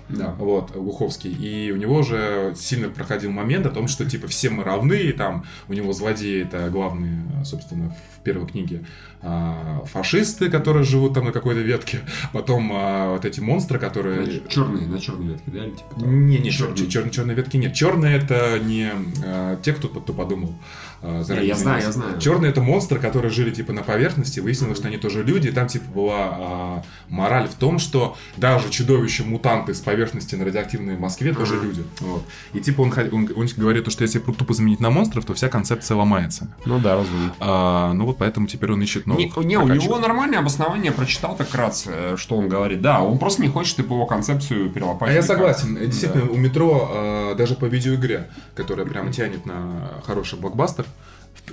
Да. 0.09 0.34
вот, 0.39 0.70
Глуховский, 0.72 1.30
и 1.32 1.70
у 1.72 1.76
него 1.76 1.97
уже 1.97 2.55
сильно 2.57 2.89
проходил 2.89 3.30
момент 3.30 3.66
о 3.66 3.70
том, 3.70 3.89
что, 3.89 4.05
типа, 4.09 4.26
все 4.28 4.49
мы 4.51 4.64
равны, 4.64 4.95
и 4.95 5.12
там 5.12 5.45
у 5.68 5.72
него 5.74 5.93
злодеи, 5.93 6.43
это 6.45 6.70
главные, 6.70 7.45
собственно, 7.45 7.95
первой 8.29 8.47
книге, 8.47 8.85
а, 9.22 9.83
фашисты, 9.87 10.51
которые 10.51 10.85
живут 10.85 11.14
там 11.14 11.24
на 11.24 11.33
какой-то 11.33 11.61
ветке, 11.61 12.01
потом 12.33 12.70
а, 12.74 13.12
вот 13.12 13.24
эти 13.24 13.41
монстры, 13.41 13.79
которые... 13.79 14.43
Черные, 14.49 14.87
на 14.87 15.01
черной 15.01 15.29
ветке, 15.33 15.51
да? 15.51 15.64
Или 15.64 15.70
типа 15.70 15.95
того? 15.95 16.07
Не, 16.07 16.39
не, 16.39 16.51
черные, 16.51 17.11
черные 17.11 17.35
ветки 17.35 17.57
нет. 17.57 17.72
Черные 17.74 18.16
это 18.18 18.59
не 18.59 18.91
а, 19.24 19.57
те, 19.62 19.72
кто, 19.72 19.89
кто 19.89 20.12
подумал. 20.12 20.55
а, 21.03 21.22
я 21.22 21.55
знаю, 21.55 21.83
я 21.83 21.93
знаю. 21.93 22.20
Черные 22.20 22.51
это 22.51 22.61
монстры, 22.61 22.99
которые 22.99 23.31
жили 23.31 23.51
типа 23.51 23.72
на 23.72 23.83
поверхности. 23.83 24.41
Выяснилось, 24.41 24.79
что 24.79 24.89
они 24.89 24.99
тоже 24.99 25.22
люди. 25.24 25.49
И 25.49 25.53
там 25.53 25.68
типа 25.68 25.87
была 25.91 26.16
а, 26.18 26.83
мораль 27.09 27.49
в 27.49 27.55
том, 27.55 27.79
что 27.79 28.16
даже 28.37 28.68
чудовища 28.70 29.24
мутанты 29.24 29.74
с 29.74 29.81
поверхности 29.81 30.35
на 30.35 30.45
радиоактивной 30.45 30.97
Москве 30.99 31.33
тоже 31.33 31.55
люди. 31.61 31.83
Вот. 32.01 32.24
И 32.53 32.61
типа 32.61 32.83
он, 32.83 32.91
хо- 32.91 33.09
он, 33.12 33.29
он 33.35 33.49
говорит, 33.57 33.91
что 33.91 34.03
если 34.03 34.18
тупо 34.18 34.55
заменить 34.55 34.81
на 34.81 34.91
монстров, 34.91 35.24
то 35.24 35.35
вся 35.35 35.49
концепция 35.49 35.97
ломается. 35.97 36.55
Ну 36.66 36.79
да, 36.79 36.97
разумеется. 36.97 37.37
А, 37.41 37.93
ну 37.95 38.07
вот 38.07 38.17
поэтому 38.18 38.46
теперь 38.46 38.72
он 38.72 38.82
ищет 38.82 39.06
Не, 39.06 39.12
новых. 39.26 39.36
не, 39.44 39.56
у 39.56 39.60
прокачек. 39.60 39.84
него 39.84 39.98
нормальное 39.98 40.38
обоснование, 40.40 40.92
прочитал 40.92 41.36
так 41.36 41.48
вкратце, 41.48 41.90
э, 41.94 42.16
что 42.16 42.36
он 42.36 42.48
говорит. 42.48 42.80
Да, 42.80 43.00
он 43.02 43.18
просто 43.18 43.42
не 43.42 43.48
хочет, 43.48 43.70
чтобы 43.70 43.94
его 43.94 44.06
концепцию 44.06 44.70
перелопатить. 44.70 45.12
А 45.12 45.16
я 45.16 45.22
согласен. 45.22 45.76
Действительно, 45.76 46.24
Да. 46.26 46.32
у 46.32 46.36
метро 46.36 46.90
э, 46.92 47.34
даже 47.36 47.54
по 47.54 47.64
видеоигре, 47.66 48.28
которая 48.54 48.86
прямо 48.86 49.12
тянет 49.12 49.46
на 49.46 50.00
хороший 50.04 50.38
блокбастер, 50.38 50.84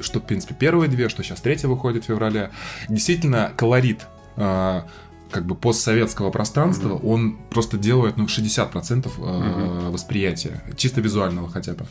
что, 0.02 0.20
в 0.20 0.24
принципе, 0.24 0.56
первые 0.58 0.90
две, 0.90 1.08
что 1.10 1.24
сейчас 1.24 1.40
третья 1.42 1.68
выходит 1.68 2.04
в 2.04 2.08
феврале, 2.08 2.50
действительно 2.90 3.52
колорит 3.56 4.06
э, 4.36 4.82
как 5.36 5.46
бы 5.46 5.54
постсоветского 5.54 6.32
пространства, 6.32 6.96
он 6.96 7.38
просто 7.50 7.78
делает, 7.78 8.16
ну, 8.16 8.26
60% 8.26 9.12
э, 9.18 9.90
восприятия, 9.90 10.64
чисто 10.78 11.02
визуального 11.02 11.50
хотя 11.50 11.74
бы. 11.74 11.86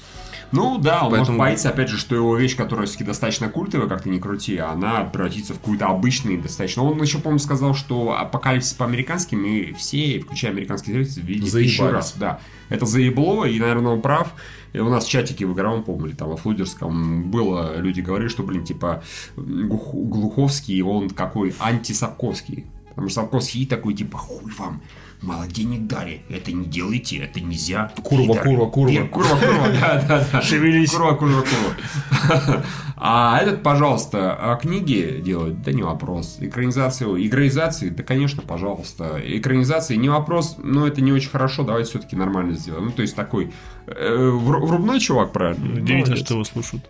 Ну 0.51 0.79
да, 0.79 1.05
он 1.05 1.11
Поэтому- 1.11 1.17
может 1.17 1.39
боится, 1.39 1.69
опять 1.69 1.89
же, 1.91 1.99
что 1.99 2.15
его 2.15 2.37
вещь, 2.39 2.57
которая 2.57 2.87
все-таки 2.87 3.05
достаточно 3.05 3.49
культовая, 3.49 3.87
как 3.87 4.03
ты 4.03 4.09
ни 4.09 4.19
крути, 4.19 4.57
она 4.57 5.03
превратится 5.05 5.53
в 5.53 5.59
какую-то 5.59 5.87
обычный 5.89 6.39
достаточно. 6.39 6.85
Он 6.85 7.01
еще, 7.03 7.19
по-моему, 7.19 7.39
сказал, 7.39 7.75
что 7.75 8.17
апокалипсис 8.19 8.73
по-американски 8.73 9.35
мы 9.35 9.75
все, 9.77 10.21
включая 10.21 10.53
американских 10.53 10.95
зрителей, 10.95 11.23
видели 11.27 11.51
тысячу 11.51 11.83
Заебались. 11.83 11.95
раз. 11.95 12.15
Да. 12.19 12.41
Это 12.71 12.87
заебло, 12.87 13.45
и, 13.45 13.59
наверное, 13.61 13.93
он 13.93 14.01
прав. 14.01 14.33
И 14.73 14.79
у 14.79 14.89
нас 14.89 15.05
в 15.05 15.09
чатике 15.11 15.47
в 15.47 15.53
игровом, 15.55 15.85
помнили, 15.85 16.15
там, 16.15 16.29
во 16.31 16.37
Флудерском 16.37 17.31
было, 17.31 17.77
люди 17.79 18.01
говорили, 18.01 18.29
что, 18.29 18.43
блин, 18.43 18.65
типа, 18.65 19.03
Глуховский, 19.37 20.83
он 20.83 21.11
какой 21.11 21.55
антисапковский. 21.61 22.65
Потому 22.95 23.09
что 23.09 23.23
Сапковский 23.23 23.67
такой, 23.67 23.95
типа, 23.95 24.19
хуй 24.19 24.53
вам, 24.59 24.81
мало 25.21 25.47
денег 25.47 25.87
дали, 25.87 26.23
это 26.29 26.53
не 26.53 26.65
делайте, 26.67 27.17
это 27.19 27.41
нельзя. 27.41 27.91
Курва, 28.03 28.23
Пидоры. 28.35 28.41
курва, 28.43 28.67
курва. 28.71 28.91
Пи- 28.93 29.09
Курва, 29.09 29.37
курва, 29.37 29.69
да, 29.81 30.05
да, 30.09 30.27
да. 30.33 30.43
Шевелись. 30.43 30.91
Курва, 30.93 31.15
курва, 31.15 31.43
курва. 31.43 32.65
А 32.97 33.39
этот, 33.43 33.63
пожалуйста, 33.63 34.35
а 34.39 34.57
книги 34.57 35.21
делать, 35.23 35.61
да 35.63 35.73
не 35.73 35.83
вопрос. 35.83 36.37
Экранизацию, 36.41 37.25
игроизации, 37.27 37.89
да, 37.91 38.03
конечно, 38.03 38.43
пожалуйста. 38.43 39.21
Экранизации 39.25 39.97
не 39.97 40.09
вопрос, 40.09 40.57
но 40.59 40.87
это 40.87 41.01
не 41.03 41.13
очень 41.13 41.31
хорошо, 41.31 41.65
давайте 41.65 41.91
все-таки 41.91 42.17
нормально 42.17 42.55
сделаем. 42.55 42.87
Ну, 42.87 42.93
то 42.93 43.03
есть 43.03 43.17
такой 43.17 43.53
э, 43.87 43.93
вру- 44.17 44.65
врубной 44.65 45.01
чувак, 45.01 45.33
правильно? 45.33 45.65
Удивительно, 45.73 45.99
Молодец. 46.07 46.25
что 46.25 46.35
его 46.35 46.45
слушают. 46.45 46.85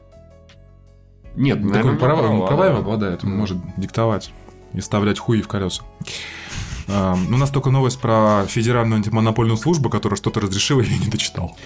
Нет, 1.37 1.57
Так 1.63 1.85
наверное, 1.85 1.99
да. 2.49 2.77
обладает, 2.79 3.25
он 3.25 3.37
может 3.37 3.59
диктовать 3.77 4.31
и 4.75 4.81
вставлять 4.81 5.18
хуи 5.18 5.41
в 5.41 5.49
колеса. 5.49 5.83
Ну, 6.87 7.16
У 7.30 7.37
нас 7.37 7.51
только 7.51 7.70
новость 7.70 8.01
про 8.01 8.45
Федеральную 8.49 8.99
антимонопольную 8.99 9.57
службу, 9.57 9.89
которая 9.89 10.16
что-то 10.16 10.41
разрешила, 10.41 10.80
я 10.82 10.99
не 10.99 11.07
дочитал. 11.07 11.57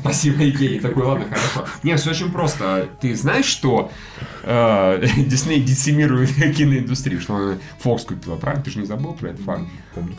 Спасибо, 0.00 0.42
Евгений. 0.42 0.80
Такой, 0.80 1.04
ладно, 1.04 1.26
хорошо. 1.26 1.70
Нет, 1.82 2.00
все 2.00 2.10
очень 2.10 2.30
просто. 2.30 2.88
Ты 3.00 3.14
знаешь, 3.14 3.46
что 3.46 3.90
э, 4.42 5.06
Дисней 5.16 5.60
децимирует 5.60 6.34
киноиндустрию, 6.56 7.20
что 7.20 7.34
он 7.34 7.58
Фокс 7.80 8.04
купила, 8.04 8.36
правильно? 8.36 8.64
Ты 8.64 8.70
же 8.70 8.78
не 8.80 8.86
забыл 8.86 9.12
про 9.14 9.30
этот 9.30 9.44
факт? 9.44 9.62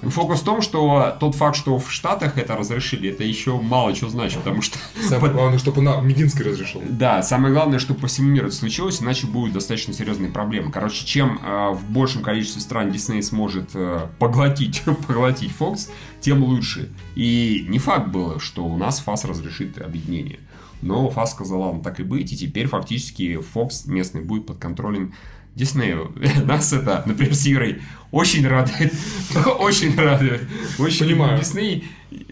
Фокус 0.03 0.41
в 0.41 0.43
том, 0.43 0.61
что 0.61 1.15
тот 1.19 1.35
факт, 1.35 1.55
что 1.55 1.77
в 1.77 1.91
Штатах 1.91 2.37
это 2.37 2.55
разрешили, 2.55 3.09
это 3.09 3.23
еще 3.23 3.59
мало 3.59 3.93
чего 3.93 4.09
значит, 4.09 4.39
потому 4.39 4.61
что 4.61 4.77
Самое 5.07 5.33
главное, 5.33 5.57
чтобы 5.59 5.81
на 5.81 5.99
Мединский 6.01 6.43
разрешил. 6.43 6.81
да, 6.87 7.21
самое 7.23 7.53
главное, 7.53 7.79
что 7.79 7.93
по 7.93 8.07
всему 8.07 8.29
миру 8.29 8.47
это 8.47 8.55
случилось, 8.55 9.01
иначе 9.01 9.27
будут 9.27 9.53
достаточно 9.53 9.93
серьезные 9.93 10.31
проблемы. 10.31 10.71
Короче, 10.71 11.05
чем 11.05 11.39
э, 11.43 11.69
в 11.73 11.83
большем 11.89 12.21
количестве 12.21 12.61
стран 12.61 12.91
Дисней 12.91 13.21
сможет 13.23 13.71
э, 13.73 14.07
поглотить, 14.23 14.81
поглотить 15.07 15.51
Fox, 15.57 15.89
тем 16.21 16.43
лучше. 16.43 16.89
И 17.15 17.65
не 17.67 17.79
факт 17.79 18.07
было, 18.07 18.39
что 18.39 18.65
у 18.65 18.77
нас 18.77 18.99
ФАС 18.99 19.25
разрешит 19.25 19.81
объединение. 19.81 20.39
Но 20.81 21.09
ФАС 21.09 21.31
сказал, 21.31 21.61
ладно, 21.61 21.83
так 21.83 21.99
и 21.99 22.03
быть, 22.03 22.31
и 22.31 22.37
теперь 22.37 22.67
фактически 22.67 23.39
Fox 23.53 23.87
местный 23.87 24.21
будет 24.21 24.45
под 24.45 24.57
контролем 24.57 25.13
Диснею. 25.55 26.13
Нас 26.45 26.73
это, 26.73 27.03
например, 27.05 27.35
с 27.35 27.45
Ирой 27.45 27.81
очень 28.11 28.47
радует. 28.47 28.93
Очень 29.59 29.95
радует. 29.95 30.41
Очень 30.77 31.07
Понимаю. 31.07 31.39
Дисней. 31.39 31.83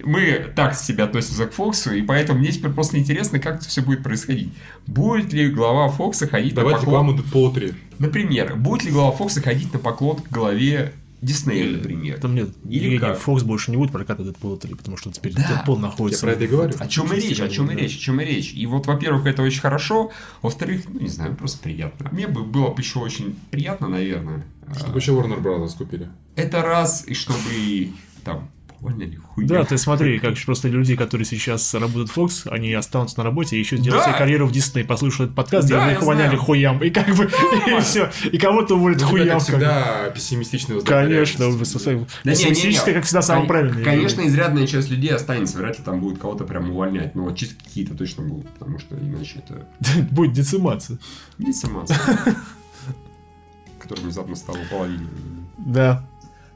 Мы 0.03 0.51
так 0.55 0.75
себя 0.75 1.05
относимся 1.05 1.47
к 1.47 1.53
Фоксу, 1.53 1.91
и 1.91 2.03
поэтому 2.03 2.39
мне 2.39 2.51
теперь 2.51 2.71
просто 2.71 2.99
интересно, 2.99 3.39
как 3.39 3.55
это 3.57 3.67
все 3.67 3.81
будет 3.81 4.03
происходить. 4.03 4.53
Будет 4.85 5.33
ли 5.33 5.49
глава 5.49 5.87
Фокса 5.89 6.27
ходить 6.27 6.53
Давайте 6.53 6.81
на 6.81 6.85
поклон... 6.85 7.07
рекламу 7.07 7.21
Дэдпула 7.23 7.53
3. 7.53 7.73
Например, 7.97 8.55
будет 8.55 8.83
ли 8.83 8.91
глава 8.91 9.11
Фокса 9.11 9.41
ходить 9.41 9.73
на 9.73 9.79
поклон 9.79 10.17
к 10.17 10.29
главе 10.29 10.93
Диснея, 11.21 11.77
например? 11.77 12.19
Там 12.19 12.33
нет, 12.33 12.49
Или 12.67 12.97
как? 12.97 13.17
Фокс 13.19 13.43
больше 13.43 13.69
не 13.71 13.77
будет 13.77 13.91
прокатывать 13.91 14.33
Дэдпула 14.33 14.57
3, 14.57 14.73
потому 14.73 14.97
что 14.97 15.11
теперь 15.11 15.33
Да. 15.33 15.47
Дэдпул 15.57 15.75
Я 15.75 15.81
находится... 15.81 16.25
про 16.25 16.31
это 16.31 16.43
и 16.43 16.47
говорю. 16.47 16.73
О 16.79 16.87
чем 16.87 17.13
и 17.13 17.15
речь, 17.15 17.39
о 17.39 17.47
чем 17.47 17.69
и 17.69 17.75
речь, 17.75 17.95
о 17.95 17.99
чем 17.99 18.19
и 18.21 18.25
речь. 18.25 18.53
И 18.53 18.65
вот, 18.65 18.87
во-первых, 18.87 19.25
это 19.27 19.43
очень 19.43 19.61
хорошо, 19.61 20.11
во-вторых, 20.41 20.83
ну, 20.87 20.99
не 20.99 21.07
знаю, 21.09 21.35
просто 21.35 21.61
приятно. 21.61 22.09
Мне 22.11 22.27
бы 22.27 22.43
было 22.43 22.71
бы 22.71 22.81
еще 22.81 22.99
очень 22.99 23.35
приятно, 23.51 23.87
наверное. 23.87 24.45
Чтобы 24.75 24.99
еще 24.99 25.11
Warner 25.11 25.41
Brothers 25.41 25.77
купили. 25.77 26.09
Это 26.35 26.61
раз, 26.61 27.03
и 27.07 27.13
чтобы 27.13 27.91
там 28.23 28.49
Увольняли 28.81 29.15
хуйня. 29.15 29.47
Да, 29.47 29.63
ты 29.63 29.77
смотри, 29.77 30.17
как 30.17 30.33
просто 30.43 30.67
люди, 30.67 30.95
которые 30.95 31.23
сейчас 31.25 31.71
работают 31.75 32.09
в 32.09 32.17
Fox, 32.17 32.49
они 32.49 32.73
останутся 32.73 33.19
на 33.19 33.23
работе 33.23 33.55
и 33.55 33.59
еще 33.59 33.77
сделают 33.77 34.03
Да. 34.03 34.09
себе 34.09 34.17
карьеру 34.17 34.47
в 34.47 34.51
Дисней, 34.51 34.83
послушают 34.83 35.35
подкаст, 35.35 35.69
Да, 35.69 35.83
где 35.85 35.93
их 35.93 36.01
увольняли 36.01 36.35
хуям, 36.35 36.81
и 36.83 36.89
как 36.89 37.13
бы, 37.15 37.25
и 37.25 37.79
все, 37.81 38.09
и 38.31 38.39
кого-то 38.39 38.73
уволят 38.75 38.99
Ну, 39.01 39.07
хуям. 39.07 39.27
как 39.27 39.37
как 39.37 39.43
всегда, 39.47 40.09
пессимистично 40.15 40.81
Конечно, 40.81 41.45
вы 41.49 41.57
вы 41.57 41.65
со 41.65 41.77
своим- 41.77 42.07
Да 42.23 42.31
пессимистическое, 42.31 42.95
как 42.95 43.03
всегда, 43.05 43.21
самое 43.21 43.47
правильное. 43.47 43.83
Конечно, 43.83 44.25
изрядная 44.27 44.65
часть 44.65 44.89
людей 44.89 45.11
останется. 45.11 45.59
Вряд 45.59 45.77
ли 45.77 45.85
там 45.85 45.99
будет 46.01 46.17
кого-то 46.17 46.43
прям 46.45 46.71
увольнять. 46.71 47.13
Но 47.13 47.31
чисто 47.33 47.55
какие-то 47.63 47.95
точно 47.95 48.23
будут. 48.23 48.49
Потому 48.49 48.79
что 48.79 48.95
иначе 48.97 49.43
это 49.45 49.67
Будет 50.11 50.33
децимация. 50.33 50.97
диссонанс. 51.37 51.91
Который 53.79 54.01
внезапно 54.01 54.35
стал 54.35 54.55
половиной. 54.69 55.07
Да. 55.57 56.03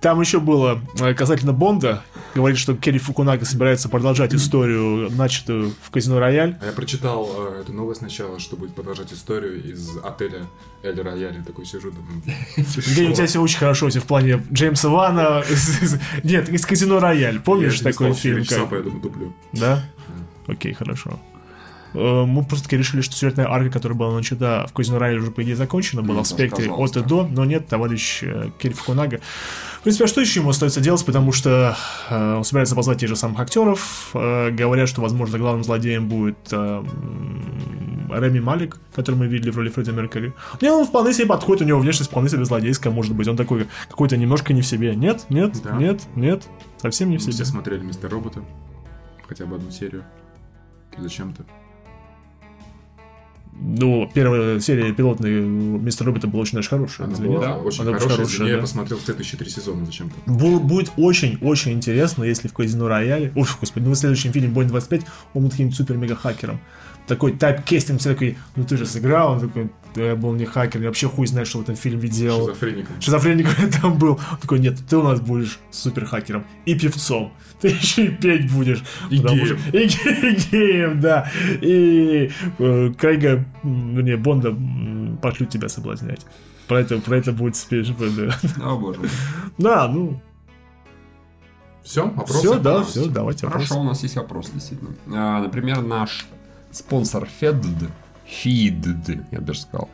Там 0.06 0.22
еще 0.22 0.39
было 0.39 0.80
э, 0.99 1.16
касательно 1.16 1.51
Бонда. 1.51 2.03
Говорит, 2.36 2.60
что 2.60 2.76
Керри 2.76 2.99
Фукунага 2.99 3.43
собирается 3.43 3.89
продолжать 3.89 4.36
историю, 4.36 5.10
начатую 5.10 5.74
в 5.82 5.89
Казино 5.89 6.20
Рояль. 6.20 6.60
А 6.62 6.68
я 6.68 6.72
прочитал 6.74 7.28
э, 7.36 7.62
эту 7.62 7.74
новость 7.74 8.01
сначала, 8.01 8.39
что 8.39 8.56
будет 8.56 8.76
продолжать 8.76 9.12
историю 9.12 9.64
из 9.64 9.97
отеля 10.03 10.45
Эль 10.84 11.01
Рояль. 11.01 11.38
Я 11.38 11.43
такой 11.43 11.66
сижу, 11.66 11.89
думаю... 11.89 12.22
Где 12.56 13.10
у 13.10 13.14
тебя 13.14 13.26
все 13.26 13.41
очень 13.41 13.58
хорошо, 13.58 13.89
все 13.89 13.99
в 13.99 14.06
плане 14.06 14.43
Джеймса 14.53 14.89
Вана. 14.89 15.43
Нет, 16.24 16.49
из 16.49 16.64
Казино 16.68 16.99
Рояль. 16.99 17.39
Помнишь 17.39 17.80
такой 17.80 18.14
фильм? 18.14 18.43
Часа, 18.43 18.60
как- 18.60 18.70
поэтому 18.70 19.01
туплю. 19.01 19.34
Да? 19.53 19.89
Окей, 20.45 20.74
хорошо. 20.74 21.20
Э, 21.95 22.26
Мы 22.26 22.43
просто 22.43 22.66
таки 22.66 22.78
решили, 22.78 23.01
что 23.01 23.16
сюжетная 23.16 23.49
арка, 23.49 23.72
которая 23.72 23.97
была 23.97 24.14
начата 24.14 24.68
в 24.70 24.74
Казино 24.74 24.99
Рояль, 24.99 25.18
уже, 25.18 25.32
по 25.32 25.41
идее, 25.41 25.56
закончена, 25.56 26.03
была 26.03 26.24
в 26.24 26.28
спектре 26.28 26.70
от 26.70 26.95
и 26.95 27.01
до, 27.01 27.26
но 27.26 27.45
нет, 27.45 27.68
товарищ 27.68 28.20
э, 28.22 28.51
Керри 28.60 28.74
Фукунага. 28.74 29.20
Принципе, 29.86 30.05
а 30.05 30.07
что 30.07 30.19
еще 30.19 30.39
ему 30.39 30.49
остается 30.49 30.81
делать, 30.81 31.05
потому 31.05 31.31
что 31.31 31.77
э, 32.09 32.33
он 32.38 32.43
собирается 32.43 32.75
позвать 32.75 32.97
тех 32.99 33.07
же 33.07 33.15
самых 33.15 33.39
актеров, 33.39 34.09
э, 34.15 34.49
говорят, 34.49 34.89
что, 34.89 34.99
возможно, 35.01 35.38
главным 35.38 35.63
злодеем 35.63 36.07
будет 36.09 36.38
э, 36.51 36.83
Реми 38.09 38.39
Малик, 38.39 38.79
который 38.95 39.13
мы 39.13 39.27
видели 39.27 39.51
в 39.51 39.57
роли 39.57 39.69
Фредди 39.69 39.91
Меркьюри. 39.91 40.33
Не, 40.59 40.71
он 40.71 40.88
вполне 40.88 41.13
себе 41.13 41.27
подходит, 41.27 41.61
у 41.61 41.65
него 41.65 41.79
внешность 41.79 42.09
вполне 42.09 42.29
себе 42.29 42.45
злодейская, 42.45 42.91
может 42.91 43.13
быть, 43.15 43.27
он 43.27 43.38
такой 43.38 43.67
какой-то 43.88 44.17
немножко 44.17 44.53
не 44.53 44.61
в 44.61 44.65
себе. 44.65 44.95
Нет, 44.95 45.27
нет, 45.29 45.61
Да. 45.63 45.75
нет, 45.75 46.01
нет, 46.15 46.47
совсем 46.81 47.11
не 47.11 47.17
в 47.17 47.19
Мы 47.19 47.25
себе. 47.31 47.33
все 47.33 47.45
смотрели 47.45 47.83
Мистер 47.83 48.09
Робота. 48.09 48.41
Хотя 49.27 49.45
бы 49.45 49.55
одну 49.57 49.69
серию. 49.69 50.03
Зачем-то. 50.97 51.45
Ну, 53.58 54.10
первая 54.14 54.60
серия 54.60 54.91
пилотной 54.91 55.41
Мистер 55.41 56.08
Робота 56.08 56.28
была 56.28 56.41
очень 56.41 56.56
даже 56.56 56.70
хорошая. 56.70 57.08
Она 57.08 57.18
была 57.18 57.39
да, 57.39 57.58
очень 57.58 57.82
она 57.82 57.91
очень 57.91 57.99
хорошая. 58.01 58.18
хорошая, 58.26 58.47
да. 58.47 58.53
я 58.53 58.58
посмотрел 58.60 58.99
следующие 58.99 59.39
три 59.39 59.49
сезона 59.49 59.86
зачем-то. 59.86 60.16
Бу- 60.30 60.60
Будет 60.60 60.91
очень-очень 60.97 61.72
интересно, 61.72 62.24
если 62.26 62.49
в 62.49 62.53
Казино 62.53 62.88
Рояле... 62.88 63.32
Уф, 63.34 63.58
господи, 63.60 63.86
ну 63.86 63.91
в 63.91 63.95
следующем 63.95 64.34
фильме 64.34 64.49
Боинг 64.49 64.72
25 64.72 65.01
он 65.34 65.41
будет 65.43 65.51
каким-нибудь 65.53 65.78
супер-мега-хакером. 65.78 66.60
Такой 67.08 67.34
тайп-кестинг, 67.34 67.99
все 67.99 68.14
такой, 68.14 68.38
ну 68.56 68.64
ты 68.64 68.78
же 68.78 68.86
сыграл, 68.88 69.34
он 69.34 69.39
такой, 69.41 69.70
да 69.93 70.01
я 70.03 70.16
был 70.16 70.34
не 70.34 70.45
хакер, 70.45 70.82
я 70.82 70.88
вообще 70.88 71.08
хуй 71.08 71.28
знает, 71.28 71.47
что 71.47 71.60
в 71.60 71.62
этом 71.62 71.76
фильме 71.76 72.08
делал. 72.10 72.47
Шизофреником. 72.47 72.99
Шизофреник 72.99 73.47
там 73.82 73.93
был. 73.99 74.14
Он 74.32 74.38
такой, 74.41 74.60
нет, 74.60 74.80
ты 74.89 74.97
у 74.97 75.03
нас 75.03 75.20
будешь 75.22 75.60
супер-хакером 75.70 76.45
и 76.66 76.74
певцом. 76.74 77.32
Ты 77.62 77.68
еще 77.70 78.06
и 78.06 78.10
петь 78.10 78.51
будешь. 78.51 78.84
И 79.12 79.18
геем. 79.20 79.45
что- 79.45 79.78
И, 79.78 79.88
ге- 79.88 80.32
и 80.32 80.36
геем, 80.51 80.99
да. 80.99 81.30
И 81.62 82.32
э, 82.58 82.93
Крейга, 82.97 83.45
не, 83.64 84.18
Бонда 84.18 84.49
м, 84.49 85.18
пошлют 85.22 85.49
тебя 85.51 85.70
соблазнять. 85.70 86.26
Про 86.68 86.80
это, 86.80 86.97
про 86.97 87.18
это 87.18 87.32
будет 87.32 87.56
спеш. 87.56 87.89
Да, 87.89 88.36
О, 88.66 88.78
боже. 88.78 88.99
Да, 89.60 89.88
ну, 89.88 90.20
Все, 91.84 92.03
вопросы? 92.08 92.39
все, 92.39 92.60
да, 92.60 92.84
все, 92.84 93.06
давайте 93.06 93.45
Хорошо, 93.45 93.60
вопросы. 93.76 93.80
у 93.80 93.84
нас 93.84 94.01
есть 94.03 94.16
вопрос, 94.16 94.49
действительно. 94.51 94.89
А, 95.14 95.39
например, 95.41 95.82
наш 95.84 96.26
спонсор 96.76 97.28
FED, 97.41 97.89
FED, 98.28 99.26
я 99.32 99.39
даже 99.39 99.61
сказал, 99.61 99.89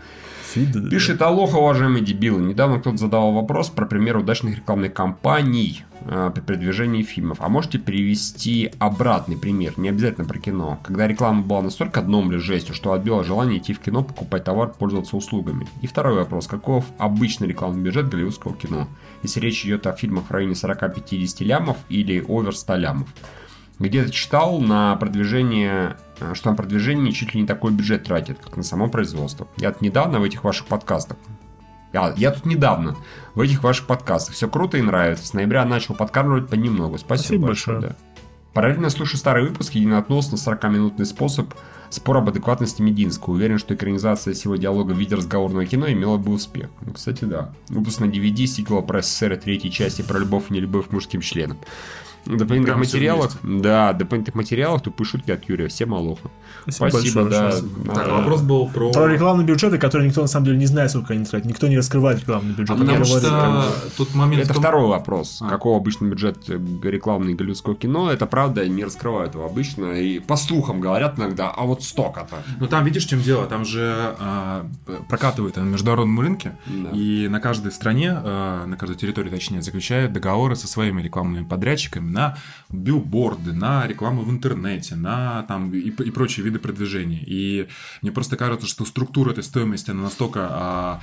Фид- 0.54 0.90
Пишет, 0.90 1.22
алоха, 1.22 1.56
уважаемые 1.56 2.04
дебилы. 2.04 2.42
Недавно 2.42 2.80
кто-то 2.80 2.98
задавал 2.98 3.32
вопрос 3.32 3.70
про 3.70 3.86
пример 3.86 4.18
удачных 4.18 4.58
рекламных 4.58 4.94
кампаний 4.94 5.86
э, 6.02 6.30
при 6.34 6.42
продвижении 6.42 7.04
фильмов. 7.04 7.38
А 7.40 7.48
можете 7.48 7.80
привести 7.80 8.74
обратный 8.78 9.38
пример, 9.38 9.74
не 9.78 9.88
обязательно 9.88 10.28
про 10.28 10.40
кино, 10.40 10.78
когда 10.84 11.08
реклама 11.08 11.42
была 11.44 11.62
настолько 11.62 12.02
дном 12.02 12.32
или 12.32 12.38
жестью, 12.38 12.76
что 12.76 12.92
отбила 12.92 13.24
желание 13.24 13.60
идти 13.60 13.74
в 13.74 13.80
кино, 13.80 14.04
покупать 14.04 14.44
товар, 14.44 14.74
пользоваться 14.78 15.16
услугами. 15.16 15.68
И 15.82 15.88
второй 15.88 16.16
вопрос. 16.16 16.48
Каков 16.48 16.84
обычный 16.98 17.48
рекламный 17.48 17.82
бюджет 17.82 18.10
голливудского 18.10 18.54
кино? 18.54 18.90
Если 19.24 19.40
речь 19.40 19.64
идет 19.66 19.88
о 19.88 19.94
фильмах 19.94 20.26
в 20.26 20.32
районе 20.32 20.54
40-50 20.54 21.46
лямов 21.46 21.78
или 21.88 22.22
овер 22.28 22.54
100 22.54 22.76
лямов. 22.76 23.08
Где-то 23.80 24.12
читал 24.12 24.60
на 24.60 24.96
продвижение, 24.98 25.96
что 26.34 26.50
на 26.50 26.56
продвижение 26.56 27.12
чуть 27.12 27.34
ли 27.34 27.42
не 27.42 27.48
такой 27.48 27.72
бюджет 27.72 28.04
тратит, 28.04 28.40
как 28.40 28.58
на 28.58 28.64
само 28.64 28.88
производство. 28.90 29.48
Я 29.58 29.72
тут 29.72 29.82
недавно 29.82 30.20
в 30.20 30.24
этих 30.24 30.44
ваших 30.44 30.68
подкастах. 30.68 31.18
Я, 31.94 32.14
я 32.16 32.32
тут 32.32 32.46
недавно 32.46 32.96
в 33.36 33.42
этих 33.42 33.64
ваших 33.64 33.86
подкастах. 33.86 34.34
Все 34.36 34.48
круто 34.48 34.78
и 34.78 34.82
нравится. 34.82 35.28
С 35.28 35.34
ноября 35.34 35.66
начал 35.66 35.94
подкармливать 35.94 36.50
понемногу. 36.50 36.98
Спасибо, 36.98 37.24
Спасибо 37.24 37.48
большое. 37.48 37.80
большое. 37.80 37.96
да. 38.00 38.22
Параллельно 38.54 38.90
слушаю 38.90 39.18
старые 39.18 39.48
выпуски 39.48 39.78
и 39.78 39.86
наткнулся 39.86 40.32
на 40.32 40.36
40-минутный 40.36 41.06
способ 41.06 41.54
спор 41.90 42.18
об 42.18 42.30
адекватности 42.30 42.82
Мединского. 42.82 43.34
Уверен, 43.34 43.58
что 43.58 43.74
экранизация 43.76 44.34
всего 44.34 44.58
диалога 44.58 44.92
в 44.92 44.98
виде 44.98 45.16
разговорного 45.16 45.66
кино 45.66 45.90
имела 45.90 46.18
бы 46.18 46.34
успех. 46.34 46.70
Ну, 46.82 46.94
кстати, 46.94 47.24
да. 47.24 47.54
Выпуск 47.70 48.00
на 48.02 48.06
DVD 48.06 48.46
сиквела 48.46 48.82
про 48.82 49.02
СССР 49.02 49.38
третьей 49.38 49.72
части 49.72 50.02
про 50.02 50.20
любовь 50.20 50.46
и 50.50 50.54
нелюбовь 50.54 50.90
к 50.90 50.92
мужским 50.92 51.22
членам. 51.22 51.60
Дополнительных 52.26 52.78
материалах, 52.78 53.32
да, 53.44 53.94
дополнительных 53.94 54.36
материалах 54.36 54.82
тупые 54.82 55.08
шутки 55.08 55.32
от 55.32 55.44
Юрия. 55.50 55.68
Всем 55.68 55.94
алоха. 55.94 56.30
Спасибо, 56.68 57.24
большое, 57.24 57.30
да. 57.30 57.52
спасибо. 57.52 57.94
Так, 57.96 58.08
А, 58.08 58.18
вопрос 58.18 58.42
был 58.42 58.68
про... 58.70 58.92
Про 58.92 59.08
рекламные 59.08 59.46
бюджеты, 59.48 59.78
которые 59.80 60.08
никто 60.10 60.22
на 60.22 60.28
самом 60.28 60.46
деле 60.46 60.58
не 60.60 60.68
знает, 60.68 60.92
сколько 60.92 61.14
они 61.14 61.26
тратят. 61.26 61.48
Никто 61.48 61.68
не 61.68 61.78
раскрывает 61.78 62.20
рекламный 62.20 62.52
бюджет. 62.54 62.70
А 62.70 62.74
потому 62.80 62.92
говорит, 63.04 63.08
что 63.18 63.74
тут 63.98 64.14
момент 64.14 64.44
Это 64.44 64.54
том- 64.54 64.62
второй 64.62 64.88
вопрос. 64.88 65.40
А. 65.42 65.50
Какого 65.50 65.78
обычно 65.78 66.06
бюджет 66.06 66.48
э, 66.50 66.60
рекламный 66.84 67.34
голливудского 67.34 67.76
кино? 67.76 68.12
Это 68.12 68.28
правда, 68.28 68.68
не 68.68 68.84
раскрывают 68.84 69.34
его 69.34 69.46
обычно. 69.46 69.94
И 69.94 70.20
по 70.20 70.36
слухам 70.36 70.80
говорят 70.80 71.18
иногда, 71.18 71.50
а 71.50 71.64
вот 71.64 71.84
столько-то. 71.84 72.44
Ну 72.60 72.68
там 72.68 72.86
видишь, 72.86 73.06
в 73.06 73.10
чем 73.10 73.22
дело, 73.22 73.46
там 73.48 73.66
же 73.66 74.16
а, 74.20 74.66
прокатывают 75.10 75.56
на 75.56 75.62
международном 75.62 76.20
рынке, 76.20 76.56
Да. 76.68 76.90
и 76.92 77.28
на 77.28 77.40
каждой 77.40 77.72
стране, 77.72 78.12
а, 78.14 78.66
на 78.66 78.78
каждой 78.78 78.96
территории, 78.98 79.30
точнее, 79.30 79.62
заключают 79.64 80.14
договоры 80.14 80.56
со 80.56 80.68
своими 80.68 81.02
рекламными 81.02 81.46
подрядчиками 81.46 82.11
на 82.12 82.38
билборды, 82.70 83.54
на 83.54 83.88
рекламу 83.88 84.24
в 84.24 84.32
интернете, 84.32 84.96
на 84.96 85.44
там 85.44 85.74
и, 85.74 85.90
и 85.90 86.12
прочие 86.12 86.46
виды 86.46 86.60
продвижения. 86.60 87.24
И 87.26 87.68
мне 88.02 88.12
просто 88.12 88.38
кажется, 88.38 88.68
что 88.68 88.86
структура 88.86 89.32
этой 89.32 89.44
стоимости 89.44 89.92
она 89.92 90.04
настолько 90.04 90.48
а, 90.50 91.02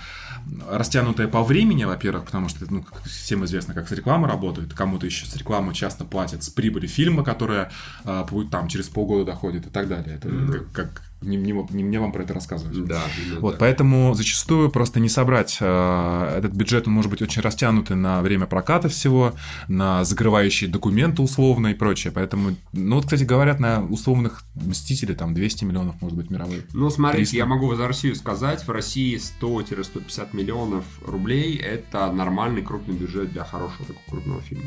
растянутая 0.71 1.29
по 1.29 1.43
времени, 1.43 1.85
во-первых, 1.85 2.25
потому 2.27 2.49
что 2.49 2.65
ну, 2.71 2.85
всем 3.05 3.45
известно, 3.45 3.75
как 3.75 3.89
с 3.89 3.93
рекламой 3.93 4.29
работает. 4.31 4.75
Кому-то 4.75 5.07
еще 5.07 5.27
с 5.27 5.37
рекламы 5.37 5.75
часто 5.75 6.05
платят 6.05 6.43
с 6.45 6.51
прибыли 6.51 6.87
фильма, 6.87 7.25
которая 7.25 7.71
а, 8.05 8.25
будет 8.25 8.51
там 8.51 8.69
через 8.69 8.89
полгода 8.89 9.25
доходит 9.25 9.67
и 9.67 9.71
так 9.71 9.89
далее. 9.89 10.17
Это 10.17 10.29
как, 10.29 10.73
как- 10.73 11.08
не, 11.21 11.37
не, 11.37 11.53
не 11.71 11.85
мне 11.85 11.99
вам 12.01 12.13
про 12.13 12.23
это 12.23 12.35
рассказывать. 12.35 12.85
Да, 12.85 13.03
Вот, 13.41 13.53
так. 13.53 13.61
поэтому 13.61 14.15
зачастую 14.15 14.71
просто 14.71 15.01
не 15.01 15.09
собрать 15.09 15.59
э, 15.61 16.35
этот 16.39 16.53
бюджет, 16.53 16.87
он 16.87 16.95
может 16.95 17.11
быть 17.11 17.23
очень 17.23 17.43
растянутый 17.43 17.97
на 17.97 18.23
время 18.23 18.47
проката 18.47 18.89
всего, 18.89 19.35
на 19.67 20.05
закрывающие 20.05 20.71
документы 20.71 21.23
условно 21.23 21.69
и 21.69 21.75
прочее. 21.75 22.13
Поэтому, 22.13 22.57
ну 22.73 22.97
вот, 22.97 23.05
кстати, 23.05 23.25
говорят, 23.25 23.59
на 23.59 23.85
условных 23.85 24.45
Мстителей 24.55 25.15
там 25.15 25.35
200 25.35 25.65
миллионов, 25.65 26.01
может 26.01 26.17
быть, 26.17 26.31
мировых. 26.31 26.65
Ну, 26.73 26.89
смотрите, 26.91 27.31
300. 27.31 27.37
я 27.37 27.47
могу 27.47 27.75
за 27.75 27.89
Россию 27.89 28.15
сказать, 28.15 28.67
в 28.67 28.71
России 28.71 29.17
100-150 29.17 30.29
миллионов 30.33 30.85
рублей– 31.05 31.57
это 31.57 32.13
нормальный 32.13 32.63
крупный 32.63 32.95
бюджет 32.95 33.33
для 33.33 33.45
хорошего 33.45 33.87
такого 33.87 34.05
крупного 34.09 34.41
фильма. 34.43 34.65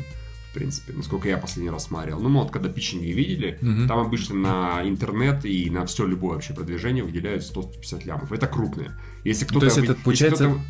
В 0.52 0.54
принципе, 0.54 0.92
насколько 0.92 1.28
я 1.30 1.38
последний 1.38 1.70
раз 1.70 1.84
смотрел. 1.86 2.20
Ну, 2.20 2.28
вот 2.38 2.50
когда 2.50 2.68
питчинги 2.68 3.06
видели, 3.06 3.58
Мгм. 3.62 3.88
там 3.88 4.00
обычно 4.00 4.34
на 4.34 4.80
интернет 4.86 5.46
и 5.46 5.70
на 5.70 5.86
все 5.86 6.06
любое 6.06 6.34
вообще 6.34 6.52
продвижение 6.52 7.02
выделяют 7.02 7.42
150 7.42 8.04
лямов. 8.04 8.30
Это 8.32 8.46
крупные. 8.46 8.92
Если 9.24 9.46
кто-то... 9.46 9.64
есть 9.66 9.78
это 9.78 9.94
получается- 9.94 10.60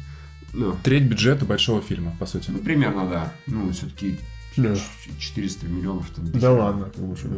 Ну, 0.53 0.77
Треть 0.85 1.05
бюджета 1.05 1.47
большого 1.47 1.81
фильма, 1.83 2.15
по 2.21 2.27
сути. 2.27 2.51
ну, 2.51 2.59
примерно, 2.59 3.09
да. 3.09 3.33
Ну, 3.49 3.73
все-таки 3.73 4.19
Да. 4.57 4.77
400 5.19 5.67
миллионов. 5.67 6.09
там, 6.11 6.31
Да 6.31 6.53
ладно, 6.53 6.85
как 6.95 7.05
бы, 7.05 7.17
что. 7.17 7.29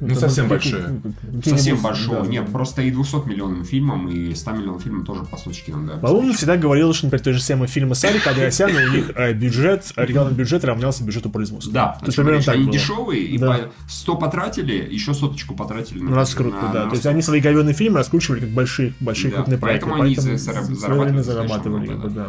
Ну, 0.00 0.08
Это 0.08 0.20
совсем 0.20 0.44
как- 0.44 0.50
большие. 0.50 0.82
как- 0.82 1.02
как- 1.02 1.44
Совсем 1.46 1.80
большого. 1.80 2.20
да, 2.22 2.26
Нет, 2.26 2.44
да. 2.46 2.52
просто 2.52 2.82
и 2.82 2.90
200 2.90 3.26
миллионным 3.28 3.64
фильмом, 3.64 4.08
и 4.08 4.34
100 4.34 4.50
миллионным 4.52 4.80
фильмом 4.80 5.04
тоже 5.06 5.24
по 5.24 5.36
сучке 5.38 5.74
надо. 5.74 5.98
По-моему, 6.00 6.32
всегда 6.34 6.56
говорил, 6.56 6.92
что, 6.92 7.06
например, 7.06 7.24
той 7.24 7.32
же 7.32 7.40
самой 7.40 7.68
фильма 7.68 7.94
Сарика 7.94 8.30
Андреасяна, 8.30 8.78
у 8.90 8.94
них 8.94 9.10
э, 9.14 9.32
бюджет, 9.32 9.92
э, 9.96 10.04
рекламный 10.04 10.34
бюджет 10.34 10.64
равнялся 10.64 11.02
бюджету 11.02 11.30
производства. 11.30 11.72
Да, 11.72 11.96
то 12.00 12.06
есть 12.06 12.16
примерно 12.16 12.42
так 12.42 12.54
они 12.54 12.64
было. 12.64 12.72
дешевые, 12.74 13.22
и 13.24 13.38
Да. 13.38 13.52
по 13.52 13.70
100 13.88 14.16
потратили, 14.16 14.86
еще 14.90 15.14
соточку 15.14 15.54
потратили 15.54 16.00
На 16.02 16.16
раскрутку, 16.16 16.66
на- 16.66 16.72
да. 16.72 16.84
на 16.84 16.90
То 16.90 16.96
есть 16.96 17.06
они 17.06 17.22
свои 17.22 17.40
говенные 17.40 17.74
фильмы 17.74 17.98
раскручивали 17.98 18.40
как 18.40 18.50
большие, 18.50 18.92
большие 19.00 19.30
Да, 19.30 19.36
крупные 19.38 19.58
проекты. 19.58 19.86
поэтому 19.88 20.02
они 20.04 20.14
Поэтому 20.14 21.22
зарабатывали, 21.22 21.88
много, 21.88 22.08
да. 22.10 22.26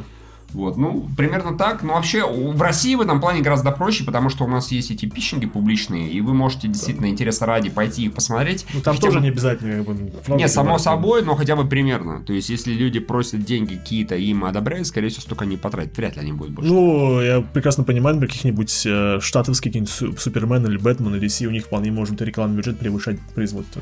Вот, 0.58 0.76
ну, 0.76 1.08
примерно 1.16 1.56
так. 1.56 1.84
Но 1.84 1.94
вообще 1.94 2.24
у- 2.24 2.52
в 2.52 2.60
России 2.62 2.96
в 2.96 3.02
этом 3.02 3.22
плане 3.22 3.42
гораздо 3.42 3.72
проще, 3.72 4.04
потому 4.04 4.30
что 4.30 4.44
у 4.44 4.48
нас 4.48 4.72
есть 4.72 4.90
эти 4.90 5.06
питчинги 5.06 5.46
публичные, 5.46 6.10
и 6.10 6.20
вы 6.20 6.34
можете 6.34 6.68
действительно 6.68 7.06
интереса 7.10 7.46
ради 7.46 7.70
пойти 7.70 8.06
их 8.06 8.14
посмотреть. 8.14 8.66
Ну, 8.74 8.82
там 8.82 8.96
Хотя 8.96 9.08
тоже 9.08 9.20
бы- 9.20 9.24
не 9.26 9.30
обязательно, 9.30 9.84
как 9.84 9.96
бы... 9.96 10.12
правда, 10.26 10.44
Не, 10.44 10.48
само 10.50 10.80
собой, 10.80 11.22
но 11.22 11.36
хотя 11.36 11.56
бы 11.56 11.68
примерно. 11.68 12.24
То 12.24 12.34
есть, 12.34 12.50
если 12.50 12.74
люди 12.74 13.00
просят 13.00 13.46
деньги 13.46 13.76
какие-то, 13.76 14.16
им 14.16 14.46
одобряют, 14.46 14.88
скорее 14.88 15.10
всего, 15.10 15.22
столько 15.22 15.44
они 15.46 15.58
потратят. 15.58 15.96
Вряд 15.96 16.16
ли 16.16 16.24
они 16.24 16.34
будут 16.34 16.54
больше. 16.56 16.72
Ну, 16.74 17.22
я 17.22 17.42
прекрасно 17.42 17.84
понимаю, 17.84 18.16
например, 18.16 18.32
каких-нибудь 18.32 18.84
э, 18.88 19.20
штатовских 19.22 19.72
каких-нибудь 19.72 19.92
Су- 19.94 20.18
Супермен 20.18 20.66
или 20.66 20.78
Бэтмен 20.78 21.14
или 21.16 21.28
DC, 21.28 21.46
у 21.46 21.52
них 21.52 21.66
вполне 21.66 21.92
может 21.92 22.20
рекламный 22.22 22.58
бюджет 22.58 22.80
превышать 22.80 23.20
производство. 23.36 23.82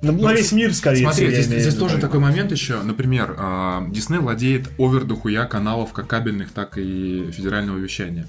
На, 0.00 0.12
на 0.12 0.32
весь 0.32 0.52
мир, 0.52 0.72
скорее 0.74 1.02
Смотри, 1.02 1.26
всего. 1.26 1.36
я 1.36 1.42
здесь, 1.42 1.60
здесь 1.62 1.74
виду, 1.74 1.84
тоже 1.84 1.96
да. 1.96 2.02
такой 2.02 2.20
момент 2.20 2.52
еще. 2.52 2.80
Например, 2.82 3.34
а, 3.36 3.82
Disney 3.88 4.20
владеет 4.20 4.68
овер 4.78 5.04
дохуя 5.04 5.44
каналов 5.44 5.92
как 5.92 6.06
кабельных, 6.06 6.52
так 6.52 6.78
и 6.78 7.30
федерального 7.32 7.78
вещания 7.78 8.28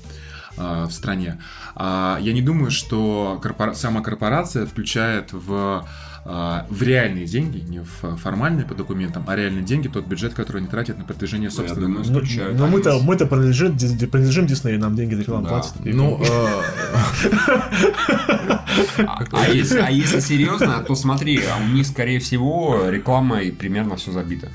а, 0.57 0.87
в 0.87 0.91
стране. 0.91 1.39
А, 1.75 2.17
Я 2.21 2.33
не 2.33 2.41
думаю, 2.41 2.71
что 2.71 3.39
корпора- 3.43 3.75
сама 3.75 4.01
корпорация 4.01 4.65
включает 4.65 5.31
в 5.31 5.53
а, 5.53 5.85
в 6.25 6.81
реальные 6.83 7.25
деньги, 7.25 7.59
не 7.59 7.79
в 7.79 8.17
формальные 8.17 8.65
по 8.65 8.75
документам, 8.75 9.23
а 9.27 9.35
реальные 9.35 9.63
деньги, 9.63 9.87
тот 9.87 10.05
бюджет, 10.05 10.33
который 10.33 10.57
они 10.59 10.67
тратят 10.67 10.97
на 10.97 11.05
продвижение 11.05 11.49
собственного. 11.49 11.89
Ну, 11.89 12.03
но 12.03 12.67
мы-то, 12.67 12.89
конечно. 12.89 13.07
мы-то 13.07 13.25
принадлежим, 13.25 13.71
Дис- 13.75 14.07
принадлежим 14.07 14.47
Диснею, 14.47 14.79
нам 14.79 14.95
деньги 14.95 15.15
за 15.15 15.21
рекламу 15.21 15.43
Да. 15.43 15.49
платят. 15.49 15.73
И- 15.85 15.93
Ну, 15.93 16.21
э, 16.23 16.27
А, 19.07 19.23
а 19.31 19.49
если, 19.49 19.79
а 19.79 19.89
если 19.89 20.19
серьезно, 20.19 20.83
то 20.87 20.95
смотри, 20.95 21.37
а 21.39 21.57
у 21.63 21.67
них, 21.73 21.85
скорее 21.87 22.19
всего, 22.19 22.89
рекламой 22.89 23.51
примерно 23.51 23.95
все 23.95 24.11
забито. 24.11 24.49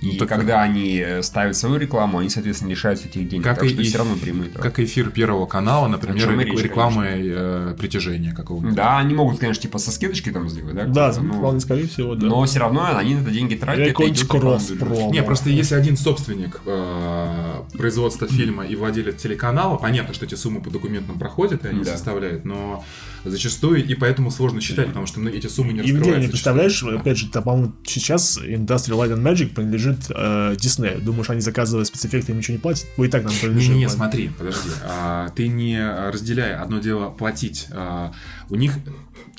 И 0.00 0.12
Ну, 0.12 0.18
так- 0.18 0.28
когда 0.28 0.62
они 0.62 0.96
э, 0.98 1.22
ставят 1.22 1.56
свою 1.56 1.76
рекламу, 1.76 2.18
они, 2.20 2.30
соответственно, 2.30 2.70
лишаются 2.70 3.06
этих 3.06 3.28
денег. 3.28 3.44
Как 3.44 3.56
так 3.58 3.66
и- 3.66 3.68
что 3.68 3.82
и- 3.82 3.84
все 3.84 3.98
равно 3.98 4.16
прямые 4.16 4.50
траты. 4.50 4.68
как 4.68 4.78
эфир 4.80 5.10
Первого 5.10 5.44
канала, 5.46 5.88
например, 5.88 6.30
и 6.40 6.44
речь, 6.44 6.62
рекламой 6.62 7.22
э, 7.26 7.74
притяжения 7.78 8.32
какого-нибудь. 8.32 8.74
Да, 8.74 8.98
они 8.98 9.14
могут, 9.14 9.38
конечно, 9.38 9.60
типа 9.60 9.78
со 9.78 9.90
скидочкой 9.90 10.32
там 10.32 10.48
сделать, 10.48 10.74
да? 10.74 10.84
Да, 10.86 11.14
ну, 11.20 11.34
вполне 11.34 11.60
скорее 11.60 11.86
всего, 11.86 12.14
да. 12.14 12.26
Но 12.28 12.42
все 12.44 12.60
равно 12.60 12.96
они 12.96 13.14
на 13.14 13.20
это 13.20 13.30
деньги 13.30 13.54
тратят. 13.56 13.88
это 13.88 14.08
идет 14.08 14.26
кросс. 14.26 14.70
Не, 15.12 15.22
просто 15.22 15.50
если 15.50 15.74
один 15.74 15.96
собственник 15.98 16.60
э, 16.64 17.62
производства 17.76 18.26
фильма 18.26 18.64
и 18.66 18.76
владелец 18.76 19.20
телеканала, 19.20 19.76
понятно, 19.76 20.14
что 20.14 20.24
эти 20.24 20.34
суммы 20.34 20.60
по 20.62 20.70
документам 20.70 21.18
проходят, 21.18 21.64
и 21.64 21.68
они 21.68 21.84
Да. 21.84 21.92
составляют, 21.92 22.44
но 22.44 22.84
зачастую, 23.24 23.84
и 23.84 23.94
поэтому 23.94 24.30
сложно 24.30 24.60
считать, 24.60 24.86
потому 24.88 25.06
что 25.06 25.20
ну, 25.20 25.28
эти 25.28 25.46
суммы 25.46 25.72
не 25.74 25.80
И 25.80 25.82
где, 25.82 25.92
раскрываются. 25.92 26.22
не 26.26 26.28
представляешь, 26.30 26.82
опять 26.82 27.18
же, 27.18 27.26
по-моему, 27.28 27.72
сейчас 27.84 28.38
Industrial 28.42 28.96
Light 28.96 29.14
and 29.14 29.22
Magic 29.22 29.48
принадлежит 29.54 29.89
э, 30.10 30.54
Disney. 30.54 31.00
Думаешь, 31.00 31.30
они 31.30 31.40
заказывая 31.40 31.84
спецэффекты 31.84 32.32
им 32.32 32.38
ничего 32.38 32.56
не 32.56 32.60
платят? 32.60 32.86
Вы 32.96 33.06
и 33.06 33.10
так 33.10 33.24
нам 33.24 33.32
принадлежит. 33.40 33.70
Не-не-не, 33.70 33.86
ладно. 33.86 34.04
смотри, 34.04 34.28
подожди. 34.36 34.70
А, 34.84 35.28
ты 35.30 35.48
не 35.48 35.80
разделяй 36.10 36.54
одно 36.54 36.78
дело 36.78 37.10
платить. 37.10 37.66
А, 37.72 38.12
у 38.48 38.56
них, 38.56 38.74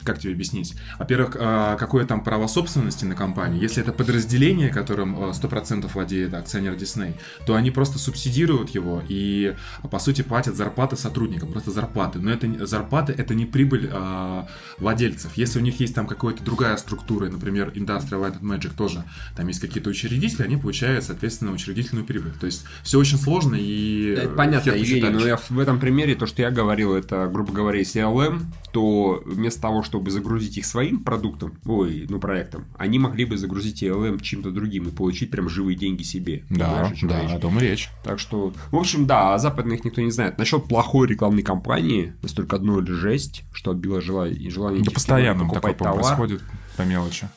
как 0.03 0.19
тебе 0.19 0.33
объяснить? 0.33 0.75
Во-первых, 0.99 1.37
а, 1.39 1.75
какое 1.75 2.05
там 2.05 2.23
право 2.23 2.47
собственности 2.47 3.05
на 3.05 3.15
компанию? 3.15 3.61
Если 3.61 3.81
это 3.81 3.91
подразделение, 3.93 4.69
которым 4.69 5.15
а, 5.15 5.31
100% 5.31 5.89
владеет 5.93 6.33
акционер 6.33 6.73
Disney, 6.73 7.13
то 7.45 7.55
они 7.55 7.71
просто 7.71 7.99
субсидируют 7.99 8.69
его 8.71 9.01
и, 9.07 9.55
а, 9.81 9.87
по 9.87 9.99
сути, 9.99 10.21
платят 10.21 10.55
зарплаты 10.55 10.97
сотрудникам, 10.97 11.51
просто 11.51 11.71
зарплаты. 11.71 12.19
Но 12.19 12.31
это 12.31 12.65
зарплаты 12.65 13.13
это 13.17 13.33
не 13.33 13.45
прибыль 13.45 13.89
а, 13.91 14.47
владельцев. 14.77 15.31
Если 15.35 15.59
у 15.59 15.61
них 15.61 15.79
есть 15.79 15.95
там 15.95 16.07
какая-то 16.07 16.43
другая 16.43 16.77
структура, 16.77 17.29
например, 17.29 17.71
Industrial 17.75 18.21
Light 18.21 18.39
and 18.39 18.41
Magic 18.41 18.71
тоже, 18.75 19.03
там 19.35 19.47
есть 19.47 19.59
какие-то 19.59 19.89
учредители, 19.89 20.43
они 20.43 20.57
получают, 20.57 21.03
соответственно, 21.03 21.51
учредительную 21.51 22.05
прибыль. 22.05 22.33
То 22.39 22.45
есть 22.45 22.65
все 22.83 22.99
очень 22.99 23.17
сложно 23.17 23.55
и... 23.55 24.15
Э, 24.17 24.25
э, 24.25 24.27
Понятно, 24.29 24.71
Евгений, 24.71 25.09
но 25.09 25.25
я 25.25 25.37
в 25.37 25.59
этом 25.59 25.79
примере, 25.79 26.15
то, 26.15 26.25
что 26.25 26.41
я 26.41 26.51
говорил, 26.51 26.93
это, 26.93 27.27
грубо 27.31 27.53
говоря, 27.53 27.79
если 27.79 28.01
LM, 28.01 28.41
то 28.71 29.21
вместо 29.25 29.61
того, 29.61 29.83
чтобы 29.91 30.09
загрузить 30.09 30.57
их 30.57 30.65
своим 30.65 31.03
продуктом, 31.03 31.51
ой, 31.65 32.05
ну, 32.07 32.17
проектом, 32.17 32.63
они 32.77 32.97
могли 32.97 33.25
бы 33.25 33.37
загрузить 33.37 33.83
LM 33.83 34.21
чем-то 34.21 34.49
другим 34.49 34.87
и 34.87 34.91
получить 34.91 35.29
прям 35.29 35.49
живые 35.49 35.75
деньги 35.75 36.01
себе. 36.03 36.43
Да, 36.49 36.85
о 36.85 37.07
да, 37.07 37.21
речь? 37.23 37.31
о 37.31 37.39
том 37.39 37.57
и 37.57 37.61
речь. 37.61 37.89
Так 38.05 38.17
что, 38.17 38.53
в 38.71 38.75
общем, 38.77 39.05
да, 39.05 39.33
а 39.33 39.37
западных 39.37 39.83
никто 39.83 39.99
не 39.99 40.11
знает. 40.11 40.37
Насчет 40.37 40.63
плохой 40.63 41.09
рекламной 41.09 41.43
кампании, 41.43 42.13
настолько 42.21 42.55
одно 42.55 42.79
или 42.79 42.91
жесть, 42.93 43.43
что 43.51 43.71
отбило 43.71 43.99
желание, 43.99 44.49
желание 44.49 44.81
Да 44.81 44.91
постоянно 44.91 45.49
такое 45.49 45.73
товар. 45.73 45.95
происходит 45.95 46.41
по 46.77 46.83
мелочи. 46.83 47.27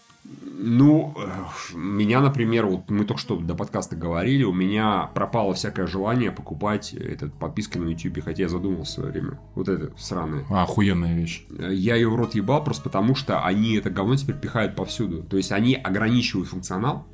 Ну, 0.57 1.15
э, 1.17 1.77
меня, 1.77 2.21
например, 2.21 2.67
вот 2.67 2.89
мы 2.91 3.05
только 3.05 3.21
что 3.21 3.37
до 3.37 3.55
подкаста 3.55 3.97
говорили, 3.97 4.45
у 4.45 4.53
меня 4.53 5.11
пропало 5.15 5.55
всякое 5.55 5.87
желание 5.87 6.31
покупать 6.31 6.93
этот 6.93 7.35
подписки 7.35 7.77
на 7.79 7.89
YouTube, 7.89 8.23
хотя 8.25 8.45
я 8.45 8.49
задумался 8.49 8.93
в 8.93 8.95
свое 8.95 9.11
время. 9.11 9.39
Вот 9.55 9.69
это 9.69 9.93
сраное. 9.99 10.45
А, 10.51 10.63
охуенная 10.63 11.17
вещь. 11.17 11.45
Э, 11.59 11.73
Я 11.73 11.97
ее 11.97 12.09
в 12.09 12.15
рот 12.15 12.35
ебал 12.35 12.63
просто 12.63 12.85
потому, 12.85 13.15
что 13.15 13.45
они 13.45 13.75
это 13.75 13.91
говно 13.91 14.17
теперь 14.17 14.37
пихают 14.37 14.77
повсюду. 14.77 15.23
То 15.23 15.37
есть 15.37 15.51
они 15.51 15.75
ограничивают 15.75 16.49
функционал, 16.49 17.07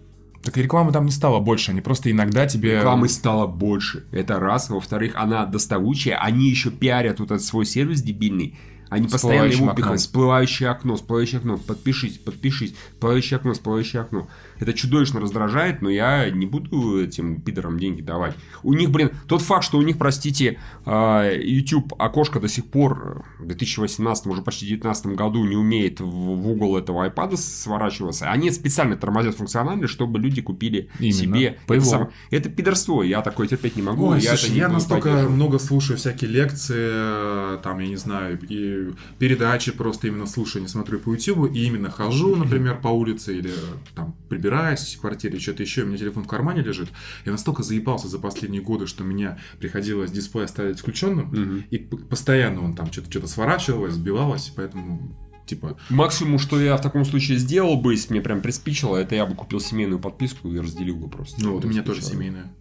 Так 0.43 0.57
и 0.57 0.63
рекламы 0.63 0.93
там 0.93 1.05
не 1.05 1.13
стало 1.13 1.39
больше, 1.41 1.71
они 1.71 1.81
просто 1.81 2.11
иногда 2.11 2.47
тебе... 2.47 2.77
рекламы 2.79 3.09
стало 3.09 3.47
больше. 3.47 4.05
Это 4.11 4.39
раз. 4.39 4.71
Во-вторых, 4.71 5.13
она 5.17 5.47
доставучая. 5.47 6.17
Они 6.17 6.49
еще 6.49 6.71
пиарят 6.71 7.21
вот 7.21 7.31
этот 7.31 7.45
свой 7.45 7.67
сервис 7.67 8.03
дебильный. 8.03 8.59
Они 8.91 9.09
постоянно 9.09 9.51
его 9.51 9.73
пихают. 9.73 10.01
Всплывающее 10.01 10.69
окно, 10.69 10.97
всплывающее 10.97 11.39
окно. 11.39 11.57
Подпишись, 11.57 12.19
подпишись. 12.19 12.75
Всплывающее 12.95 13.37
окно, 13.39 13.53
всплывающее 13.53 14.03
окно. 14.03 14.29
Это 14.61 14.73
чудовищно 14.73 15.21
раздражает, 15.21 15.83
но 15.83 15.91
я 15.91 16.31
не 16.31 16.47
буду 16.47 17.03
этим 17.03 17.41
пидорам 17.41 17.79
деньги 17.79 18.03
давать. 18.03 18.35
У 18.63 18.75
них, 18.75 18.91
блин, 18.91 19.11
тот 19.27 19.43
факт, 19.43 19.65
что 19.65 19.79
у 19.79 19.83
них, 19.83 19.99
простите, 19.99 20.59
а, 20.85 21.29
YouTube 21.33 21.95
окошко 21.99 22.39
до 22.41 22.49
сих 22.49 22.67
пор 22.67 23.25
в 23.39 23.47
2018, 23.47 24.27
уже 24.27 24.43
почти 24.43 24.67
2019 24.67 25.07
году 25.17 25.45
не 25.45 25.57
умеет 25.57 26.01
в 26.01 26.21
в 26.31 26.49
угол 26.49 26.77
этого 26.77 27.09
iPad 27.09 27.37
сворачиваться. 27.37 28.31
Они 28.31 28.51
специально 28.51 28.97
тормозят 28.97 29.37
функциональность, 29.37 29.93
чтобы 29.93 30.19
люди 30.19 30.43
купили 30.43 30.89
Именно. 30.99 31.13
себе. 31.13 31.59
По 31.67 31.73
это, 31.75 31.83
его. 31.83 31.91
сам- 31.91 32.11
это 32.31 32.49
пидорство, 32.49 33.03
я 33.03 33.23
такое 33.23 33.47
терпеть 33.47 33.77
не 33.77 33.83
могу. 33.83 34.09
Ой, 34.09 34.21
я 34.21 34.37
слушай, 34.37 34.57
я 34.57 34.69
настолько 34.69 35.09
поддерживать. 35.09 35.35
много 35.35 35.59
слушаю 35.59 35.97
всякие 35.97 36.31
лекции, 36.31 36.77
э, 36.79 37.59
там, 37.63 37.79
я 37.79 37.87
не 37.87 37.97
знаю, 37.97 38.39
и 38.49 38.91
передачи 39.19 39.73
просто 39.73 40.09
именно 40.09 40.27
слушаю, 40.27 40.63
не 40.63 40.69
смотрю 40.69 40.99
по 40.99 41.11
YouTube, 41.13 41.53
и 41.55 41.65
именно 41.65 41.91
хожу, 41.91 42.37
например, 42.37 42.81
по 42.81 42.89
улице, 42.89 43.39
или 43.39 43.53
там 43.95 44.15
прибираюсь 44.51 44.95
в 44.97 45.01
квартире, 45.01 45.39
что-то 45.39 45.63
еще, 45.63 45.83
у 45.83 45.87
меня 45.87 45.99
телефон 45.99 46.25
в 46.25 46.27
кармане 46.27 46.63
лежит. 46.63 46.89
Я 47.25 47.33
настолько 47.33 47.63
заебался 47.63 48.09
за 48.09 48.19
последние 48.19 48.63
годы, 48.63 48.87
что 48.87 49.05
мне 49.05 49.39
приходилось 49.61 50.11
дисплей 50.11 50.45
оставить 50.45 50.81
включенным, 50.81 51.29
Мгм. 51.29 51.65
и 51.71 51.79
постоянно 51.79 52.65
он 52.65 52.75
там 52.75 52.91
что-то 52.93 53.11
что 53.11 53.27
сворачивалось, 53.29 53.95
сбивалось, 53.95 54.53
поэтому, 54.57 55.17
типа, 55.47 55.77
Максимум, 55.89 56.39
что 56.39 56.61
я 56.61 56.77
в 56.77 56.83
таком 56.83 57.05
случае 57.05 57.39
сделал 57.39 57.77
бы, 57.81 57.93
если 57.95 58.13
мне 58.13 58.21
прям 58.23 58.41
приспичило, 58.41 58.97
это 58.97 59.15
я 59.15 59.25
бы 59.25 59.35
купил 59.37 59.61
семейную 59.61 60.01
подписку 60.01 60.53
и 60.53 60.59
разделил 60.59 60.97
бы 60.97 61.09
просто. 61.09 61.41
ну 61.43 61.53
вот 61.55 61.65
у 61.65 61.69
меня 61.69 61.83
тоже 61.83 62.03
семейная. 62.03 62.53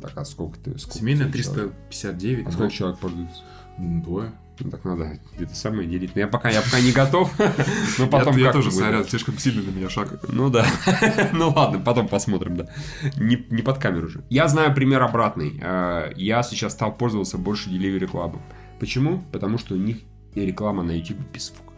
Так, 0.00 0.12
а 0.16 0.24
сколько 0.24 0.58
ты? 0.60 0.78
Сколько 0.78 0.98
Семейная 0.98 1.28
тебе 1.28 1.42
человек? 1.42 1.72
359, 1.90 2.40
А 2.40 2.44
ну, 2.48 2.52
сколько 2.52 2.72
человек 2.72 2.98
пользуется? 3.00 3.42
двое. 3.78 4.32
Так 4.70 4.84
надо 4.84 5.18
где-то 5.34 5.54
самое 5.54 5.88
делить. 5.88 6.14
Но 6.14 6.20
я 6.20 6.28
пока, 6.28 6.50
я 6.50 6.62
пока 6.62 6.80
не 6.80 6.92
готов. 6.92 7.32
Но 7.98 8.06
потом 8.06 8.36
я, 8.36 8.52
тоже 8.52 8.70
сорян, 8.70 9.04
слишком 9.04 9.38
сильно 9.38 9.62
на 9.62 9.74
меня 9.74 9.88
шаг. 9.88 10.20
Ну 10.28 10.50
да. 10.50 10.66
ну 11.32 11.50
ладно, 11.50 11.80
потом 11.80 12.08
посмотрим, 12.08 12.56
да. 12.56 12.68
Не, 13.16 13.44
не 13.50 13.62
под 13.62 13.78
камеру 13.78 14.08
же. 14.08 14.24
Я 14.30 14.48
знаю 14.48 14.74
пример 14.74 15.02
обратный. 15.02 15.58
Э, 15.62 16.12
Я 16.16 16.42
сейчас 16.42 16.72
стал 16.72 16.94
пользоваться 16.94 17.38
больше 17.38 17.70
Delivery 17.70 18.10
Club. 18.10 18.38
Почему? 18.78 19.22
Потому 19.32 19.58
что 19.58 19.74
у 19.74 19.78
них 19.78 19.98
реклама 20.34 20.82
на 20.82 20.92
YouTube 20.92 21.18
без 21.32 21.48
звука. 21.48 21.72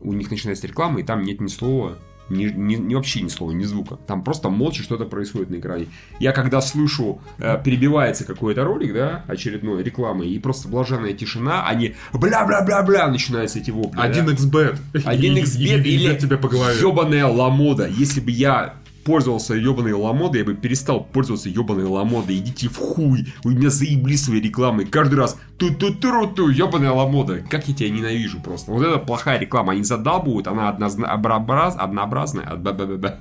У 0.00 0.12
них 0.12 0.30
начинается 0.30 0.66
реклама, 0.66 1.00
и 1.00 1.02
там 1.02 1.22
нет 1.22 1.40
ни 1.40 1.48
слова, 1.48 1.98
ни, 2.30 2.44
ни- 2.44 2.76
ни 2.76 2.94
вообще 2.94 3.20
ни 3.20 3.28
слова, 3.28 3.50
ни 3.52 3.64
звука. 3.64 3.96
Там 4.06 4.24
просто 4.24 4.48
молча 4.48 4.82
что-то 4.82 5.04
происходит 5.04 5.50
на 5.50 5.56
экране. 5.56 5.86
Я 6.20 6.32
когда 6.32 6.60
слышу, 6.60 7.20
э, 7.38 7.58
перебивается 7.62 8.24
какой-то 8.24 8.64
ролик, 8.64 8.94
да, 8.94 9.24
очередной 9.26 9.82
рекламы, 9.82 10.26
и 10.26 10.38
просто 10.38 10.68
блаженная 10.68 11.12
тишина, 11.12 11.66
они 11.66 11.94
бля-бля-бля-бля 12.12 13.08
начинаются 13.08 13.58
эти 13.58 13.70
вопли. 13.70 13.96
да. 13.98 14.04
1xbet. 14.08 14.78
1xbet 14.94 15.78
И- 15.78 15.88
и- 15.88 15.92
и 15.92 15.94
или 15.96 16.06
бьет 16.08 16.18
тебя 16.20 16.38
по 16.38 16.48
голове. 16.48 16.78
ебаная 16.80 17.26
ламода. 17.26 17.86
Если 17.88 18.20
бы 18.20 18.30
я 18.30 18.74
пользовался 19.04 19.54
ебаной 19.54 19.92
ламодой, 19.92 20.40
я 20.40 20.44
бы 20.44 20.54
перестал 20.54 21.04
пользоваться 21.04 21.48
ебаной 21.48 21.84
ламодой. 21.84 22.38
Идите 22.38 22.68
в 22.68 22.76
хуй. 22.76 23.26
Вы 23.44 23.54
меня 23.54 23.70
заебли 23.70 24.16
своей 24.16 24.42
рекламой. 24.42 24.86
Каждый 24.86 25.14
раз 25.14 25.38
ту 25.58 25.72
ту 25.74 25.92
ту 25.94 26.26
ту 26.28 26.48
ебаная 26.48 26.92
ламода. 26.92 27.42
Как 27.48 27.68
я 27.68 27.74
тебя 27.74 27.90
ненавижу 27.90 28.40
просто. 28.40 28.70
Вот 28.72 28.84
это 28.84 28.98
плохая 28.98 29.38
реклама. 29.38 29.72
Они 29.72 29.82
задалбывают, 29.82 30.46
она 30.46 30.68
однообраз, 30.70 31.76
однообразная, 31.78 32.44
а, 32.44 32.56
б-б-б-б, 32.56 33.18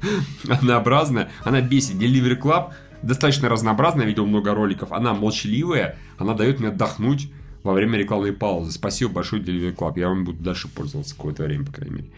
однообразная. 0.49 1.29
Она 1.43 1.61
бесит. 1.61 1.95
Delivery 1.95 2.39
Club 2.39 2.71
достаточно 3.01 3.49
разнообразная, 3.49 4.05
видел 4.05 4.25
много 4.25 4.53
роликов. 4.53 4.91
Она 4.91 5.13
молчаливая, 5.13 5.97
она 6.17 6.33
дает 6.33 6.59
мне 6.59 6.69
отдохнуть 6.69 7.31
во 7.63 7.73
время 7.73 7.97
рекламной 7.97 8.33
паузы. 8.33 8.71
Спасибо 8.71 9.11
большое, 9.11 9.41
Delivery 9.41 9.75
Club. 9.75 9.99
Я 9.99 10.09
вам 10.09 10.25
буду 10.25 10.41
дальше 10.41 10.67
пользоваться 10.67 11.15
какое-то 11.15 11.43
время, 11.43 11.65
по 11.65 11.73
крайней 11.73 11.95
мере. 11.95 12.09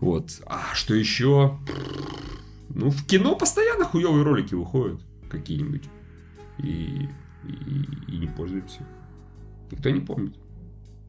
Вот. 0.00 0.30
А 0.46 0.74
что 0.74 0.94
еще? 0.94 1.58
Ну, 2.74 2.90
в 2.90 3.06
кино 3.06 3.34
постоянно 3.36 3.84
хуевые 3.84 4.22
ролики 4.22 4.54
выходят 4.54 5.00
какие-нибудь. 5.30 5.84
И, 6.58 7.08
и, 7.44 8.08
и 8.08 8.18
не 8.18 8.26
пользуемся. 8.26 8.86
Никто 9.70 9.90
не 9.90 10.00
помнит. 10.00 10.36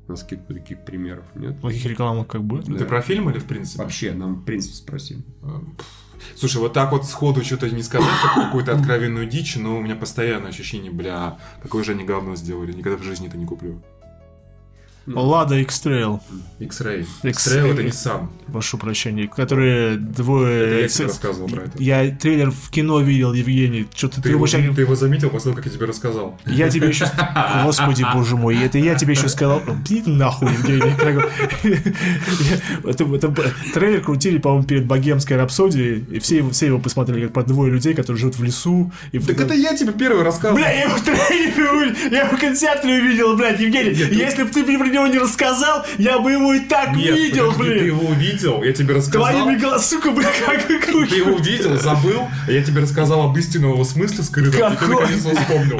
У 0.07 0.11
нас 0.11 0.23
каких-то 0.23 0.53
таких 0.53 0.83
примеров 0.83 1.25
нет. 1.35 1.59
Плохих 1.61 1.85
рекламах 1.85 2.27
как 2.27 2.43
бы. 2.43 2.61
Ты 2.61 2.85
про 2.85 3.01
фильм 3.01 3.29
или 3.29 3.39
в 3.39 3.45
принципе? 3.45 3.83
Вообще, 3.83 4.13
нам 4.13 4.35
в 4.35 4.43
принципе 4.43 4.75
спросили. 4.75 5.23
А, 5.41 5.63
Слушай, 6.35 6.57
вот 6.57 6.73
так 6.73 6.91
вот 6.91 7.05
сходу 7.05 7.43
что-то 7.43 7.69
не 7.69 7.83
сказать, 7.83 8.09
как 8.21 8.45
какую-то 8.45 8.75
откровенную 8.75 9.27
дичь, 9.27 9.55
но 9.55 9.77
у 9.77 9.81
меня 9.81 9.95
постоянное 9.95 10.49
ощущение, 10.49 10.91
бля, 10.91 11.37
какое 11.61 11.83
же 11.83 11.91
они 11.91 12.03
говно 12.03 12.35
сделали, 12.35 12.73
никогда 12.73 12.97
в 12.97 13.03
жизни 13.03 13.27
это 13.27 13.37
не 13.37 13.45
куплю. 13.45 13.81
Лада 15.05 15.55
X-Trail. 15.59 16.21
X-Ray. 16.59 17.05
X-Ray 17.23 17.73
это 17.73 17.83
не 17.83 17.91
сам. 17.91 18.31
Прошу 18.51 18.77
прощения. 18.77 19.27
Которые 19.27 19.97
двое... 19.97 20.65
Это 20.65 20.81
я 20.81 20.87
тебе 20.87 21.05
рассказывал 21.07 21.49
про 21.49 21.63
это. 21.63 21.83
Я 21.83 22.09
трейлер 22.15 22.51
в 22.51 22.69
кино 22.69 23.01
видел, 23.01 23.33
Евгений. 23.33 23.87
Что-то 23.93 24.17
ты, 24.17 24.21
Ты 24.23 24.29
его, 24.29 24.45
ты 24.47 24.81
его 24.81 24.95
заметил 24.95 25.29
после 25.29 25.51
того, 25.51 25.55
как 25.57 25.65
я 25.65 25.71
тебе 25.71 25.87
рассказал? 25.87 26.39
Я 26.45 26.69
тебе 26.69 26.87
еще... 26.87 27.05
Господи, 27.63 28.05
боже 28.13 28.37
мой, 28.37 28.57
это 28.57 28.77
я 28.77 28.95
тебе 28.95 29.13
еще 29.13 29.27
сказал... 29.27 29.61
Иди 29.85 30.03
нахуй, 30.05 30.51
Евгений. 30.51 30.93
Это, 32.83 33.03
это 33.03 33.33
трейлер 33.73 34.01
крутили, 34.01 34.37
по-моему, 34.37 34.65
перед 34.65 34.85
Богемской 34.85 35.37
рапсодией, 35.37 36.05
и 36.11 36.19
все 36.19 36.37
его, 36.37 36.49
все 36.51 36.67
его 36.67 36.79
посмотрели, 36.79 37.25
как 37.25 37.33
про 37.33 37.43
двое 37.43 37.71
людей, 37.71 37.93
которые 37.93 38.19
живут 38.19 38.37
в 38.37 38.43
лесу. 38.43 38.91
И 39.11 39.19
Так 39.19 39.39
это 39.39 39.53
я 39.53 39.75
тебе 39.75 39.93
первый 39.93 40.23
рассказывал. 40.23 40.57
Бля, 40.57 40.71
я 40.71 40.83
его 40.83 40.95
в 40.95 41.01
трейлере 41.01 41.53
я 42.11 42.25
его 42.25 42.37
в 42.37 42.39
концерте 42.39 42.87
увидел, 42.87 43.35
блядь, 43.35 43.59
Евгений. 43.59 43.91
Если 43.91 44.43
бы 44.43 44.49
ты 44.49 44.63
него 44.93 45.07
не 45.07 45.17
рассказал, 45.17 45.85
я 45.97 46.19
бы 46.19 46.31
его 46.31 46.53
и 46.53 46.59
так 46.61 46.95
Нет, 46.95 47.15
видел, 47.15 47.51
подожди, 47.51 47.63
ты 47.73 47.73
блин. 47.79 47.85
его 47.85 48.09
увидел, 48.09 48.63
я 48.63 48.73
тебе 48.73 48.93
рассказал. 48.95 49.27
Твоими 49.29 49.57
глазами, 49.57 49.81
сука, 49.83 50.11
бля, 50.11 50.29
как 50.45 50.67
Ты 50.67 50.73
его 50.73 51.35
увидел, 51.35 51.77
забыл, 51.79 52.27
а 52.47 52.51
я 52.51 52.63
тебе 52.63 52.81
рассказал 52.81 53.23
об 53.29 53.37
истинном 53.37 53.71
его 53.73 53.83
смысле 53.83 54.23
скрытом, 54.23 54.51
и 54.53 54.75
ты 54.75 54.77
Какой? 54.77 55.01
наконец 55.01 55.25
его 55.25 55.35
вспомнил. 55.35 55.79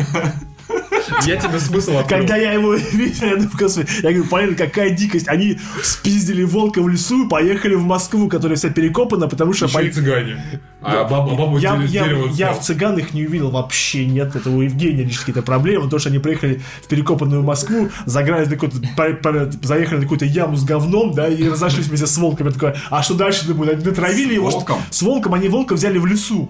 Я 1.26 1.38
тебе 1.38 1.60
смысл 1.60 1.98
открыл. 1.98 2.20
Когда 2.20 2.36
я 2.38 2.54
его 2.54 2.74
видел, 2.92 3.28
я, 3.28 4.10
говорю, 4.12 4.26
понятно, 4.26 4.56
какая 4.56 4.92
дикость. 4.92 5.28
Они 5.28 5.60
спиздили 5.82 6.44
волка 6.44 6.82
в 6.82 6.90
лесу 6.90 7.26
и 7.26 7.30
поехали 7.30 7.76
в 7.76 7.84
Москву, 7.84 8.30
которая 8.30 8.58
вся 8.58 8.70
перекопана, 8.70 9.28
потому 9.28 9.54
что... 9.54 9.66
Еще 9.66 9.88
и 9.88 9.92
цыгане. 9.92 10.44
А 10.82 11.04
баба, 11.06 11.36
бабу 11.36 11.58
я, 11.58 12.54
в 12.54 12.60
цыган 12.62 12.98
их 12.98 13.14
не 13.14 13.26
увидел 13.26 13.52
вообще, 13.52 14.06
нет, 14.06 14.36
это 14.36 14.50
у 14.50 14.62
Евгения 14.62 15.04
лишь 15.04 15.20
какие-то 15.20 15.42
проблемы, 15.42 15.90
то, 15.90 16.00
что 16.00 16.10
они 16.10 16.20
приехали 16.20 16.62
в 16.82 16.88
перекопанную 16.88 17.42
Москву, 17.42 17.90
заграли 18.06 18.46
на 18.46 19.52
заехали 19.62 19.98
на 19.98 20.02
какую-то 20.04 20.26
яму 20.26 20.56
с 20.56 20.64
говном, 20.64 21.14
да, 21.14 21.28
и 21.28 21.48
разошлись 21.48 21.88
вместе 21.88 22.08
с 22.08 22.18
волком. 22.18 22.48
Я 22.48 22.54
такой, 22.54 22.74
а 22.90 23.02
что 23.04 23.14
дальше, 23.14 23.48
думаю, 23.48 23.74
они 23.74 23.84
натравили 23.84 24.34
его? 24.34 24.50
что- 24.50 24.60
волком? 24.60 24.82
С 24.90 25.02
волком, 25.02 25.34
они 25.34 25.50
волка 25.50 25.74
взяли 25.74 25.98
в 25.98 26.06
лесу. 26.06 26.50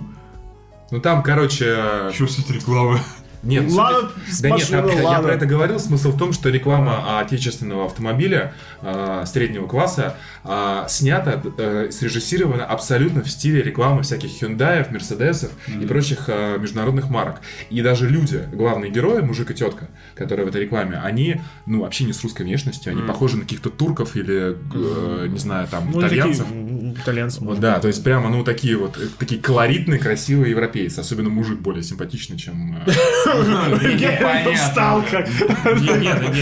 Ну 0.91 0.99
там, 0.99 1.23
короче... 1.23 2.11
Что 2.13 2.27
с 2.27 2.39
этой 2.39 2.57
рекламы? 2.57 2.99
Нет, 3.43 3.69
Ладно, 3.71 4.09
да 4.41 4.49
нет, 4.51 4.69
я, 4.69 4.77
я 4.79 5.19
про 5.21 5.33
это 5.33 5.45
говорил. 5.45 5.77
Смысл 5.79 6.11
в 6.11 6.17
том, 6.17 6.31
что 6.31 6.49
реклама 6.49 7.19
отечественного 7.19 7.85
автомобиля 7.85 8.53
э, 8.81 9.25
среднего 9.27 9.67
класса 9.67 10.15
э, 10.43 10.85
снята, 10.87 11.41
э, 11.57 11.89
срежиссирована 11.91 12.65
абсолютно 12.65 13.23
в 13.23 13.29
стиле 13.29 13.61
рекламы 13.61 14.03
всяких 14.03 14.29
Hyundai, 14.41 14.91
Мерседесов 14.91 15.51
и 15.67 15.85
прочих 15.85 16.25
э, 16.27 16.57
международных 16.59 17.09
марок. 17.09 17.41
И 17.69 17.81
даже 17.81 18.09
люди, 18.09 18.43
главные 18.51 18.91
герои, 18.91 19.21
мужик 19.21 19.51
и 19.51 19.53
тетка, 19.53 19.89
которые 20.15 20.45
в 20.45 20.49
этой 20.49 20.61
рекламе, 20.61 20.99
они, 21.03 21.41
ну, 21.65 21.81
вообще 21.81 22.03
не 22.03 22.13
с 22.13 22.21
русской 22.23 22.43
внешностью, 22.43 22.91
они 22.91 23.01
похожи 23.01 23.35
на 23.37 23.43
каких-то 23.43 23.69
турков 23.69 24.15
или, 24.15 24.55
э, 24.73 25.27
не 25.27 25.39
знаю, 25.39 25.67
там, 25.67 25.91
Ну, 25.91 25.99
итальянцев. 25.99 26.45
такие, 26.47 26.93
итальянцев. 26.93 27.41
Вот, 27.41 27.59
да, 27.59 27.79
то 27.79 27.87
есть 27.87 28.03
прямо, 28.03 28.29
ну, 28.29 28.43
такие 28.43 28.77
вот, 28.77 28.97
э, 28.97 29.07
такие 29.17 29.41
колоритные, 29.41 29.99
красивые 29.99 30.51
европейцы. 30.51 30.99
Особенно 30.99 31.29
мужик 31.29 31.59
более 31.59 31.83
симпатичный, 31.83 32.37
чем... 32.37 32.77
э, 32.85 32.91
встал 34.55 35.03
как... 35.09 35.27
Не, 35.27 35.97
не, 35.99 36.13
да 36.13 36.27
не, 36.27 36.41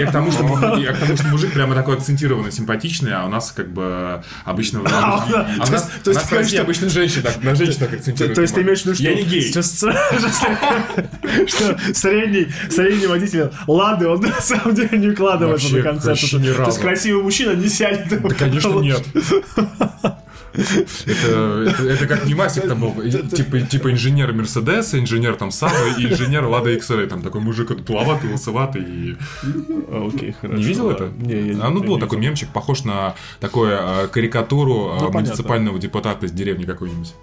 я, 0.00 0.06
к 0.06 0.10
тому, 0.12 0.30
что, 0.30 0.44
мужик 0.44 1.52
прямо 1.52 1.74
такой 1.74 1.96
акцентированно 1.96 2.50
симпатичный, 2.50 3.12
а 3.12 3.28
нас 3.34 3.52
как 3.52 3.72
бы 3.72 4.22
обычно... 4.44 4.80
То 4.82 6.10
есть- 6.10 6.50
ты 6.50 6.58
обычно 6.58 6.88
женщины 6.88 7.22
так, 7.22 7.42
на 7.42 7.54
женщин 7.54 7.80
так 7.80 7.92
акцентируют. 7.92 8.34
То 8.34 8.42
есть 8.42 8.54
ты 8.54 8.62
имеешь 8.62 8.82
в 8.82 8.86
виду, 8.86 8.94
что... 8.94 9.04
Я 9.04 9.14
не 9.14 9.22
гей. 9.22 9.50
Что, 9.50 9.62
средний, 11.94 13.06
водитель 13.06 13.50
Лады, 13.66 14.08
он 14.08 14.20
на 14.20 14.40
самом 14.40 14.74
деле 14.74 14.98
не 14.98 15.08
укладывается 15.08 15.68
что- 15.68 16.38
ни 16.38 16.52
То 16.52 16.66
есть 16.66 16.80
красивый 16.80 17.22
мужчина 17.22 17.52
не 17.52 17.68
сядет. 17.68 18.22
Да, 18.22 18.34
конечно, 18.34 18.78
нет. 18.80 19.02
Это, 20.54 21.64
это, 21.68 21.82
это 21.82 22.06
как 22.06 22.26
не 22.26 22.34
Масик 22.34 22.68
там 22.68 22.80
был, 22.80 22.92
типа, 23.10 23.60
типа 23.62 23.90
инженер 23.92 24.32
Мерседеса, 24.32 24.98
инженер 24.98 25.34
там 25.36 25.50
Саба 25.50 25.74
и 25.98 26.06
инженер 26.06 26.44
Лада 26.44 26.70
X-Ray. 26.70 27.06
Там 27.08 27.22
такой 27.22 27.40
мужик 27.40 27.84
плаватый, 27.84 28.30
лысоватый 28.30 28.82
и 28.82 29.16
Окей, 29.92 30.32
хорошо. 30.40 30.58
Не 30.58 30.64
видел 30.64 30.90
это? 30.90 31.10
Не, 31.18 31.34
я 31.34 31.54
не- 31.54 31.60
А 31.60 31.70
ну 31.70 31.82
был 31.82 31.98
такой 31.98 32.18
мемчик, 32.18 32.48
похож 32.52 32.84
на 32.84 33.14
такую 33.40 33.72
э, 33.72 34.08
карикатуру 34.08 34.74
э, 34.74 34.94
Ну, 34.94 34.98
понятно. 34.98 35.20
муниципального 35.20 35.78
депутата 35.78 36.26
из 36.26 36.32
деревни 36.32 36.64
какой-нибудь. 36.64 37.14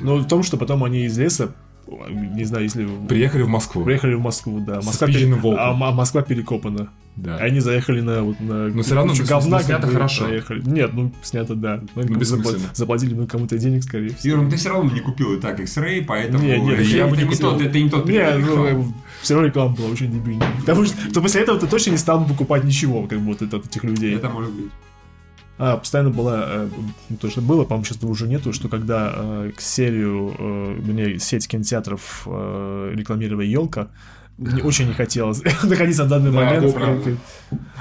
Ну, 0.00 0.16
в 0.18 0.26
том, 0.28 0.42
что 0.42 0.56
потом 0.56 0.82
они 0.84 1.04
из 1.04 1.16
леса, 1.18 1.54
не 1.86 2.44
знаю, 2.44 2.64
если... 2.64 2.88
Приехали 3.08 3.42
в 3.42 3.48
Москву. 3.48 3.84
Приехали 3.84 4.14
в 4.14 4.20
Москву, 4.20 4.60
да. 4.60 4.76
Москва, 4.76 5.06
пере- 5.06 5.34
а, 5.56 5.70
а 5.70 5.92
Москва 5.92 6.22
перекопана. 6.22 6.88
Да. 7.14 7.36
Они 7.36 7.60
заехали 7.60 8.00
на 8.00 8.22
вот 8.22 8.40
на 8.40 8.68
Но 8.68 8.82
всё 8.82 8.94
равно, 8.94 9.12
ну, 9.14 9.24
говна, 9.26 9.58
ну, 9.58 9.62
снято 9.64 9.86
хорошо. 9.86 10.24
проехали. 10.24 10.62
Нет, 10.64 10.92
ну 10.94 11.12
снято, 11.22 11.54
да. 11.54 11.82
Ну, 11.94 12.02
Ну, 12.02 12.02
запла- 12.14 12.18
бессмысленно. 12.18 12.70
заплатили 12.72 13.14
ну, 13.14 13.26
кому-то 13.26 13.58
денег, 13.58 13.82
скорее 13.84 14.14
всего. 14.14 14.34
Юра, 14.36 14.44
ну 14.44 14.50
ты 14.50 14.56
все 14.56 14.70
равно 14.70 14.90
не 14.90 15.00
купил 15.00 15.34
и 15.34 15.40
так 15.40 15.60
X-Ray, 15.60 16.04
поэтому 16.06 16.42
Не, 16.42 16.58
не, 16.58 16.72
это, 16.72 16.82
я 16.82 17.06
бы 17.06 17.16
не 17.16 17.22
это 17.24 17.30
не 17.30 17.36
купил. 17.36 17.50
тот, 17.50 17.60
это 17.60 17.78
не 17.78 17.90
тот 17.90 18.06
Не, 18.06 18.12
период 18.12 18.38
рекламы. 18.38 18.70
ну, 18.72 18.94
все 19.20 19.34
равно 19.34 19.48
реклама 19.48 19.74
была 19.76 19.88
очень 19.88 20.10
дебильная. 20.10 20.48
Потому 20.60 20.86
что 20.86 20.94
то 21.12 21.20
после 21.20 21.42
этого 21.42 21.58
ты 21.58 21.66
точно 21.66 21.90
не 21.90 21.98
стал 21.98 22.20
бы 22.20 22.28
покупать 22.28 22.64
ничего, 22.64 23.02
как 23.06 23.20
будто 23.20 23.44
от 23.44 23.66
этих 23.66 23.84
людей. 23.84 24.14
Это 24.16 24.30
может 24.30 24.50
быть. 24.52 24.70
А, 25.64 25.76
постоянно 25.76 26.10
была, 26.10 26.42
э, 26.44 26.68
ну, 27.08 27.16
то, 27.18 27.30
что 27.30 27.40
было, 27.40 27.62
по-моему, 27.64 27.84
сейчас 27.84 28.02
уже 28.02 28.26
нету, 28.26 28.52
что 28.52 28.68
когда 28.68 29.12
э, 29.14 29.52
к 29.56 29.60
серию, 29.60 30.34
э, 30.36 30.42
мне 30.82 31.18
сеть 31.20 31.46
кинотеатров 31.46 32.22
э, 32.26 32.92
рекламировала 32.96 33.42
елка, 33.42 33.86
мне 34.38 34.60
очень 34.64 34.88
не 34.88 34.92
хотелось 34.94 35.40
находиться 35.62 36.02
на 36.02 36.08
данный 36.10 36.32
Да, 36.32 36.36
момент. 36.44 36.74
правда. 36.74 37.16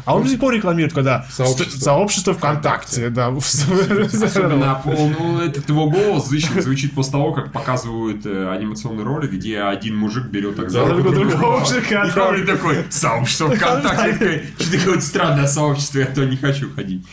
А 0.06 0.16
он 0.16 0.24
до 0.24 0.30
сих 0.30 0.40
пор 0.40 0.54
рекламирует, 0.54 0.94
когда 0.94 1.26
Сообщество. 1.32 1.64
ст- 1.72 1.84
сообщество 1.84 2.34
ВКонтакте, 2.36 3.10
да. 3.10 3.30
Особенно, 3.30 4.76
по- 4.84 4.92
ну, 4.92 5.40
этот 5.42 5.68
его 5.70 5.90
голос 5.90 6.28
звучит, 6.28 6.62
звучит 6.62 6.94
после 6.94 7.14
того, 7.14 7.34
как 7.34 7.52
показывают 7.52 8.26
э, 8.28 8.50
анимационный 8.52 9.04
ролик, 9.04 9.32
где 9.32 9.60
один 9.62 9.98
мужик 9.98 10.26
берет 10.28 10.56
так 10.58 10.70
за 10.70 10.86
руку 10.86 11.10
другого 11.10 11.60
мужика, 11.62 12.06
И 12.06 12.12
да. 12.14 12.28
он 12.28 12.46
такой, 12.46 12.86
сообщество 12.90 13.50
ВКонтакте, 13.50 14.44
что-то 14.60 14.78
какое-то 14.78 15.02
странное 15.02 15.48
сообщество, 15.48 16.00
я 16.00 16.06
то 16.06 16.26
не 16.26 16.38
хочу 16.38 16.70
ходить. 16.76 17.06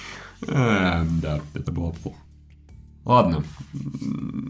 Э, 0.47 1.05
Да, 1.23 1.40
это 1.55 1.73
было 1.73 1.90
плохо. 1.90 2.19
Ладно. 3.05 3.43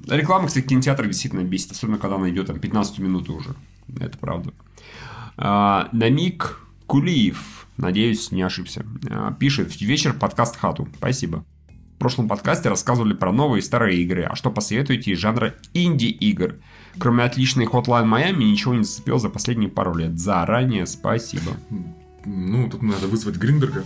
Реклама, 0.08 0.48
кстати, 0.48 0.64
в 0.64 0.68
кинотеатрах 0.68 1.08
действительно 1.08 1.44
бесит, 1.44 1.70
особенно 1.70 1.98
когда 1.98 2.16
она 2.16 2.28
идет 2.28 2.48
там 2.48 2.58
15 2.58 2.98
минут 2.98 3.30
уже. 3.30 3.54
Это 4.00 4.18
правда. 4.18 4.52
А, 5.36 5.88
Намик 5.92 6.60
Кулиев, 6.86 7.68
надеюсь, 7.76 8.32
не 8.32 8.42
ошибся, 8.42 8.84
а, 9.08 9.32
пишет 9.32 9.80
«Вечер 9.80 10.12
подкаст 10.12 10.56
Хату». 10.56 10.88
Спасибо. 10.96 11.44
В 11.94 11.98
прошлом 11.98 12.28
подкасте 12.28 12.68
рассказывали 12.68 13.12
про 13.12 13.32
новые 13.32 13.60
и 13.60 13.64
старые 13.64 14.00
игры, 14.02 14.22
а 14.22 14.34
что 14.34 14.50
посоветуете 14.50 15.12
из 15.12 15.18
жанра 15.18 15.54
инди-игр? 15.74 16.56
Кроме 16.98 17.24
отличной 17.24 17.66
Hotline 17.66 18.08
Miami, 18.08 18.44
ничего 18.44 18.74
не 18.74 18.82
зацепил 18.82 19.18
за 19.18 19.28
последние 19.28 19.68
пару 19.70 19.94
лет. 19.94 20.18
Заранее 20.18 20.86
спасибо. 20.86 21.52
Ну, 22.24 22.68
тут 22.68 22.82
надо 22.82 23.06
вызвать 23.06 23.36
Гриндерга. 23.36 23.84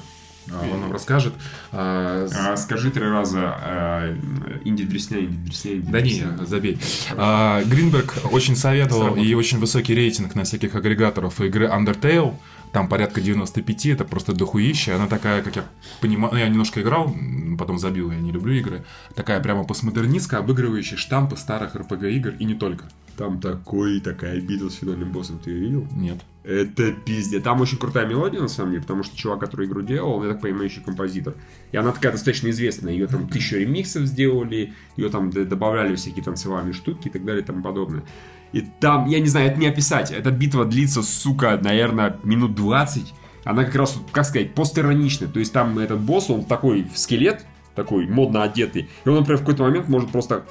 А, 0.51 0.69
Он 0.73 0.81
нам 0.81 0.93
расскажет. 0.93 1.35
А, 1.73 2.27
А, 2.35 2.56
скажи 2.56 2.90
три 2.90 3.05
раза 3.05 3.56
э, 3.64 4.16
инди-дресня, 4.64 5.20
инди-дресня, 5.20 5.82
Да 5.82 6.01
не, 6.01 6.24
забей. 6.47 6.78
А, 7.16 7.62
Гринберг 7.64 8.14
очень 8.31 8.56
советовал 8.56 9.16
и 9.16 9.35
очень 9.35 9.59
высокий 9.59 9.94
рейтинг 9.94 10.35
на 10.35 10.44
всяких 10.44 10.74
агрегаторов 10.74 11.40
игры 11.40 11.66
Undertale. 11.66 12.35
Там 12.73 12.89
порядка 12.89 13.20
95, 13.20 13.86
это 13.86 14.05
просто 14.05 14.32
дохуища. 14.32 14.97
Она 14.97 15.07
такая, 15.07 15.43
как 15.43 15.57
я 15.57 15.65
понимаю, 16.01 16.32
ну, 16.32 16.40
я 16.40 16.49
немножко 16.49 16.81
играл, 16.81 17.15
потом 17.59 17.78
забил, 17.78 18.11
я 18.11 18.19
не 18.19 18.32
люблю 18.32 18.55
игры. 18.55 18.85
Такая 19.15 19.40
прямо 19.40 19.65
постмодернистка, 19.65 20.39
обыгрывающая 20.39 20.97
штампы 20.97 21.36
старых 21.36 21.77
RPG 21.77 22.12
игр 22.12 22.31
и 22.39 22.44
не 22.44 22.55
только. 22.55 22.89
Там 23.19 23.40
такой, 23.40 24.01
такая 24.01 24.40
битва 24.40 24.70
с 24.70 24.77
финальным 24.77 25.12
боссом, 25.12 25.39
ты 25.39 25.51
ее 25.51 25.61
видел? 25.61 25.86
Нет. 25.94 26.19
Это 26.44 26.93
пиздец. 26.93 27.43
Там 27.43 27.61
очень 27.61 27.77
крутая 27.77 28.07
мелодия, 28.07 28.40
на 28.40 28.49
самом 28.49 28.70
деле, 28.70 28.82
потому 28.82 29.03
что 29.03 29.16
чувак, 29.16 29.40
который 29.40 29.66
игру 29.66 29.82
делал, 29.82 30.15
он, 30.15 30.27
я 30.27 30.32
так 30.32 30.40
понимаю, 30.40 30.65
еще 30.65 30.81
композитор. 30.81 31.35
И 31.73 31.77
она 31.77 31.93
такая 31.93 32.12
достаточно 32.12 32.49
известная. 32.49 32.94
Ее 32.94 33.07
там 33.07 33.28
тысячу 33.28 33.59
ремиксов 33.59 34.07
сделали, 34.07 34.73
ее 34.97 35.11
там 35.11 35.31
добавляли 35.31 35.94
всякие 35.94 36.24
танцевальные 36.24 36.73
штуки 36.73 37.09
и 37.09 37.11
так 37.11 37.24
далее 37.24 37.43
и 37.43 37.47
тому 37.47 37.62
подобное. 37.62 38.03
И 38.52 38.60
там, 38.60 39.06
я 39.08 39.20
не 39.20 39.26
знаю, 39.26 39.50
это 39.50 39.58
не 39.58 39.66
описать. 39.66 40.10
Эта 40.10 40.30
битва 40.30 40.64
длится, 40.64 41.02
сука, 41.02 41.58
наверное, 41.62 42.18
минут 42.22 42.54
20. 42.54 43.14
Она 43.44 43.64
как 43.64 43.74
раз, 43.74 43.98
как 44.12 44.24
сказать, 44.24 44.54
постироничная. 44.54 45.28
То 45.28 45.40
есть 45.40 45.52
там 45.52 45.78
этот 45.78 46.00
босс, 46.00 46.30
он 46.30 46.44
такой 46.44 46.86
скелет, 46.94 47.44
такой 47.74 48.06
модно 48.06 48.42
одетый. 48.42 48.88
И 49.04 49.08
он, 49.08 49.16
например, 49.16 49.38
в 49.38 49.40
какой-то 49.40 49.64
момент 49.64 49.88
может 49.88 50.10
просто 50.10 50.44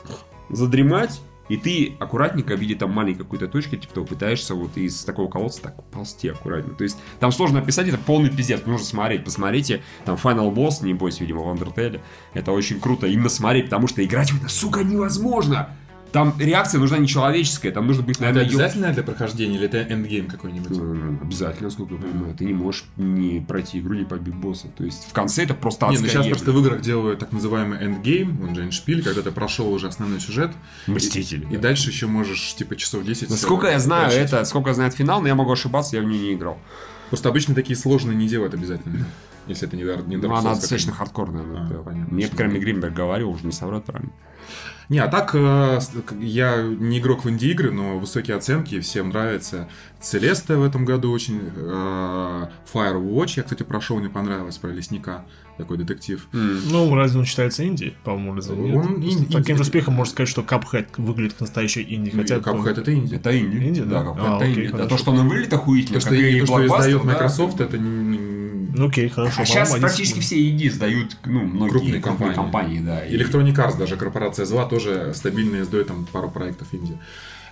задремать, 0.49 1.21
и 1.51 1.57
ты 1.57 1.95
аккуратненько, 1.99 2.55
видя 2.55 2.77
там 2.77 2.93
маленькой 2.93 3.23
какой-то 3.23 3.47
точки, 3.49 3.75
типа 3.75 3.93
того, 3.93 4.05
пытаешься 4.05 4.55
вот 4.55 4.77
из 4.77 5.03
такого 5.03 5.29
колодца 5.29 5.63
так 5.63 5.83
ползти 5.91 6.29
аккуратнее. 6.29 6.75
То 6.77 6.85
есть 6.85 6.97
там 7.19 7.33
сложно 7.33 7.59
описать, 7.59 7.89
это 7.89 7.97
полный 7.97 8.29
пиздец, 8.29 8.65
нужно 8.65 8.85
смотреть. 8.85 9.25
Посмотрите, 9.25 9.81
там 10.05 10.15
Final 10.15 10.53
Boss, 10.53 10.81
не 10.81 10.93
бойся, 10.93 11.21
видимо, 11.21 11.41
в 11.41 11.53
Undertale. 11.53 11.99
Это 12.33 12.53
очень 12.53 12.79
круто 12.79 13.05
именно 13.05 13.27
смотреть, 13.27 13.65
потому 13.65 13.87
что 13.87 14.01
играть 14.01 14.31
в 14.31 14.39
это, 14.39 14.47
сука, 14.47 14.83
невозможно. 14.83 15.75
Там 16.11 16.33
реакция 16.39 16.79
нужна 16.79 16.97
нечеловеческая, 16.97 17.71
там 17.71 17.87
нужно 17.87 18.03
быть, 18.03 18.17
Это 18.17 18.25
наверное, 18.25 18.43
ё- 18.43 18.49
обязательно 18.49 18.91
для 18.93 19.03
прохождения 19.03 19.55
или 19.55 19.65
это 19.65 19.77
эндгейм 19.81 20.27
какой-нибудь? 20.27 20.77
М, 20.77 21.19
Обязательно, 21.23 21.69
сколько 21.69 21.93
я 21.95 22.01
понимаю. 22.01 22.35
Ты 22.35 22.45
не 22.45 22.53
можешь 22.53 22.83
не 22.97 23.39
пройти 23.39 23.79
игру, 23.79 23.93
не 23.93 24.03
побить 24.03 24.35
босса. 24.35 24.67
То 24.77 24.83
есть 24.83 25.07
в 25.09 25.13
конце 25.13 25.43
это 25.43 25.53
просто 25.53 25.85
Не, 25.87 25.91
ну 25.91 25.93
адская 25.95 26.09
сейчас 26.09 26.25
ебля. 26.25 26.35
просто 26.35 26.51
в 26.51 26.59
играх 26.59 26.81
делают 26.81 27.19
так 27.19 27.31
называемый 27.31 27.79
endgame, 27.83 28.41
он 28.43 28.55
же 28.55 28.63
эндшпиль, 28.63 29.03
когда 29.03 29.21
ты 29.21 29.31
прошел 29.31 29.71
уже 29.71 29.87
основной 29.87 30.19
сюжет. 30.19 30.51
Мстители. 30.87 31.47
И 31.49 31.57
дальше 31.57 31.89
еще 31.89 32.07
можешь, 32.07 32.55
типа, 32.55 32.75
часов 32.75 33.05
10... 33.05 33.29
Насколько 33.29 33.67
я 33.67 33.79
знаю, 33.79 34.11
это, 34.11 34.43
сколько 34.45 34.69
я 34.69 34.73
знаю 34.73 34.91
финал, 34.91 35.21
но 35.21 35.27
я 35.29 35.35
могу 35.35 35.51
ошибаться, 35.51 35.95
я 35.95 36.01
в 36.01 36.05
нее 36.05 36.19
не 36.19 36.33
играл. 36.33 36.57
Просто 37.09 37.29
обычно 37.29 37.55
такие 37.55 37.77
сложные 37.77 38.15
не 38.17 38.27
делают 38.27 38.53
обязательно. 38.53 39.05
Если 39.47 39.67
это 39.67 39.75
не 39.75 39.83
Dark 39.83 40.03
Ну, 40.07 40.33
она 40.35 40.53
достаточно 40.55 40.93
хардкорная. 40.93 41.41
А, 41.41 41.45
ну, 41.45 41.69
да. 41.69 41.75
понятно, 41.83 42.13
Мне, 42.13 42.27
по 42.27 42.35
крайней 42.37 42.53
мере, 42.55 42.65
Гринберг 42.65 42.93
говорил, 42.93 43.29
уже 43.31 43.45
не 43.45 43.51
соврет 43.51 43.83
правильно. 43.85 44.11
Не, 44.89 44.99
а 44.99 45.07
так, 45.07 45.31
э, 45.33 45.79
я 46.19 46.61
не 46.63 46.99
игрок 46.99 47.23
в 47.25 47.29
инди-игры, 47.29 47.71
но 47.71 47.97
высокие 47.99 48.35
оценки, 48.35 48.79
всем 48.81 49.09
нравится. 49.09 49.67
Celeste 50.01 50.57
в 50.57 50.63
этом 50.63 50.83
году 50.85 51.11
очень... 51.11 51.41
э, 51.55 52.45
Firewatch, 52.73 53.33
я, 53.37 53.43
кстати, 53.43 53.63
прошел, 53.63 53.97
мне 53.99 54.09
понравилось, 54.09 54.57
про 54.57 54.69
лесника, 54.69 55.25
такой 55.57 55.77
детектив. 55.77 56.27
Ну, 56.31 56.93
разве 56.95 57.19
он 57.19 57.25
считается 57.25 57.65
инди? 57.65 57.93
По-моему, 58.03 58.35
разве 58.35 58.55
нет? 58.55 58.75
Он 58.75 58.95
инди- 59.03 59.31
Таким 59.31 59.55
же 59.57 59.61
успехом 59.63 59.93
можно 59.93 60.11
сказать, 60.11 60.29
что 60.29 60.41
Cuphead 60.41 60.87
выглядит 60.97 61.33
как 61.33 61.41
настоящий 61.41 61.85
инди. 61.93 62.09
Хотя 62.11 62.41
Хотя 62.41 62.51
Cuphead 62.51 62.79
это 62.81 62.93
инди. 62.93 63.15
Это 63.15 63.37
инди. 63.39 63.57
Инди, 63.57 63.81
да? 63.83 64.03
да, 64.03 64.15
А, 64.17 64.35
это 64.37 64.45
окей, 64.45 64.53
инди. 64.53 64.63
Да, 64.63 64.71
хорошо. 64.77 64.89
то, 64.89 64.97
что 64.97 65.11
он 65.11 65.27
выглядит 65.27 65.53
охуительно, 65.53 65.99
То, 65.99 66.01
что, 66.01 66.09
как 66.09 66.19
и 66.19 66.39
то, 66.39 66.45
что 66.47 66.65
издает 66.65 67.01
да. 67.03 67.07
Microsoft, 67.13 67.61
это 67.61 67.77
не- 67.77 68.41
Ну 68.73 68.87
окей, 68.87 69.09
хорошо. 69.09 69.41
А 69.41 69.45
сейчас 69.45 69.75
практически 69.77 70.19
все 70.19 70.49
инди 70.49 70.67
сдают, 70.69 71.17
ну, 71.25 71.41
многие 71.41 71.71
Крупные 71.71 72.01
крупные, 72.01 72.33
компании. 72.33 72.35
компании, 72.35 72.79
да. 72.79 73.05
и- 73.05 73.15
Electronic 73.17 73.55
Arts, 73.55 73.77
даже 73.77 73.97
корпорация 73.97 74.45
зла, 74.45 74.65
тоже 74.65 75.13
стабильно 75.13 75.61
издает 75.61 75.87
там 75.87 76.05
пару 76.11 76.29
проектов 76.29 76.67
инди. 76.73 76.97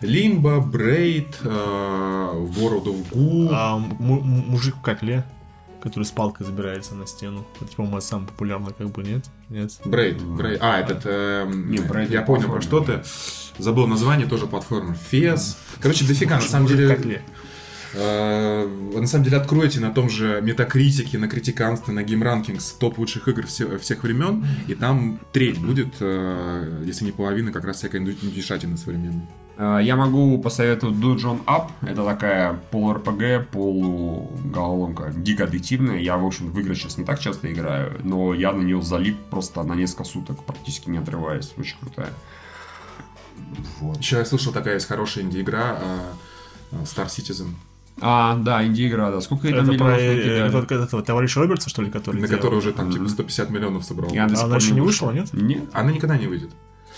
Limbo, 0.02 0.64
Braid, 0.64 1.36
э, 1.44 1.48
World 1.48 2.86
of 2.86 3.10
Goo. 3.12 3.50
А, 3.52 3.78
мужик 3.78 4.76
в 4.78 4.82
котле, 4.82 5.26
который 5.82 6.06
с 6.06 6.12
палкой 6.12 6.46
забирается 6.46 6.96
на 6.96 7.06
стену. 7.06 7.46
Это, 7.60 7.76
по-моему, 7.76 8.00
самый 8.00 8.28
популярный, 8.28 8.74
как 8.78 8.90
бы, 8.91 9.04
нет? 9.04 9.26
Нет. 9.50 9.78
Брейд, 9.84 10.22
Брейд. 10.22 10.60
А, 10.62 10.80
этот... 10.80 11.02
эм, 11.06 11.70
Не, 11.70 11.78
Braid 11.80 12.12
я 12.14 12.22
понял, 12.22 12.50
про 12.50 12.62
что 12.62 12.80
ты. 12.80 13.02
Забыл 13.58 13.88
название, 13.88 14.26
тоже 14.26 14.48
платформер. 14.48 14.96
Фес. 15.10 15.58
Короче, 15.82 16.06
дофига, 16.06 16.36
на 16.36 16.41
самом 16.41 16.68
деле... 16.68 17.22
э, 17.94 18.66
Вы 18.94 19.02
на 19.02 19.07
самом 19.07 19.24
деле 19.26 19.38
откройте 19.38 19.80
на 19.80 19.91
том 19.91 20.10
же 20.10 20.41
Метакритике, 20.41 21.18
на 21.18 21.28
Критиканстве, 21.28 21.94
на 21.94 22.02
Rankings 22.02 22.76
топ 22.80 22.98
лучших 22.98 23.28
игр 23.28 23.45
все- 23.48 23.78
всех 23.78 24.03
времен, 24.03 24.45
и 24.68 24.76
там 24.76 25.20
треть 25.32 25.60
будет, 25.60 25.95
э, 25.99 26.84
если 26.86 27.06
не 27.06 27.11
половина, 27.11 27.52
как 27.52 27.66
раз 27.66 27.78
всякая 27.78 27.99
индюшатина 28.02 28.78
современная. 28.78 29.28
А, 29.61 29.80
Я 29.80 29.95
могу 29.98 30.38
посоветовать 30.41 30.95
Dungeon 30.95 31.44
Up. 31.45 31.70
Это 31.82 32.06
такая 32.06 32.53
полу-РПГ, 32.72 33.49
полугололомка, 33.52 35.11
дико 35.16 35.44
аддиктивная. 35.44 35.98
Я, 35.99 36.18
в 36.18 36.26
общем, 36.26 36.49
в 36.52 36.60
игры 36.60 36.76
сейчас 36.76 36.98
не 36.98 37.03
так 37.03 37.20
часто 37.20 37.52
играю, 37.52 37.99
но 38.03 38.34
я 38.34 38.53
на 38.53 38.61
нее 38.61 38.82
залип 38.82 39.18
просто 39.30 39.64
на 39.64 39.74
несколько 39.74 40.06
суток, 40.06 40.44
практически 40.45 40.90
не 40.90 40.98
отрываясь. 40.98 41.53
Очень 41.57 41.78
крутая. 41.82 42.14
Вот. 43.80 43.98
Еще 43.98 44.18
я 44.18 44.26
слышал, 44.26 44.53
такая 44.53 44.76
есть 44.76 44.88
хорошая 44.88 45.24
инди-игра 45.26 45.78
э, 45.82 45.99
э, 46.72 46.76
Star 46.84 47.07
Citizen, 47.07 47.49
А, 48.01 48.35
да, 48.38 48.65
инди-игра, 48.65 49.11
да. 49.11 49.21
Сколько 49.21 49.47
это 49.47 49.57
Это 49.57 49.65
про 49.65 49.73
миллионов 49.73 49.99
э, 49.99 50.15
накидали? 50.15 50.47
этот- 50.47 50.71
этого 50.71 51.01
товарища 51.03 51.39
Робертса, 51.39 51.69
что 51.69 51.81
ли, 51.81 51.89
который 51.89 52.21
на 52.21 52.27
делал? 52.27 52.41
которой 52.41 52.55
уже 52.59 52.71
там 52.73 52.91
типа 52.91 53.07
150 53.09 53.49
миллионов 53.49 53.84
собрал. 53.84 54.09
До 54.09 54.15
сих 54.30 54.39
А 54.39 54.45
она 54.45 54.55
еще 54.57 54.73
не 54.73 54.81
вышла. 54.81 55.11
нет? 55.11 55.34
Нет. 55.34 55.63
Она 55.73 55.91
никогда 55.91 56.17
не 56.17 56.27
выйдет. 56.27 56.51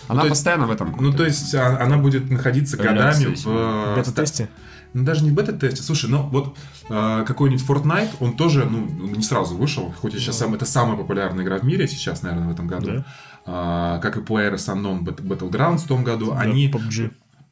Она 0.08 0.22
есть- 0.24 0.30
постоянно 0.32 0.68
в 0.68 0.72
этом. 0.72 0.96
Ну, 1.00 1.14
то 1.14 1.24
есть, 1.26 1.54
а- 1.56 1.78
она 1.82 1.98
будет 1.98 2.30
находиться 2.30 2.76
годами 2.78 3.36
в... 3.36 3.48
э, 3.48 3.94
В 3.94 3.96
бета-тесте? 3.98 4.50
Ну, 4.94 5.04
даже 5.06 5.24
не 5.24 5.32
в 5.32 5.34
бета-тесте. 5.36 5.82
Слушай, 5.84 6.10
ну 6.10 6.24
вот 6.24 6.58
э, 6.90 7.24
какой-нибудь 7.26 7.64
Fortnite, 7.66 8.10
он 8.20 8.36
тоже, 8.36 8.66
ну, 8.66 8.86
не 8.88 9.24
сразу 9.24 9.56
вышел, 9.56 9.94
хоть 10.02 10.16
и 10.16 10.20
сейчас 10.20 10.38
сам, 10.40 10.54
это 10.54 10.66
самая 10.66 10.98
популярная 10.98 11.46
игра 11.46 11.58
в 11.60 11.64
мире 11.64 11.88
сейчас, 11.88 12.24
наверное, 12.24 12.48
в 12.50 12.52
этом 12.52 12.68
году. 12.68 12.92
Да. 12.96 13.06
А, 13.46 14.00
как 14.00 14.18
и 14.18 14.20
Players 14.20 14.68
Unknown 14.68 15.02
Bat- 15.04 15.22
Battlegrounds 15.24 15.78
в 15.80 15.88
том 15.88 16.04
году, 16.04 16.32
Да, 16.32 16.40
они, 16.42 16.70
PUBG. 16.70 17.12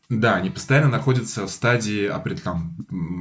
Да, 0.09 0.35
они 0.35 0.49
постоянно 0.49 0.89
находятся 0.89 1.45
в 1.45 1.51
стадии, 1.51 2.07
апред- 2.07 2.41
там, 2.41 2.75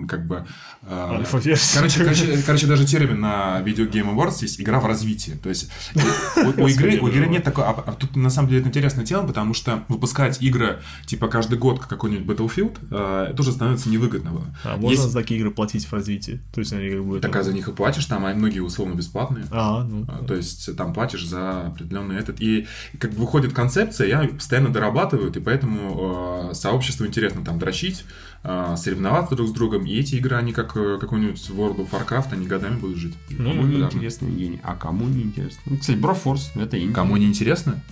как 0.09 0.27
бы... 0.27 0.47
э. 0.83 1.25
Короче, 1.31 2.03
короче, 2.03 2.43
короче, 2.47 2.67
даже 2.67 2.87
термин 2.87 3.21
на 3.21 3.61
Video 3.63 3.91
Game 3.91 4.15
Awards 4.15 4.39
есть 4.41 4.59
игра 4.59 4.81
в 4.81 4.87
развитии. 4.87 5.33
То 5.43 5.51
есть 5.51 5.71
у, 5.95 6.63
у 6.63 6.67
игры, 6.67 6.99
у 6.99 7.09
игры 7.09 7.27
нет 7.27 7.45
такой... 7.45 7.65
А, 7.65 7.71
а 7.73 7.93
тут 7.93 8.17
на 8.17 8.31
самом 8.31 8.49
деле 8.49 8.61
это 8.61 8.71
интересная 8.71 9.05
тема, 9.05 9.27
потому 9.27 9.53
что 9.53 9.85
выпускать 9.89 10.41
игры 10.41 10.81
типа 11.05 11.29
каждый 11.29 11.59
год, 11.59 11.79
как 11.79 11.91
какой-нибудь 11.91 12.27
Battlefield, 12.27 12.79
э, 12.91 13.35
тоже 13.35 13.53
становится 13.53 13.91
невыгодно. 13.91 14.31
А 14.65 14.77
можно 14.77 14.89
Есть- 14.89 15.03
за 15.03 15.19
такие 15.19 15.39
игры 15.41 15.51
платить 15.51 15.85
в 15.85 15.93
развитии? 15.93 16.41
То 16.55 16.61
есть 16.61 16.73
они 16.73 16.89
как 16.89 17.05
бы... 17.05 17.21
Так 17.21 17.37
а 17.37 17.43
за 17.43 17.53
них 17.53 17.69
и 17.69 17.73
платишь, 17.73 18.07
там 18.07 18.25
а 18.25 18.33
многие 18.33 18.61
условно 18.61 18.95
бесплатные. 18.95 19.45
А, 19.51 19.85
ну. 19.85 20.07
А, 20.09 20.25
То 20.25 20.35
есть 20.35 20.75
там 20.75 20.95
платишь 20.95 21.27
за 21.27 21.67
определенный 21.67 22.17
этот. 22.17 22.41
И 22.41 22.67
как 22.99 23.13
бы 23.13 23.21
выходит 23.21 23.53
концепция, 23.53 24.07
я 24.07 24.27
постоянно 24.27 24.71
дорабатываю, 24.71 25.31
и 25.31 25.41
поэтому 25.41 26.49
э, 26.51 26.55
сообществу 26.79 27.07
интересно 27.07 27.45
там 27.45 27.59
дрочить, 27.59 28.05
э, 28.45 28.75
соревноваться 28.77 29.35
друг 29.35 29.49
с 29.49 29.53
другом. 29.53 29.85
И 29.85 29.95
эти 29.99 30.15
игры, 30.17 30.37
они 30.37 30.53
как 30.53 30.77
э, 30.77 30.99
какой-нибудь 31.01 31.39
World 31.51 31.77
of 31.79 31.91
Warcraft, 31.91 32.33
они 32.33 32.47
годами 32.47 32.77
будут 32.79 32.97
жить. 32.99 33.15
Ну, 33.31 33.51
Кому 33.51 33.63
не 33.63 33.69
Популярны. 33.73 33.97
интересно, 33.97 34.27
Евгений? 34.27 34.61
А 34.63 34.75
кому 34.77 35.07
не 35.07 35.23
интересно? 35.23 35.61
Ну, 35.67 35.77
кстати, 35.79 35.97
Брофорс, 35.97 36.53
это 36.55 36.81
инди. 36.81 36.93
Кому 36.93 37.17
не 37.17 37.27
интересно? 37.27 37.83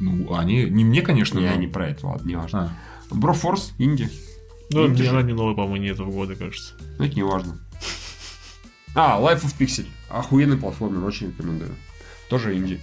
Ну, 0.00 0.34
они, 0.34 0.64
не 0.64 0.84
мне, 0.84 1.02
конечно, 1.02 1.38
Я 1.40 1.54
но- 1.54 1.60
не 1.60 1.66
про 1.66 1.88
это, 1.88 2.06
ладно, 2.06 2.26
не 2.28 2.36
важно. 2.36 2.72
А, 3.10 3.14
Брофорс, 3.14 3.72
инди. 3.78 4.08
Ну, 4.72 4.86
Инди 4.86 5.02
она 5.04 5.22
не 5.22 5.32
новая, 5.32 5.54
по-моему, 5.56 5.76
не 5.84 5.88
этого 5.88 6.10
года, 6.12 6.36
кажется. 6.36 6.74
Ну, 6.98 7.04
это 7.04 7.14
не 7.16 7.24
важно. 7.24 7.58
А, 8.94 9.20
Life 9.20 9.42
of 9.44 9.54
Pixel. 9.58 9.86
Охуенный 10.08 10.56
платформер, 10.56 11.04
очень 11.04 11.28
рекомендую. 11.28 11.74
Тоже 12.28 12.56
инди. 12.56 12.80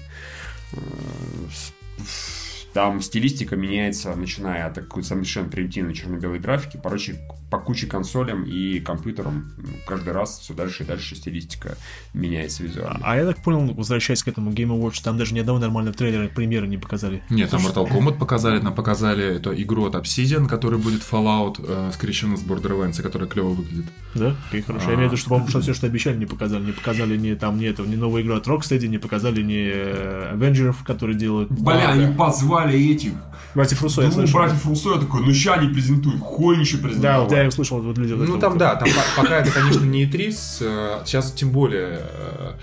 Там 2.77 3.01
стилистика 3.01 3.55
меняется, 3.55 4.13
начиная 4.15 4.67
от 4.67 4.75
такой 4.75 5.03
совершенно 5.03 5.49
примитивной 5.49 5.95
черно-белой 5.95 6.37
графики, 6.37 6.79
короче, 6.79 7.17
по 7.49 7.59
куче 7.59 7.87
консолям 7.87 8.43
и 8.43 8.79
компьютерам 8.79 9.51
каждый 9.87 10.13
раз 10.13 10.39
все 10.39 10.53
дальше 10.53 10.83
и 10.83 10.85
дальше 10.85 11.15
стилистика 11.15 11.77
меняется 12.13 12.63
визуально. 12.63 12.99
А 13.03 13.15
я 13.15 13.25
так 13.25 13.41
понял, 13.41 13.73
возвращаясь 13.73 14.21
к 14.23 14.27
этому 14.27 14.51
Game 14.51 14.77
Awards, 14.77 15.01
там 15.01 15.17
даже 15.17 15.33
ни 15.33 15.39
одного 15.39 15.59
нормального 15.59 15.95
трейлера, 15.95 16.27
премьеры 16.27 16.67
не 16.67 16.77
показали. 16.77 17.23
Нет, 17.29 17.49
там 17.49 17.61
Mortal 17.65 17.89
Kombat 17.89 18.17
показали, 18.17 18.59
нам 18.59 18.73
показали 18.75 19.35
эту 19.37 19.53
игру 19.61 19.85
от 19.85 19.95
Obsidian, 19.95 20.47
который 20.47 20.77
будет 20.77 21.01
Fallout, 21.09 21.63
э, 21.65 21.91
скрещена 21.93 22.35
с 22.35 22.43
Borderlands, 22.43 23.01
которая 23.01 23.29
клево 23.29 23.49
выглядит. 23.49 23.85
Да? 24.13 24.35
Окей, 24.49 24.61
хорошо. 24.61 24.87
А. 24.87 24.89
Я 24.89 24.95
имею 24.95 25.09
в 25.09 25.11
виду, 25.13 25.17
что, 25.21 25.29
по-моему, 25.29 25.49
что 25.49 25.61
все, 25.61 25.73
что 25.73 25.87
обещали, 25.87 26.17
не 26.17 26.25
показали. 26.25 26.65
Не 26.65 26.71
показали 26.73 27.15
ни 27.17 27.33
там, 27.35 27.59
ни 27.59 27.65
этого, 27.65 27.87
ни 27.87 27.95
новую 27.95 28.23
игру 28.23 28.35
от 28.35 28.45
Rocksteady, 28.47 28.87
не 28.87 28.97
показали 28.97 29.41
ни 29.41 29.69
э, 29.73 30.33
Avengers, 30.35 30.75
которые 30.85 31.17
делают. 31.17 31.49
Бля, 31.51 31.91
они 31.91 32.13
позвали 32.13 32.77
этих 32.91 33.13
Братьев 33.55 33.81
Руссо, 33.81 34.01
я 34.03 34.11
слышал. 34.11 34.37
братьев 34.39 34.65
Руссо, 34.67 34.93
я 34.95 34.99
такой, 34.99 35.21
ну 35.25 35.33
ща 35.33 35.53
они 35.55 35.73
презентуют, 35.73 36.19
хуй 36.21 36.59
еще 36.59 36.77
Да, 36.77 36.83
презентовали. 36.83 37.21
вот 37.21 37.31
я 37.37 37.45
им 37.45 37.51
слышал, 37.51 37.81
вот 37.81 37.97
люди. 37.97 38.13
Ну 38.13 38.39
там 38.39 38.57
да, 38.57 38.75
там 38.75 38.87
по- 38.89 39.21
пока 39.23 39.39
это, 39.39 39.51
конечно, 39.51 39.83
не 39.85 40.05
E3, 40.05 40.29
э, 40.61 41.01
сейчас 41.05 41.31
тем 41.31 41.51
более 41.51 42.01
э, 42.01 42.53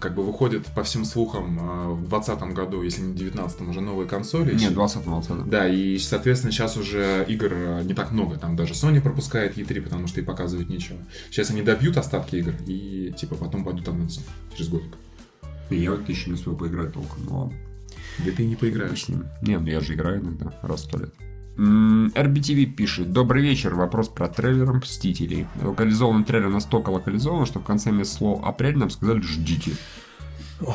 как 0.00 0.14
бы 0.14 0.24
выходит 0.24 0.66
по 0.66 0.82
всем 0.82 1.04
слухам 1.04 1.58
э, 1.58 1.88
в 1.92 2.08
2020 2.08 2.54
году, 2.54 2.82
если 2.82 3.02
не 3.02 3.12
в 3.12 3.16
2019 3.16 3.60
уже 3.68 3.80
новые 3.80 4.08
консоли. 4.08 4.54
Нет, 4.54 4.72
20 4.72 5.06
молодца. 5.06 5.34
Да, 5.46 5.68
и, 5.68 5.98
соответственно, 5.98 6.52
сейчас 6.52 6.76
уже 6.76 7.24
игр 7.28 7.54
не 7.84 7.94
так 7.94 8.10
много. 8.12 8.36
Там 8.38 8.56
даже 8.56 8.72
Sony 8.74 9.00
пропускает 9.00 9.58
E3, 9.58 9.82
потому 9.82 10.06
что 10.06 10.20
и 10.20 10.24
показывать 10.24 10.68
нечего. 10.68 10.98
Сейчас 11.30 11.50
они 11.50 11.62
добьют 11.62 11.96
остатки 11.96 12.36
игр 12.36 12.54
и, 12.66 13.12
типа, 13.16 13.34
потом 13.34 13.64
пойдут 13.64 13.88
анонсы 13.88 14.22
через 14.56 14.70
годик. 14.70 14.94
Я 15.70 15.90
вот 15.90 16.08
еще 16.08 16.30
не 16.30 16.34
успел 16.34 16.56
поиграть 16.56 16.94
толком, 16.94 17.28
ладно. 17.30 17.56
Где 18.18 18.32
ты 18.32 18.46
не 18.46 18.56
поиграешь. 18.56 19.04
с 19.04 19.08
ним. 19.08 19.26
Не, 19.42 19.58
ну 19.58 19.66
я 19.66 19.80
же 19.80 19.94
играю 19.94 20.20
иногда, 20.20 20.52
раз 20.62 20.80
в 20.80 20.84
сто 20.84 20.98
лет. 20.98 21.12
RBTV 21.58 22.66
пишет. 22.66 23.12
Добрый 23.12 23.42
вечер. 23.42 23.74
Вопрос 23.74 24.08
про 24.08 24.28
трейлер 24.28 24.72
Мстителей. 24.72 25.46
Локализованный 25.60 26.24
трейлер 26.24 26.50
настолько 26.50 26.90
локализован, 26.90 27.46
что 27.46 27.58
в 27.58 27.64
конце 27.64 27.90
вместо 27.90 28.16
слова 28.16 28.48
«апрель» 28.48 28.78
нам 28.78 28.90
сказали 28.90 29.20
«ждите». 29.20 29.72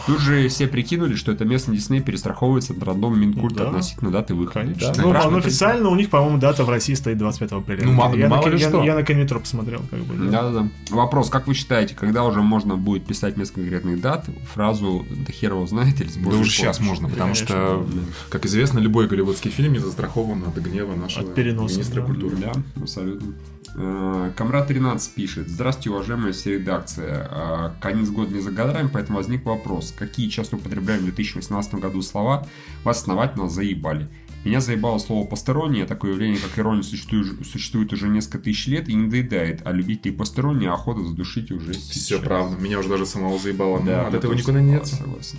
Тут 0.07 0.19
же 0.19 0.47
все 0.47 0.67
прикинули, 0.67 1.15
что 1.15 1.31
это 1.31 1.43
местный 1.45 1.75
Дисней 1.75 2.01
перестраховывается 2.01 2.73
от 2.73 2.81
рандом 2.83 3.19
Минкульта 3.19 3.55
Да. 3.63 3.67
относительно 3.69 4.11
даты 4.11 4.33
выхода. 4.33 4.73
Да. 4.79 4.93
Ну, 4.97 5.11
а, 5.13 5.29
ну, 5.29 5.37
официально 5.39 5.89
у 5.89 5.95
них, 5.95 6.09
по-моему, 6.09 6.37
дата 6.37 6.63
в 6.63 6.69
России 6.69 6.93
стоит 6.93 7.17
25 7.17 7.51
апреля. 7.51 7.83
Ну, 7.85 7.91
мало- 7.91 8.15
я, 8.15 8.29
мало 8.29 8.45
на, 8.45 8.49
ли 8.51 8.59
я, 8.59 8.69
что. 8.69 8.83
я 8.83 8.95
на 8.95 9.03
Конвитро 9.03 9.39
посмотрел, 9.39 9.81
как 9.91 9.99
бы. 10.01 10.15
да. 10.15 10.31
Да-да-да. 10.43 10.69
Вопрос, 10.95 11.29
как 11.29 11.47
вы 11.47 11.53
считаете, 11.53 11.95
когда 11.95 12.23
уже 12.23 12.41
можно 12.41 12.77
будет 12.77 13.05
писать 13.05 13.35
вместо 13.35 13.55
конкретных 13.55 13.99
дат 13.99 14.25
фразу 14.53 15.05
«Да 15.09 15.31
хер 15.33 15.51
его 15.51 15.67
знает» 15.67 15.99
или 15.99 16.09
Да 16.23 16.29
уже 16.37 16.49
сейчас 16.49 16.77
помощью»? 16.77 16.85
можно, 16.85 17.09
потому 17.09 17.33
конечно. 17.33 17.45
что, 17.47 17.87
как 18.29 18.45
известно, 18.45 18.79
любой 18.79 19.07
голливудский 19.07 19.51
фильм 19.51 19.73
не 19.73 19.79
застрахован 19.79 20.43
от 20.47 20.55
гнева 20.57 20.95
нашего 20.95 21.27
От 21.27 21.35
переноса, 21.35 21.75
министра 21.75 22.01
да. 22.01 22.07
культуры. 22.07 22.37
Да, 22.37 22.53
абсолютно. 22.81 23.33
Э, 23.75 24.31
Камрад 24.35 24.67
13 24.67 25.13
пишет. 25.13 25.47
Здравствуйте, 25.49 25.89
уважаемая 25.91 26.33
редакция. 26.45 27.27
Э, 27.31 27.69
Конец 27.81 28.09
года 28.09 28.33
не 28.33 28.39
за 28.41 28.51
годами, 28.51 28.89
поэтому 28.91 29.17
возник 29.17 29.45
вопрос. 29.45 29.93
Какие 29.97 30.29
часто 30.29 30.55
употребляем 30.57 31.01
в 31.01 31.05
2018 31.05 31.75
году 31.75 32.01
слова 32.01 32.45
вас 32.83 33.01
основательно 33.01 33.49
заебали? 33.49 34.07
Меня 34.43 34.59
заебало 34.59 34.97
слово 34.97 35.25
«постороннее». 35.25 35.85
Такое 35.85 36.11
явление, 36.11 36.37
как 36.37 36.59
ирония, 36.59 36.83
существует, 36.83 37.47
существует 37.47 37.93
уже 37.93 38.09
несколько 38.09 38.39
тысяч 38.39 38.67
лет 38.67 38.89
и 38.89 38.93
не 38.93 39.09
доедает. 39.09 39.61
А 39.63 39.71
любителей 39.71 40.13
посторонние 40.13 40.69
охота 40.69 41.01
задушить 41.01 41.49
уже 41.51 41.73
сейчас. 41.73 41.91
Все 42.03 42.19
правда. 42.19 42.61
Меня 42.61 42.79
уже 42.79 42.89
даже 42.89 43.05
самого 43.05 43.39
заебало. 43.39 43.81
Да, 43.81 44.07
от 44.07 44.13
я 44.13 44.19
этого 44.19 44.33
никуда 44.33 44.59
не 44.59 44.73
деться. 44.73 44.97
согласен. 44.97 45.37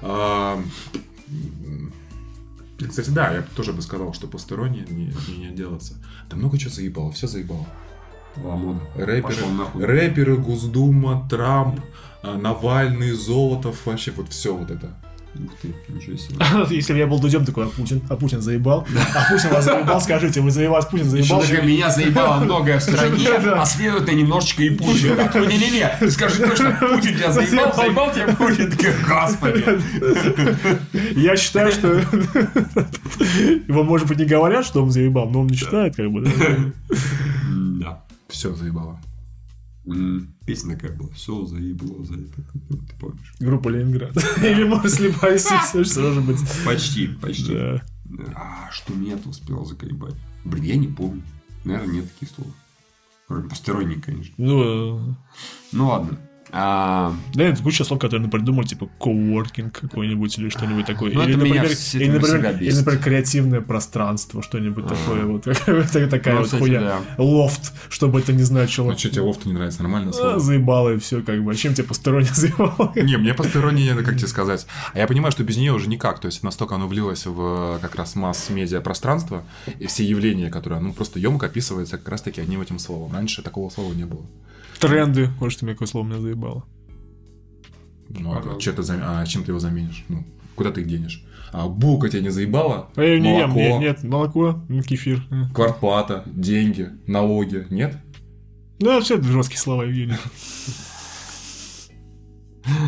А, 0.00 0.62
Кстати, 2.88 3.10
да, 3.10 3.32
я 3.32 3.42
тоже 3.56 3.72
бы 3.72 3.82
сказал, 3.82 4.12
что 4.12 4.26
посторонние 4.26 4.84
не, 4.88 5.06
меня 5.28 5.38
не 5.38 5.46
отделаться. 5.48 5.94
Да 6.28 6.36
много 6.36 6.58
чего 6.58 6.70
заебало, 6.70 7.12
все 7.12 7.26
заебало. 7.26 7.66
Ламода. 8.36 8.80
Рэперы, 8.94 9.34
рэперы, 9.74 10.36
Госдума, 10.36 11.26
Трамп, 11.28 11.80
а, 12.22 12.36
Навальный, 12.36 13.10
Золотов, 13.10 13.86
вообще 13.86 14.12
вот 14.12 14.28
все 14.30 14.54
вот 14.54 14.70
это. 14.70 14.94
Ух 15.32 15.52
ты, 15.62 15.74
ничего 15.88 16.16
себе. 16.16 16.36
Если 16.76 16.92
бы 16.92 16.98
я 16.98 17.06
был 17.06 17.20
Дудем, 17.20 17.44
такой, 17.44 17.66
а 17.66 17.68
Путин, 17.68 18.02
а 18.08 18.16
Путин 18.16 18.42
заебал. 18.42 18.86
А 19.14 19.30
Путин 19.30 19.50
вас 19.50 19.64
заебал, 19.64 20.00
скажите, 20.00 20.40
вы 20.40 20.50
заебал, 20.50 20.82
Путин 20.90 21.06
Еще 21.06 21.22
заебал. 21.24 21.40
такая, 21.42 21.62
меня 21.62 21.90
заебало 21.90 22.40
многое 22.44 22.78
в 22.78 22.82
стране, 22.84 23.28
а 23.28 23.64
следует 23.64 24.08
и 24.08 24.14
немножечко 24.14 24.62
и 24.64 24.70
Путин. 24.70 25.16
Не-не-не, 25.48 25.96
ты 26.00 26.10
скажи 26.10 26.42
точно, 26.44 26.76
Путин 26.80 27.16
тебя 27.16 27.30
заебал, 27.32 27.74
заебал 27.74 28.12
тебя 28.12 28.26
Путин. 28.34 28.72
Господи. 29.08 29.64
Я 31.18 31.36
считаю, 31.36 31.70
что 31.72 31.88
его, 33.68 33.84
может 33.84 34.08
быть, 34.08 34.18
не 34.18 34.24
говорят, 34.26 34.64
что 34.66 34.82
он 34.82 34.90
заебал, 34.90 35.30
но 35.30 35.40
он 35.42 35.46
не 35.46 35.56
считает, 35.56 35.94
как 35.96 36.10
бы. 36.10 36.26
Да. 37.80 38.02
Все 38.28 38.52
заебало. 38.54 38.98
М, 39.86 40.34
Песня 40.46 40.76
такая 40.76 40.96
была. 40.96 41.08
Все 41.10 41.44
заебло, 41.46 42.04
заебло. 42.04 42.44
Ты 42.68 42.96
помнишь? 43.00 43.34
Группа 43.40 43.68
Ленинград. 43.68 44.16
Или, 44.42 44.64
может, 44.64 44.92
слепая 44.94 45.38
суть, 45.38 45.74
может 45.74 46.24
быть. 46.24 46.38
Почти, 46.64 47.08
почти. 47.08 47.56
А 48.34 48.68
что 48.72 48.94
нет, 48.94 49.24
успел 49.26 49.64
заколебать? 49.64 50.14
Блин, 50.44 50.64
я 50.64 50.76
не 50.76 50.88
помню. 50.88 51.22
Наверное, 51.64 51.94
нет 51.96 52.12
таких 52.14 52.34
слов. 52.34 52.48
Кроме 53.28 53.48
посторонний, 53.48 54.00
конечно. 54.00 54.34
Ну, 54.38 55.14
Ну 55.72 55.86
ладно. 55.88 56.18
А, 56.52 57.14
да, 57.34 57.44
это 57.44 57.62
куча 57.62 57.84
слов, 57.84 58.00
которые 58.00 58.28
придумали, 58.28 58.66
типа 58.66 58.88
coworking 58.98 59.70
какой-нибудь 59.70 60.38
или 60.38 60.48
что-нибудь 60.48 60.86
такое. 60.86 61.12
Ну, 61.12 61.22
или, 61.22 61.34
это 61.34 61.44
меня 61.44 61.62
например, 61.62 61.78
или, 61.94 62.08
например, 62.08 62.62
или, 62.62 62.74
например, 62.74 63.02
креативное 63.02 63.60
пространство, 63.60 64.42
что-нибудь 64.42 64.86
такое 64.86 65.24
вот. 65.24 65.46
Это 65.66 66.08
такая 66.08 66.34
Ну, 66.34 66.40
вот 66.40 66.50
кстати, 66.50 66.70
да. 66.70 67.00
Лофт, 67.18 67.72
чтобы 67.88 68.20
это 68.20 68.32
не 68.32 68.42
значило. 68.42 68.92
А 68.92 68.98
что 68.98 69.10
тебе 69.10 69.22
лофт 69.22 69.46
не 69.46 69.52
нравится? 69.52 69.82
Нормально 69.82 70.10
А, 70.10 70.12
слово? 70.12 70.40
заебало 70.40 70.94
и 70.94 70.98
все, 70.98 71.22
как 71.22 71.42
бы. 71.42 71.52
А 71.52 71.54
чем 71.54 71.74
тебе 71.74 71.86
посторонне 71.86 72.28
заебало? 72.34 72.92
Не, 72.96 73.16
мне 73.16 73.34
посторонние, 73.34 73.94
как 73.94 74.16
тебе 74.16 74.28
сказать. 74.28 74.66
А 74.92 74.98
я 74.98 75.06
понимаю, 75.06 75.32
что 75.32 75.44
без 75.44 75.56
нее 75.56 75.72
уже 75.72 75.88
никак. 75.88 76.20
То 76.20 76.26
есть 76.26 76.42
настолько 76.42 76.74
оно 76.74 76.88
влилось 76.88 77.26
в 77.26 77.78
как 77.80 77.94
раз 77.94 78.16
масс-медиа 78.16 78.80
пространство, 78.80 79.44
и 79.78 79.86
все 79.86 80.04
явления, 80.04 80.50
которые, 80.50 80.80
ну, 80.80 80.92
просто 80.92 81.18
емко 81.18 81.46
описывается 81.46 81.98
как 81.98 82.08
раз-таки 82.08 82.40
одним 82.40 82.60
этим 82.60 82.78
словом. 82.78 83.12
Раньше 83.12 83.42
такого 83.42 83.70
слова 83.70 83.92
не 83.92 84.04
было. 84.04 84.22
Тренды. 84.80 85.28
Вот 85.38 85.52
что 85.52 85.64
мне 85.64 85.74
какое 85.74 85.88
слово 85.88 86.06
меня 86.06 86.20
заебало. 86.20 86.64
Ну, 88.08 88.32
а, 88.32 88.58
чё 88.58 88.72
ты 88.72 88.82
зам- 88.82 89.00
а 89.02 89.24
чем 89.26 89.44
ты 89.44 89.52
его 89.52 89.58
заменишь? 89.60 90.04
Ну, 90.08 90.24
куда 90.56 90.70
ты 90.72 90.80
их 90.80 90.88
денешь? 90.88 91.24
А 91.52 91.68
булка 91.68 92.08
тебя 92.08 92.22
не 92.22 92.30
заебала? 92.30 92.90
А 92.96 93.02
я 93.02 93.18
не 93.18 93.38
ем, 93.38 93.50
Молоко, 93.50 93.60
нет, 93.60 93.80
нет, 93.80 94.02
молоко, 94.04 94.64
ну, 94.68 94.82
кефир. 94.82 95.22
э. 95.30 95.52
квартплата, 95.54 96.22
деньги, 96.26 96.90
налоги. 97.06 97.66
Нет? 97.70 97.96
Ну, 98.80 99.00
все 99.00 99.16
это 99.16 99.24
жесткие 99.24 99.58
слова, 99.60 99.82
Евгений. 99.82 100.14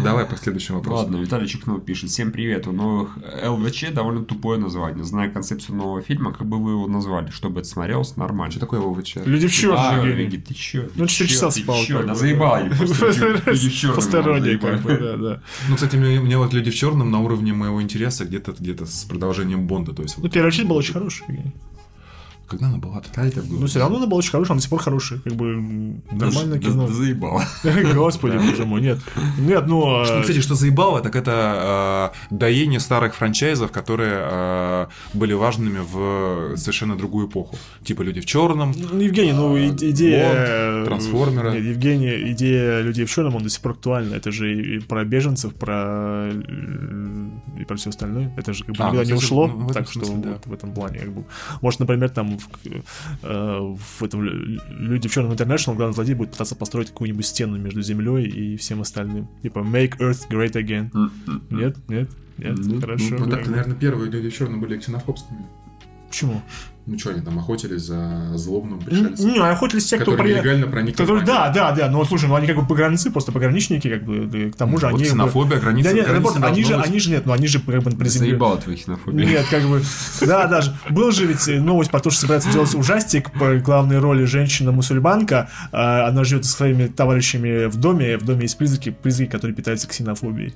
Давай 0.05 0.27
по 0.27 0.37
следующему 0.37 0.79
вопросу. 0.79 1.03
Ладно, 1.05 1.17
Виталий 1.17 1.49
Чекнов 1.49 1.85
пишет. 1.85 2.11
Всем 2.11 2.31
привет. 2.31 2.67
У 2.67 2.73
новых 2.73 3.17
ЛВЧ 3.43 3.93
довольно 3.93 4.25
тупое 4.25 4.59
название. 4.61 5.05
Зная 5.05 5.31
концепцию 5.31 5.77
нового 5.77 6.03
фильма, 6.03 6.33
как 6.33 6.47
бы 6.47 6.63
вы 6.63 6.73
его 6.73 6.87
назвали, 6.87 7.31
чтобы 7.31 7.61
это 7.61 7.69
смотрелось 7.69 8.17
нормально. 8.17 8.51
Что 8.51 8.61
такое 8.61 8.81
ОВЧ? 8.81 9.17
Люди 9.25 9.47
в 9.49 9.53
черном, 9.53 9.79
А, 9.81 9.95
Евгений. 9.97 10.23
Евгений, 10.25 10.43
ты 10.43 10.55
чё? 10.55 10.89
Ну, 10.95 11.07
Ты 11.07 11.11
4 11.13 11.29
чё? 11.29 11.35
часа 11.35 11.51
спал. 11.51 11.83
Да 11.89 12.15
просто 12.79 13.51
люди 13.51 13.69
в 13.69 13.75
чёрном 13.75 13.97
Посторонние, 13.97 14.59
как 14.59 14.83
бы, 14.83 14.97
да, 14.99 15.17
да. 15.17 15.43
Ну, 15.69 15.75
кстати, 15.77 15.97
мне, 15.97 16.37
вот 16.39 16.53
люди 16.53 16.71
в 16.71 16.75
черном 16.75 17.11
на 17.11 17.21
уровне 17.21 17.53
моего 17.53 17.81
интереса 17.81 18.25
где-то 18.25 18.53
где-то 18.59 18.87
с 18.87 19.05
продолжением 19.05 19.67
Бонда. 19.67 19.95
То 19.95 20.03
есть, 20.03 20.19
Ну, 20.19 20.29
первая 20.29 20.53
часть 20.53 20.69
была 20.69 20.79
очень 20.79 20.95
хорошая. 20.95 21.53
Когда 22.49 22.67
она 22.67 22.79
была? 22.79 23.03
Да, 23.15 23.25
это. 23.27 23.43
Ну, 23.49 23.67
все 23.67 23.79
равно 23.79 23.97
она 23.99 24.07
была 24.07 24.19
очень 24.19 24.31
хорошая, 24.31 24.53
она 24.53 24.59
до 24.59 24.63
сих 24.63 24.71
пор 24.71 24.81
хорошая. 24.83 25.19
Как 25.21 25.33
бы 25.35 25.47
м, 25.55 26.03
нормальное 26.13 26.59
Да- 26.59 26.69
кино. 26.69 26.87
да 26.87 26.93
заебало. 26.93 27.45
Господи, 27.95 28.37
боже 28.37 28.65
мой, 28.67 28.81
нет. 28.81 28.99
Нет, 29.39 29.67
ну... 29.67 29.81
Ну, 29.87 30.01
а, 30.03 30.21
кстати, 30.23 30.41
что 30.41 30.55
заебало, 30.55 31.01
так 31.01 31.17
это 31.17 32.13
э, 32.31 32.35
доение 32.35 32.79
старых 32.81 33.15
франчайзов, 33.15 33.71
которые 33.73 34.19
э, 34.21 34.87
были 35.15 35.33
важными 35.35 35.81
в 35.81 36.57
совершенно 36.57 36.97
другую 36.97 37.29
эпоху. 37.29 37.57
Типа 37.85 38.03
люди 38.03 38.21
в 38.21 38.27
черном. 38.27 38.73
Ну, 38.77 39.01
Евгений, 39.01 39.33
ну 39.33 39.57
и- 39.57 39.71
идея... 39.71 40.29
Бонд, 40.29 40.39
э, 40.39 40.85
Трансформеры. 40.87 41.51
Нет, 41.53 41.65
Евгений, 41.65 42.33
идея 42.33 42.81
людей 42.83 43.05
в 43.07 43.11
черном, 43.11 43.37
он 43.37 43.43
до 43.43 43.49
сих 43.49 43.61
пор 43.61 43.73
актуальна. 43.73 44.15
Это 44.15 44.31
же 44.33 44.77
и 44.77 44.79
про 44.81 45.05
беженцев, 45.05 45.55
про... 45.55 46.31
э, 46.33 47.31
и 47.61 47.65
про 47.65 47.77
все 47.77 47.91
остальное. 47.91 48.33
Это 48.37 48.53
же 48.53 48.65
как 48.65 48.77
бы 48.77 48.85
А, 48.85 48.87
никуда 48.89 49.03
ну, 49.03 49.09
не 49.09 49.15
кстати, 49.15 49.25
ушло. 49.25 49.47
ну, 49.49 49.69
так 49.69 49.89
что 49.91 50.05
смысле, 50.05 50.17
да. 50.23 50.31
вот 50.33 50.47
в 50.47 50.53
этом 50.53 50.73
плане 50.75 50.99
как 50.99 51.13
бы... 51.13 51.25
Может, 51.61 51.81
например, 51.81 52.11
там 52.11 52.39
в, 52.43 52.49
э, 53.23 53.59
в 53.77 54.03
этом 54.03 54.23
лю- 54.25 54.61
люди 54.71 55.09
в 55.09 55.13
черном 55.13 55.33
International 55.33 55.75
главный 55.75 55.95
злодей 55.95 56.15
будет 56.15 56.33
пытаться 56.33 56.55
построить 56.57 56.89
какую-нибудь 56.89 57.25
стену 57.27 57.57
между 57.59 57.83
землей 57.83 58.25
и 58.29 58.57
всем 58.57 58.81
остальным. 58.81 59.29
Типа 59.43 59.61
Make 59.61 59.99
Earth 59.99 60.29
Great 60.31 60.53
Again. 60.53 60.91
Нет, 61.51 61.77
нет, 61.89 62.11
нет, 62.39 62.59
Ну, 62.59 62.81
хорошо. 62.81 63.17
Ну, 63.19 63.27
да. 63.27 63.37
так, 63.37 63.47
наверное, 63.49 63.77
первые 63.77 64.11
люди 64.11 64.29
в 64.31 64.35
черном 64.37 64.61
были 64.61 64.79
ксенофобскими. 64.79 65.45
Почему? 66.09 66.43
Ну, 66.85 66.99
что, 66.99 67.11
они 67.11 67.21
там 67.21 67.39
охотились 67.39 67.83
за 67.83 68.33
злобным 68.35 68.81
пришельцем, 68.81 69.31
Не, 69.31 69.39
охотились 69.39 69.85
те, 69.85 69.97
кто 69.97 70.11
которые 70.13 70.35
при- 70.35 70.41
нелегально 70.41 70.67
проникли 70.67 70.97
Которые, 71.01 71.25
да, 71.25 71.49
да, 71.51 71.71
да, 71.71 71.89
но 71.89 72.05
слушай, 72.05 72.29
ну 72.29 72.35
они 72.35 72.49
как 72.49 72.57
бы 72.57 72.67
погранцы, 72.67 73.13
просто 73.13 73.31
пограничники, 73.31 73.89
как 73.89 74.05
бы, 74.05 74.27
да, 74.27 74.51
к 74.51 74.57
тому 74.57 74.79
же 74.79 74.87
Вот 74.87 74.97
они... 74.97 75.05
ксенофобия, 75.05 75.61
граница, 75.61 75.91
Да 75.91 75.95
нет, 75.95 76.07
граница 76.07 76.33
наоборот, 76.33 76.53
они 76.53 76.65
же, 76.65 76.77
быть. 76.77 76.87
они 76.87 76.99
же 76.99 77.11
нет, 77.11 77.27
ну 77.27 77.33
они 77.33 77.47
же 77.47 77.61
как 77.61 77.83
бы 77.85 77.91
при 77.93 78.09
земле... 78.09 78.31
Заебало 78.31 78.57
твоя 78.57 78.77
хинофобия. 78.77 79.27
Нет, 79.27 79.47
как 79.49 79.63
бы, 79.63 79.83
да, 80.23 80.47
даже, 80.49 80.77
был 80.91 81.13
же 81.13 81.27
ведь 81.27 81.47
новость 81.47 81.93
про 81.93 82.01
то, 82.01 82.11
что 82.11 82.23
собирается 82.23 82.51
делать 82.51 82.75
ужастик 82.75 83.31
по 83.31 83.55
главной 83.57 84.01
роли 84.01 84.25
женщина-мусульманка, 84.25 85.51
а, 85.71 86.09
она 86.09 86.25
живет 86.25 86.45
со 86.45 86.53
своими 86.53 86.89
товарищами 86.89 87.67
в 87.67 87.77
доме, 87.77 88.19
в 88.19 88.25
доме 88.25 88.43
есть 88.43 88.59
призраки, 88.59 88.91
призраки, 88.91 89.31
которые 89.31 89.55
питаются 89.55 89.87
ксенофобией. 89.87 90.55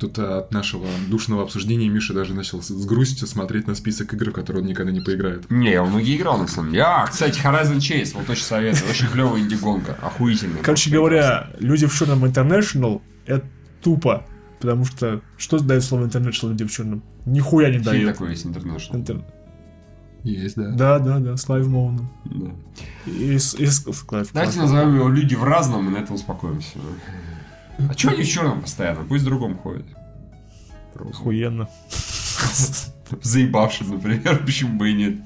Тут 0.00 0.18
а, 0.18 0.38
от 0.38 0.52
нашего 0.52 0.86
душного 1.08 1.42
обсуждения 1.44 1.88
Миша 1.88 2.12
даже 2.12 2.34
начал 2.34 2.60
с- 2.62 2.70
грустью 2.86 3.26
смотреть 3.28 3.66
на 3.68 3.74
список 3.74 4.12
игр, 4.14 4.30
в 4.30 4.32
которые 4.32 4.62
он 4.62 4.68
никогда 4.68 4.90
не 4.92 5.00
поиграет. 5.00 5.48
Не, 5.50 5.70
я 5.70 5.84
многие 5.84 6.16
играл, 6.16 6.38
на 6.38 6.48
самом 6.48 6.70
деле. 6.72 6.82
А, 6.82 7.06
кстати, 7.06 7.40
Horizon 7.40 7.76
Chase, 7.78 8.12
вот 8.14 8.28
очень 8.28 8.42
советую. 8.44 8.90
Очень 8.90 9.06
клевая 9.08 9.40
инди-гонка. 9.40 9.96
Охуительная. 10.02 10.62
Короче 10.62 10.90
говоря, 10.90 11.50
люди 11.60 11.86
в 11.86 11.94
черном 11.96 12.24
International 12.24 13.00
это 13.26 13.46
тупо, 13.82 14.26
потому 14.60 14.84
что 14.84 15.22
что 15.36 15.58
дает 15.60 15.84
слово 15.84 16.06
International 16.06 16.50
люди 16.50 16.64
в 16.64 16.70
черном? 16.72 17.02
Нихуя 17.24 17.68
не 17.68 17.74
Фильм 17.78 17.84
дает. 17.84 18.06
такой 18.08 18.30
есть 18.30 18.44
International. 18.44 18.92
Интер- 18.92 19.24
Есть, 20.24 20.56
да. 20.56 20.70
Да, 20.70 20.98
да, 20.98 21.18
да, 21.20 21.36
с 21.36 21.48
Лайв 21.48 21.68
Моуном. 21.68 22.10
Да. 22.24 22.50
И 23.08 23.38
с, 23.38 23.54
и 23.54 23.66
с- 23.66 23.84
с 23.84 24.04
Давайте 24.32 24.58
назовем 24.60 24.96
его 24.96 25.08
люди 25.08 25.36
в 25.36 25.44
разном, 25.44 25.88
и 25.88 25.92
на 25.92 25.98
этом 25.98 26.16
успокоимся. 26.16 26.70
А 27.78 27.94
чё 27.94 28.10
они 28.10 28.22
в 28.22 28.28
черном 28.28 28.62
постоянно? 28.62 29.04
Пусть 29.04 29.22
в 29.22 29.26
другом 29.26 29.56
ходят. 29.58 29.86
Охуенно. 30.94 31.68
Заебавшим, 33.22 33.90
например, 33.90 34.42
почему 34.44 34.78
бы 34.78 34.90
и 34.90 34.94
нет. 34.94 35.16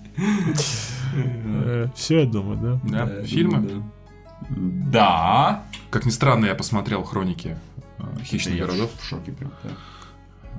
все, 1.95 2.21
я 2.21 2.27
думаю, 2.27 2.81
да. 2.85 3.07
Да, 3.07 3.23
фильмы. 3.25 3.85
Да. 4.51 5.65
Как 5.91 6.07
ни 6.07 6.11
странно, 6.11 6.47
я 6.47 6.55
посмотрел 6.55 7.05
хроники 7.05 7.57
э, 7.99 8.03
хищных 8.25 8.55
я 8.57 8.67
городов. 8.67 8.91
в 8.99 9.05
шоке 9.05 9.33
прям, 9.33 9.53
да. 9.63 9.71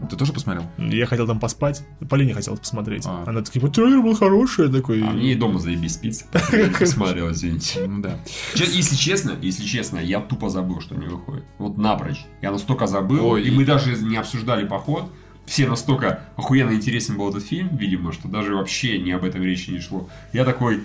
Ты 0.10 0.16
тоже 0.16 0.34
посмотрел? 0.34 0.64
Я 0.78 1.06
хотел 1.06 1.28
там 1.28 1.40
поспать, 1.40 1.84
Полине 2.10 2.34
хотелось 2.34 2.60
посмотреть. 2.60 3.04
А. 3.06 3.24
Она 3.28 3.42
такая, 3.42 3.70
трейлер 3.70 4.02
был 4.02 4.16
хороший, 4.16 4.66
я 4.66 4.72
такой... 4.72 5.02
А 5.04 5.12
мне 5.12 5.34
и 5.34 5.36
дома 5.36 5.60
заебись 5.60 5.94
спится. 5.94 6.26
Не 6.52 6.70
посмотрел, 6.70 7.32
извините. 7.32 7.86
Ну 7.88 8.02
да. 8.02 8.18
Если 8.56 8.96
честно, 8.96 9.36
если 9.42 9.64
честно, 9.64 10.00
я 10.00 10.20
тупо 10.20 10.50
забыл, 10.50 10.82
что 10.82 10.96
не 10.96 11.06
выходит. 11.06 11.46
Вот 11.60 11.78
напрочь. 11.78 12.26
Я 12.42 12.52
настолько 12.52 12.88
забыл, 12.88 13.38
и 13.38 13.52
мы 13.52 13.66
даже 13.66 13.96
не 14.04 14.18
обсуждали 14.18 14.66
поход. 14.66 15.12
Все 15.46 15.68
настолько 15.68 16.22
охуенно 16.36 16.72
интересен 16.72 17.18
был 17.18 17.30
этот 17.30 17.44
фильм, 17.44 17.76
видимо, 17.76 18.14
что 18.14 18.28
даже 18.28 18.56
вообще 18.56 19.00
ни 19.00 19.12
об 19.12 19.26
этом 19.26 19.42
речи 19.42 19.72
не 19.72 19.80
шло. 19.80 20.08
Я 20.34 20.46
такой, 20.46 20.82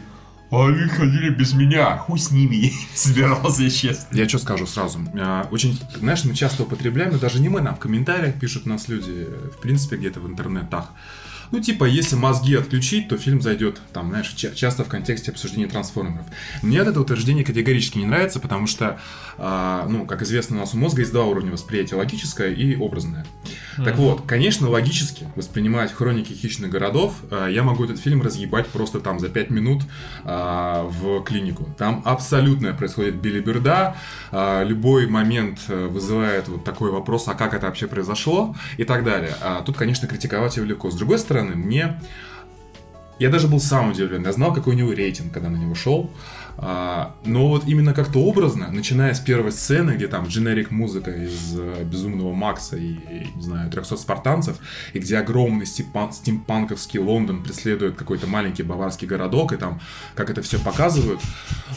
а 0.50 0.68
они 0.68 0.88
ходили 0.88 1.30
без 1.30 1.52
меня, 1.54 1.96
хуй 1.96 2.18
с 2.18 2.30
ними, 2.30 2.54
я 2.56 2.70
не 2.70 2.96
собирался, 2.96 3.62
если 3.62 3.88
честно. 3.88 4.16
Я 4.16 4.28
что 4.28 4.38
скажу 4.38 4.66
сразу. 4.66 5.00
А, 5.14 5.48
Очень, 5.50 5.78
знаешь, 5.98 6.24
мы 6.24 6.34
часто 6.34 6.62
употребляем, 6.62 7.14
и 7.16 7.18
даже 7.18 7.40
не 7.40 7.48
мы, 7.48 7.60
нам 7.60 7.74
в 7.76 7.78
комментариях 7.78 8.38
пишут 8.38 8.66
нас 8.66 8.88
люди, 8.88 9.26
в 9.56 9.60
принципе, 9.60 9.96
где-то 9.96 10.20
в 10.20 10.26
интернетах. 10.26 10.92
Ну, 11.52 11.60
типа, 11.60 11.84
если 11.84 12.16
мозги 12.16 12.56
отключить, 12.56 13.08
то 13.08 13.16
фильм 13.16 13.40
зайдет, 13.40 13.80
там, 13.92 14.08
знаешь, 14.10 14.28
ча- 14.30 14.50
часто 14.52 14.82
в 14.82 14.88
контексте 14.88 15.30
обсуждения 15.30 15.68
трансформеров. 15.68 16.26
Мне 16.62 16.78
это 16.78 17.00
утверждение 17.00 17.44
категорически 17.44 17.98
не 17.98 18.04
нравится, 18.06 18.40
потому 18.40 18.66
что, 18.66 18.98
а, 19.38 19.86
ну, 19.88 20.06
как 20.06 20.22
известно, 20.22 20.56
у 20.56 20.60
нас 20.60 20.74
у 20.74 20.78
мозга 20.78 21.00
есть 21.00 21.12
два 21.12 21.24
уровня 21.24 21.52
восприятия, 21.52 21.96
логическое 21.96 22.52
и 22.52 22.76
образное. 22.76 23.26
Так 23.76 23.96
вот, 23.96 24.22
конечно, 24.26 24.70
логически 24.70 25.28
воспринимать 25.36 25.92
хроники 25.92 26.32
хищных 26.32 26.70
городов, 26.70 27.14
а, 27.30 27.48
я 27.48 27.62
могу 27.62 27.84
этот 27.84 27.98
фильм 27.98 28.22
разъебать 28.22 28.66
просто 28.68 29.00
там 29.00 29.20
за 29.20 29.28
5 29.28 29.50
минут 29.50 29.82
а, 30.24 30.84
в 30.84 31.22
клинику. 31.24 31.68
Там 31.76 32.02
абсолютно 32.04 32.72
происходит 32.72 33.16
билиберда, 33.16 33.96
а, 34.32 34.62
любой 34.62 35.06
момент 35.06 35.60
э, 35.68 35.86
вызывает 35.86 36.48
вот 36.48 36.64
такой 36.64 36.90
вопрос, 36.90 37.28
а 37.28 37.34
как 37.34 37.54
это 37.54 37.66
вообще 37.66 37.86
произошло 37.86 38.54
и 38.76 38.84
так 38.84 39.04
далее. 39.04 39.34
А 39.40 39.62
тут, 39.62 39.76
конечно, 39.76 40.08
критиковать 40.08 40.56
его 40.56 40.66
легко. 40.66 40.90
С 40.90 40.94
другой 40.94 41.18
стороны, 41.18 41.54
мне 41.54 41.98
я 43.18 43.30
даже 43.30 43.48
был 43.48 43.60
сам 43.60 43.90
удивлен. 43.90 44.24
Я 44.24 44.32
знал, 44.32 44.52
какой 44.52 44.74
у 44.74 44.76
него 44.76 44.92
рейтинг, 44.92 45.32
когда 45.32 45.48
на 45.48 45.56
него 45.56 45.74
шел. 45.74 46.10
А, 46.58 47.14
но 47.24 47.48
вот 47.48 47.64
именно 47.66 47.92
как-то 47.92 48.20
образно, 48.20 48.70
начиная 48.70 49.12
с 49.12 49.20
первой 49.20 49.52
сцены, 49.52 49.92
где 49.92 50.08
там 50.08 50.26
дженерик 50.26 50.70
музыка 50.70 51.10
из 51.10 51.54
э, 51.58 51.84
Безумного 51.84 52.32
Макса 52.32 52.76
и, 52.76 52.96
не 53.34 53.42
знаю, 53.42 53.70
300 53.70 53.96
спартанцев, 53.96 54.56
и 54.94 54.98
где 54.98 55.18
огромный 55.18 55.66
стимпан- 55.66 56.12
стимпанковский 56.12 56.98
Лондон 56.98 57.42
преследует 57.42 57.96
какой-то 57.96 58.26
маленький 58.26 58.62
баварский 58.62 59.06
городок, 59.06 59.52
и 59.52 59.56
там 59.56 59.80
как 60.14 60.30
это 60.30 60.40
все 60.40 60.58
показывают. 60.58 61.20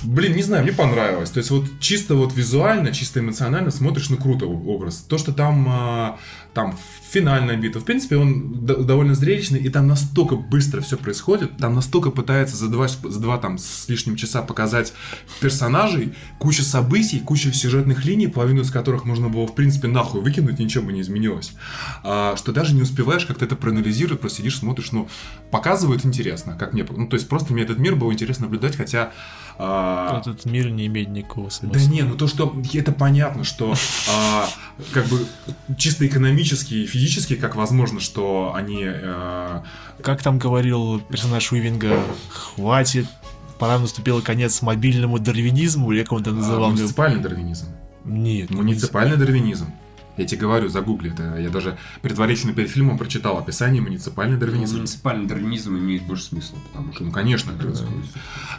Блин, 0.04 0.36
не 0.36 0.44
знаю, 0.44 0.64
мне 0.64 0.72
понравилось. 0.72 1.32
То 1.32 1.40
есть 1.40 1.52
вот 1.52 1.66
чисто 1.82 2.16
вот 2.16 2.34
визуально, 2.34 2.94
чисто 2.94 3.20
эмоционально 3.20 3.72
смотришь 3.72 4.10
на 4.10 4.18
круто 4.18 4.46
образ. 4.46 4.98
То, 4.98 5.18
что 5.18 5.34
там, 5.34 5.68
а, 5.70 6.20
там 6.60 6.76
финальная 7.12 7.56
битва, 7.58 7.80
в 7.80 7.86
принципе, 7.86 8.18
он 8.18 8.64
довольно 8.66 9.16
зрелищный, 9.16 9.60
и 9.60 9.70
там 9.70 9.88
настолько 9.88 10.36
быстро 10.36 10.82
все 10.82 10.96
происходит, 10.96 11.58
там 11.58 11.74
настолько 11.74 12.12
пытается 12.12 12.56
за 12.56 12.68
два, 12.68 12.88
за 12.88 13.20
два 13.20 13.38
там 13.38 13.58
с 13.58 13.88
лишним 13.88 14.16
часа 14.16 14.44
показать 14.44 14.94
персонажей, 15.40 16.14
куча 16.38 16.62
событий, 16.62 17.20
куча 17.20 17.52
сюжетных 17.52 18.06
линий, 18.06 18.28
половину 18.28 18.62
из 18.62 18.70
которых 18.70 19.06
можно 19.06 19.28
было, 19.30 19.48
в 19.48 19.56
принципе, 19.56 19.88
нахуй 19.88 20.22
выкинуть, 20.22 20.60
ничего 20.60 20.84
бы 20.86 20.94
не 20.94 21.02
изменилось. 21.02 21.54
А, 22.04 22.36
что 22.36 22.52
даже 22.52 22.76
не 22.76 22.82
успеваешь 22.84 23.26
как-то 23.26 23.46
это 23.46 23.56
проанализировать, 23.56 24.20
просто 24.20 24.40
сидишь, 24.40 24.58
смотришь, 24.60 24.92
ну, 24.92 25.08
показывают 25.50 26.06
интересно, 26.06 26.56
как 26.60 26.74
мне, 26.74 26.86
ну, 26.88 27.08
то 27.08 27.16
есть 27.16 27.28
просто 27.28 27.54
мне 27.54 27.64
этот 27.64 27.80
мир 27.80 27.96
было 27.96 28.12
интересно 28.12 28.46
наблюдать, 28.46 28.76
хотя... 28.76 29.14
а, 29.58 30.20
Этот 30.22 30.46
мир 30.46 30.70
не 30.70 30.86
имеет 30.86 31.10
никакого 31.10 31.50
смысла. 31.50 31.80
да 31.80 31.86
не, 31.86 32.04
ну 32.04 32.16
то, 32.16 32.28
что 32.28 32.56
это 32.74 32.92
понятно, 32.92 33.44
что 33.44 33.74
а, 34.12 34.48
как 34.94 35.08
бы 35.08 35.26
чисто 35.78 36.06
экономически 36.06 36.49
и 36.54 36.86
физически, 36.86 37.36
как 37.36 37.56
возможно, 37.56 38.00
что 38.00 38.54
они 38.56 38.84
а, 38.86 39.64
Как 40.02 40.22
там 40.22 40.40
говорил 40.40 41.00
персонаж 41.00 41.52
Уивинга, 41.52 42.00
хватит, 42.30 43.06
пора 43.60 43.80
наступил 43.80 44.22
конец 44.22 44.62
мобильному 44.62 45.20
дарвинизму, 45.20 45.92
или 45.92 46.04
как 46.04 46.14
он 46.14 46.22
это 46.22 46.32
называл? 46.32 46.72
муниципальный 46.72 47.22
дарвинизм. 47.22 47.68
Нет, 48.06 48.50
Муниципальный 48.50 49.18
дарвинизм. 49.18 49.72
Я 50.20 50.26
тебе 50.26 50.42
говорю, 50.42 50.68
загугли 50.68 51.14
это. 51.14 51.38
Я 51.38 51.50
даже 51.50 51.78
предварительно 52.02 52.54
перед 52.54 52.70
фильмом 52.70 52.98
прочитал 52.98 53.38
описание 53.38 53.82
муниципальный 53.82 54.36
дарвинизм. 54.38 54.76
Муниципальный 54.76 55.26
дарвинизм 55.28 55.78
имеет 55.78 56.04
больше 56.04 56.26
смысла, 56.26 56.58
потому 56.74 56.94
что... 56.94 57.06
Ну, 57.06 57.12
конечно. 57.12 57.54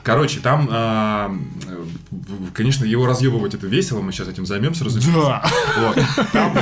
Короче, 0.03 0.41
там, 0.41 0.67
а, 0.71 1.37
конечно, 2.55 2.87
его 2.87 3.07
разъебывать 3.07 3.53
это 3.53 3.67
весело, 3.67 4.01
мы 4.01 4.13
сейчас 4.13 4.29
этим 4.29 4.47
займемся, 4.47 4.85
разумеется. 4.85 5.21
Да. 5.21 5.45
Вот. 5.77 6.27
Там, 6.33 6.59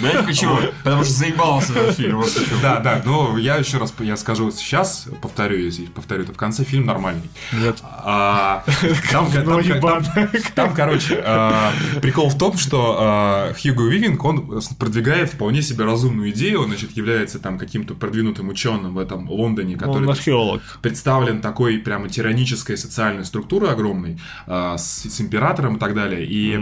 Знаете 0.00 0.24
почему? 0.24 0.58
Потому 0.82 1.04
что 1.04 1.12
заебался 1.12 1.72
этот 1.74 1.96
фильм. 1.96 2.16
вот. 2.16 2.32
Да, 2.60 2.80
да, 2.80 3.00
но 3.04 3.38
я 3.38 3.56
еще 3.56 3.78
раз 3.78 3.94
я 4.00 4.16
скажу 4.16 4.50
сейчас, 4.50 5.06
повторю, 5.22 5.70
повторю, 5.94 6.24
это 6.24 6.32
в 6.32 6.36
конце 6.36 6.64
фильм 6.64 6.86
нормальный. 6.86 7.30
Нет. 7.52 7.78
А, 7.82 8.64
там, 9.12 9.30
там, 9.32 9.44
Ну, 9.44 9.62
там, 10.56 10.74
короче, 10.74 11.22
а, 11.24 11.72
прикол 12.02 12.28
в 12.28 12.36
том, 12.36 12.58
что 12.58 12.96
а, 12.98 13.52
Хьюго 13.84 13.88
Вивинг, 13.88 14.24
он 14.24 14.60
продвигает 14.78 15.30
вполне 15.30 15.62
себе 15.62 15.84
разумную 15.84 16.30
идею, 16.30 16.62
он, 16.62 16.68
значит, 16.68 16.96
является 16.96 17.38
там 17.38 17.58
каким-то 17.58 17.94
продвинутым 17.94 18.48
ученым 18.48 18.94
в 18.94 18.98
этом 18.98 19.28
Лондоне, 19.30 19.74
Он 19.74 19.78
который 19.80 20.10
археолог. 20.10 20.62
представлен 20.82 21.40
такой 21.40 21.78
прямо 21.78 22.08
тиранической 22.08 22.76
социальной 22.76 23.24
структурой 23.24 23.70
огромной, 23.70 24.18
а, 24.46 24.76
с, 24.76 25.04
с 25.04 25.20
императором 25.20 25.76
и 25.76 25.78
так 25.78 25.94
далее. 25.94 26.24
И 26.26 26.58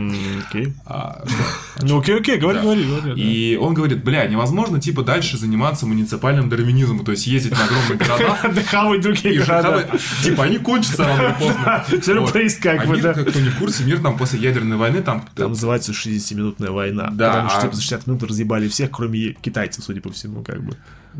а? 0.87 1.25
Ну 1.83 2.01
окей, 2.01 2.17
окей, 2.17 2.39
говори, 2.39 2.59
Да. 2.59 2.63
говори, 2.65 2.85
говори. 2.85 3.15
да. 3.15 3.21
И 3.21 3.57
он 3.57 3.75
говорит, 3.75 4.05
бля, 4.05 4.27
невозможно, 4.27 4.81
типа, 4.81 5.03
дальше 5.03 5.37
заниматься 5.39 5.87
муниципальным 5.87 6.49
дарвинизмом, 6.49 7.05
то 7.05 7.13
есть 7.13 7.27
ездить 7.27 7.53
на 7.53 7.65
огромные 7.65 7.99
города, 7.99 8.39
Отдыхавать 8.43 9.01
другие 9.01 9.43
города. 9.43 9.89
Типа, 10.23 10.45
они 10.45 10.59
кончатся 10.59 11.05
рано 11.05 11.23
или 11.23 11.35
поздно. 11.39 11.85
Сюрприз 12.03 12.57
как 12.57 12.87
бы, 12.87 13.01
да. 13.01 13.15
кто 13.15 13.41
не 13.41 13.49
в 13.49 13.59
курсе, 13.59 13.85
мир 13.85 14.01
там 14.01 14.17
после 14.17 14.41
ядерной 14.41 14.77
войны, 14.77 15.03
там... 15.03 15.25
Там 15.35 15.51
называется 15.51 15.93
60-минутная 15.93 16.71
война. 16.71 17.12
Да, 17.17 17.29
Потому 17.29 17.49
что 17.51 17.59
а- 17.59 17.63
типа, 17.63 17.75
за 17.77 17.83
60 17.83 18.07
минут 18.07 18.23
разъебали 18.25 18.69
всех, 18.69 18.91
кроме 18.91 19.33
китайцев, 19.35 19.85
судя 19.85 20.01
по 20.01 20.11
всему, 20.13 20.43
как 20.43 20.63
бы. 20.63 20.77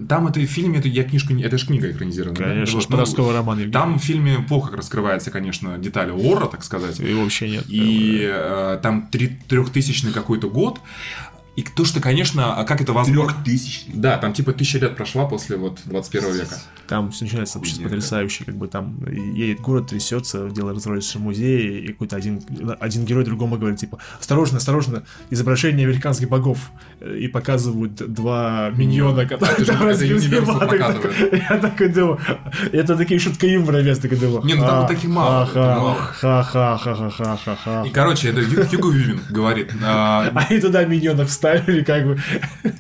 Там 0.09 0.27
это 0.27 0.41
в 0.41 0.47
фильме, 0.47 0.79
это 0.79 0.89
я 0.89 1.05
книжку, 1.05 1.35
это 1.35 1.59
же 1.59 1.67
книга 1.67 1.91
экранизирована. 1.91 2.39
да? 2.39 2.45
Конечно, 2.45 2.77
Вот, 2.77 2.85
ж 2.85 2.89
подростковый 2.89 3.35
роман. 3.35 3.59
Евгений. 3.59 3.73
Там 3.73 3.99
в 3.99 4.03
фильме 4.03 4.39
плохо 4.39 4.75
раскрывается, 4.75 5.31
конечно, 5.31 5.77
детали 5.77 6.11
лора, 6.11 6.47
так 6.47 6.65
сказать. 6.65 6.99
И 7.01 7.13
вообще 7.15 7.51
нет. 7.51 7.65
И 7.69 8.21
э, 8.23 8.79
там 8.83 9.09
три- 9.09 9.39
трехтысячный 9.49 10.13
какой-то 10.13 10.49
год. 10.49 10.81
И 11.55 11.63
то, 11.63 11.85
что, 11.85 12.01
конечно, 12.01 12.55
а 12.57 12.65
как 12.65 12.81
это 12.81 12.95
возможно... 12.95 13.33
Трехтысячный. 13.35 13.95
Да, 13.95 14.17
там 14.17 14.33
типа 14.33 14.53
тысяча 14.55 14.79
лет 14.79 14.97
прошла 14.97 15.27
после 15.27 15.57
вот 15.59 15.81
21 15.85 16.33
века. 16.33 16.57
Там 16.89 17.11
все 17.11 17.25
начинается 17.25 17.59
вообще 17.59 17.75
Хуйня 17.75 17.89
потрясающе, 17.89 18.45
как 18.45 18.57
бы 18.57 18.69
там 18.69 19.05
едет 19.07 19.61
город, 19.61 19.89
трясется, 19.89 20.49
дело 20.49 20.73
разваливается 20.73 21.19
в 21.19 21.21
музее, 21.21 21.81
и 21.85 21.89
какой-то 21.93 22.17
один, 22.17 22.41
один 22.81 23.05
герой 23.05 23.25
другому 23.25 23.57
говорит, 23.59 23.79
типа, 23.79 23.99
осторожно, 24.19 24.59
осторожно, 24.59 25.03
изображение 25.31 25.87
американских 25.87 26.29
богов, 26.31 26.59
и 27.01 27.29
показывают 27.29 27.95
два 27.97 28.71
миньона, 28.71 29.27
которые 29.27 29.65
там 29.67 29.79
показывает. 29.79 31.33
Я 31.33 31.59
такой 31.59 31.89
думаю, 31.89 32.19
это 32.73 32.97
такие 32.97 33.21
шутка 33.21 33.47
юмора, 33.47 33.81
я 33.83 33.95
такой 33.95 34.17
думаю. 34.19 34.45
Не, 34.45 34.55
ну 34.55 34.63
там 34.67 34.85
«А, 34.85 34.89
таких 34.89 35.11
мало, 35.11 35.47
Ха-ха-ха-ха-ха-ха-ха. 36.67 37.85
И, 37.87 37.91
короче, 37.91 38.31
это 38.31 38.41
Хью- 38.41 38.65
Хьюго 38.69 38.91
Вивинг 38.91 39.31
говорит. 39.31 39.71
а, 39.85 40.31
Они 40.35 40.61
туда 40.61 40.85
миньонов 40.85 41.31
вставили, 41.43 41.83
как 41.83 42.07
бы. 42.07 42.19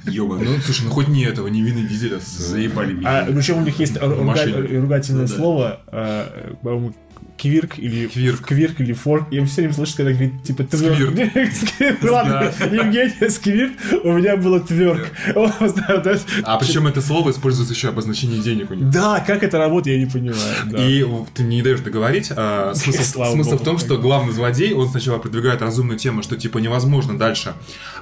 Ёбаный. 0.06 0.44
ну, 0.44 0.58
слушай, 0.60 0.84
ну 0.84 0.90
хоть 0.90 1.08
не 1.08 1.24
этого, 1.24 1.48
не 1.48 1.62
Вина 1.62 1.86
Дизеля. 1.86 2.18
Заебали 2.20 2.96
А, 3.04 3.26
причем 3.26 3.58
у 3.58 3.62
них 3.62 3.78
есть 3.78 4.00
ругательное 4.00 5.26
слово, 5.26 5.80
а, 5.88 6.54
по-моему, 6.62 6.94
квирк 7.38 7.78
или 7.78 8.06
Квирк. 8.06 8.46
квирк 8.46 8.80
или 8.80 8.92
форк. 8.92 9.28
Я 9.30 9.44
все 9.46 9.62
время 9.62 9.74
слышу, 9.74 9.96
когда 9.96 10.12
говорит, 10.12 10.42
типа, 10.42 10.64
тверк. 10.64 11.14
Ладно, 12.02 12.52
Евгений 12.70 13.28
Сквирт, 13.30 13.72
у 14.04 14.12
меня 14.12 14.36
было 14.36 14.60
тверк. 14.60 15.08
А 16.44 16.58
причем 16.58 16.86
это 16.86 17.00
слово 17.00 17.30
используется 17.30 17.74
еще 17.74 17.88
обозначение 17.88 18.40
денег 18.40 18.70
у 18.70 18.74
них. 18.74 18.90
Да, 18.90 19.20
как 19.20 19.42
это 19.42 19.58
работает, 19.58 19.98
я 19.98 20.04
не 20.04 20.10
понимаю. 20.10 20.36
И 20.78 21.06
ты 21.34 21.42
не 21.42 21.62
даешь 21.62 21.80
договорить. 21.80 22.32
а, 22.34 22.72
смысл 22.74 23.56
в 23.56 23.64
том, 23.64 23.78
что 23.78 23.96
главный 23.96 24.32
злодей, 24.32 24.72
он 24.72 24.88
сначала 24.88 25.18
продвигает 25.18 25.62
разумную 25.62 25.98
тему, 25.98 26.22
что 26.22 26.36
типа 26.36 26.58
невозможно 26.58 27.18
дальше 27.18 27.54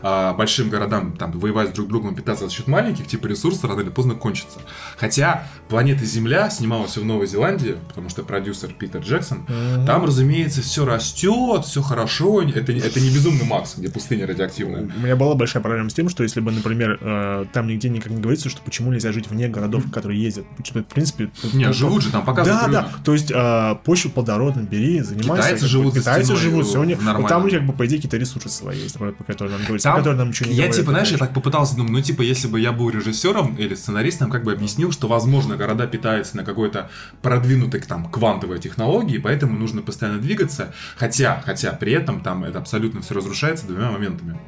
а, 0.02 0.34
большим 0.34 0.70
городам 0.70 1.12
там 1.16 1.32
воевать 1.32 1.74
друг 1.74 1.86
с 1.86 1.90
другом, 1.90 2.14
питаться 2.14 2.46
за 2.46 2.50
счет 2.52 2.66
маленьких, 2.66 3.06
типа 3.06 3.26
ресурсы 3.26 3.66
рано 3.66 3.80
или 3.80 3.90
поздно 3.90 4.14
кончатся. 4.14 4.60
Хотя 4.96 5.46
планета 5.68 6.04
Земля 6.04 6.50
снималась 6.50 6.96
в 6.96 7.04
Новой 7.04 7.26
Зеландии, 7.26 7.76
потому 7.88 8.08
что 8.08 8.22
продюсер 8.22 8.70
Питер 8.72 9.02
Джексон. 9.10 9.46
Там, 9.86 10.04
разумеется, 10.04 10.62
все 10.62 10.84
растет, 10.84 11.64
все 11.64 11.82
хорошо. 11.82 12.42
Это, 12.42 12.72
это 12.72 13.00
не 13.00 13.10
безумный 13.10 13.44
Макс, 13.44 13.74
где 13.76 13.88
пустыня 13.88 14.26
радиоактивная. 14.26 14.88
У 14.96 15.00
меня 15.00 15.16
была 15.16 15.34
большая 15.34 15.62
проблема 15.62 15.90
с 15.90 15.94
тем, 15.94 16.08
что 16.08 16.22
если 16.22 16.40
бы, 16.40 16.50
например, 16.52 16.98
э, 17.00 17.46
там 17.52 17.66
нигде 17.66 17.88
никак 17.88 18.10
не 18.12 18.20
говорится, 18.20 18.48
что 18.48 18.60
почему 18.62 18.92
нельзя 18.92 19.12
жить 19.12 19.28
вне 19.28 19.48
городов, 19.48 19.84
которые 19.92 20.22
ездят. 20.22 20.44
В 20.58 20.82
принципе... 20.84 21.30
Не, 21.52 21.66
ну, 21.66 21.72
живут 21.72 22.02
же 22.02 22.10
там, 22.10 22.24
показывают. 22.24 22.62
Да, 22.62 22.66
люди. 22.80 22.92
да. 22.92 23.02
То 23.04 23.12
есть 23.12 23.30
э, 23.34 23.76
почву 23.84 24.10
плодородную 24.10 24.66
бери, 24.66 25.00
занимайся. 25.00 25.48
Китайцы 25.48 25.66
живут 25.66 25.94
Китайцы 25.94 26.36
живут, 26.36 26.66
э, 26.66 26.68
все 26.68 26.80
у 26.80 26.84
них. 26.84 26.98
в 26.98 27.02
нормальном. 27.02 27.22
Вот 27.22 27.28
там 27.28 27.42
у 27.42 27.46
них, 27.46 27.54
как 27.54 27.66
бы, 27.66 27.72
по 27.72 27.86
идее, 27.86 27.96
какие-то 27.96 28.16
ресурсы 28.16 28.48
свои 28.48 28.78
есть, 28.78 28.96
про 28.96 29.12
которые 29.26 29.56
нам 29.56 29.62
говорится, 29.64 29.88
Там 29.88 29.98
которые 29.98 30.18
нам 30.18 30.28
ничего 30.28 30.48
не 30.48 30.54
я 30.54 30.62
говорят. 30.64 30.76
типа, 30.76 30.90
знаешь, 30.92 31.10
я 31.10 31.18
так 31.18 31.34
попытался, 31.34 31.76
думаю, 31.76 31.92
ну 31.92 32.00
типа, 32.02 32.22
если 32.22 32.48
бы 32.48 32.60
я 32.60 32.72
был 32.72 32.90
режиссером 32.90 33.56
или 33.56 33.74
сценаристом, 33.74 34.30
как 34.30 34.44
бы 34.44 34.52
объяснил, 34.52 34.92
что, 34.92 35.08
возможно, 35.08 35.56
города 35.56 35.86
питаются 35.86 36.36
на 36.36 36.44
какой-то 36.44 36.90
продвинутой 37.22 37.80
там 37.80 38.08
квантовой 38.10 38.58
технологии, 38.58 38.89
поэтому 39.18 39.58
нужно 39.58 39.82
постоянно 39.82 40.20
двигаться, 40.20 40.72
хотя, 40.96 41.42
хотя 41.44 41.72
при 41.72 41.92
этом 41.92 42.22
там 42.22 42.44
это 42.44 42.58
абсолютно 42.58 43.00
все 43.00 43.14
разрушается 43.14 43.66
двумя 43.66 43.90
моментами. 43.90 44.38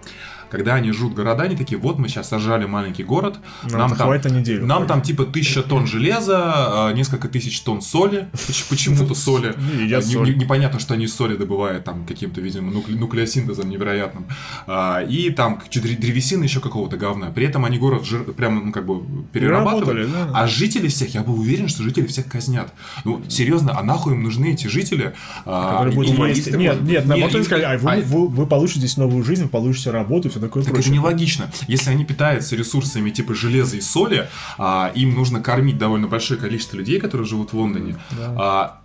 Когда 0.52 0.74
они 0.74 0.92
жрут 0.92 1.14
города, 1.14 1.44
они 1.44 1.56
такие, 1.56 1.78
вот 1.80 1.98
мы 1.98 2.08
сейчас 2.08 2.28
сожрали 2.28 2.66
маленький 2.66 3.04
город, 3.04 3.38
Нам 3.70 3.78
нам 3.88 3.96
там, 3.96 4.10
на 4.10 4.28
неделю. 4.38 4.66
нам 4.66 4.86
там 4.86 5.00
типа 5.00 5.24
тысяча 5.24 5.62
тонн 5.62 5.86
железа, 5.86 6.88
а, 6.88 6.92
несколько 6.92 7.26
тысяч 7.28 7.58
тонн 7.62 7.80
соли, 7.80 8.28
Поч- 8.46 8.64
почему-то 8.68 9.14
соли. 9.14 9.54
Соль. 10.02 10.28
не- 10.28 10.34
Непонятно, 10.42 10.78
что 10.78 10.92
они 10.92 11.06
соли 11.06 11.36
добывают 11.36 11.84
там 11.84 12.04
каким-то, 12.04 12.42
видимо, 12.42 12.70
нукле- 12.70 12.98
нуклеосинтезом 12.98 13.70
невероятным. 13.70 14.26
А, 14.66 15.00
И 15.08 15.30
там 15.30 15.58
древесины 15.72 16.44
еще 16.44 16.60
какого-то 16.60 16.98
говна. 16.98 17.30
При 17.30 17.46
этом 17.46 17.64
они 17.64 17.78
город 17.78 18.02
прямо, 18.36 18.62
ну, 18.62 18.72
как 18.72 18.84
бы 18.84 19.00
перерабатывали. 19.32 20.06
А 20.34 20.46
жители 20.46 20.88
всех, 20.88 21.14
я 21.14 21.22
был 21.22 21.40
уверен, 21.40 21.68
что 21.68 21.82
жители 21.82 22.06
всех 22.06 22.26
казнят. 22.28 22.74
Ну, 23.06 23.22
серьезно, 23.28 23.72
а 23.78 23.82
нахуй 23.82 24.12
им 24.12 24.22
нужны 24.22 24.52
эти 24.52 24.66
жители? 24.66 25.14
А, 25.46 25.70
Которые 25.72 25.94
будут 25.94 26.18
Нет, 26.18 26.82
нет, 26.82 27.06
наоборот, 27.06 27.44
сказали, 27.44 27.78
вы, 28.04 28.46
получите 28.46 28.80
здесь 28.80 28.98
новую 28.98 29.24
жизнь, 29.24 29.48
получите 29.48 29.90
работу 29.90 30.28
все 30.28 30.41
такое 30.42 30.62
Так 30.62 30.72
это 30.72 30.82
прочее. 30.82 30.94
нелогично. 30.94 31.50
Если 31.68 31.90
они 31.90 32.04
питаются 32.04 32.54
ресурсами 32.56 33.10
типа 33.10 33.34
железа 33.34 33.76
и 33.76 33.80
соли, 33.80 34.28
а, 34.58 34.92
им 34.94 35.14
нужно 35.14 35.40
кормить 35.40 35.78
довольно 35.78 36.06
большое 36.08 36.38
количество 36.38 36.76
людей, 36.76 37.00
которые 37.00 37.26
живут 37.26 37.52
в 37.52 37.56
Лондоне. 37.56 37.96
А, 38.20 38.78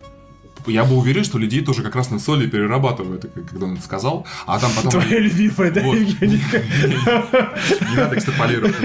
я 0.65 0.83
был 0.83 0.99
уверен, 0.99 1.23
что 1.23 1.37
людей 1.37 1.63
тоже 1.63 1.81
как 1.81 1.95
раз 1.95 2.09
на 2.11 2.19
соли 2.19 2.45
перерабатывают, 2.45 3.25
когда 3.49 3.67
он 3.67 3.73
это 3.75 3.83
сказал. 3.83 4.25
А 4.45 4.59
там 4.59 4.69
потом... 4.75 4.91
Твоя 4.91 5.19
любимая, 5.19 5.71
да, 5.71 5.81
Вот. 5.81 5.95
Не 5.97 7.95
надо 7.95 8.15
экстраполировать. 8.17 8.75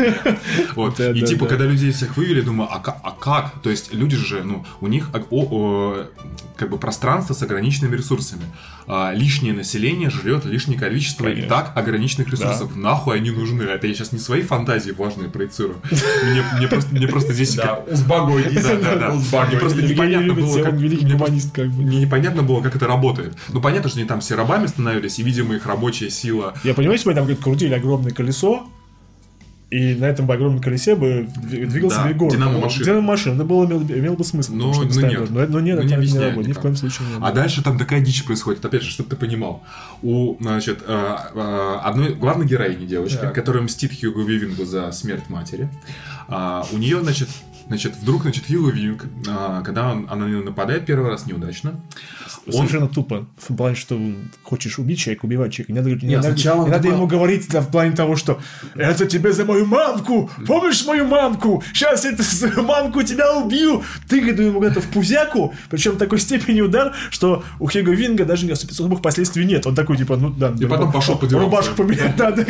Вот. 0.77 0.97
Да, 0.99 1.11
И 1.11 1.21
да, 1.21 1.27
типа, 1.27 1.45
да. 1.45 1.49
когда 1.51 1.65
людей 1.65 1.91
всех 1.93 2.17
вывели, 2.17 2.41
думаю, 2.41 2.69
а 2.73 2.77
а 3.03 3.11
как? 3.11 3.61
То 3.63 3.71
есть 3.71 3.93
люди 3.93 4.17
же, 4.17 4.43
ну, 4.45 4.65
у 4.81 4.87
них 4.87 5.11
о- 5.13 6.07
как 6.57 6.71
бы 6.71 6.79
пространство 6.79 7.35
с 7.35 7.43
ограниченными 7.43 7.97
ресурсами. 7.97 8.43
А, 8.87 9.13
Лишнее 9.13 9.53
население 9.53 10.11
жрет 10.11 10.45
лишнее 10.45 10.79
количество 10.79 11.27
и 11.27 11.35
Конечно. 11.35 11.49
так 11.49 11.73
ограниченных 11.77 12.29
ресурсов. 12.29 12.75
Нахуй 12.77 13.17
они 13.17 13.31
нужны? 13.31 13.63
Это 13.63 13.87
я 13.87 13.95
сейчас 13.95 14.13
не 14.13 14.19
свои 14.19 14.43
фантазии 14.43 14.91
важные 14.91 15.29
проецирую. 15.29 15.77
Мне, 16.25 16.45
мне 16.59 16.69
просто, 16.69 16.95
мне 16.95 17.09
просто 17.09 17.33
здесь... 17.33 17.55
Да, 17.55 17.77
узбагой. 17.77 18.45
Да, 18.53 18.77
да, 18.77 18.97
да. 18.97 19.45
Мне 19.47 19.59
просто 19.59 19.83
непонятно 19.83 20.35
было, 20.35 20.63
как... 20.63 20.75
мне 20.75 22.01
непонятно 22.01 22.43
было, 22.43 22.61
как 22.63 22.77
это 22.77 22.87
работает. 22.87 23.37
Ну, 23.49 23.61
понятно, 23.61 23.89
что 23.89 23.99
они 23.99 24.09
там 24.09 24.21
все 24.21 24.35
рабами 24.35 24.67
становились, 24.67 25.19
и, 25.19 25.23
видимо, 25.23 25.55
их 25.55 25.67
рабочая 25.67 26.11
сила 26.11 26.55
Я 26.65 26.75
понимаю, 26.75 26.99
если 26.99 27.09
бы 27.09 27.15
там 27.15 27.37
крутили 27.37 27.75
огромное 27.75 28.13
колесо, 28.13 28.67
и 29.73 29.95
на 29.95 30.05
этом 30.05 30.27
бы 30.27 30.35
огромном 30.35 30.61
колесе 30.61 30.95
бы 30.95 31.27
дви- 31.35 31.67
двигался 31.67 32.03
Да, 32.05 32.13
город. 32.13 32.35
динамо-машина. 32.35 32.85
Динамо-машина. 32.85 33.35
Это 33.37 33.45
было, 33.45 33.65
имело, 33.65 33.83
имело 33.83 34.15
бы 34.17 34.25
смысл. 34.25 34.53
Но- 34.53 34.71
потому 34.71 34.75
что 34.75 34.83
но 34.83 34.89
постоянно 34.89 35.21
нет. 35.21 35.31
Но, 35.31 35.41
но 35.41 35.45
нет, 35.47 35.53
Ну, 35.55 35.61
не 35.61 35.71
это 35.73 35.85
не 35.87 35.95
объясняют 35.95 36.31
работает. 36.31 36.49
Ни 36.49 36.53
в 36.53 36.63
коем 36.63 36.77
случае 36.77 37.09
нет. 37.09 37.19
А 37.23 37.33
дальше 37.33 37.63
там 37.65 37.79
такая 37.79 38.01
дичь 38.01 38.25
происходит. 38.25 38.65
Опять 38.65 38.83
же, 38.83 38.91
чтобы 38.91 39.09
ты 39.11 39.17
понимал. 39.17 39.63
У, 40.03 40.37
значит, 40.41 40.81
э, 40.87 41.17
э, 41.35 41.77
одной 41.83 42.15
главной 42.15 42.47
героини 42.47 42.85
девочки, 42.87 43.17
Так. 43.17 43.35
которая 43.35 43.63
мстит 43.63 43.99
Хьюго 43.99 44.23
Вивингу 44.23 44.65
за 44.67 44.93
смерть 44.93 45.29
матери, 45.31 45.69
а, 46.29 46.67
у 46.73 46.77
нее, 46.79 47.01
значит, 47.03 47.29
Значит, 47.73 47.95
вдруг, 48.03 48.21
значит, 48.21 48.45
Хьюго 48.47 48.71
Винг, 48.71 49.07
а, 49.27 49.63
когда 49.63 49.93
он- 49.93 50.07
она 50.11 50.27
на 50.27 50.31
него 50.31 50.43
нападает 50.43 50.85
первый 50.85 51.09
раз 51.09 51.25
неудачно, 51.25 51.81
он 52.47 52.53
Совершенно 52.53 52.87
тупо. 52.87 53.27
В 53.39 53.55
плане, 53.57 53.77
что 53.77 53.99
хочешь 54.43 54.79
убить 54.79 54.99
человека, 54.99 55.25
убивать 55.25 55.53
человека. 55.55 55.73
Не 55.73 55.79
надо, 55.79 55.91
не 55.91 56.09
Нет, 56.11 56.23
надо- 56.23 56.35
сначала 56.35 56.65
не 56.65 56.71
надо 56.71 56.83
такой- 56.83 56.97
ему 56.99 57.07
говорить 57.07 57.49
да, 57.49 57.63
в 57.63 57.71
плане 57.71 57.93
того, 57.93 58.17
что 58.17 58.41
это 58.75 59.07
тебе 59.07 59.33
за 59.33 59.47
мою 59.47 59.65
мамку! 59.65 60.29
Помнишь 60.47 60.85
мою 60.85 61.07
мамку? 61.07 61.63
Сейчас 61.73 62.05
я 62.05 62.15
за 62.15 62.61
мамку 62.61 63.03
тебя 63.05 63.33
убью! 63.37 63.83
Тыкаю 64.07 64.49
ему 64.49 64.63
это 64.63 64.83
в 64.83 64.89
пузяку, 64.89 65.55
причем 65.71 65.97
такой 65.97 66.19
степени 66.19 66.61
удар, 66.61 66.93
что 67.09 67.43
у 67.59 67.69
Хьюго 67.69 67.93
Винга 67.93 68.27
даже 68.27 68.45
не 68.45 68.53
особых 68.53 69.01
последствий 69.01 69.47
нет. 69.47 69.67
Он 69.67 69.75
такой, 69.75 69.97
типа, 69.97 70.17
ну 70.19 70.29
да. 70.29 70.53
И 70.61 70.67
потом 70.67 70.93
пошел 70.93 71.17
подирался. 71.17 71.47
Рубашку 71.47 71.75
поменять 71.77 72.19
надо. 72.19 72.45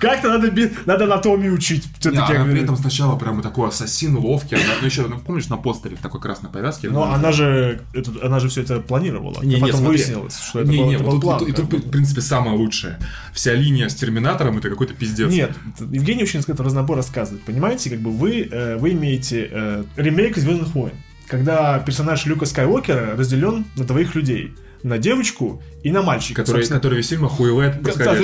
Как-то 0.00 0.28
надо, 0.38 0.52
надо 0.86 1.04
анатомию 1.04 1.52
учить. 1.52 1.84
Не, 1.84 1.90
Все-таки. 2.00 2.34
она 2.36 2.44
при 2.46 2.62
этом 2.62 2.76
сначала 2.76 3.16
прямо 3.18 3.42
такой 3.42 3.68
ассасин 3.68 4.05
ловкий. 4.14 4.56
Она, 4.56 4.74
ну, 4.80 4.86
еще, 4.86 5.06
ну, 5.06 5.18
помнишь, 5.18 5.48
на 5.48 5.56
постере 5.56 5.96
в 5.96 6.00
такой 6.00 6.20
красной 6.20 6.50
повязке? 6.50 6.88
Но 6.90 7.12
она 7.12 7.32
же, 7.32 7.80
это- 7.94 8.12
она 8.22 8.38
же 8.38 8.48
все 8.48 8.62
это 8.62 8.80
планировала. 8.80 9.42
Не, 9.42 9.54
А 9.54 9.58
не, 9.58 9.60
потом 9.62 9.80
смотри. 9.80 9.96
выяснилось, 9.98 10.38
что 10.38 10.60
это 10.60 10.70
не, 10.70 10.78
был, 10.78 10.86
не, 10.88 10.94
это 10.94 11.04
вот 11.04 11.10
был 11.12 11.20
тут, 11.20 11.22
план. 11.22 11.42
и 11.44 11.52
тут, 11.52 11.70
как 11.70 11.80
бы. 11.80 11.86
в 11.86 11.90
принципе, 11.90 12.20
самое 12.20 12.56
лучшее. 12.56 12.98
Вся 13.32 13.54
линия 13.54 13.88
с 13.88 13.94
Терминатором 13.94 14.58
это 14.58 14.68
какой-то 14.70 14.94
пиздец. 14.94 15.30
Нет, 15.32 15.52
Евгений 15.80 16.22
очень 16.22 16.40
этот 16.40 16.60
разнобор 16.60 16.96
рассказывает. 16.96 17.42
Понимаете, 17.44 17.90
как 17.90 18.00
бы 18.00 18.10
вы, 18.10 18.48
э, 18.50 18.76
вы 18.76 18.92
имеете 18.92 19.48
э, 19.50 19.84
ремейк 19.96 20.36
Звездных 20.36 20.74
войн, 20.74 20.92
когда 21.26 21.78
персонаж 21.80 22.24
Люка 22.26 22.46
Скайуокера 22.46 23.16
разделен 23.16 23.64
на 23.76 23.84
двоих 23.84 24.14
людей. 24.14 24.54
На 24.82 24.98
девочку 24.98 25.62
и 25.82 25.90
на 25.90 26.02
мальчика. 26.02 26.42
Который, 26.42 26.58
Собственно, 26.58 26.80
который 26.80 26.96
весь 26.96 27.08
фильм 27.08 27.24
охуевает 27.24 27.82
происходящего. 27.82 28.16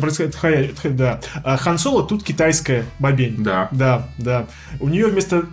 происходит 0.00 0.34
да. 0.96 1.20
А 1.44 1.56
Хан 1.56 1.78
Соло 1.78 2.06
тут 2.06 2.24
китайская 2.24 2.84
бабень. 2.98 3.36
Да. 3.38 3.68
Да, 3.72 4.08
да. 4.18 4.46
У 4.80 4.88
нее 4.88 5.06
вместо 5.06 5.46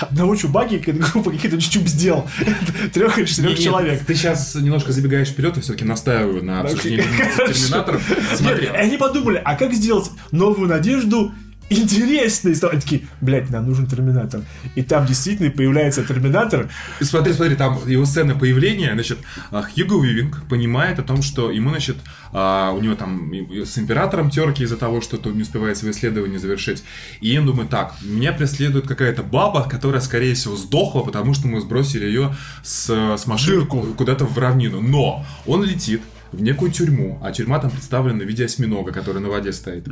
одного 0.00 0.36
какая-то 0.78 1.10
группа 1.10 1.30
каких-то 1.30 1.60
чуб 1.60 1.86
сделал. 1.86 2.28
Трех 2.92 3.18
или 3.18 3.26
четырех 3.26 3.58
человек. 3.58 4.04
Ты 4.04 4.14
сейчас 4.14 4.54
немножко 4.54 4.92
забегаешь 4.92 5.28
вперед, 5.28 5.56
и 5.58 5.60
все-таки 5.60 5.84
настаиваю 5.84 6.44
на 6.44 6.60
обсуждении 6.60 7.00
Хорошо. 7.34 7.52
Терминаторов. 7.52 8.02
Смотри, 8.34 8.66
они 8.66 8.96
подумали, 8.96 9.40
а 9.44 9.56
как 9.56 9.72
сделать 9.72 10.10
новую 10.32 10.68
надежду 10.68 11.32
интересной? 11.70 12.54
Они 12.70 12.80
такие, 12.80 13.02
блядь, 13.20 13.50
нам 13.50 13.66
нужен 13.66 13.86
Терминатор. 13.86 14.42
И 14.74 14.82
там 14.82 15.06
действительно 15.06 15.50
появляется 15.50 16.04
Терминатор. 16.04 16.68
Смотри, 17.00 17.32
смотри, 17.32 17.54
там 17.54 17.80
его 17.88 18.04
сцена 18.04 18.34
появления, 18.34 18.92
значит, 18.92 19.18
а, 19.50 19.62
Хьюго 19.62 20.02
Вивинг 20.02 20.46
понимает 20.48 20.98
о 20.98 21.02
том, 21.02 21.22
что 21.22 21.50
ему, 21.50 21.70
значит, 21.70 21.96
а, 22.32 22.72
у 22.72 22.80
него 22.80 22.94
там 22.94 23.32
с 23.32 23.78
императором 23.78 24.30
терки 24.30 24.64
из-за 24.64 24.76
того, 24.76 25.00
что 25.00 25.16
тот 25.16 25.34
не 25.34 25.42
успевает 25.42 25.76
свои 25.76 25.92
исследования 25.92 26.38
завершить. 26.38 26.82
И 27.20 27.38
он 27.38 27.46
думает, 27.46 27.70
так, 27.70 27.94
меня 28.02 28.32
преследует 28.32 28.86
какая-то 28.86 29.22
баба, 29.22 29.68
которая, 29.68 30.00
скорее 30.00 30.34
всего, 30.34 30.56
сдохла, 30.56 31.02
потому 31.02 31.34
что 31.34 31.48
мы 31.48 31.60
сбросили 31.60 32.04
ее 32.06 32.34
с, 32.62 32.90
с 33.16 33.26
машины 33.26 33.66
куда-то 33.66 34.24
в 34.24 34.36
равнину. 34.38 34.80
Но 34.80 35.24
он 35.46 35.64
летит 35.64 36.02
в 36.32 36.42
некую 36.42 36.70
тюрьму, 36.70 37.18
а 37.22 37.32
тюрьма 37.32 37.58
там 37.58 37.70
представлена 37.70 38.24
в 38.24 38.26
виде 38.26 38.44
осьминога, 38.44 38.92
который 38.92 39.20
на 39.20 39.28
воде 39.28 39.52
стоит. 39.52 39.86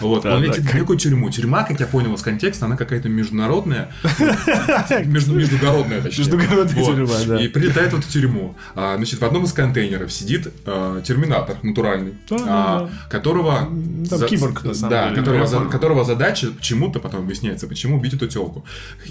Вот, 0.00 0.22
Да, 0.22 0.36
он 0.36 0.42
да, 0.42 0.48
летит 0.48 0.64
в 0.64 0.74
некую 0.74 0.98
тюрьму. 0.98 1.30
Тюрьма, 1.30 1.64
как 1.64 1.80
я 1.80 1.86
понял 1.86 2.14
из 2.14 2.22
контекста, 2.22 2.66
она 2.66 2.76
какая-то 2.76 3.08
международная, 3.08 3.92
между, 5.04 5.34
междугородная, 5.34 6.02
точнее. 6.02 6.24
Междугородная 6.24 6.84
тюрьма, 6.84 7.14
да. 7.26 7.42
И 7.42 7.48
прилетает 7.48 7.92
в 7.92 7.98
эту 7.98 8.08
тюрьму. 8.08 8.54
А, 8.74 8.96
значит, 8.96 9.20
в 9.20 9.24
одном 9.24 9.44
из 9.44 9.52
контейнеров 9.52 10.12
сидит 10.12 10.52
а, 10.66 11.00
терминатор 11.02 11.56
натуральный, 11.62 12.14
Да, 12.28 12.36
а, 12.46 12.80
да, 12.80 12.90
которого... 13.08 13.68
Там 14.08 14.26
киборг, 14.26 14.64
на 14.64 14.74
самом 14.74 14.90
да, 14.90 15.10
деле. 15.10 15.22
Понял. 15.22 15.70
которого 15.70 16.04
задача 16.04 16.48
почему-то 16.50 17.00
потом 17.00 17.22
объясняется, 17.22 17.66
почему 17.66 17.96
убить 17.96 18.14
эту 18.14 18.26
телку. 18.26 18.64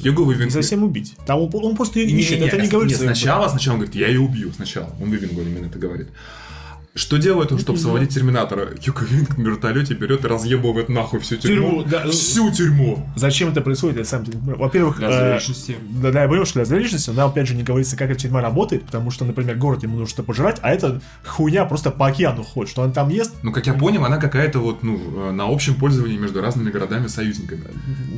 Не 0.03 0.09
Вивинг... 0.09 0.51
совсем 0.51 0.83
убить. 0.83 1.15
Там 1.25 1.39
он, 1.39 1.75
просто 1.75 1.99
ее 1.99 2.19
ищет, 2.19 2.41
это 2.41 2.61
не 2.61 2.67
говорится. 2.67 3.03
сначала, 3.03 3.47
сначала 3.47 3.75
он 3.75 3.79
говорит, 3.81 3.95
я 3.95 4.07
ее 4.07 4.19
убью 4.19 4.51
сначала. 4.53 4.93
Он 5.01 5.11
Вивингу 5.11 5.41
именно 5.41 5.65
это 5.65 5.79
говорит. 5.79 6.07
Что 6.93 7.15
делает 7.17 7.49
он, 7.53 7.59
чтобы 7.59 7.79
освободить 7.79 8.13
Терминатора? 8.13 8.71
Хьюго 8.83 9.05
Винг 9.05 9.37
на 9.37 9.43
вертолете 9.43 9.93
берет 9.93 10.25
и 10.25 10.27
разъебывает 10.27 10.89
нахуй 10.89 11.21
всю 11.21 11.37
тюрьму. 11.37 11.69
Тюрьму, 11.69 11.83
да. 11.83 12.05
Всю 12.11 12.51
тюрьму. 12.51 13.07
Зачем 13.15 13.47
это 13.49 13.61
происходит, 13.61 13.97
я 13.99 14.03
сам 14.03 14.23
не 14.25 14.31
понимаю. 14.31 14.57
Во-первых, 14.59 14.97
Для 14.97 15.07
э, 15.09 15.13
зрелищности. 15.39 15.77
Да, 15.89 16.11
да, 16.11 16.23
я 16.23 16.27
понял, 16.27 16.43
что 16.43 16.55
для 16.55 16.65
зрелищности, 16.65 17.11
но 17.11 17.27
опять 17.27 17.47
же 17.47 17.55
не 17.55 17.63
говорится, 17.63 17.95
как 17.95 18.09
эта 18.11 18.19
тюрьма 18.19 18.41
работает, 18.41 18.83
потому 18.83 19.09
что, 19.09 19.23
например, 19.23 19.55
город 19.55 19.83
ему 19.83 19.93
нужно 19.93 20.07
что-то 20.07 20.23
пожрать, 20.23 20.57
а 20.61 20.69
эта 20.73 21.01
хуйня 21.25 21.63
просто 21.63 21.91
по 21.91 22.07
океану 22.07 22.43
ходит, 22.43 22.69
что 22.71 22.81
он 22.81 22.91
там 22.91 23.07
ест, 23.07 23.31
Ну, 23.41 23.53
как 23.53 23.67
я 23.67 23.73
понял, 23.73 24.03
она 24.03 24.17
какая-то 24.17 24.59
вот, 24.59 24.83
ну, 24.83 24.99
э, 25.29 25.31
на 25.31 25.45
общем 25.47 25.75
пользовании 25.75 26.17
между 26.17 26.41
разными 26.41 26.71
городами-союзниками. 26.71 27.63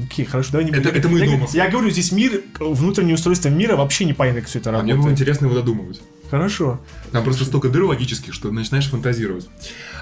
Окей, 0.08 0.26
хорошо, 0.26 0.52
давай 0.54 0.66
не 0.66 0.72
Это- 0.72 0.82
будем. 0.90 0.96
это 0.98 1.10
мы 1.10 1.20
я, 1.20 1.26
говорю- 1.28 1.48
я 1.54 1.70
говорю, 1.70 1.90
здесь 1.92 2.12
мир, 2.12 2.42
внутреннее 2.60 3.14
устройство 3.14 3.50
мира 3.50 3.76
вообще 3.76 4.06
непонятно, 4.06 4.42
как 4.42 4.50
все 4.50 4.58
это 4.58 4.72
А 4.72 4.82
мне 4.82 4.94
работает. 4.94 5.02
было 5.04 5.12
интересно 5.12 5.46
его 5.46 5.56
додумывать. 5.56 6.02
Хорошо. 6.34 6.80
Там 7.12 7.24
просто 7.24 7.46
столько 7.46 7.70
дыр 7.70 7.84
логических, 7.84 8.34
что 8.34 8.50
начинаешь 8.50 8.90
фантазировать. 8.90 9.48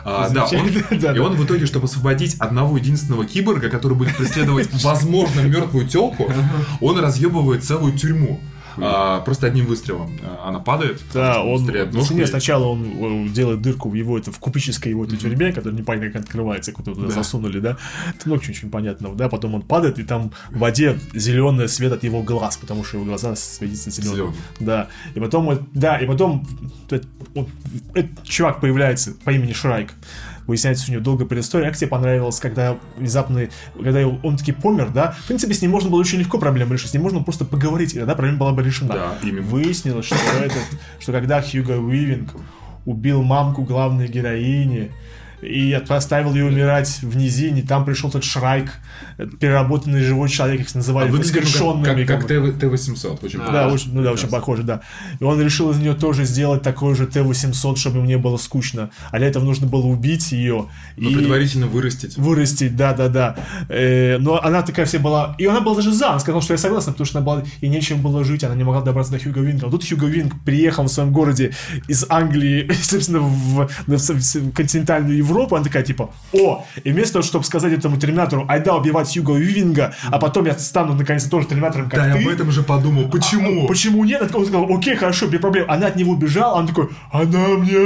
А, 0.05 0.29
да, 0.29 0.45
он- 0.45 0.71
да, 1.01 1.13
и 1.13 1.19
он 1.19 1.35
в 1.35 1.45
итоге, 1.45 1.65
чтобы 1.65 1.87
освободить 1.87 2.35
одного 2.39 2.77
единственного 2.77 3.25
киборга, 3.25 3.67
который 3.69 3.97
будет 3.97 4.15
преследовать, 4.15 4.69
возможно, 4.81 5.41
мертвую 5.41 5.89
телку, 5.89 6.31
он 6.79 6.97
разъебывает 6.99 7.65
целую 7.65 7.97
тюрьму. 7.97 8.39
А, 8.77 9.21
просто 9.21 9.47
одним 9.47 9.65
выстрелом 9.65 10.17
а, 10.23 10.49
она 10.49 10.59
падает. 10.59 11.01
Да, 11.13 11.43
он, 11.43 11.63
стреляет 11.63 11.93
ну, 11.93 11.99
ножкой. 11.99 12.17
не, 12.17 12.25
сначала 12.25 12.65
он 12.65 13.27
э, 13.27 13.29
делает 13.29 13.61
дырку 13.61 13.89
в 13.89 13.93
его, 13.93 14.17
это 14.17 14.31
в 14.31 14.39
кубической 14.39 14.91
его 14.91 15.05
этой 15.05 15.17
тюрьме, 15.17 15.51
которая 15.51 15.77
непонятно 15.77 16.11
как 16.11 16.23
открывается, 16.23 16.71
куда 16.71 16.93
туда 16.93 17.09
засунули, 17.09 17.59
да. 17.59 17.77
Это 18.15 18.27
много 18.27 18.43
чего 18.43 18.53
очень 18.53 18.67
непонятного, 18.67 19.15
да. 19.15 19.29
Потом 19.29 19.55
он 19.55 19.61
падает, 19.61 19.99
и 19.99 20.03
там 20.03 20.31
в 20.49 20.59
воде 20.59 20.99
зеленый 21.13 21.67
свет 21.67 21.91
от 21.91 22.03
его 22.03 22.21
глаз, 22.21 22.57
потому 22.57 22.83
что 22.83 22.97
его 22.97 23.05
глаза 23.05 23.35
светятся 23.35 23.91
зеленым. 23.91 24.15
Зелёным. 24.15 24.35
Да. 24.59 24.87
И 25.15 25.19
потом, 25.19 25.67
да, 25.73 25.97
и 25.97 26.05
потом 26.05 26.47
этот 27.93 28.23
чувак 28.23 28.61
появляется 28.61 29.13
по 29.23 29.31
имени 29.31 29.53
Шрайк. 29.53 29.93
Выясняется, 30.51 30.89
у 30.89 30.91
него 30.91 31.01
долгая 31.01 31.25
предыстория. 31.25 31.69
Как 31.69 31.77
тебе 31.77 31.87
понравилось, 31.87 32.41
когда 32.41 32.77
внезапно, 32.97 33.47
когда 33.81 34.05
он 34.05 34.35
таки 34.35 34.51
помер, 34.51 34.89
да? 34.89 35.15
В 35.23 35.27
принципе, 35.27 35.53
с 35.53 35.61
ним 35.61 35.71
можно 35.71 35.89
было 35.89 36.01
очень 36.01 36.19
легко 36.19 36.37
проблему 36.37 36.73
решить. 36.73 36.89
С 36.89 36.93
ним 36.93 37.03
можно 37.03 37.19
было 37.19 37.23
просто 37.23 37.45
поговорить, 37.45 37.93
и 37.93 37.99
тогда 37.99 38.15
проблема 38.15 38.39
была 38.39 38.51
бы 38.51 38.61
решена. 38.61 38.93
Да, 38.93 39.15
именно. 39.23 39.47
Выяснилось, 39.47 40.07
что, 40.07 40.15
этот, 40.43 40.63
что 40.99 41.13
когда 41.13 41.41
Хьюго 41.41 41.77
Уивинг 41.77 42.33
убил 42.85 43.23
мамку 43.23 43.63
главной 43.63 44.09
героини 44.09 44.91
и 45.41 45.81
поставил 45.87 46.33
ее 46.33 46.45
умирать 46.45 46.99
в 47.01 47.15
низине, 47.17 47.61
там 47.61 47.85
пришел 47.85 48.11
тот 48.11 48.23
Шрайк, 48.23 48.71
переработанный 49.39 50.01
живой 50.01 50.29
человек, 50.29 50.61
их 50.61 50.75
называли 50.75 51.09
А 51.09 51.11
ну, 51.11 51.17
воскрешенными. 51.19 51.83
как, 52.05 52.19
как, 52.21 52.27
как 52.27 52.41
бы. 52.41 52.51
как 52.51 52.59
Т-800. 52.59 53.25
Очень 53.25 53.39
Да, 53.39 53.67
очень, 53.69 53.93
ну 53.93 54.03
да, 54.03 54.11
очень 54.11 54.27
похоже, 54.27 54.63
да. 54.63 54.81
И 55.19 55.23
он 55.23 55.41
решил 55.41 55.71
из 55.71 55.77
нее 55.77 55.93
тоже 55.93 56.25
сделать 56.25 56.61
такой 56.61 56.95
же 56.95 57.07
Т-800, 57.07 57.75
чтобы 57.77 57.97
ему 57.97 58.07
не 58.07 58.17
было 58.17 58.37
скучно. 58.37 58.91
А 59.11 59.17
для 59.17 59.27
этого 59.27 59.43
нужно 59.43 59.67
было 59.67 59.85
убить 59.85 60.31
ее 60.31 60.67
Но 60.97 61.09
и 61.09 61.15
предварительно 61.15 61.67
вырастить. 61.67 62.17
вырастить, 62.17 62.75
да-да-да. 62.75 63.35
Э, 63.69 64.17
но 64.19 64.41
она 64.43 64.61
такая 64.61 64.85
вся 64.85 64.99
была... 64.99 65.35
И 65.37 65.45
она 65.45 65.61
была 65.61 65.75
даже 65.75 65.91
за, 65.91 66.09
она 66.11 66.19
сказала, 66.19 66.41
что 66.41 66.53
я 66.53 66.57
согласна, 66.57 66.91
потому 66.91 67.05
что 67.05 67.17
она 67.19 67.25
была... 67.25 67.43
И 67.61 67.67
нечем 67.67 68.01
было 68.01 68.23
жить, 68.23 68.43
она 68.43 68.55
не 68.55 68.63
могла 68.63 68.81
добраться 68.81 69.11
до 69.13 69.19
Хьюго 69.19 69.41
Винга. 69.41 69.69
Тут 69.69 69.87
Хьюго 69.87 70.07
Винг 70.07 70.33
приехал 70.43 70.83
в 70.83 70.89
своем 70.89 71.11
городе 71.11 71.53
из 71.87 72.05
Англии, 72.09 72.69
собственно, 72.81 73.19
в, 73.19 73.67
в- 73.87 73.97
в- 73.97 74.09
в 74.35 74.51
континентальную 74.53 75.17
Европу, 75.17 75.30
она 75.51 75.63
такая, 75.63 75.83
типа, 75.83 76.09
о, 76.33 76.65
и 76.83 76.91
вместо 76.91 77.13
того, 77.13 77.23
чтобы 77.23 77.45
сказать 77.45 77.73
этому 77.73 77.97
Терминатору, 77.97 78.45
айда 78.47 78.75
убивать 78.75 79.11
Хьюго 79.13 79.33
Винга, 79.35 79.93
а 80.09 80.19
потом 80.19 80.45
я 80.45 80.57
стану, 80.57 80.93
наконец, 80.93 81.25
тоже 81.25 81.47
Терминатором, 81.47 81.89
как 81.89 81.99
Да, 81.99 82.07
я 82.07 82.13
ты. 82.15 82.21
об 82.23 82.27
этом 82.27 82.51
же 82.51 82.63
подумал. 82.63 83.09
Почему? 83.09 83.67
Почему 83.67 84.03
нет? 84.05 84.33
Он 84.35 84.45
сказал, 84.45 84.67
окей, 84.75 84.95
хорошо, 84.95 85.27
без 85.27 85.39
проблем. 85.39 85.65
Она 85.69 85.87
от 85.87 85.95
него 85.95 86.13
убежала, 86.13 86.57
он 86.59 86.67
такой, 86.67 86.89
она 87.11 87.47
мне 87.49 87.77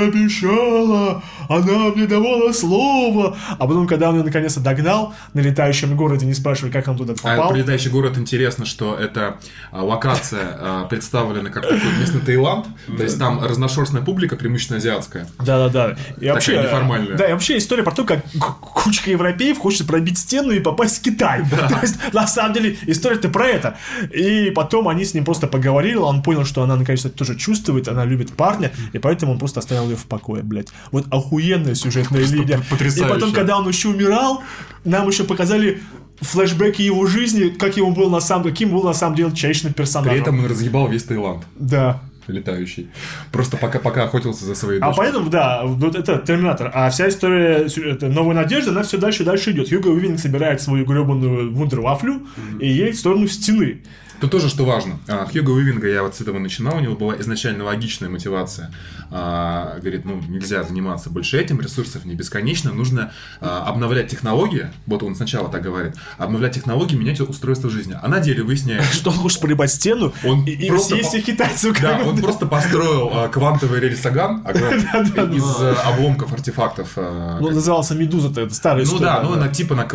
обещала, 0.45 1.23
она 1.49 1.89
мне 1.95 2.05
давала 2.07 2.51
слово. 2.51 3.37
А 3.57 3.67
потом, 3.67 3.87
когда 3.87 4.09
он 4.09 4.17
ее 4.17 4.23
наконец-то 4.23 4.59
догнал 4.59 5.13
на 5.33 5.39
летающем 5.39 5.95
городе, 5.95 6.25
не 6.25 6.33
спрашивая, 6.33 6.71
как 6.71 6.87
он 6.87 6.97
туда 6.97 7.13
А 7.23 7.35
попал. 7.35 7.51
прилетающий 7.51 7.89
город 7.91 8.17
интересно, 8.17 8.65
что 8.65 8.95
эта 8.95 9.37
а, 9.71 9.83
локация 9.83 10.57
а, 10.59 10.85
представлена 10.85 11.49
как 11.49 11.63
такой 11.63 11.79
местный 11.99 12.21
Таиланд, 12.21 12.65
то 12.97 13.03
есть 13.03 13.19
там 13.19 13.43
разношерстная 13.43 14.01
публика, 14.01 14.35
преимущественно 14.35 14.77
азиатская. 14.77 15.27
Да-да-да. 15.39 15.95
И 16.19 16.29
вообще, 16.29 16.61
неформальная. 16.61 17.17
Да, 17.17 17.25
и 17.29 17.33
вообще 17.35 17.57
история 17.57 17.83
про 17.83 17.91
то, 17.91 18.03
как 18.03 18.25
кучка 18.59 19.11
европеев 19.11 19.57
хочет 19.57 19.87
пробить 19.87 20.17
стену 20.17 20.51
и 20.51 20.59
попасть 20.59 20.99
в 20.99 21.01
Китай. 21.01 21.43
То 21.69 21.79
есть, 21.81 21.95
на 22.13 22.27
самом 22.27 22.53
деле, 22.53 22.77
история-то 22.87 23.29
про 23.29 23.47
это. 23.47 23.77
И 24.11 24.51
потом 24.51 24.87
они 24.87 25.05
с 25.05 25.13
ним 25.13 25.23
просто 25.25 25.47
поговорили, 25.47 25.95
он 25.97 26.23
понял, 26.23 26.45
что 26.45 26.63
она 26.63 26.75
наконец-то 26.75 27.09
тоже 27.09 27.35
чувствует, 27.35 27.87
она 27.87 28.05
любит 28.05 28.33
парня, 28.33 28.71
и 28.93 28.99
поэтому 28.99 29.33
он 29.33 29.39
просто 29.39 29.59
оставил 29.59 29.89
ее 29.89 29.95
в 29.95 30.05
покое, 30.05 30.43
блядь. 30.43 30.69
Вот 30.91 31.05
охуенная 31.11 31.75
сюжетная 31.75 32.25
линия. 32.25 32.61
потрясающе. 32.69 33.07
И 33.07 33.13
потом, 33.13 33.31
когда 33.31 33.57
он 33.57 33.67
еще 33.67 33.89
умирал, 33.89 34.43
нам 34.83 35.07
еще 35.07 35.23
показали 35.23 35.81
флешбеки 36.21 36.81
его 36.81 37.05
жизни, 37.05 37.49
как 37.49 37.77
ему 37.77 37.91
был 37.91 38.09
на 38.09 38.19
самом, 38.19 38.45
каким 38.45 38.71
был 38.71 38.83
на 38.83 38.93
самом 38.93 39.15
деле 39.15 39.31
человечным 39.31 39.73
персонажем. 39.73 40.13
При 40.13 40.21
этом 40.21 40.39
он 40.39 40.45
разъебал 40.45 40.87
весь 40.87 41.03
Таиланд 41.03 41.43
Да. 41.55 42.01
Летающий. 42.27 42.89
Просто 43.31 43.57
пока, 43.57 43.79
пока 43.79 44.03
охотился 44.03 44.45
за 44.45 44.55
своей 44.55 44.79
А 44.79 44.87
дочкой. 44.87 45.05
поэтому, 45.05 45.29
да, 45.29 45.61
вот 45.63 45.95
это 45.95 46.17
Терминатор. 46.17 46.71
А 46.73 46.89
вся 46.89 47.07
история 47.09 47.67
это 47.67 48.07
Новая 48.07 48.35
Надежда, 48.35 48.71
она 48.71 48.83
все 48.83 48.97
дальше 48.97 49.23
и 49.23 49.25
дальше 49.25 49.51
идет. 49.51 49.69
Хьюго 49.69 49.87
Уивинг 49.89 50.19
собирает 50.19 50.61
свою 50.61 50.85
гребаную 50.85 51.53
вундервафлю 51.53 52.25
и 52.59 52.67
едет 52.67 52.95
в 52.95 52.99
сторону 52.99 53.27
стены. 53.27 53.81
Тут 54.19 54.31
тоже, 54.31 54.49
что 54.49 54.65
важно. 54.65 54.99
А, 55.07 55.25
Хьюго 55.25 55.51
Уивинга, 55.51 55.87
я 55.87 56.01
вот 56.03 56.15
с 56.15 56.21
этого 56.21 56.39
начинал, 56.39 56.77
у 56.77 56.79
него 56.79 56.95
была 56.95 57.19
изначально 57.19 57.63
логичная 57.65 58.09
мотивация. 58.09 58.71
А, 59.11 59.77
говорит, 59.79 60.05
ну, 60.05 60.21
нельзя 60.27 60.63
заниматься 60.63 61.09
больше 61.09 61.39
этим, 61.39 61.59
ресурсов 61.61 62.05
не 62.05 62.15
бесконечно, 62.15 62.71
нужно 62.71 63.11
а, 63.41 63.65
обновлять 63.67 64.07
технологии, 64.07 64.67
вот 64.87 65.03
он 65.03 65.15
сначала 65.15 65.49
так 65.49 65.61
говорит, 65.63 65.95
обновлять 66.17 66.55
технологии, 66.55 66.95
менять 66.95 67.19
устройство 67.19 67.69
жизни. 67.69 67.97
А 68.01 68.07
на 68.07 68.19
деле 68.19 68.43
выясняется, 68.43 68.93
Что 68.93 69.11
он 69.11 69.17
хочет 69.17 69.41
проебать 69.41 69.71
стену 69.71 70.13
Он 70.23 70.45
и, 70.45 70.67
просто 70.67 70.95
съесть 70.95 71.25
китайцев. 71.25 71.79
Да, 71.81 71.99
он 72.05 72.17
просто 72.17 72.45
построил 72.45 73.29
квантовый 73.29 73.79
рельсоган 73.79 74.39
из 74.47 75.43
а, 75.59 75.93
обломков 75.93 76.31
артефактов. 76.33 76.93
Ну, 76.95 77.49
назывался 77.51 77.95
Медуза-то, 77.95 78.41
это 78.41 78.53
старая 78.53 78.85
Ну 78.85 78.95
история. 78.95 79.05
да, 79.05 79.21
ну 79.23 79.33
она 79.33 79.47
типа 79.49 79.75
на 79.75 79.85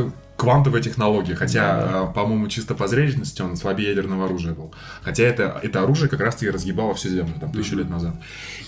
к- 0.41 0.45
квантовой 0.45 0.83
технологии, 0.83 1.35
хотя, 1.35 2.09
э, 2.11 2.15
по-моему, 2.15 2.49
чисто 2.49 2.75
по 2.75 2.89
зрелищности 2.89 3.43
он 3.43 3.57
слабее 3.57 3.91
ядерного 3.91 4.25
оружия 4.25 4.55
был. 4.55 4.73
Хотя 5.03 5.25
это, 5.25 5.61
это 5.62 5.83
оружие 5.83 6.09
как 6.09 6.21
раз-таки 6.21 6.51
разъебало 6.51 6.95
всю 6.95 7.09
Землю, 7.11 7.35
там, 7.41 7.53
тысячу 7.53 7.77
лет 7.77 7.91
назад. 7.91 8.15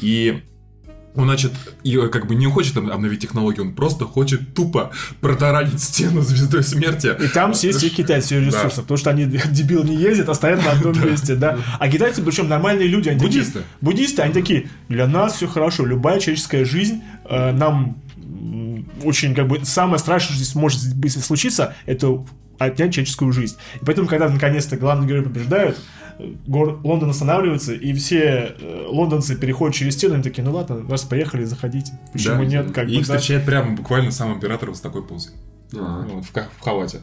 И 0.00 0.42
он, 1.14 1.24
значит, 1.24 1.52
э, 1.84 2.08
как 2.08 2.26
бы 2.26 2.34
не 2.34 2.46
хочет 2.46 2.76
об- 2.78 2.90
обновить 2.90 3.20
технологию, 3.20 3.66
он 3.66 3.74
просто 3.74 4.06
хочет 4.06 4.54
тупо 4.54 4.92
протаранить 5.20 5.80
стену 5.82 6.22
звездой 6.22 6.62
смерти. 6.62 7.14
И 7.22 7.28
там 7.28 7.52
съесть 7.54 7.78
все 7.78 7.90
китайцы 7.90 8.34
ее 8.36 8.46
ресурсов, 8.46 8.84
потому 8.84 8.96
что 8.96 9.10
они, 9.10 9.26
дебилы, 9.26 9.84
не 9.90 9.96
ездят, 9.96 10.28
а 10.30 10.34
стоят 10.34 10.64
на 10.64 10.70
одном 10.72 10.94
месте, 11.10 11.34
да. 11.34 11.58
А 11.78 11.88
китайцы, 11.90 12.22
причем 12.22 12.48
нормальные 12.48 12.88
люди, 12.88 13.10
они 13.10 13.18
Буддисты. 13.20 13.52
такие... 13.60 13.64
Буддисты. 13.82 14.22
они 14.22 14.32
такие, 14.32 14.70
для 14.88 15.06
нас 15.06 15.34
все 15.34 15.46
хорошо, 15.48 15.84
любая 15.84 16.18
человеческая 16.18 16.64
жизнь 16.64 17.02
э, 17.26 17.52
нам 17.52 18.01
очень, 19.04 19.34
как 19.34 19.48
бы, 19.48 19.64
самое 19.64 19.98
страшное, 19.98 20.34
что 20.34 20.36
здесь 20.36 20.54
может 20.54 20.94
быть 20.96 21.12
случиться, 21.12 21.74
это 21.86 22.24
отнять 22.58 22.92
человеческую 22.94 23.32
жизнь. 23.32 23.56
И 23.80 23.84
поэтому, 23.84 24.06
когда 24.08 24.28
наконец-то 24.28 24.76
главные 24.76 25.08
герои 25.08 25.24
побеждают, 25.24 25.78
э, 26.18 26.32
гор- 26.46 26.80
Лондон 26.84 27.10
останавливается, 27.10 27.72
и 27.74 27.92
все 27.94 28.54
э, 28.58 28.86
лондонцы 28.88 29.34
переходят 29.36 29.74
через 29.74 29.94
стену, 29.94 30.18
и 30.18 30.22
такие, 30.22 30.42
ну 30.44 30.52
ладно, 30.52 30.84
раз 30.88 31.02
поехали, 31.02 31.44
заходите. 31.44 31.92
Почему 32.12 32.36
Да, 32.36 32.44
нет? 32.44 32.72
Как 32.72 32.88
и 32.88 32.92
их 32.92 33.00
бы, 33.00 33.06
да. 33.06 33.18
встречает 33.18 33.44
прямо 33.46 33.74
буквально 33.74 34.10
сам 34.12 34.34
император 34.34 34.68
вот 34.68 34.78
с 34.78 34.80
такой 34.80 35.02
позой. 35.02 35.32
А. 35.74 36.06
Вот, 36.08 36.24
в, 36.24 36.30
в 36.32 36.60
халате. 36.60 37.00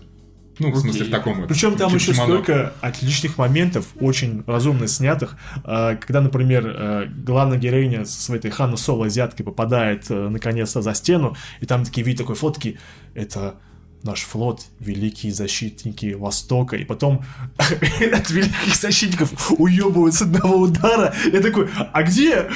Ну, 0.60 0.72
в 0.72 0.78
смысле, 0.78 1.06
в 1.06 1.12
таком... 1.12 1.48
Причем 1.48 1.76
там 1.76 1.94
еще 1.94 2.14
кимоно. 2.14 2.34
столько 2.34 2.74
отличных 2.82 3.38
моментов, 3.38 3.88
очень 4.00 4.44
разумно 4.46 4.88
снятых. 4.88 5.38
А, 5.64 5.96
Когда, 5.96 6.22
например, 6.22 6.68
э, 6.68 7.06
главная 7.08 7.58
героиня 7.58 8.06
со 8.06 8.22
своей 8.22 8.40
этой 8.40 8.52
Ханна 8.52 8.78
Соло 8.78 9.06
азиаткой 9.06 9.46
попадает 9.46 10.06
э, 10.10 10.30
наконец-то 10.30 10.82
за 10.82 10.94
стену, 10.94 11.36
и 11.62 11.66
там 11.66 11.86
такие 11.86 12.06
видят 12.06 12.20
такой 12.22 12.36
фотки, 12.36 12.78
это 13.14 13.56
наш 14.04 14.22
флот, 14.22 14.66
великие 14.80 15.34
защитники 15.34 16.14
Востока, 16.14 16.76
и 16.76 16.86
потом 16.86 17.24
от 17.58 18.30
великих 18.30 18.76
защитников 18.76 19.52
уебывают 19.58 20.16
с 20.16 20.22
одного 20.22 20.58
удара. 20.58 21.14
Я 21.32 21.42
такой, 21.42 21.70
а 21.94 22.04
где 22.04 22.50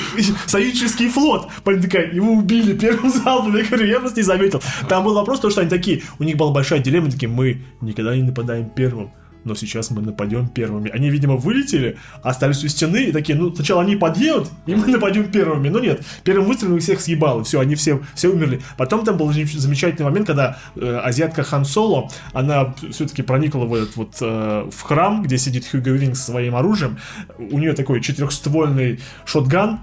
союзнический 0.48 1.10
флот? 1.10 1.50
Парень 1.64 1.82
такая, 1.82 2.14
его 2.14 2.34
убили 2.34 2.78
первым 2.78 3.12
залпом. 3.12 3.58
Я 3.58 3.66
говорю, 3.66 3.86
я 3.86 4.00
просто 4.00 4.20
не 4.20 4.24
заметил. 4.24 4.62
Там 4.88 5.04
был 5.04 5.14
вопрос, 5.14 5.40
то, 5.40 5.50
что 5.50 5.62
они 5.62 5.70
такие, 5.70 6.04
у 6.20 6.24
них 6.24 6.38
была 6.38 6.52
большая 6.52 6.80
дилемма, 6.80 7.12
такие, 7.12 7.30
мы 7.30 7.62
никогда 7.82 8.16
не 8.16 8.24
нападаем 8.24 8.70
первым. 8.70 9.12
Но 9.44 9.56
сейчас 9.56 9.92
мы 9.92 10.02
нападем 10.02 10.48
первыми. 10.48 10.90
Они, 10.90 11.10
видимо, 11.10 11.36
вылетели, 11.36 11.98
остались 12.22 12.64
у 12.64 12.68
стены 12.68 13.06
и 13.06 13.12
такие, 13.12 13.38
ну, 13.38 13.54
сначала 13.54 13.82
они 13.82 13.96
подъедут, 13.96 14.50
и 14.66 14.76
мы 14.76 14.88
нападем 14.88 15.32
первыми. 15.32 15.70
Но 15.70 15.80
нет, 15.80 16.02
первым 16.24 16.48
выстрелом 16.48 16.78
их 16.78 16.84
всех 16.84 17.02
съебало, 17.02 17.44
все, 17.44 17.60
они 17.60 17.76
все, 17.76 18.02
все 18.16 18.30
умерли. 18.30 18.62
Потом 18.78 19.04
там 19.06 19.18
был 19.18 19.32
зам- 19.32 19.46
замечательный 19.46 20.06
момент, 20.06 20.28
когда 20.28 20.58
э, 20.76 21.02
азиатка 21.04 21.44
Хан 21.44 21.66
Соло, 21.66 22.10
она 22.34 22.74
все-таки 22.92 23.22
проникла 23.22 23.66
в 23.66 23.74
этот 23.74 23.96
вот 23.96 24.16
э, 24.22 24.70
в 24.72 24.82
храм, 24.82 25.24
где 25.24 25.38
сидит 25.38 25.68
Хьюго 25.70 25.92
Винг 25.92 26.16
со 26.16 26.32
своим 26.32 26.56
оружием. 26.56 26.98
У 27.38 27.60
нее 27.60 27.74
такой 27.74 28.02
четырехствольный 28.02 29.00
шотган. 29.26 29.80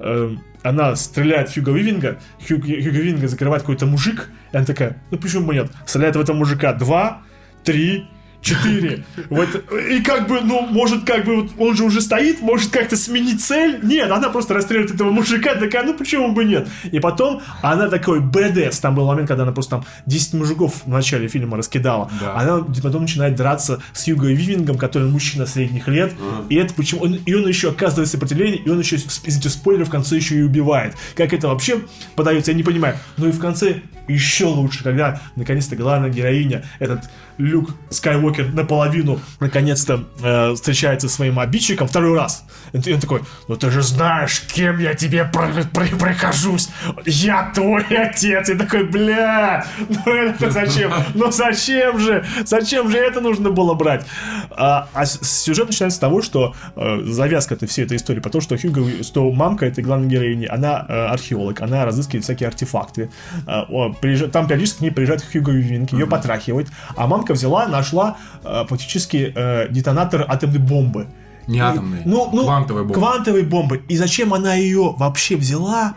Э, 0.00 0.36
она 0.62 0.94
стреляет 0.94 1.48
в 1.48 1.54
Хьюго 1.54 1.72
Вивинга, 1.72 2.18
Хьюго, 2.46 2.66
Хьюго 2.66 2.98
Вивинга 2.98 3.28
закрывает 3.28 3.62
какой-то 3.62 3.86
мужик, 3.86 4.28
и 4.52 4.56
она 4.56 4.66
такая, 4.66 5.02
ну 5.10 5.18
почему 5.18 5.46
бы 5.46 5.54
нет? 5.54 5.70
Стреляет 5.86 6.16
в 6.16 6.20
этого 6.20 6.36
мужика 6.36 6.72
два, 6.74 7.22
три, 7.64 8.06
четыре. 8.42 9.04
Вот, 9.28 9.48
и 9.90 10.00
как 10.02 10.28
бы, 10.28 10.40
ну, 10.40 10.66
может, 10.66 11.04
как 11.04 11.24
бы, 11.24 11.42
вот 11.42 11.50
он 11.58 11.76
же 11.76 11.84
уже 11.84 12.00
стоит, 12.00 12.40
может 12.40 12.70
как-то 12.70 12.96
сменить 12.96 13.42
цель. 13.42 13.80
Нет, 13.82 14.10
она 14.10 14.30
просто 14.30 14.54
расстреливает 14.54 14.94
этого 14.94 15.10
мужика, 15.10 15.54
такая, 15.54 15.84
ну 15.84 15.94
почему 15.94 16.32
бы 16.32 16.44
нет? 16.44 16.68
И 16.90 17.00
потом 17.00 17.42
она 17.62 17.88
такой 17.88 18.20
БДС. 18.20 18.78
Там 18.80 18.94
был 18.94 19.06
момент, 19.06 19.28
когда 19.28 19.42
она 19.42 19.52
просто 19.52 19.70
там 19.76 19.84
10 20.06 20.34
мужиков 20.34 20.82
в 20.84 20.88
начале 20.88 21.28
фильма 21.28 21.56
раскидала. 21.56 22.10
Да. 22.20 22.34
Она 22.34 22.64
потом 22.82 23.02
начинает 23.02 23.34
драться 23.36 23.82
с 23.92 24.06
Юго 24.06 24.28
Вивингом, 24.28 24.78
который 24.78 25.08
мужчина 25.08 25.46
средних 25.46 25.88
лет. 25.88 26.12
И 26.48 26.56
это 26.56 26.74
почему... 26.74 27.02
Он, 27.02 27.14
и 27.14 27.34
он 27.34 27.46
еще 27.46 27.70
оказывает 27.70 28.08
сопротивление, 28.08 28.60
и 28.60 28.68
он 28.68 28.78
еще, 28.78 28.96
извините, 28.96 29.48
спойлер, 29.48 29.84
в 29.84 29.90
конце 29.90 30.16
еще 30.16 30.36
и 30.36 30.42
убивает. 30.42 30.94
Как 31.14 31.32
это 31.32 31.48
вообще 31.48 31.80
подается, 32.16 32.50
я 32.50 32.56
не 32.56 32.62
понимаю. 32.62 32.96
Ну 33.16 33.28
и 33.28 33.32
в 33.32 33.38
конце 33.38 33.82
еще 34.08 34.46
лучше, 34.46 34.82
когда 34.82 35.20
наконец-то 35.36 35.76
главная 35.76 36.10
героиня, 36.10 36.64
этот 36.78 37.10
Люк 37.40 37.70
Скайуокер 37.90 38.52
наполовину, 38.52 39.20
наконец-то 39.40 40.04
э, 40.22 40.54
встречается 40.54 41.08
со 41.08 41.14
своим 41.16 41.38
обидчиком 41.38 41.88
второй 41.88 42.16
раз. 42.16 42.44
И 42.72 42.92
он 42.92 43.00
такой, 43.00 43.22
ну 43.48 43.56
ты 43.56 43.70
же 43.70 43.82
знаешь, 43.82 44.40
кем 44.54 44.78
я 44.78 44.94
тебе 44.94 45.24
про- 45.24 45.48
про- 45.72 45.96
прихожусь. 45.98 46.68
Я 47.04 47.50
твой 47.54 47.82
отец. 47.84 48.48
И 48.50 48.54
такой, 48.54 48.84
бля, 48.84 49.64
ну 49.88 50.12
это 50.14 50.50
зачем? 50.50 50.92
Ну 51.14 51.32
зачем 51.32 51.98
же? 51.98 52.24
Зачем 52.44 52.90
же 52.90 52.98
это 52.98 53.20
нужно 53.20 53.50
было 53.50 53.74
брать? 53.74 54.06
А, 54.50 54.88
а 54.94 55.06
сюжет 55.06 55.68
начинается 55.68 55.96
с 55.96 56.00
того, 56.00 56.22
что 56.22 56.54
э, 56.76 57.02
завязка 57.06 57.54
этой 57.54 57.66
всей 57.66 57.84
этой 57.84 57.96
истории, 57.96 58.20
потому 58.20 58.42
что 58.42 58.56
Хьюго, 58.56 59.02
что 59.02 59.30
мамка 59.32 59.66
этой 59.66 59.82
главной 59.82 60.08
героини, 60.08 60.46
она 60.46 60.84
э, 60.88 60.92
археолог, 61.06 61.60
она 61.62 61.84
разыскивает 61.84 62.24
всякие 62.24 62.48
артефакты. 62.48 63.10
Э, 63.46 63.62
о, 63.68 63.90
приезжа- 64.00 64.28
там 64.28 64.46
периодически 64.46 64.78
к 64.78 64.80
ней 64.82 64.90
приезжает 64.90 65.24
Хьюго 65.24 65.52
Винк, 65.52 65.92
ее 65.92 66.06
потрахивает, 66.06 66.68
а 66.96 67.06
мамка 67.06 67.29
взяла, 67.32 67.66
нашла 67.66 68.16
э, 68.44 68.64
фактически 68.68 69.32
э, 69.34 69.68
детонатор 69.70 70.24
атомной 70.28 70.58
бомбы. 70.58 71.08
Не 71.46 71.58
И- 71.58 71.60
атомный, 71.60 72.02
ну, 72.04 72.30
ну, 72.32 72.44
квантовая 72.44 72.82
бомба. 72.84 72.94
Квантовой 72.94 73.42
бомбы. 73.42 73.82
И 73.88 73.96
зачем 73.96 74.34
она 74.34 74.54
ее 74.54 74.94
вообще 74.96 75.36
взяла, 75.36 75.94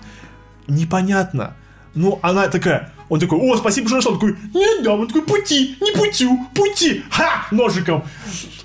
непонятно. 0.68 1.54
Ну, 1.96 2.18
она 2.24 2.48
такая, 2.48 2.92
он 3.10 3.20
такой, 3.20 3.38
о, 3.40 3.56
спасибо, 3.58 3.88
что 3.88 3.98
нашел. 3.98 4.14
Он 4.14 4.20
такой, 4.20 4.36
не 4.54 4.84
дам. 4.84 5.02
Он 5.02 5.08
такой, 5.08 5.22
пути, 5.22 5.78
не 5.80 5.92
путю, 5.92 6.32
пути. 6.56 7.04
Ха, 7.12 7.46
ножиком. 7.52 8.04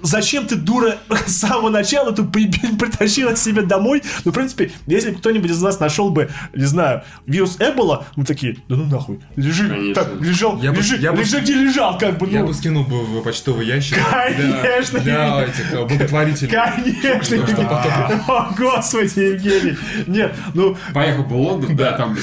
Зачем 0.02 0.46
ты, 0.46 0.56
дура, 0.56 0.96
с 1.26 1.36
самого 1.38 1.70
начала 1.70 2.10
эту 2.12 2.24
поебень 2.24 2.76
притащила 2.78 3.36
себе 3.36 3.62
домой? 3.62 4.02
Ну, 4.24 4.30
в 4.30 4.34
принципе, 4.34 4.70
если 4.86 5.10
бы 5.10 5.18
кто-нибудь 5.18 5.50
из 5.50 5.60
нас 5.62 5.80
нашел 5.80 6.10
бы, 6.10 6.28
не 6.54 6.64
знаю, 6.64 7.02
вирус 7.26 7.56
Эбола, 7.58 8.06
мы 8.16 8.24
такие, 8.24 8.56
да 8.68 8.76
ну 8.76 8.84
нахуй, 8.84 9.20
лежи, 9.36 9.68
Конечно. 9.68 9.94
так, 9.94 10.20
лежал, 10.20 10.60
Я 10.62 10.70
бы- 10.72 10.78
лежи, 10.78 10.96
я 10.98 11.12
бы- 11.12 11.20
лежи, 11.20 11.40
где 11.40 11.54
лежал, 11.54 11.98
как 11.98 12.18
бы, 12.18 12.28
Я 12.28 12.40
ну. 12.40 12.48
бы 12.48 12.54
скинул 12.54 12.84
бы 12.84 13.02
в 13.04 13.22
почтовый 13.22 13.66
ящик. 13.66 13.98
Конечно. 14.10 15.00
Для, 15.00 15.36
для 15.36 15.44
этих 15.46 15.72
э, 15.72 15.84
благотворителей. 15.84 16.50
Конечно, 16.50 17.22
Что- 17.22 17.46
что 17.46 17.62
потом? 17.62 18.20
О, 18.28 18.54
господи, 18.56 19.18
Евгений. 19.20 19.76
Нет, 20.06 20.34
ну, 20.54 20.76
Поехал 20.94 21.24
бы 21.24 21.36
в 21.36 21.40
Лондон, 21.40 21.76
да, 21.76 21.92
там 21.92 22.16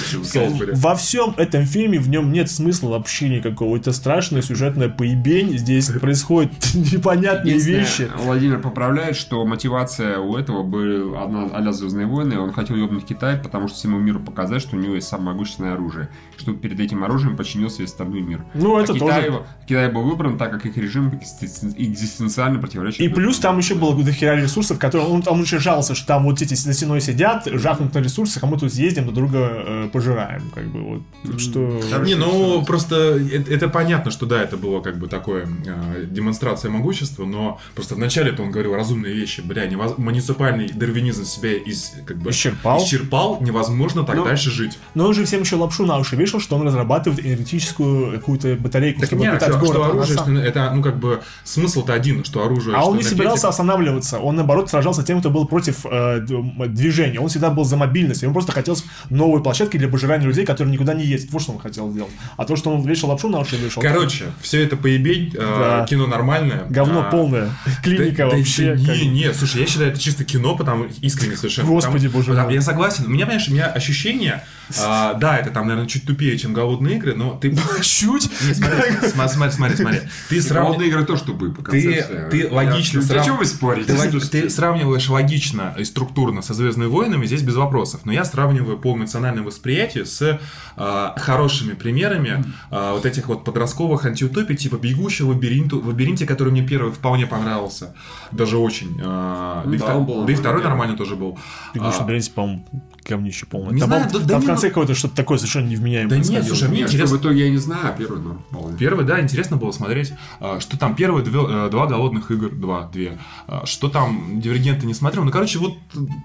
во 0.73 0.95
всем 0.95 1.33
этом 1.37 1.65
фильме 1.65 1.99
в 1.99 2.09
нем 2.09 2.31
нет 2.31 2.49
смысла 2.49 2.89
вообще 2.89 3.29
никакого. 3.29 3.77
Это 3.77 3.91
страшная 3.91 4.41
сюжетная 4.41 4.89
поебень. 4.89 5.57
Здесь 5.57 5.87
происходят 5.89 6.51
непонятные 6.73 7.59
вещи. 7.65 8.09
Владимир 8.17 8.59
поправляет, 8.61 9.15
что 9.15 9.45
мотивация 9.45 10.19
у 10.19 10.35
этого 10.37 10.63
была 10.63 11.23
одна 11.23 11.49
а-ля 11.53 11.71
Звездные 11.71 12.05
войны. 12.07 12.39
Он 12.39 12.51
хотел 12.53 12.75
ебнуть 12.75 13.05
Китай, 13.05 13.37
потому 13.37 13.67
что 13.67 13.77
всему 13.77 13.97
миру 13.99 14.19
показать, 14.19 14.61
что 14.61 14.75
у 14.75 14.79
него 14.79 14.95
есть 14.95 15.07
самое 15.07 15.31
могущественное 15.31 15.73
оружие. 15.73 16.09
Чтобы 16.37 16.57
перед 16.59 16.79
этим 16.79 17.03
оружием 17.03 17.35
подчинился 17.37 17.81
весь 17.81 17.91
остальной 17.91 18.21
мир. 18.21 18.43
Ну, 18.53 18.75
А 18.77 18.81
это 18.81 18.93
Китай, 18.93 19.25
тоже. 19.27 19.43
Китай 19.67 19.91
был 19.91 20.03
выбран, 20.03 20.37
так 20.37 20.51
как 20.51 20.65
их 20.65 20.77
режим 20.77 21.09
экзистен- 21.09 21.73
экзистенциально 21.77 22.59
противоречит. 22.59 22.99
И 23.01 23.07
плюс 23.09 23.39
там 23.39 23.57
еще 23.57 23.75
было 23.75 23.95
дохера 24.03 24.35
ресурсов, 24.35 24.79
которые 24.79 25.07
он 25.09 25.21
там 25.21 25.41
еще 25.41 25.59
жаловался, 25.59 25.95
что 25.95 26.07
там 26.07 26.23
вот 26.23 26.41
эти 26.41 26.51
на 26.67 26.73
стеной 26.73 27.01
сидят, 27.01 27.45
жахнут 27.45 27.93
на 27.93 27.99
ресурсы, 27.99 28.39
а 28.41 28.45
мы 28.45 28.57
тут 28.57 28.73
съездим, 28.73 29.05
друг 29.05 29.15
друга 29.31 29.37
э, 29.51 29.89
пожираем. 29.91 30.43
Как 30.53 30.65
бы 30.67 30.81
вот. 30.81 31.01
Так 31.23 31.39
что. 31.39 31.81
Там- 31.89 32.03
Не, 32.03 32.15
ну 32.15 32.63
просто 32.65 32.95
это, 33.17 33.51
это 33.51 33.69
понятно, 33.69 34.11
что 34.11 34.25
да, 34.25 34.41
это 34.41 34.57
было 34.57 34.81
как 34.81 34.97
бы 34.97 35.07
такое 35.07 35.47
э, 35.65 36.05
демонстрация 36.05 36.69
могущества, 36.71 37.25
но 37.25 37.54
просто 37.73 37.95
вначале-то 37.95 38.41
он 38.43 38.51
говорил 38.51 38.75
разумные 38.75 39.13
вещи, 39.13 39.41
бля, 39.41 39.65
невоз- 39.67 39.95
муниципальный 39.97 40.69
дарвинизм 40.71 41.25
себя 41.25 41.53
из, 41.53 41.93
как 42.05 42.17
бы, 42.17 42.31
Исчерпал. 42.31 42.83
исчерпал, 42.83 43.39
невозможно 43.41 44.03
так 44.03 44.15
Ну, 44.15 44.25
дальше 44.25 44.49
жить. 44.51 44.77
Но 44.93 45.07
он 45.07 45.13
же 45.13 45.25
всем 45.25 45.41
еще 45.41 45.55
лапшу 45.55 45.85
на 45.85 45.97
уши 45.97 46.15
вешал, 46.15 46.39
что 46.39 46.55
он 46.55 46.65
разрабатывает 46.67 47.25
энергетическую 47.25 48.13
какую-то 48.19 48.55
батарейку, 48.55 48.99
Так 49.01 49.09
чтобы 49.09 49.23
нет, 49.23 49.33
питать 49.35 49.49
что, 49.49 49.59
город. 49.59 49.73
что 49.73 49.83
А 49.83 49.87
оружие, 49.89 50.17
что 50.17 50.31
это, 50.33 50.71
ну, 50.73 50.81
как 50.83 50.97
бы, 50.99 51.21
смысл-то 51.43 51.93
один, 51.93 52.23
что 52.25 52.43
оружие... 52.43 52.75
А 52.75 52.81
что 52.81 52.89
он 52.89 52.97
не 52.97 53.01
энергетика- 53.03 53.09
собирался 53.17 53.47
останавливаться, 53.49 54.19
он 54.19 54.35
наоборот 54.35 54.69
сражался 54.69 55.03
тем, 55.03 55.19
кто 55.19 55.29
был 55.29 55.45
против 55.47 55.85
э, 55.85 56.19
движения. 56.67 57.19
Он 57.19 57.27
всегда 57.29 57.49
был 57.49 57.63
за 57.63 57.77
мобильность, 57.77 58.21
ему 58.23 58.33
просто 58.33 58.51
хотелось 58.51 58.83
новой 59.09 59.41
площадки 59.43 59.77
для 59.77 59.87
пожирания 59.87 60.27
людей, 60.27 60.45
которые 60.45 60.73
никуда 60.73 60.93
не 60.93 61.03
ездят. 61.05 61.31
Вот 61.31 61.41
что 61.41 61.53
он 61.53 61.59
хотел 61.59 61.91
сделать. 61.91 62.11
А 62.37 62.45
то, 62.45 62.55
что 62.55 62.71
он 62.71 62.81
вешал 62.85 63.09
лапшу 63.09 63.29
на 63.29 63.39
уши 63.39 63.55
вешал. 63.57 63.81
Короче, 63.83 64.25
все 64.41 64.63
это 64.63 64.75
поебень, 64.77 65.31
э, 65.33 65.37
Да. 65.39 65.85
кино 65.87 66.07
нормальное. 66.07 66.65
Говно 66.69 67.01
а, 67.07 67.11
полное. 67.11 67.44
Клиника 67.83 68.23
да- 68.25 68.29
да 68.31 68.37
вообще. 68.37 68.71
еще 68.73 68.85
как- 68.85 68.95
Не, 68.97 69.07
не, 69.07 69.33
слушай, 69.33 69.61
я 69.61 69.67
считаю, 69.67 69.91
это 69.91 69.99
чисто 69.99 70.23
кино, 70.23 70.55
потому 70.55 70.85
искренне 71.01 71.35
совершенно. 71.35 71.67
Господи, 71.67 72.07
Потому- 72.07 72.13
боже 72.13 72.27
потому- 72.31 72.45
мой. 72.47 72.55
Я 72.55 72.61
согласен. 72.61 73.05
У 73.05 73.09
меня, 73.09 73.25
понимаешь, 73.25 73.47
у 73.47 73.51
меня 73.53 73.65
ощущение, 73.67 74.43
а, 74.79 75.13
да, 75.15 75.37
это 75.37 75.51
там, 75.51 75.67
наверное, 75.67 75.87
чуть 75.89 76.05
тупее, 76.05 76.37
чем 76.37 76.53
голодные 76.53 76.97
игры, 76.97 77.13
но 77.15 77.31
ты... 77.39 77.55
Чуть. 77.81 78.29
Не, 78.47 78.53
смотри, 78.53 79.09
смотри, 79.13 79.51
смотри, 79.51 79.75
смотри. 79.77 79.99
Ты 80.29 80.35
Голодные 80.35 80.41
сравниваешь... 80.41 80.87
игры 80.89 81.05
тоже 81.05 81.23
тупые 81.23 81.51
по 81.53 81.63
Ты, 81.63 81.81
концепции. 81.81 82.27
ты 82.31 82.49
логично 82.51 82.99
Я- 82.99 83.05
срав- 83.05 83.21
О 83.21 83.25
чем 83.25 83.37
вы 83.37 83.45
спорите? 83.45 83.93
Ты, 83.93 84.19
ты 84.19 84.49
сравниваешь 84.49 85.07
логично 85.09 85.75
и 85.77 85.83
структурно 85.83 86.41
со 86.41 86.53
Звездными 86.53 86.87
войнами, 86.89 87.25
здесь 87.25 87.41
без 87.41 87.55
вопросов. 87.55 88.01
Но 88.05 88.11
я 88.13 88.25
сравниваю 88.25 88.77
по 88.77 88.93
эмоциональному 88.95 89.47
восприятию 89.47 90.05
с 90.05 90.39
а, 90.77 91.13
хорошими 91.17 91.73
примерами 91.73 92.43
а, 92.71 92.93
вот 92.93 93.05
этих 93.05 93.27
вот 93.27 93.43
подростковых 93.45 94.05
антиутопий, 94.05 94.55
типа 94.55 94.75
«Бегущего 94.77 95.29
лабиринту», 95.29 95.79
в 95.81 95.87
лабиринте, 95.87 96.25
который 96.25 96.49
мне 96.51 96.61
первый 96.65 96.91
вполне 96.91 97.25
понравился. 97.37 97.95
Даже 98.31 98.57
очень. 98.57 98.99
А, 99.03 99.63
Ну 99.65 99.71
да, 99.71 99.75
и 99.75 99.79
да, 99.79 99.95
он 99.95 100.05
был 100.05 100.25
да 100.25 100.31
и 100.33 100.35
второй 100.35 100.61
нормальный. 100.63 100.69
нормально 100.93 100.97
тоже 100.97 101.15
был. 101.15 101.37
Бегущий 101.73 101.97
А, 101.97 102.01
лабиринте, 102.01 102.31
по-моему, 102.31 102.65
говнище 103.07 103.45
полное. 103.45 103.71
Не 103.71 103.79
Там, 103.79 103.87
знаю, 103.89 104.03
по-моему, 104.05 104.19
да- 104.19 104.25
да 104.27 104.33
там 104.33 104.39
в 104.41 104.43
не- 104.43 104.47
конце 104.47 104.69
какое-то 104.69 104.95
что-то 104.95 105.15
такое 105.15 105.37
совершенно 105.37 105.67
невменяемое 105.67 106.09
Да 106.09 106.17
нет, 106.17 106.45
слушай, 106.45 106.67
мне 106.69 106.81
интересно- 106.81 107.07
что 107.07 107.15
в 107.17 107.21
итоге 107.21 107.45
я 107.45 107.49
не 107.51 107.57
знаю, 107.57 107.81
а 107.83 107.91
первый, 107.91 108.19
ну, 108.21 108.37
вполне. 108.49 108.77
Первый, 108.77 109.05
да, 109.05 109.19
интересно 109.21 109.57
было 109.57 109.71
смотреть, 109.71 110.13
а, 110.39 110.59
что 110.59 110.77
там 110.77 110.95
первые 110.95 111.23
две- 111.23 111.39
э, 111.47 111.69
два 111.69 111.85
голодных 111.85 112.31
игр, 112.31 112.49
два, 112.49 112.89
две, 112.91 113.19
что 113.65 113.89
там 113.89 114.41
дивергенты 114.41 114.85
не 114.87 114.93
смотрел. 114.93 115.23
Ну, 115.23 115.31
короче, 115.31 115.59
вот 115.59 115.73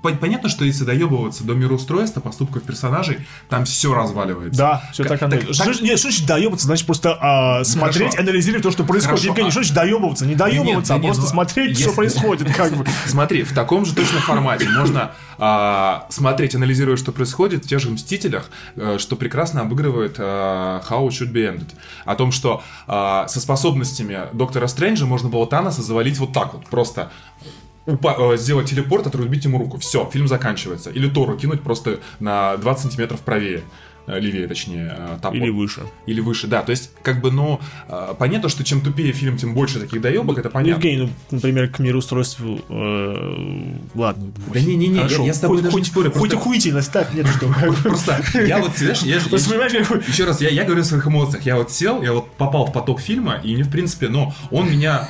по- 0.03 0.11
понятно, 0.13 0.49
что 0.49 0.65
если 0.65 0.85
доебываться 0.85 1.45
до 1.45 1.55
мироустройства, 1.55 2.21
поступков 2.21 2.63
персонажей, 2.63 3.19
там 3.49 3.65
все 3.67 3.93
разваливается. 3.95 4.59
Да, 4.59 4.83
все 4.93 5.03
Как- 5.05 5.19
так 5.21 5.23
оно. 5.23 5.31
так- 5.33 5.43
Что 5.43 5.53
так- 5.59 5.65
значит- 5.67 5.83
Нет, 5.83 5.99
что 5.99 6.09
значит 6.11 6.27
доебываться? 6.27 6.67
Значит 6.67 6.87
просто 6.87 7.19
а, 7.21 7.63
смотреть, 7.65 8.13
Хорошо. 8.13 8.23
анализировать 8.23 8.63
то, 8.63 8.71
что 8.71 8.85
происходит. 8.85 9.11
Хорошо, 9.11 9.27
Евгений, 9.29 9.49
а- 9.49 9.51
что 9.51 9.61
значит 9.61 9.75
доебываться? 9.75 10.27
Не 10.27 10.35
доебываться, 10.35 10.95
да 10.95 10.99
а 10.99 11.00
нет, 11.01 11.15
просто 11.15 11.23
ну, 11.23 11.29
смотреть, 11.29 11.79
что 11.79 11.85
если- 11.89 11.97
происходит. 11.97 12.55
Как 12.55 12.73
бы. 12.77 12.87
Смотри, 13.07 13.43
в 13.43 13.53
таком 13.55 13.85
же 13.85 13.95
точно 13.95 14.21
формате 14.21 14.69
можно 14.69 15.13
а, 15.39 16.07
смотреть, 16.09 16.55
анализируя, 16.55 16.97
что 16.97 17.13
происходит 17.13 17.65
в 17.65 17.69
тех 17.69 17.81
же 17.81 17.91
«Мстителях», 17.91 18.51
э, 18.77 18.99
что 18.99 19.17
прекрасно 19.17 19.63
обыгрывает 19.63 20.17
а, 20.19 20.83
How 20.89 21.07
It 21.09 21.11
Should 21.11 21.33
Be 21.33 21.55
Ended. 21.55 21.69
О 22.05 22.15
том, 22.15 22.33
что 22.33 22.63
а, 22.87 23.27
со 23.29 23.41
способностями 23.41 24.21
Доктора 24.33 24.67
Стрэнджа 24.67 25.07
можно 25.07 25.29
было 25.29 25.47
Таноса 25.47 25.83
завалить 25.83 26.19
вот 26.19 26.33
так 26.33 26.55
вот, 26.55 26.67
просто 26.67 27.11
упа- 27.87 28.35
э, 28.35 28.37
сделать 28.37 28.69
телепорт, 28.69 29.07
отрубить 29.07 29.45
ему 29.45 29.59
руку. 29.59 29.79
Все, 29.79 30.09
фильм 30.13 30.29
заканчивается. 30.29 30.91
Или 30.91 31.09
Тору 31.09 31.37
кинуть 31.37 31.63
просто 31.63 32.01
на 32.19 32.57
20 32.57 32.83
сантиметров 32.83 33.21
правее. 33.21 33.63
Э, 34.07 34.19
Левее, 34.21 34.47
точнее, 34.49 34.95
э, 34.97 35.17
топор. 35.23 35.37
Или 35.37 35.51
выше. 35.51 35.83
Или 36.07 36.21
выше, 36.21 36.47
да. 36.47 36.63
То 36.63 36.71
есть, 36.71 36.91
как 37.03 37.21
бы, 37.21 37.31
ну, 37.31 37.61
э, 37.89 38.15
понятно, 38.19 38.49
что 38.49 38.65
чем 38.65 38.81
тупее 38.81 39.13
фильм, 39.13 39.37
тем 39.37 39.55
больше 39.55 39.81
таких 39.81 40.01
доебок, 40.01 40.39
это 40.39 40.49
Ну, 40.49 40.53
понятно. 40.53 40.71
Евгений, 40.87 41.03
ну, 41.05 41.11
например, 41.37 41.69
к 41.69 41.79
мироустройству... 41.79 42.61
э, 42.69 43.75
ладно. 43.95 44.33
Да 44.53 44.61
не-не-не, 44.61 45.07
я- 45.27 45.35
с 45.35 45.39
тобой 45.39 45.59
Хоть- 45.59 45.65
даже 45.65 45.77
не 45.79 45.85
спорю, 45.85 46.11
Хоть 46.11 46.19
просто- 46.21 46.37
охуительность, 46.37 46.93
так, 46.93 47.15
нет, 47.15 47.27
что. 47.29 47.47
Просто 47.83 48.23
я 48.47 48.59
вот, 48.59 48.77
знаешь, 48.77 49.03
я, 49.03 49.21
как 49.21 50.09
еще 50.09 50.25
раз, 50.25 50.41
я, 50.41 50.49
я 50.49 50.65
говорю 50.65 50.83
о 50.83 50.85
своих 50.85 51.07
эмоциях. 51.07 51.45
Я 51.47 51.57
вот 51.57 51.71
сел, 51.73 52.03
я 52.03 52.13
вот 52.13 52.31
попал 52.33 52.67
в 52.67 52.73
поток 52.73 53.01
фильма, 53.01 53.41
и 53.43 53.55
мне, 53.55 53.65
в 53.65 53.71
принципе, 53.71 54.09
ну, 54.09 54.33
он 54.51 54.71
меня, 54.71 55.07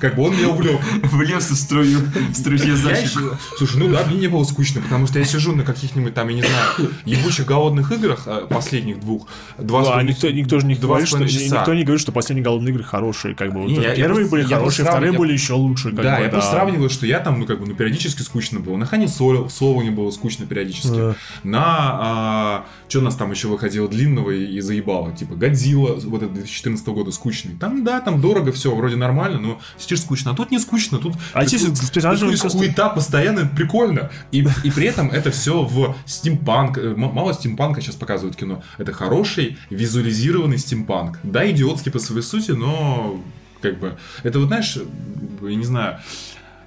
как 0.00 0.16
бы, 0.16 0.22
он 0.24 0.36
меня 0.36 0.48
увлек. 0.48 0.80
Влез 1.04 1.50
в 1.50 1.56
струю, 1.56 1.98
струю 2.34 2.58
Я 2.64 2.76
защиту. 2.76 3.36
Слушай, 3.58 3.78
ну 3.78 3.88
да, 3.92 4.04
мне 4.06 4.16
не 4.18 4.26
было 4.28 4.44
скучно, 4.44 4.80
потому 4.80 5.06
что 5.06 5.18
я 5.18 5.24
сижу 5.24 5.54
на 5.54 5.62
каких-нибудь 5.62 6.14
там, 6.14 6.28
я 6.28 6.34
не 6.36 6.42
знаю, 6.42 6.90
ебучих 7.04 7.46
голодных 7.46 7.90
играх, 7.92 8.11
а, 8.26 8.46
последних 8.46 9.00
двух, 9.00 9.26
два 9.58 9.82
с 9.82 9.86
Да, 9.86 9.92
половиной- 9.92 10.10
никто, 10.12 10.30
никто 10.30 10.60
же 10.60 10.66
не 10.66 10.74
два 10.74 10.88
говорит, 10.96 11.08
что, 11.08 11.26
часа. 11.28 11.58
никто 11.58 11.74
не 11.74 11.84
говорит, 11.84 12.00
что 12.00 12.12
последние 12.12 12.44
голодные 12.44 12.72
игры 12.72 12.84
хорошие, 12.84 13.34
как 13.34 13.52
бы. 13.52 13.60
Вот 13.60 13.68
Не, 13.68 13.74
я- 13.76 13.90
я 13.90 13.94
первые 13.94 14.26
просто- 14.26 14.30
были 14.30 14.42
я 14.42 14.56
хорошие, 14.56 14.84
просто 14.84 14.92
вторые 14.92 15.12
были 15.12 15.32
еще 15.32 15.52
лучше. 15.54 15.90
Как 15.92 16.04
да, 16.04 16.16
бы, 16.16 16.22
я 16.24 16.28
просто 16.30 16.50
да. 16.52 16.56
сравниваю, 16.58 16.90
что 16.90 17.06
я 17.06 17.18
там, 17.20 17.40
ну, 17.40 17.46
как 17.46 17.60
бы, 17.60 17.66
ну, 17.66 17.74
периодически 17.74 18.22
скучно 18.22 18.60
было. 18.60 18.76
На 18.76 18.86
Хане 18.86 19.08
Соло, 19.08 19.48
Соло 19.48 19.82
не 19.82 19.90
было 19.90 20.10
скучно 20.10 20.46
периодически. 20.46 20.88
Да. 20.96 21.14
На, 21.44 22.64
что 22.88 22.98
у 23.00 23.02
нас 23.02 23.14
там 23.16 23.30
еще 23.30 23.48
выходило 23.48 23.88
длинного 23.88 24.30
и, 24.30 24.44
и 24.56 24.60
заебало? 24.60 25.12
Типа, 25.12 25.34
Годзилла, 25.34 25.94
вот 26.04 26.22
это 26.22 26.32
2014 26.32 26.86
года, 26.88 27.10
скучный. 27.12 27.54
Там, 27.58 27.84
да, 27.84 28.00
там 28.00 28.20
дорого, 28.20 28.52
все, 28.52 28.74
вроде 28.74 28.96
нормально, 28.96 29.38
но 29.40 29.60
сидишь 29.78 30.00
скучно. 30.00 30.32
А 30.32 30.34
тут 30.34 30.50
не 30.50 30.58
скучно, 30.58 30.98
тут... 30.98 31.14
А 31.32 31.44
здесь 31.44 31.62
с 31.62 32.52
хуета 32.52 32.88
постоянно, 32.88 33.46
прикольно. 33.46 34.10
И, 34.30 34.46
и 34.64 34.70
при 34.70 34.86
этом 34.86 35.10
это 35.10 35.30
все 35.30 35.62
в 35.62 35.94
стимпанк. 36.06 36.78
э, 36.78 36.94
Мало 36.96 37.32
стимпанка 37.34 37.80
сейчас 37.80 37.96
показывают 38.02 38.36
кино. 38.36 38.62
Это 38.78 38.92
хороший 38.92 39.56
визуализированный 39.70 40.58
стимпанк. 40.58 41.18
Да, 41.22 41.48
идиотский 41.50 41.92
по 41.92 41.98
своей 42.00 42.22
сути, 42.22 42.50
но 42.50 43.22
как 43.60 43.78
бы... 43.78 43.96
Это 44.24 44.38
вот, 44.38 44.48
знаешь, 44.48 44.76
я 44.76 45.54
не 45.54 45.64
знаю... 45.64 46.00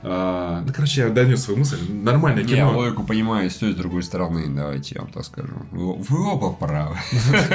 А, 0.07 0.61
ну, 0.65 0.71
короче, 0.71 1.01
я 1.01 1.09
донес 1.09 1.43
свою 1.43 1.57
мысль. 1.59 1.77
Нормальное 1.89 2.43
Не, 2.43 2.51
я 2.51 2.57
кино. 2.57 2.77
логику 2.77 3.03
понимаю 3.03 3.49
с 3.49 3.55
той 3.55 3.71
и 3.71 3.73
с 3.73 3.75
другой 3.75 4.03
стороны, 4.03 4.45
давайте 4.47 4.93
я 4.95 5.01
вам 5.01 5.09
так 5.11 5.25
скажу. 5.25 5.53
Вы, 5.71 5.93
вы 5.95 6.31
оба 6.31 6.51
правы. 6.53 6.95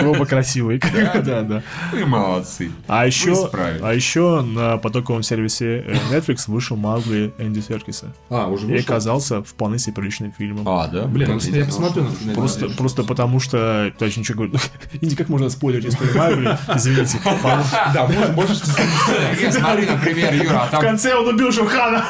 Вы 0.01 0.09
оба 0.11 0.27
красивые. 0.27 0.81
Да, 1.31 1.43
да. 1.43 1.63
Вы 1.93 2.07
молодцы. 2.07 2.71
А 2.89 3.07
еще, 3.07 3.35
справились. 3.35 3.83
а 3.85 3.95
еще 3.95 4.41
на 4.43 4.79
потоковом 4.79 5.23
сервисе 5.23 5.85
э, 5.87 5.95
Netflix 6.11 6.45
вышел 6.51 6.77
Маугли 6.77 7.33
Энди 7.39 7.61
Серкиса. 7.61 8.13
А, 8.31 8.47
уже 8.49 8.67
И 8.67 8.73
вышел? 8.73 8.85
оказался 8.85 9.43
вполне 9.43 9.79
себе 9.79 9.95
приличным 9.95 10.33
фильмом. 10.33 10.67
А, 10.69 10.89
да? 10.89 11.05
Блин, 11.07 11.29
ну, 11.29 11.57
я 11.57 11.65
посмотрю 11.65 12.07
Просто, 12.35 12.69
просто 12.71 13.05
потому 13.05 13.39
что... 13.39 13.93
Точно 13.99 14.21
ничего 14.21 14.45
говорю. 14.45 14.55
Инди, 15.01 15.15
как 15.15 15.29
можно 15.29 15.49
спойлерить 15.51 15.87
историю 15.87 16.17
Маугли? 16.17 16.59
Извините. 16.75 17.19
Да, 17.95 18.09
можешь, 18.35 18.59
смотри, 18.59 19.87
например, 19.87 20.35
Юра, 20.35 20.69
а 20.71 20.77
В 20.79 20.81
конце 20.81 21.15
он 21.15 21.35
убил 21.35 21.53
Шерхана. 21.53 22.05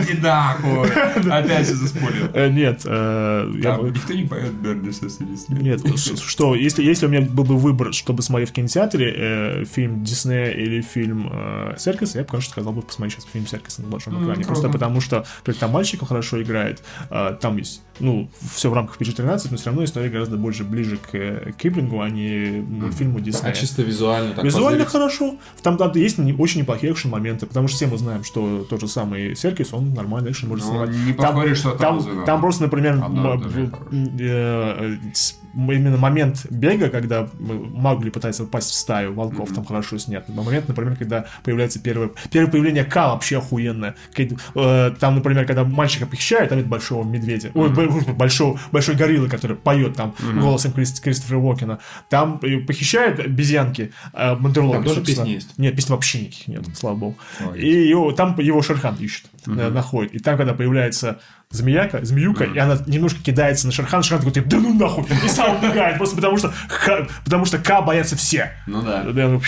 Иди 0.00 0.20
нахуй. 0.20 0.88
Опять 0.90 1.66
все 1.66 1.74
заспорил. 1.74 2.28
Э, 2.34 2.48
Нет, 2.48 2.82
э, 2.84 3.50
никто 3.90 4.12
не 4.14 4.24
поет 4.24 4.52
Bare 4.54 4.92
Necessities. 4.92 5.48
Нет, 5.48 5.80
ш- 5.98 6.16
что, 6.16 6.54
если, 6.54 6.82
если 6.82 7.06
у 7.06 7.08
меня 7.08 7.22
был 7.22 7.44
бы 7.44 7.56
выбор, 7.56 7.92
чтобы 7.92 8.22
смотреть 8.22 8.50
в 8.50 8.52
кинотеатре, 8.52 9.14
э, 9.16 9.64
фильм 9.64 10.02
Диснея 10.04 10.50
или 10.50 10.80
фильм 10.80 11.28
э, 11.32 11.74
Серкиса, 11.78 12.18
я 12.18 12.24
бы, 12.24 12.30
конечно, 12.30 12.50
сказал 12.52 12.72
бы 12.72 12.82
посмотреть 12.82 13.14
сейчас 13.18 13.26
фильм 13.32 13.46
Серкиса 13.46 13.82
на 13.82 13.88
большом 13.88 14.14
экране. 14.22 14.44
Просто 14.44 14.68
потому 14.72 15.00
что, 15.00 15.24
как 15.44 15.56
там 15.56 15.70
мальчик 15.70 16.06
хорошо 16.06 16.40
играет, 16.42 16.82
э, 17.10 17.36
там 17.40 17.56
есть, 17.56 17.82
ну, 18.00 18.30
все 18.54 18.70
в 18.70 18.74
рамках 18.74 18.98
PG-13, 19.00 19.48
но 19.50 19.56
все 19.56 19.66
равно 19.66 19.84
история 19.84 20.08
гораздо 20.08 20.36
больше 20.36 20.64
ближе 20.64 20.96
к 20.96 21.14
э, 21.14 21.52
Киплингу, 21.58 22.00
а 22.00 22.08
не 22.08 22.62
мультфильму 22.66 23.20
Диснея. 23.20 23.52
А 23.52 23.56
чисто 23.56 23.82
визуально 23.82 24.34
так 24.34 24.44
Визуально 24.44 24.84
хорошо. 24.84 25.36
Там, 25.62 25.76
там 25.76 25.92
есть 25.94 26.18
очень 26.38 26.60
неплохие 26.60 26.92
экшен-моменты, 26.92 27.46
потому 27.46 27.68
что 27.68 27.76
все 27.76 27.86
мы 27.86 27.98
знаем, 27.98 28.07
что 28.24 28.64
тот 28.68 28.80
же 28.80 28.88
самый 28.88 29.34
Серкис, 29.36 29.72
он 29.72 29.94
нормальный 29.94 30.30
экшен 30.32 30.48
может 30.48 30.64
Ну, 30.66 30.70
снимать. 30.72 30.90
не 31.06 31.12
поспоришь, 31.12 31.58
что 31.58 31.70
там, 31.72 32.02
там- 32.02 32.24
там 32.24 32.40
просто, 32.40 32.62
например, 32.64 32.96
в- 32.96 33.16
хорошее. 33.22 33.70
э, 33.92 34.96
с- 35.14 35.38
именно 35.58 35.96
момент 35.96 36.46
бега, 36.50 36.88
когда 36.88 37.28
Маугли 37.38 38.10
пытается 38.10 38.44
попасть 38.44 38.70
в 38.70 38.74
стаю 38.74 39.12
волков, 39.14 39.52
там 39.54 39.64
хорошо 39.64 39.98
снят. 39.98 40.28
Момент, 40.28 40.68
например, 40.68 40.96
когда 40.96 41.26
появляется 41.44 41.80
первое, 41.80 42.10
первое 42.30 42.50
появление 42.50 42.84
К 42.84 42.96
вообще 43.08 43.38
охуенное. 43.38 43.94
Э, 44.54 44.90
Там, 45.00 45.14
например, 45.16 45.46
когда 45.46 45.64
мальчика 45.64 46.06
похищают, 46.06 46.48
там 46.50 46.58
нет 46.58 46.66
большого 46.68 47.04
медведя, 47.04 47.50
ой, 47.54 47.68
б- 47.70 47.88
большого, 48.12 48.58
большой 48.72 48.94
гориллы, 48.94 49.28
который 49.28 49.56
поет 49.56 49.94
там 49.96 50.14
голосом 50.40 50.72
Крис- 50.72 51.00
Кристофера 51.00 51.38
Уокена. 51.38 51.78
Там 52.08 52.38
э, 52.42 52.58
похищают 52.58 53.20
обезьянки, 53.20 53.92
э, 54.12 54.34
мандерлоги, 54.36 54.76
Там 54.76 54.84
тоже 54.84 55.00
песни 55.02 55.28
есть? 55.30 55.58
Нет, 55.58 55.74
песни 55.76 55.92
вообще 55.92 56.20
никаких 56.20 56.48
нет, 56.48 56.62
слава 56.74 56.96
богу. 56.96 57.16
Ой. 57.50 57.60
И 57.60 57.88
его, 57.88 58.12
там 58.12 58.38
его 58.38 58.62
Шерхан 58.62 58.96
ищет, 59.00 59.26
э, 59.56 59.70
находит. 59.70 60.14
И 60.14 60.18
там, 60.18 60.36
когда 60.36 60.54
появляется 60.54 61.18
змеяка, 61.50 62.04
змеюка, 62.04 62.44
и 62.44 62.58
она 62.58 62.76
немножко 62.86 63.22
кидается 63.22 63.66
на 63.66 63.72
Шерхан, 63.72 64.02
Шерхан 64.02 64.30
такой, 64.30 64.44
да 64.48 64.58
ну 64.58 64.74
нахуй, 64.74 65.04
и 65.24 65.28
сам 65.28 65.56
убегает, 65.56 65.96
просто 65.96 66.16
потому 66.16 66.36
что, 66.36 66.52
Ха- 66.68 67.06
потому 67.24 67.46
что 67.46 67.58
К 67.58 67.80
боятся 67.80 68.16
все. 68.16 68.52
Ну 68.66 68.82
да. 68.82 69.04
Да, 69.04 69.28
ну, 69.28 69.40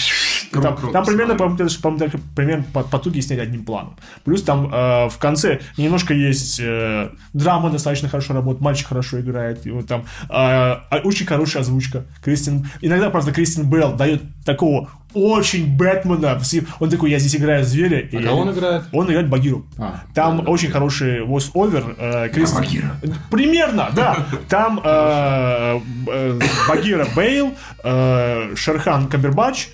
Круто, 0.51 0.69
там, 0.69 0.77
круто, 0.79 0.93
там 0.95 1.05
примерно, 1.05 1.35
по-моему, 1.37 2.11
примерно 2.35 2.65
по, 2.73 2.83
по 2.83 2.99
туге 2.99 3.21
снять 3.21 3.39
одним 3.41 3.65
планом. 3.65 3.97
Плюс 4.25 4.43
там 4.43 4.73
э, 4.73 5.09
в 5.09 5.19
конце 5.19 5.61
немножко 5.77 6.15
есть 6.15 6.59
э, 6.61 7.11
драма 7.35 7.71
достаточно 7.71 8.09
хорошо 8.09 8.33
работает, 8.33 8.63
мальчик 8.63 8.89
хорошо 8.89 9.21
играет, 9.21 9.67
и 9.67 9.71
вот 9.71 9.87
там 9.87 10.01
э, 10.01 10.27
а- 10.31 11.01
очень 11.05 11.27
хорошая 11.27 11.63
озвучка. 11.63 12.07
Кристин, 12.25 12.67
иногда, 12.81 13.11
правда, 13.11 13.33
Кристин 13.33 13.69
Белл 13.71 13.95
дает 13.95 14.23
такого 14.45 14.89
очень 15.15 15.77
Бэтмена. 15.77 16.41
Он 16.81 16.89
такой, 16.91 17.11
я 17.11 17.19
здесь 17.19 17.37
играю 17.37 17.65
зверя. 17.65 18.01
и 18.01 18.17
А 18.17 18.21
я- 18.21 18.27
кого 18.29 18.41
он 18.41 18.51
играет? 18.53 18.83
Он 18.93 19.07
играет 19.11 19.29
Багиру. 19.29 19.67
А, 19.79 20.03
Там 20.15 20.39
да, 20.39 20.43
да, 20.45 20.51
очень 20.51 20.71
хороший 20.71 21.21
voice-over. 21.25 21.95
Э, 21.99 22.29
Кристин- 22.29 22.57
Багира. 22.61 22.97
Примерно, 23.31 23.91
да. 23.95 24.27
Там 24.49 24.81
э, 24.83 25.81
э, 26.07 26.41
Багира 26.69 27.07
Бейл, 27.17 27.55
э, 27.85 28.55
Шерхан 28.57 29.09
Камбербач, 29.09 29.69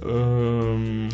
э, 0.00 1.08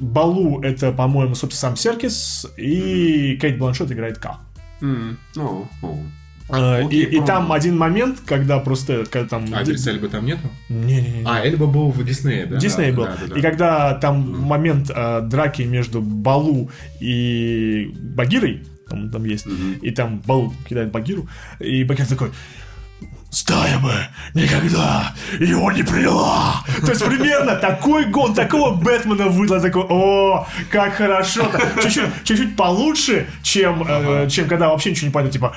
Балу 0.00 0.60
это, 0.62 0.92
по-моему, 0.92 1.34
собственно, 1.34 1.74
сам 1.74 1.76
Серкис, 1.76 2.46
и 2.56 3.38
Кейт 3.40 3.58
Бланшет 3.58 3.90
играет 3.92 4.18
К. 4.18 4.38
М, 4.80 5.18
Ну, 5.36 5.68
ну. 5.80 6.02
Э, 6.48 6.84
Окей, 6.84 7.04
и, 7.04 7.16
и 7.16 7.24
там 7.24 7.52
один 7.52 7.78
момент, 7.78 8.20
когда 8.26 8.58
просто, 8.58 9.04
когда 9.10 9.28
там... 9.28 9.46
А 9.54 9.62
Идриса 9.62 9.90
Эльбы 9.90 10.08
там 10.08 10.26
нету? 10.26 10.48
Не-не-не. 10.68 11.24
А, 11.24 11.44
Эльба 11.44 11.66
был 11.66 11.90
в 11.90 12.04
Диснее, 12.04 12.46
да? 12.46 12.56
Дисней 12.56 12.92
был. 12.92 13.04
да, 13.04 13.16
да, 13.20 13.26
да. 13.28 13.38
И 13.38 13.42
когда 13.42 13.94
там 13.94 14.42
момент 14.42 14.90
э, 14.94 15.20
драки 15.22 15.62
между 15.62 16.00
Балу 16.02 16.70
и 17.00 17.94
Багирой, 18.14 18.62
там, 18.88 19.10
там 19.10 19.24
есть, 19.24 19.46
и 19.80 19.90
там 19.90 20.18
Балу 20.26 20.52
кидает 20.68 20.90
Багиру, 20.90 21.28
и 21.60 21.84
Багир 21.84 22.06
такой, 22.06 22.30
Стая 23.32 23.78
бы 23.78 23.94
никогда 24.34 25.14
его 25.40 25.72
не 25.72 25.82
приняла. 25.82 26.62
То 26.82 26.90
есть 26.90 27.02
примерно 27.02 27.56
такой 27.56 28.04
гон, 28.04 28.34
такого 28.34 28.74
Бэтмена 28.74 29.28
выдал, 29.28 29.58
такой, 29.58 29.84
о, 29.88 30.46
как 30.70 30.96
хорошо-то. 30.96 31.58
Чуть-чуть, 31.82 32.24
чуть-чуть 32.24 32.56
получше, 32.56 33.26
чем, 33.42 33.86
э, 33.88 34.28
чем 34.28 34.48
когда 34.48 34.68
вообще 34.68 34.90
ничего 34.90 35.06
не 35.06 35.12
понятно, 35.12 35.32
типа, 35.32 35.56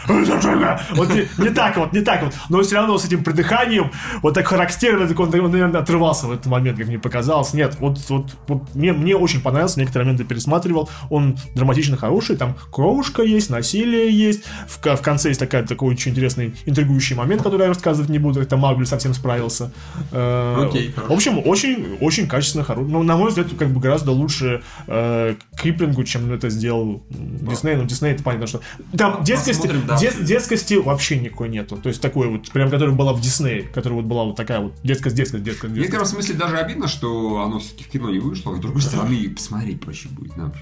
вот 0.92 1.10
не, 1.10 1.28
не 1.38 1.50
так 1.50 1.76
вот, 1.76 1.92
не 1.92 2.00
так 2.00 2.24
вот. 2.24 2.34
Но 2.48 2.62
все 2.62 2.78
равно 2.78 2.98
с 2.98 3.04
этим 3.04 3.26
придыханием, 3.26 3.92
вот 4.22 4.36
так 4.36 4.48
характерно, 4.48 5.06
так 5.06 5.20
он, 5.20 5.30
наверное, 5.30 5.82
отрывался 5.82 6.28
в 6.28 6.32
этот 6.32 6.46
момент, 6.46 6.78
как 6.78 6.88
мне 6.88 6.98
показалось. 6.98 7.54
Нет, 7.54 7.76
вот, 7.80 8.00
вот, 8.08 8.38
вот 8.48 8.74
мне, 8.74 8.94
мне 8.94 9.18
очень 9.18 9.42
понравился, 9.42 9.82
некоторые 9.82 10.06
моменты 10.06 10.24
пересматривал. 10.24 10.90
Он 11.10 11.38
драматично 11.54 11.98
хороший, 11.98 12.38
там 12.38 12.56
кровушка 12.72 13.22
есть, 13.22 13.50
насилие 13.50 14.10
есть. 14.10 14.44
В, 14.70 14.78
в 14.78 15.02
конце 15.02 15.28
есть 15.28 15.42
такая, 15.42 15.64
такой 15.64 15.92
очень 15.92 16.14
интересный, 16.14 16.56
интригующий 16.66 17.18
момент, 17.18 17.42
который 17.42 17.65
я 17.66 17.70
рассказывать 17.70 18.10
не 18.10 18.20
буду, 18.20 18.42
это 18.42 18.58
Маугли 18.58 18.86
совсем 18.86 19.14
справился. 19.14 19.72
Э, 20.12 20.66
Окей, 20.68 20.90
В 20.92 20.96
хорошо. 20.96 21.14
общем, 21.14 21.40
очень, 21.46 21.98
очень 22.02 22.28
качественно 22.28 22.64
хороший. 22.64 22.90
Ну, 22.92 23.04
на 23.04 23.18
мой 23.18 23.30
взгляд, 23.30 23.48
как 23.58 23.70
бы 23.70 23.80
гораздо 23.80 24.12
лучше 24.12 24.64
э, 24.88 25.36
Киплингу, 25.62 26.04
чем 26.04 26.32
это 26.32 26.50
сделал 26.50 27.04
Дисней. 27.10 27.76
Ну, 27.76 27.86
Дисней, 27.86 28.14
это 28.14 28.24
понятно, 28.24 28.48
что... 28.48 28.62
Там 28.98 29.24
детскости, 29.24 29.70
да. 29.88 29.98
дет- 29.98 30.24
детскости 30.24 30.76
вообще 30.76 31.20
никакой 31.20 31.50
нету. 31.50 31.78
То 31.78 31.90
есть 31.90 32.02
такой 32.02 32.28
вот, 32.30 32.50
прям, 32.52 32.70
которая 32.70 32.96
была 32.96 33.14
в 33.14 33.22
Диснее, 33.22 33.64
которая 33.64 34.00
вот 34.02 34.06
была 34.08 34.24
вот 34.26 34.36
такая 34.36 34.60
вот 34.62 34.74
детскость, 34.84 35.16
детскость, 35.16 35.44
детскость, 35.44 35.72
В 35.72 35.76
детскость. 35.76 35.94
некотором 35.94 36.06
смысле 36.06 36.36
даже 36.36 36.58
обидно, 36.58 36.88
что 36.88 37.42
оно 37.42 37.60
все-таки 37.60 37.84
в 37.84 37.88
кино 37.90 38.10
не 38.10 38.20
вышло, 38.20 38.54
а 38.54 38.56
с 38.56 38.60
другой 38.60 38.82
стороны, 38.82 39.30
посмотреть 39.30 39.82
проще 39.82 40.10
будет, 40.10 40.36
нам 40.38 40.54
же. 40.54 40.60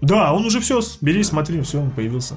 Да, 0.00 0.32
он 0.32 0.44
уже 0.44 0.58
все, 0.60 0.80
бери, 1.00 1.22
смотри, 1.22 1.60
все, 1.62 1.80
он 1.80 1.90
появился. 1.90 2.34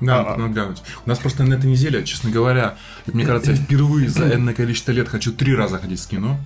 Да, 0.00 0.34
А, 0.34 0.36
надо 0.36 0.52
глянуть. 0.52 0.82
У 1.04 1.08
нас 1.08 1.18
просто 1.18 1.44
на 1.44 1.54
этой 1.54 1.70
неделе, 1.70 2.04
честно 2.04 2.30
говоря, 2.30 2.74
мне 3.06 3.24
кажется, 3.24 3.52
я 3.52 3.56
впервые 3.56 4.08
за 4.08 4.28
энное 4.34 4.54
количество 4.54 4.92
лет 4.92 5.08
хочу 5.08 5.32
три 5.32 5.54
раза 5.56 5.78
ходить 5.78 6.00
в 6.00 6.08
кино. 6.08 6.38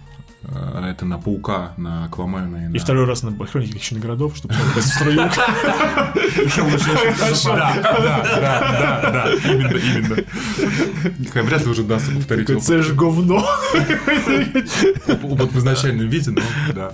Э, 0.42 0.90
Это 0.90 1.04
на 1.04 1.18
Паука, 1.18 1.72
на 1.76 2.04
Аквамена 2.04 2.56
и 2.64 2.68
на... 2.68 2.76
И 2.76 2.78
второй 2.78 3.04
раз 3.06 3.22
на 3.22 3.46
хроники 3.46 3.76
хищных 3.78 4.00
городов, 4.02 4.36
чтобы 4.36 4.54
попасть 4.54 4.86
в 4.90 4.94
строю. 4.94 5.16
Да, 5.16 5.30
да, 7.84 8.22
да, 9.02 9.10
да, 9.12 9.32
именно, 9.52 9.76
именно. 9.76 10.16
Вряд 11.42 11.64
ли 11.64 11.70
уже 11.70 11.82
удастся 11.82 12.12
повторить 12.12 12.46
Такой, 12.46 12.56
опыт, 12.56 12.66
Це 12.66 12.82
ж 12.82 12.92
говно. 12.94 13.44
опыт 15.22 15.52
в 15.52 15.58
изначальном 15.58 16.08
виде, 16.08 16.30
но 16.30 16.40
да. 16.74 16.92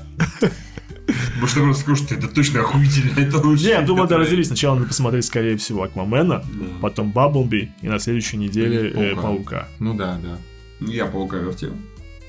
Потому 1.07 1.47
что 1.47 1.61
просто 1.61 1.83
скажу, 1.83 2.05
что 2.05 2.15
это 2.15 2.29
точно 2.29 2.61
охуительно, 2.61 3.19
это 3.19 3.39
лучше. 3.39 3.65
Не, 3.65 3.71
я 3.71 3.83
думаю, 3.83 4.09
да, 4.09 4.17
разделись. 4.19 4.49
Сначала 4.49 4.75
надо 4.75 4.89
посмотреть, 4.89 5.25
скорее 5.25 5.57
всего, 5.57 5.85
Аквамена, 5.85 6.45
потом 6.81 7.13
Бабблби, 7.13 7.73
и 7.83 7.89
на 7.89 7.99
следующей 7.99 8.39
неделе 8.39 8.91
э, 8.91 9.15
Паука. 9.15 9.23
Паука. 9.23 9.69
Ну 9.79 9.95
да, 9.95 10.19
да. 10.23 10.39
Ну, 10.81 10.91
Я 10.91 11.07
паука 11.07 11.37
вертел. 11.39 11.73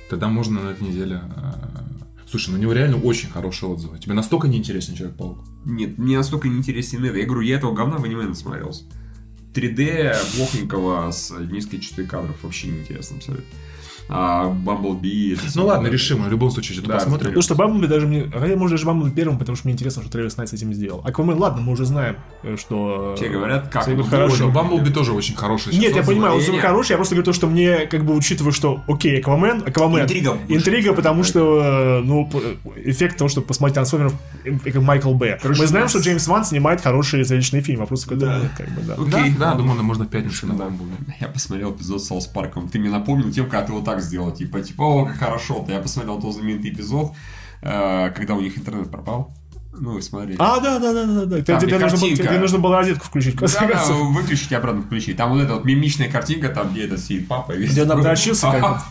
Тогда 0.09 0.27
можно 0.29 0.61
на 0.61 0.69
этой 0.69 0.87
неделе... 0.87 1.21
э, 1.35 1.51
Слушай, 2.29 2.51
на 2.51 2.57
него 2.57 2.73
реально 2.73 2.97
очень 2.97 3.29
хорошие 3.29 3.69
отзывы. 3.69 3.97
Тебе 3.99 4.13
настолько 4.13 4.47
неинтересен 4.47 4.95
Человек-паук? 4.95 5.39
Нет, 5.65 5.97
мне 5.97 6.17
настолько 6.17 6.47
не 6.47 6.57
интересен 6.57 7.03
это. 7.03 7.17
Я 7.17 7.25
говорю, 7.25 7.41
я 7.41 7.55
этого 7.55 7.73
говна 7.73 7.97
в 7.97 8.03
аниме 8.03 8.25
насмотрелся. 8.25 8.83
3D 9.53 10.13
плохонького 10.35 11.09
с 11.11 11.31
низкой 11.39 11.79
частотой 11.79 12.05
кадров 12.05 12.35
вообще 12.43 12.67
неинтересно 12.67 13.17
абсолютно. 13.17 13.45
А 14.09 14.49
Бамблби... 14.49 15.38
Ну 15.55 15.65
ладно, 15.65 15.88
решим. 15.88 16.23
В 16.23 16.29
любом 16.29 16.51
случае, 16.51 16.73
что-то 16.73 16.89
Да, 16.89 16.95
посмотрим. 16.95 17.27
Потому 17.27 17.41
что 17.41 17.55
Бамблби 17.55 17.88
даже 17.88 18.07
мне... 18.07 18.29
Хотя, 18.31 18.55
может, 18.55 18.75
даже 18.75 18.85
Бамблби 18.85 19.11
первым, 19.11 19.38
потому 19.38 19.55
что 19.55 19.67
мне 19.67 19.73
интересно, 19.73 20.01
что 20.01 20.11
Трэвис 20.11 20.38
Найт 20.38 20.49
с 20.49 20.53
этим 20.53 20.73
сделал. 20.73 21.01
Аквамен, 21.03 21.38
ладно, 21.38 21.61
мы 21.61 21.73
уже 21.73 21.85
знаем, 21.85 22.15
э, 22.43 22.55
что... 22.57 23.15
Все 23.17 23.29
говорят, 23.29 23.67
как 23.67 23.84
Все 23.84 23.93
оно 23.93 24.03
говорят, 24.03 24.19
было. 24.19 24.25
Ой, 24.25 24.38
хорошо. 24.38 24.45
ну 24.45 24.51
Бамблби 24.51 24.89
тоже 24.91 25.11
очень 25.11 25.35
хороший. 25.35 25.75
Нет, 25.77 25.95
я 25.95 26.03
понимаю, 26.03 26.35
отзывы 26.35 26.53
Не-не. 26.53 26.61
хорошие, 26.61 26.93
я 26.93 26.97
просто 26.97 27.15
говорю 27.15 27.25
то, 27.25 27.34
что 27.34 27.47
мне, 27.47 27.79
как 27.88 28.05
бы, 28.05 28.15
учитывая, 28.15 28.53
что, 28.53 28.81
окей, 28.88 29.19
Аквамен, 29.19 29.63
Аквамен... 29.65 30.03
Интрига. 30.03 30.38
Интрига, 30.47 30.93
потому 30.93 31.23
что, 31.23 31.99
э, 31.99 32.01
ну, 32.03 32.29
эффект 32.77 33.17
того, 33.17 33.29
чтобы 33.29 33.47
посмотреть 33.47 33.75
Трансформеров, 33.75 34.13
э, 34.45 34.71
как 34.71 34.81
Майкл 34.81 35.13
Бэй. 35.14 35.39
Мы 35.43 35.67
знаем, 35.67 35.89
что 35.89 35.99
Джеймс 35.99 36.27
Ван 36.27 36.45
снимает 36.45 36.81
хорошие 36.81 37.25
зрелищные 37.25 37.61
фильмы, 37.61 37.84
а 37.84 37.88
просто 37.88 38.09
когда 38.09 38.39
нет, 38.39 38.51
как 38.57 38.69
бы, 38.69 38.81
да. 38.81 38.95
Да, 38.95 39.19
Окей, 39.19 39.35
да, 39.38 39.53
думаю, 39.55 39.84
можно 39.84 40.05
в 40.05 40.09
пятницу 40.09 40.47
на 40.47 40.53
Бамблби. 40.53 40.95
Я 41.19 41.27
посмотрел 41.27 41.71
эпизод 41.71 42.01
с 42.01 42.07
Саус 42.07 42.27
Парком. 42.27 42.69
Ты 42.69 42.79
мне 42.79 42.89
напомнил 42.89 43.31
тем, 43.31 43.49
как 43.49 43.67
ты 43.67 43.73
вот 43.73 43.85
так 43.85 43.97
сделал. 44.02 44.32
Типа, 44.32 44.61
типа, 44.61 44.82
о, 44.82 45.06
как 45.06 45.18
хорошо. 45.18 45.65
-то. 45.68 45.72
Я 45.72 45.80
посмотрел 45.80 46.19
тот 46.19 46.34
знаменитый 46.34 46.72
эпизод, 46.72 47.14
э, 47.61 48.11
когда 48.11 48.36
у 48.36 48.41
них 48.41 48.57
интернет 48.57 48.90
пропал. 48.90 49.34
Ну, 49.80 49.94
вы 49.94 50.02
смотрите. 50.02 50.38
А, 50.40 50.60
да, 50.60 50.80
да, 50.80 50.94
да, 50.94 51.06
да, 51.06 51.26
да. 51.26 51.41
Там 51.44 51.60
Тебе, 51.60 51.78
нужно, 51.78 51.98
было, 51.99 52.15
тебе 52.15 52.40
нужно 52.40 52.60
было 52.60 52.78
розетку 52.78 53.06
включить. 53.06 53.36
Да, 53.36 53.48
да, 53.48 53.84
выключить 53.94 54.52
и 54.52 54.56
обратно 54.56 54.82
включить. 54.82 55.18
Там 55.18 55.32
вот 55.32 55.41
эта 55.41 55.53
вот 55.53 55.65
мемичная 55.65 56.09
картинка, 56.10 56.49
там 56.49 56.72
где 56.72 56.86
этот 56.86 56.99
сидит 56.99 57.28
папа. 57.28 57.52
весь 57.52 57.72
Где 57.72 57.84
он. 57.84 57.91
«А, 57.91 58.82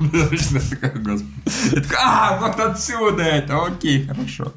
такой, 0.81 1.03
господи. 1.03 1.31
Я 1.73 1.83
такой, 1.83 1.97
а, 1.99 2.39
вот 2.41 2.61
отсюда 2.61 3.23
это, 3.23 3.65
окей, 3.65 4.07
хорошо. 4.07 4.53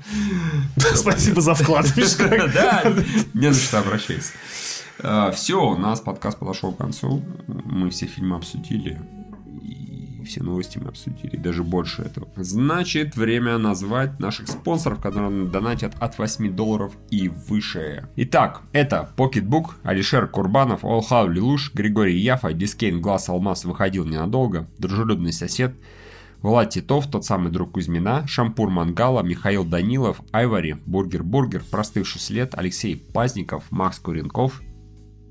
Спасибо 0.95 1.41
за 1.41 1.53
вклад. 1.53 1.85
Как? 2.17 2.53
Да, 2.53 2.93
не 3.33 3.51
за 3.51 3.59
что 3.59 3.79
обращаться. 3.79 4.33
Все, 5.33 5.61
у 5.61 5.77
нас 5.77 6.01
подкаст 6.01 6.37
подошел 6.37 6.73
к 6.73 6.77
концу. 6.77 7.23
Мы 7.47 7.89
все 7.89 8.05
фильмы 8.05 8.35
обсудили. 8.35 8.99
И 10.21 10.25
все 10.25 10.43
новости 10.43 10.77
мы 10.77 10.89
обсудили. 10.89 11.37
Даже 11.37 11.63
больше 11.63 12.01
этого. 12.01 12.27
Значит, 12.35 13.15
время 13.15 13.57
назвать 13.57 14.19
наших 14.19 14.47
спонсоров, 14.47 14.99
которые 15.01 15.47
донатят 15.47 15.95
от 15.99 16.17
8 16.17 16.55
долларов 16.55 16.93
и 17.09 17.29
выше. 17.29 18.07
Итак, 18.15 18.61
это 18.73 19.09
Pocketbook, 19.15 19.75
Алишер 19.83 20.27
Курбанов, 20.27 20.83
All 20.83 21.29
Hail 21.29 21.44
Lelouch, 21.44 21.73
Григорий 21.73 22.17
Яфа, 22.17 22.53
Дискейн 22.53 23.01
Глаз 23.01 23.29
Алмаз 23.29 23.65
выходил 23.65 24.05
ненадолго, 24.05 24.67
Дружелюбный 24.77 25.33
сосед, 25.33 25.75
Влад 26.41 26.69
Титов, 26.69 27.07
тот 27.07 27.25
самый 27.25 27.51
друг 27.51 27.73
Кузьмина, 27.73 28.25
Шампур 28.27 28.69
Мангала, 28.69 29.21
Михаил 29.23 29.65
Данилов, 29.65 30.21
Айвари, 30.31 30.77
Бургер 30.85 31.23
Бургер, 31.23 31.63
Простывший 31.69 32.21
след, 32.21 32.57
Алексей 32.57 32.95
Пазников, 32.95 33.65
Макс 33.71 33.99
Куренков, 33.99 34.61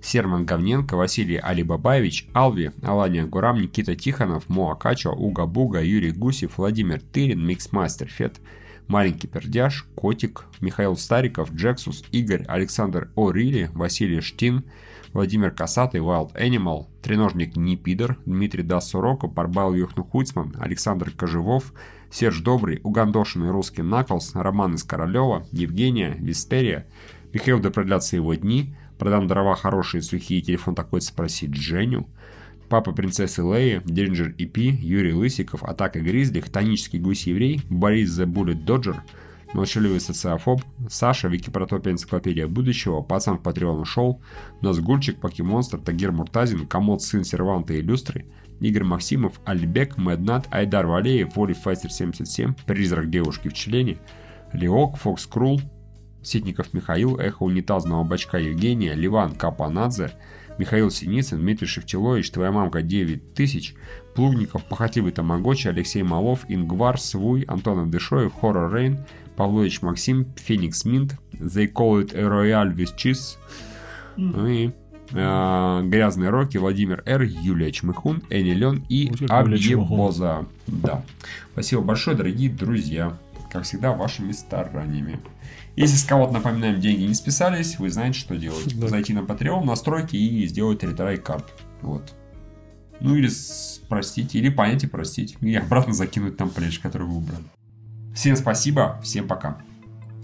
Серман 0.03 0.47
Говненко, 0.47 0.97
Василий 0.97 1.37
Алибабаевич, 1.37 2.29
Алви, 2.33 2.71
Алания 2.83 3.25
Гурам, 3.25 3.61
Никита 3.61 3.95
Тихонов, 3.95 4.49
Моа 4.49 4.75
Качо, 4.75 5.13
Уга 5.13 5.47
Буга, 5.47 5.83
Юрий 5.83 6.13
Гусев, 6.13 6.59
Владимир 6.59 7.01
Тырин, 7.01 7.45
Миксмастер 7.45 8.09
Фет, 8.09 8.41
Маленький 8.87 9.27
Пердяж, 9.27 9.87
Котик, 9.95 10.47
Михаил 10.61 10.97
Стариков, 10.97 11.53
Джексус, 11.53 12.05
Игорь, 12.11 12.45
Александр 12.49 13.11
О'Рилли, 13.17 13.71
Василий 13.75 14.21
Штин, 14.21 14.65
Владимир 15.13 15.51
Касатый, 15.51 16.01
Wild 16.01 16.35
Animal, 16.35 16.87
Треножник 17.03 17.57
Нипидер, 17.57 18.19
Дмитрий 18.25 18.63
Дасуроко, 18.63 19.29
Парбал 19.29 19.75
Юхну 19.75 20.05
Хуцман, 20.05 20.55
Александр 20.59 21.11
Кожевов, 21.11 21.73
Серж 22.11 22.41
Добрый, 22.41 22.81
Угандошин 22.83 23.49
Русский 23.51 23.83
Наклс, 23.83 24.35
Роман 24.35 24.75
из 24.75 24.85
Королева, 24.85 25.47
Евгения, 25.53 26.17
Вистерия, 26.19 26.87
Михаил 27.33 27.61
да 27.61 27.71
продлятся 27.71 28.17
его 28.17 28.35
дни, 28.35 28.75
Продам 28.99 29.27
дрова 29.29 29.55
хорошие, 29.55 30.03
сухие, 30.03 30.41
телефон 30.41 30.75
такой 30.75 31.01
спросить 31.01 31.55
Женю, 31.55 32.09
Папа 32.69 32.93
принцессы 32.93 33.41
Леи, 33.41 33.81
Деринджер 33.85 34.35
EP, 34.37 34.59
Юрий 34.59 35.15
Лысиков, 35.15 35.65
Атака 35.65 36.01
Гризли, 36.01 36.41
Хтонический 36.41 36.99
гусь-еврей, 36.99 37.63
Борис 37.71 38.19
The 38.19 38.27
Bullet 38.27 38.63
Dodger, 38.63 38.97
Молчаливый 39.55 40.01
социофоб, 40.01 40.61
Саша, 40.91 41.29
Википротопия 41.29 41.93
энциклопедия 41.93 42.47
будущего, 42.47 43.01
Пацан 43.01 43.39
в 43.39 43.43
Патреон 43.43 43.81
ушел, 43.81 44.21
Назгульчик, 44.61 45.19
Покемонстр, 45.19 45.79
Тагир 45.79 46.13
Муртазин, 46.13 46.67
Комод, 46.67 47.01
сын 47.01 47.25
серванта 47.25 47.73
и 47.73 47.81
люстры, 47.81 48.27
Игорь 48.61 48.85
Максимов, 48.85 49.41
Альбек, 49.47 49.97
Мэднат, 49.97 50.47
Айдар 50.51 50.87
Валеев, 50.87 51.35
Воли 51.37 51.55
Файстер 51.55 51.91
77, 51.91 52.53
Призрак 52.67 53.09
девушки 53.09 53.49
в 53.49 53.55
члене, 53.55 53.97
Леок, 54.53 54.99
Фокс 54.99 55.27
Крул, 55.27 55.63
Ситников 56.23 56.73
Михаил, 56.75 57.19
Эхо 57.19 57.45
унитазного 57.45 58.05
бачка 58.05 58.39
Евгения, 58.39 58.95
Ливан 58.95 59.35
Капанадзе, 59.35 60.13
Михаил 60.59 60.91
Синицын, 60.91 61.39
Дмитрий 61.39 61.69
Шевчелович, 61.69 62.31
Твоя 62.31 62.51
мамка 62.51 62.83
9000, 62.83 63.75
Плугников, 64.15 64.65
Похотливый 64.65 65.13
Тамагочи, 65.13 65.69
Алексей 65.69 66.03
Малов, 66.03 66.41
Ингвар, 66.49 66.99
Свуй, 66.99 67.43
Антон 67.43 67.91
Дышоев, 67.91 68.35
Хоррор 68.35 68.75
Рейн, 68.75 68.99
Павлович 69.37 69.83
Максим, 69.83 70.27
Феникс 70.37 70.85
Минт, 70.85 71.15
They 71.33 71.73
Call 71.73 72.03
It 72.03 72.17
a 72.17 72.23
Royale 72.23 72.75
with 72.75 72.97
Cheese, 72.97 73.39
ну 74.17 74.49
и 74.49 74.71
э, 75.13 75.81
Грязные 75.85 76.31
Роки, 76.31 76.57
Владимир 76.59 77.05
Р, 77.07 77.23
Юлия 77.23 77.71
Чмыхун, 77.71 78.23
Эни 78.31 78.51
Лен 78.51 78.85
и. 78.89 79.13
Абьебоза. 79.29 80.47
Да. 80.67 81.05
Спасибо 81.53 81.83
большое, 81.83 82.17
дорогие 82.17 82.51
друзья. 82.51 83.17
Как 83.51 83.63
всегда, 83.63 83.93
вашими 83.93 84.33
стараниями. 84.33 85.21
Если 85.79 85.97
с 85.97 86.03
кого-то, 86.03 86.33
напоминаем, 86.33 86.81
деньги 86.81 87.05
не 87.05 87.15
списались, 87.15 87.79
вы 87.79 87.89
знаете, 87.89 88.19
что 88.19 88.37
делать. 88.37 88.77
Да. 88.81 88.89
Зайти 88.89 89.15
на 89.15 89.21
Patreon, 89.21 89.63
настройки 89.65 90.17
и 90.17 90.45
сделать 90.49 90.83
ретрай 90.83 91.19
карт. 91.19 91.45
Вот. 91.83 92.15
Ну 92.99 93.15
или 93.15 93.31
простить, 93.89 94.35
или 94.35 94.49
понять 94.49 94.83
и 94.83 94.89
простить. 94.89 95.37
И 95.41 95.55
обратно 95.55 95.95
закинуть 95.95 96.37
там 96.37 96.51
плечи, 96.51 96.83
которые 96.83 97.09
вы 97.09 97.19
убрали. 97.19 97.45
Всем 98.13 98.35
спасибо, 98.35 99.01
всем 99.05 99.29
пока. 99.29 99.59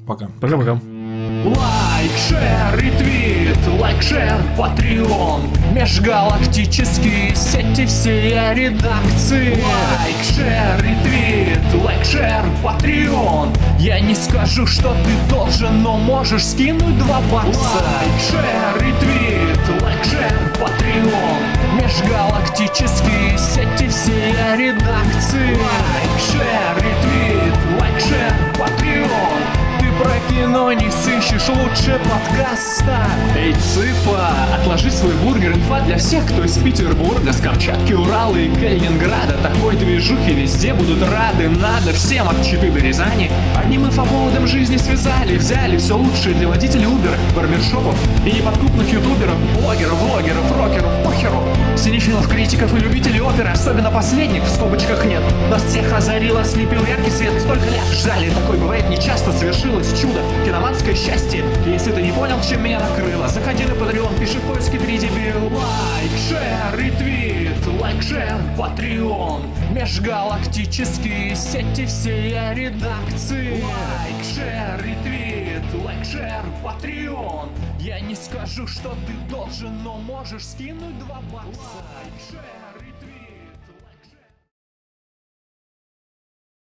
Пока. 0.08 0.26
Пока-пока. 0.40 0.72
Лайк, 0.72 2.10
share, 2.28 2.76
ретвит, 2.76 3.33
лайк, 3.66 4.02
share, 4.02 4.40
Patreon 4.56 5.42
Межгалактические 5.72 7.34
сети 7.34 7.86
всей 7.86 8.32
редакции. 8.54 9.50
Лайк, 9.50 10.16
share, 10.22 10.82
ретвит, 10.82 11.82
лайк, 11.82 12.04
share, 12.04 12.44
Patreon 12.62 13.52
Я 13.78 14.00
не 14.00 14.14
скажу, 14.14 14.66
что 14.66 14.94
ты 15.04 15.34
должен, 15.34 15.82
но 15.82 15.96
можешь 15.96 16.46
скинуть 16.46 16.98
два 16.98 17.20
бакса. 17.32 17.60
Лайк, 17.60 18.20
share, 18.30 18.82
ретвит, 18.82 19.82
лайк, 19.82 20.04
share, 20.04 20.38
Patreon 20.60 21.42
Межгалактические 21.80 23.38
сети 23.38 23.88
всей 23.88 24.32
редакции. 24.56 25.54
Лайк, 25.54 26.20
share, 26.30 26.76
ретвит, 26.76 27.80
лайк, 27.80 28.00
share, 28.00 28.34
Patreon 28.58 29.63
про 29.98 30.12
кино 30.28 30.72
не 30.72 30.90
сыщешь 30.90 31.48
лучше 31.48 32.00
подкаста. 32.04 33.06
Эй, 33.36 33.52
цыпа, 33.54 34.30
отложи 34.54 34.90
свой 34.90 35.12
бургер 35.14 35.52
Инфа 35.52 35.80
для 35.80 35.98
всех, 35.98 36.24
кто 36.26 36.44
из 36.44 36.56
Петербурга 36.58 37.32
С 37.32 37.40
Камчатки, 37.40 37.92
Урала 37.92 38.36
и 38.36 38.48
Калининграда. 38.48 39.36
Такой 39.42 39.76
движухи 39.76 40.32
везде 40.32 40.74
будут 40.74 41.02
рады 41.02 41.48
Надо 41.48 41.92
всем 41.92 42.28
от 42.28 42.42
Читы 42.44 42.70
до 42.70 42.80
Рязани. 42.80 43.30
Одним 43.56 43.86
инфоповодом 43.86 44.46
жизни 44.46 44.76
связали 44.76 45.36
Взяли 45.36 45.76
все 45.76 45.96
лучшее 45.96 46.34
для 46.34 46.48
водителей 46.48 46.86
Uber 46.86 47.16
Барбершопов 47.34 47.96
и 48.24 48.32
неподкупных 48.32 48.92
ютуберов 48.92 49.36
Блогеров, 49.60 49.98
влогеров, 49.98 50.56
рокеров, 50.56 51.04
похеру 51.04 51.42
Синефилов, 51.76 52.28
критиков 52.28 52.74
и 52.74 52.78
любителей 52.78 53.20
оперы 53.20 53.48
Особенно 53.48 53.90
последних 53.90 54.44
в 54.44 54.48
скобочках 54.48 55.04
нет. 55.04 55.22
Нас 55.50 55.62
всех 55.64 55.92
озарил, 55.92 56.38
ослепил 56.38 56.84
яркий 56.86 57.10
свет 57.10 57.32
Столько 57.40 57.64
лет 57.64 57.84
ждали, 57.92 58.30
такое 58.30 58.58
бывает 58.58 58.88
нечасто 58.88 59.32
Совершилось 59.32 59.92
чудо, 60.00 60.20
киноманское 60.44 60.94
счастье 60.94 61.44
Если 61.66 61.92
ты 61.92 62.02
не 62.02 62.12
понял, 62.12 62.40
чем 62.48 62.62
меня 62.62 62.80
накрыло. 62.80 63.28
Заходи 63.28 63.64
на 63.64 63.72
Patreon, 63.72 64.18
пиши 64.18 64.38
в 64.38 64.52
поиске 64.52 64.78
3 64.78 64.98
дебил 64.98 65.52
Лайк, 65.52 66.10
share, 66.28 66.78
ретвит, 66.78 67.66
лайк, 67.80 68.02
share, 68.02 68.40
Patreon 68.56 69.42
Межгалактические 69.74 71.34
сети 71.34 71.86
всей 71.86 72.36
редакции. 72.54 73.60
Лайк, 73.62 74.24
share, 74.24 74.80
ретвит, 74.84 75.84
лайк, 75.84 76.04
share, 76.04 76.44
Patreon 76.62 77.48
Я 77.84 78.00
не 78.00 78.14
скажу, 78.14 78.66
что 78.66 78.96
ты 79.06 79.12
должен, 79.28 79.82
но 79.82 79.98
можешь 79.98 80.46
скинуть 80.46 80.98
два 81.00 81.20
бакса 81.30 81.84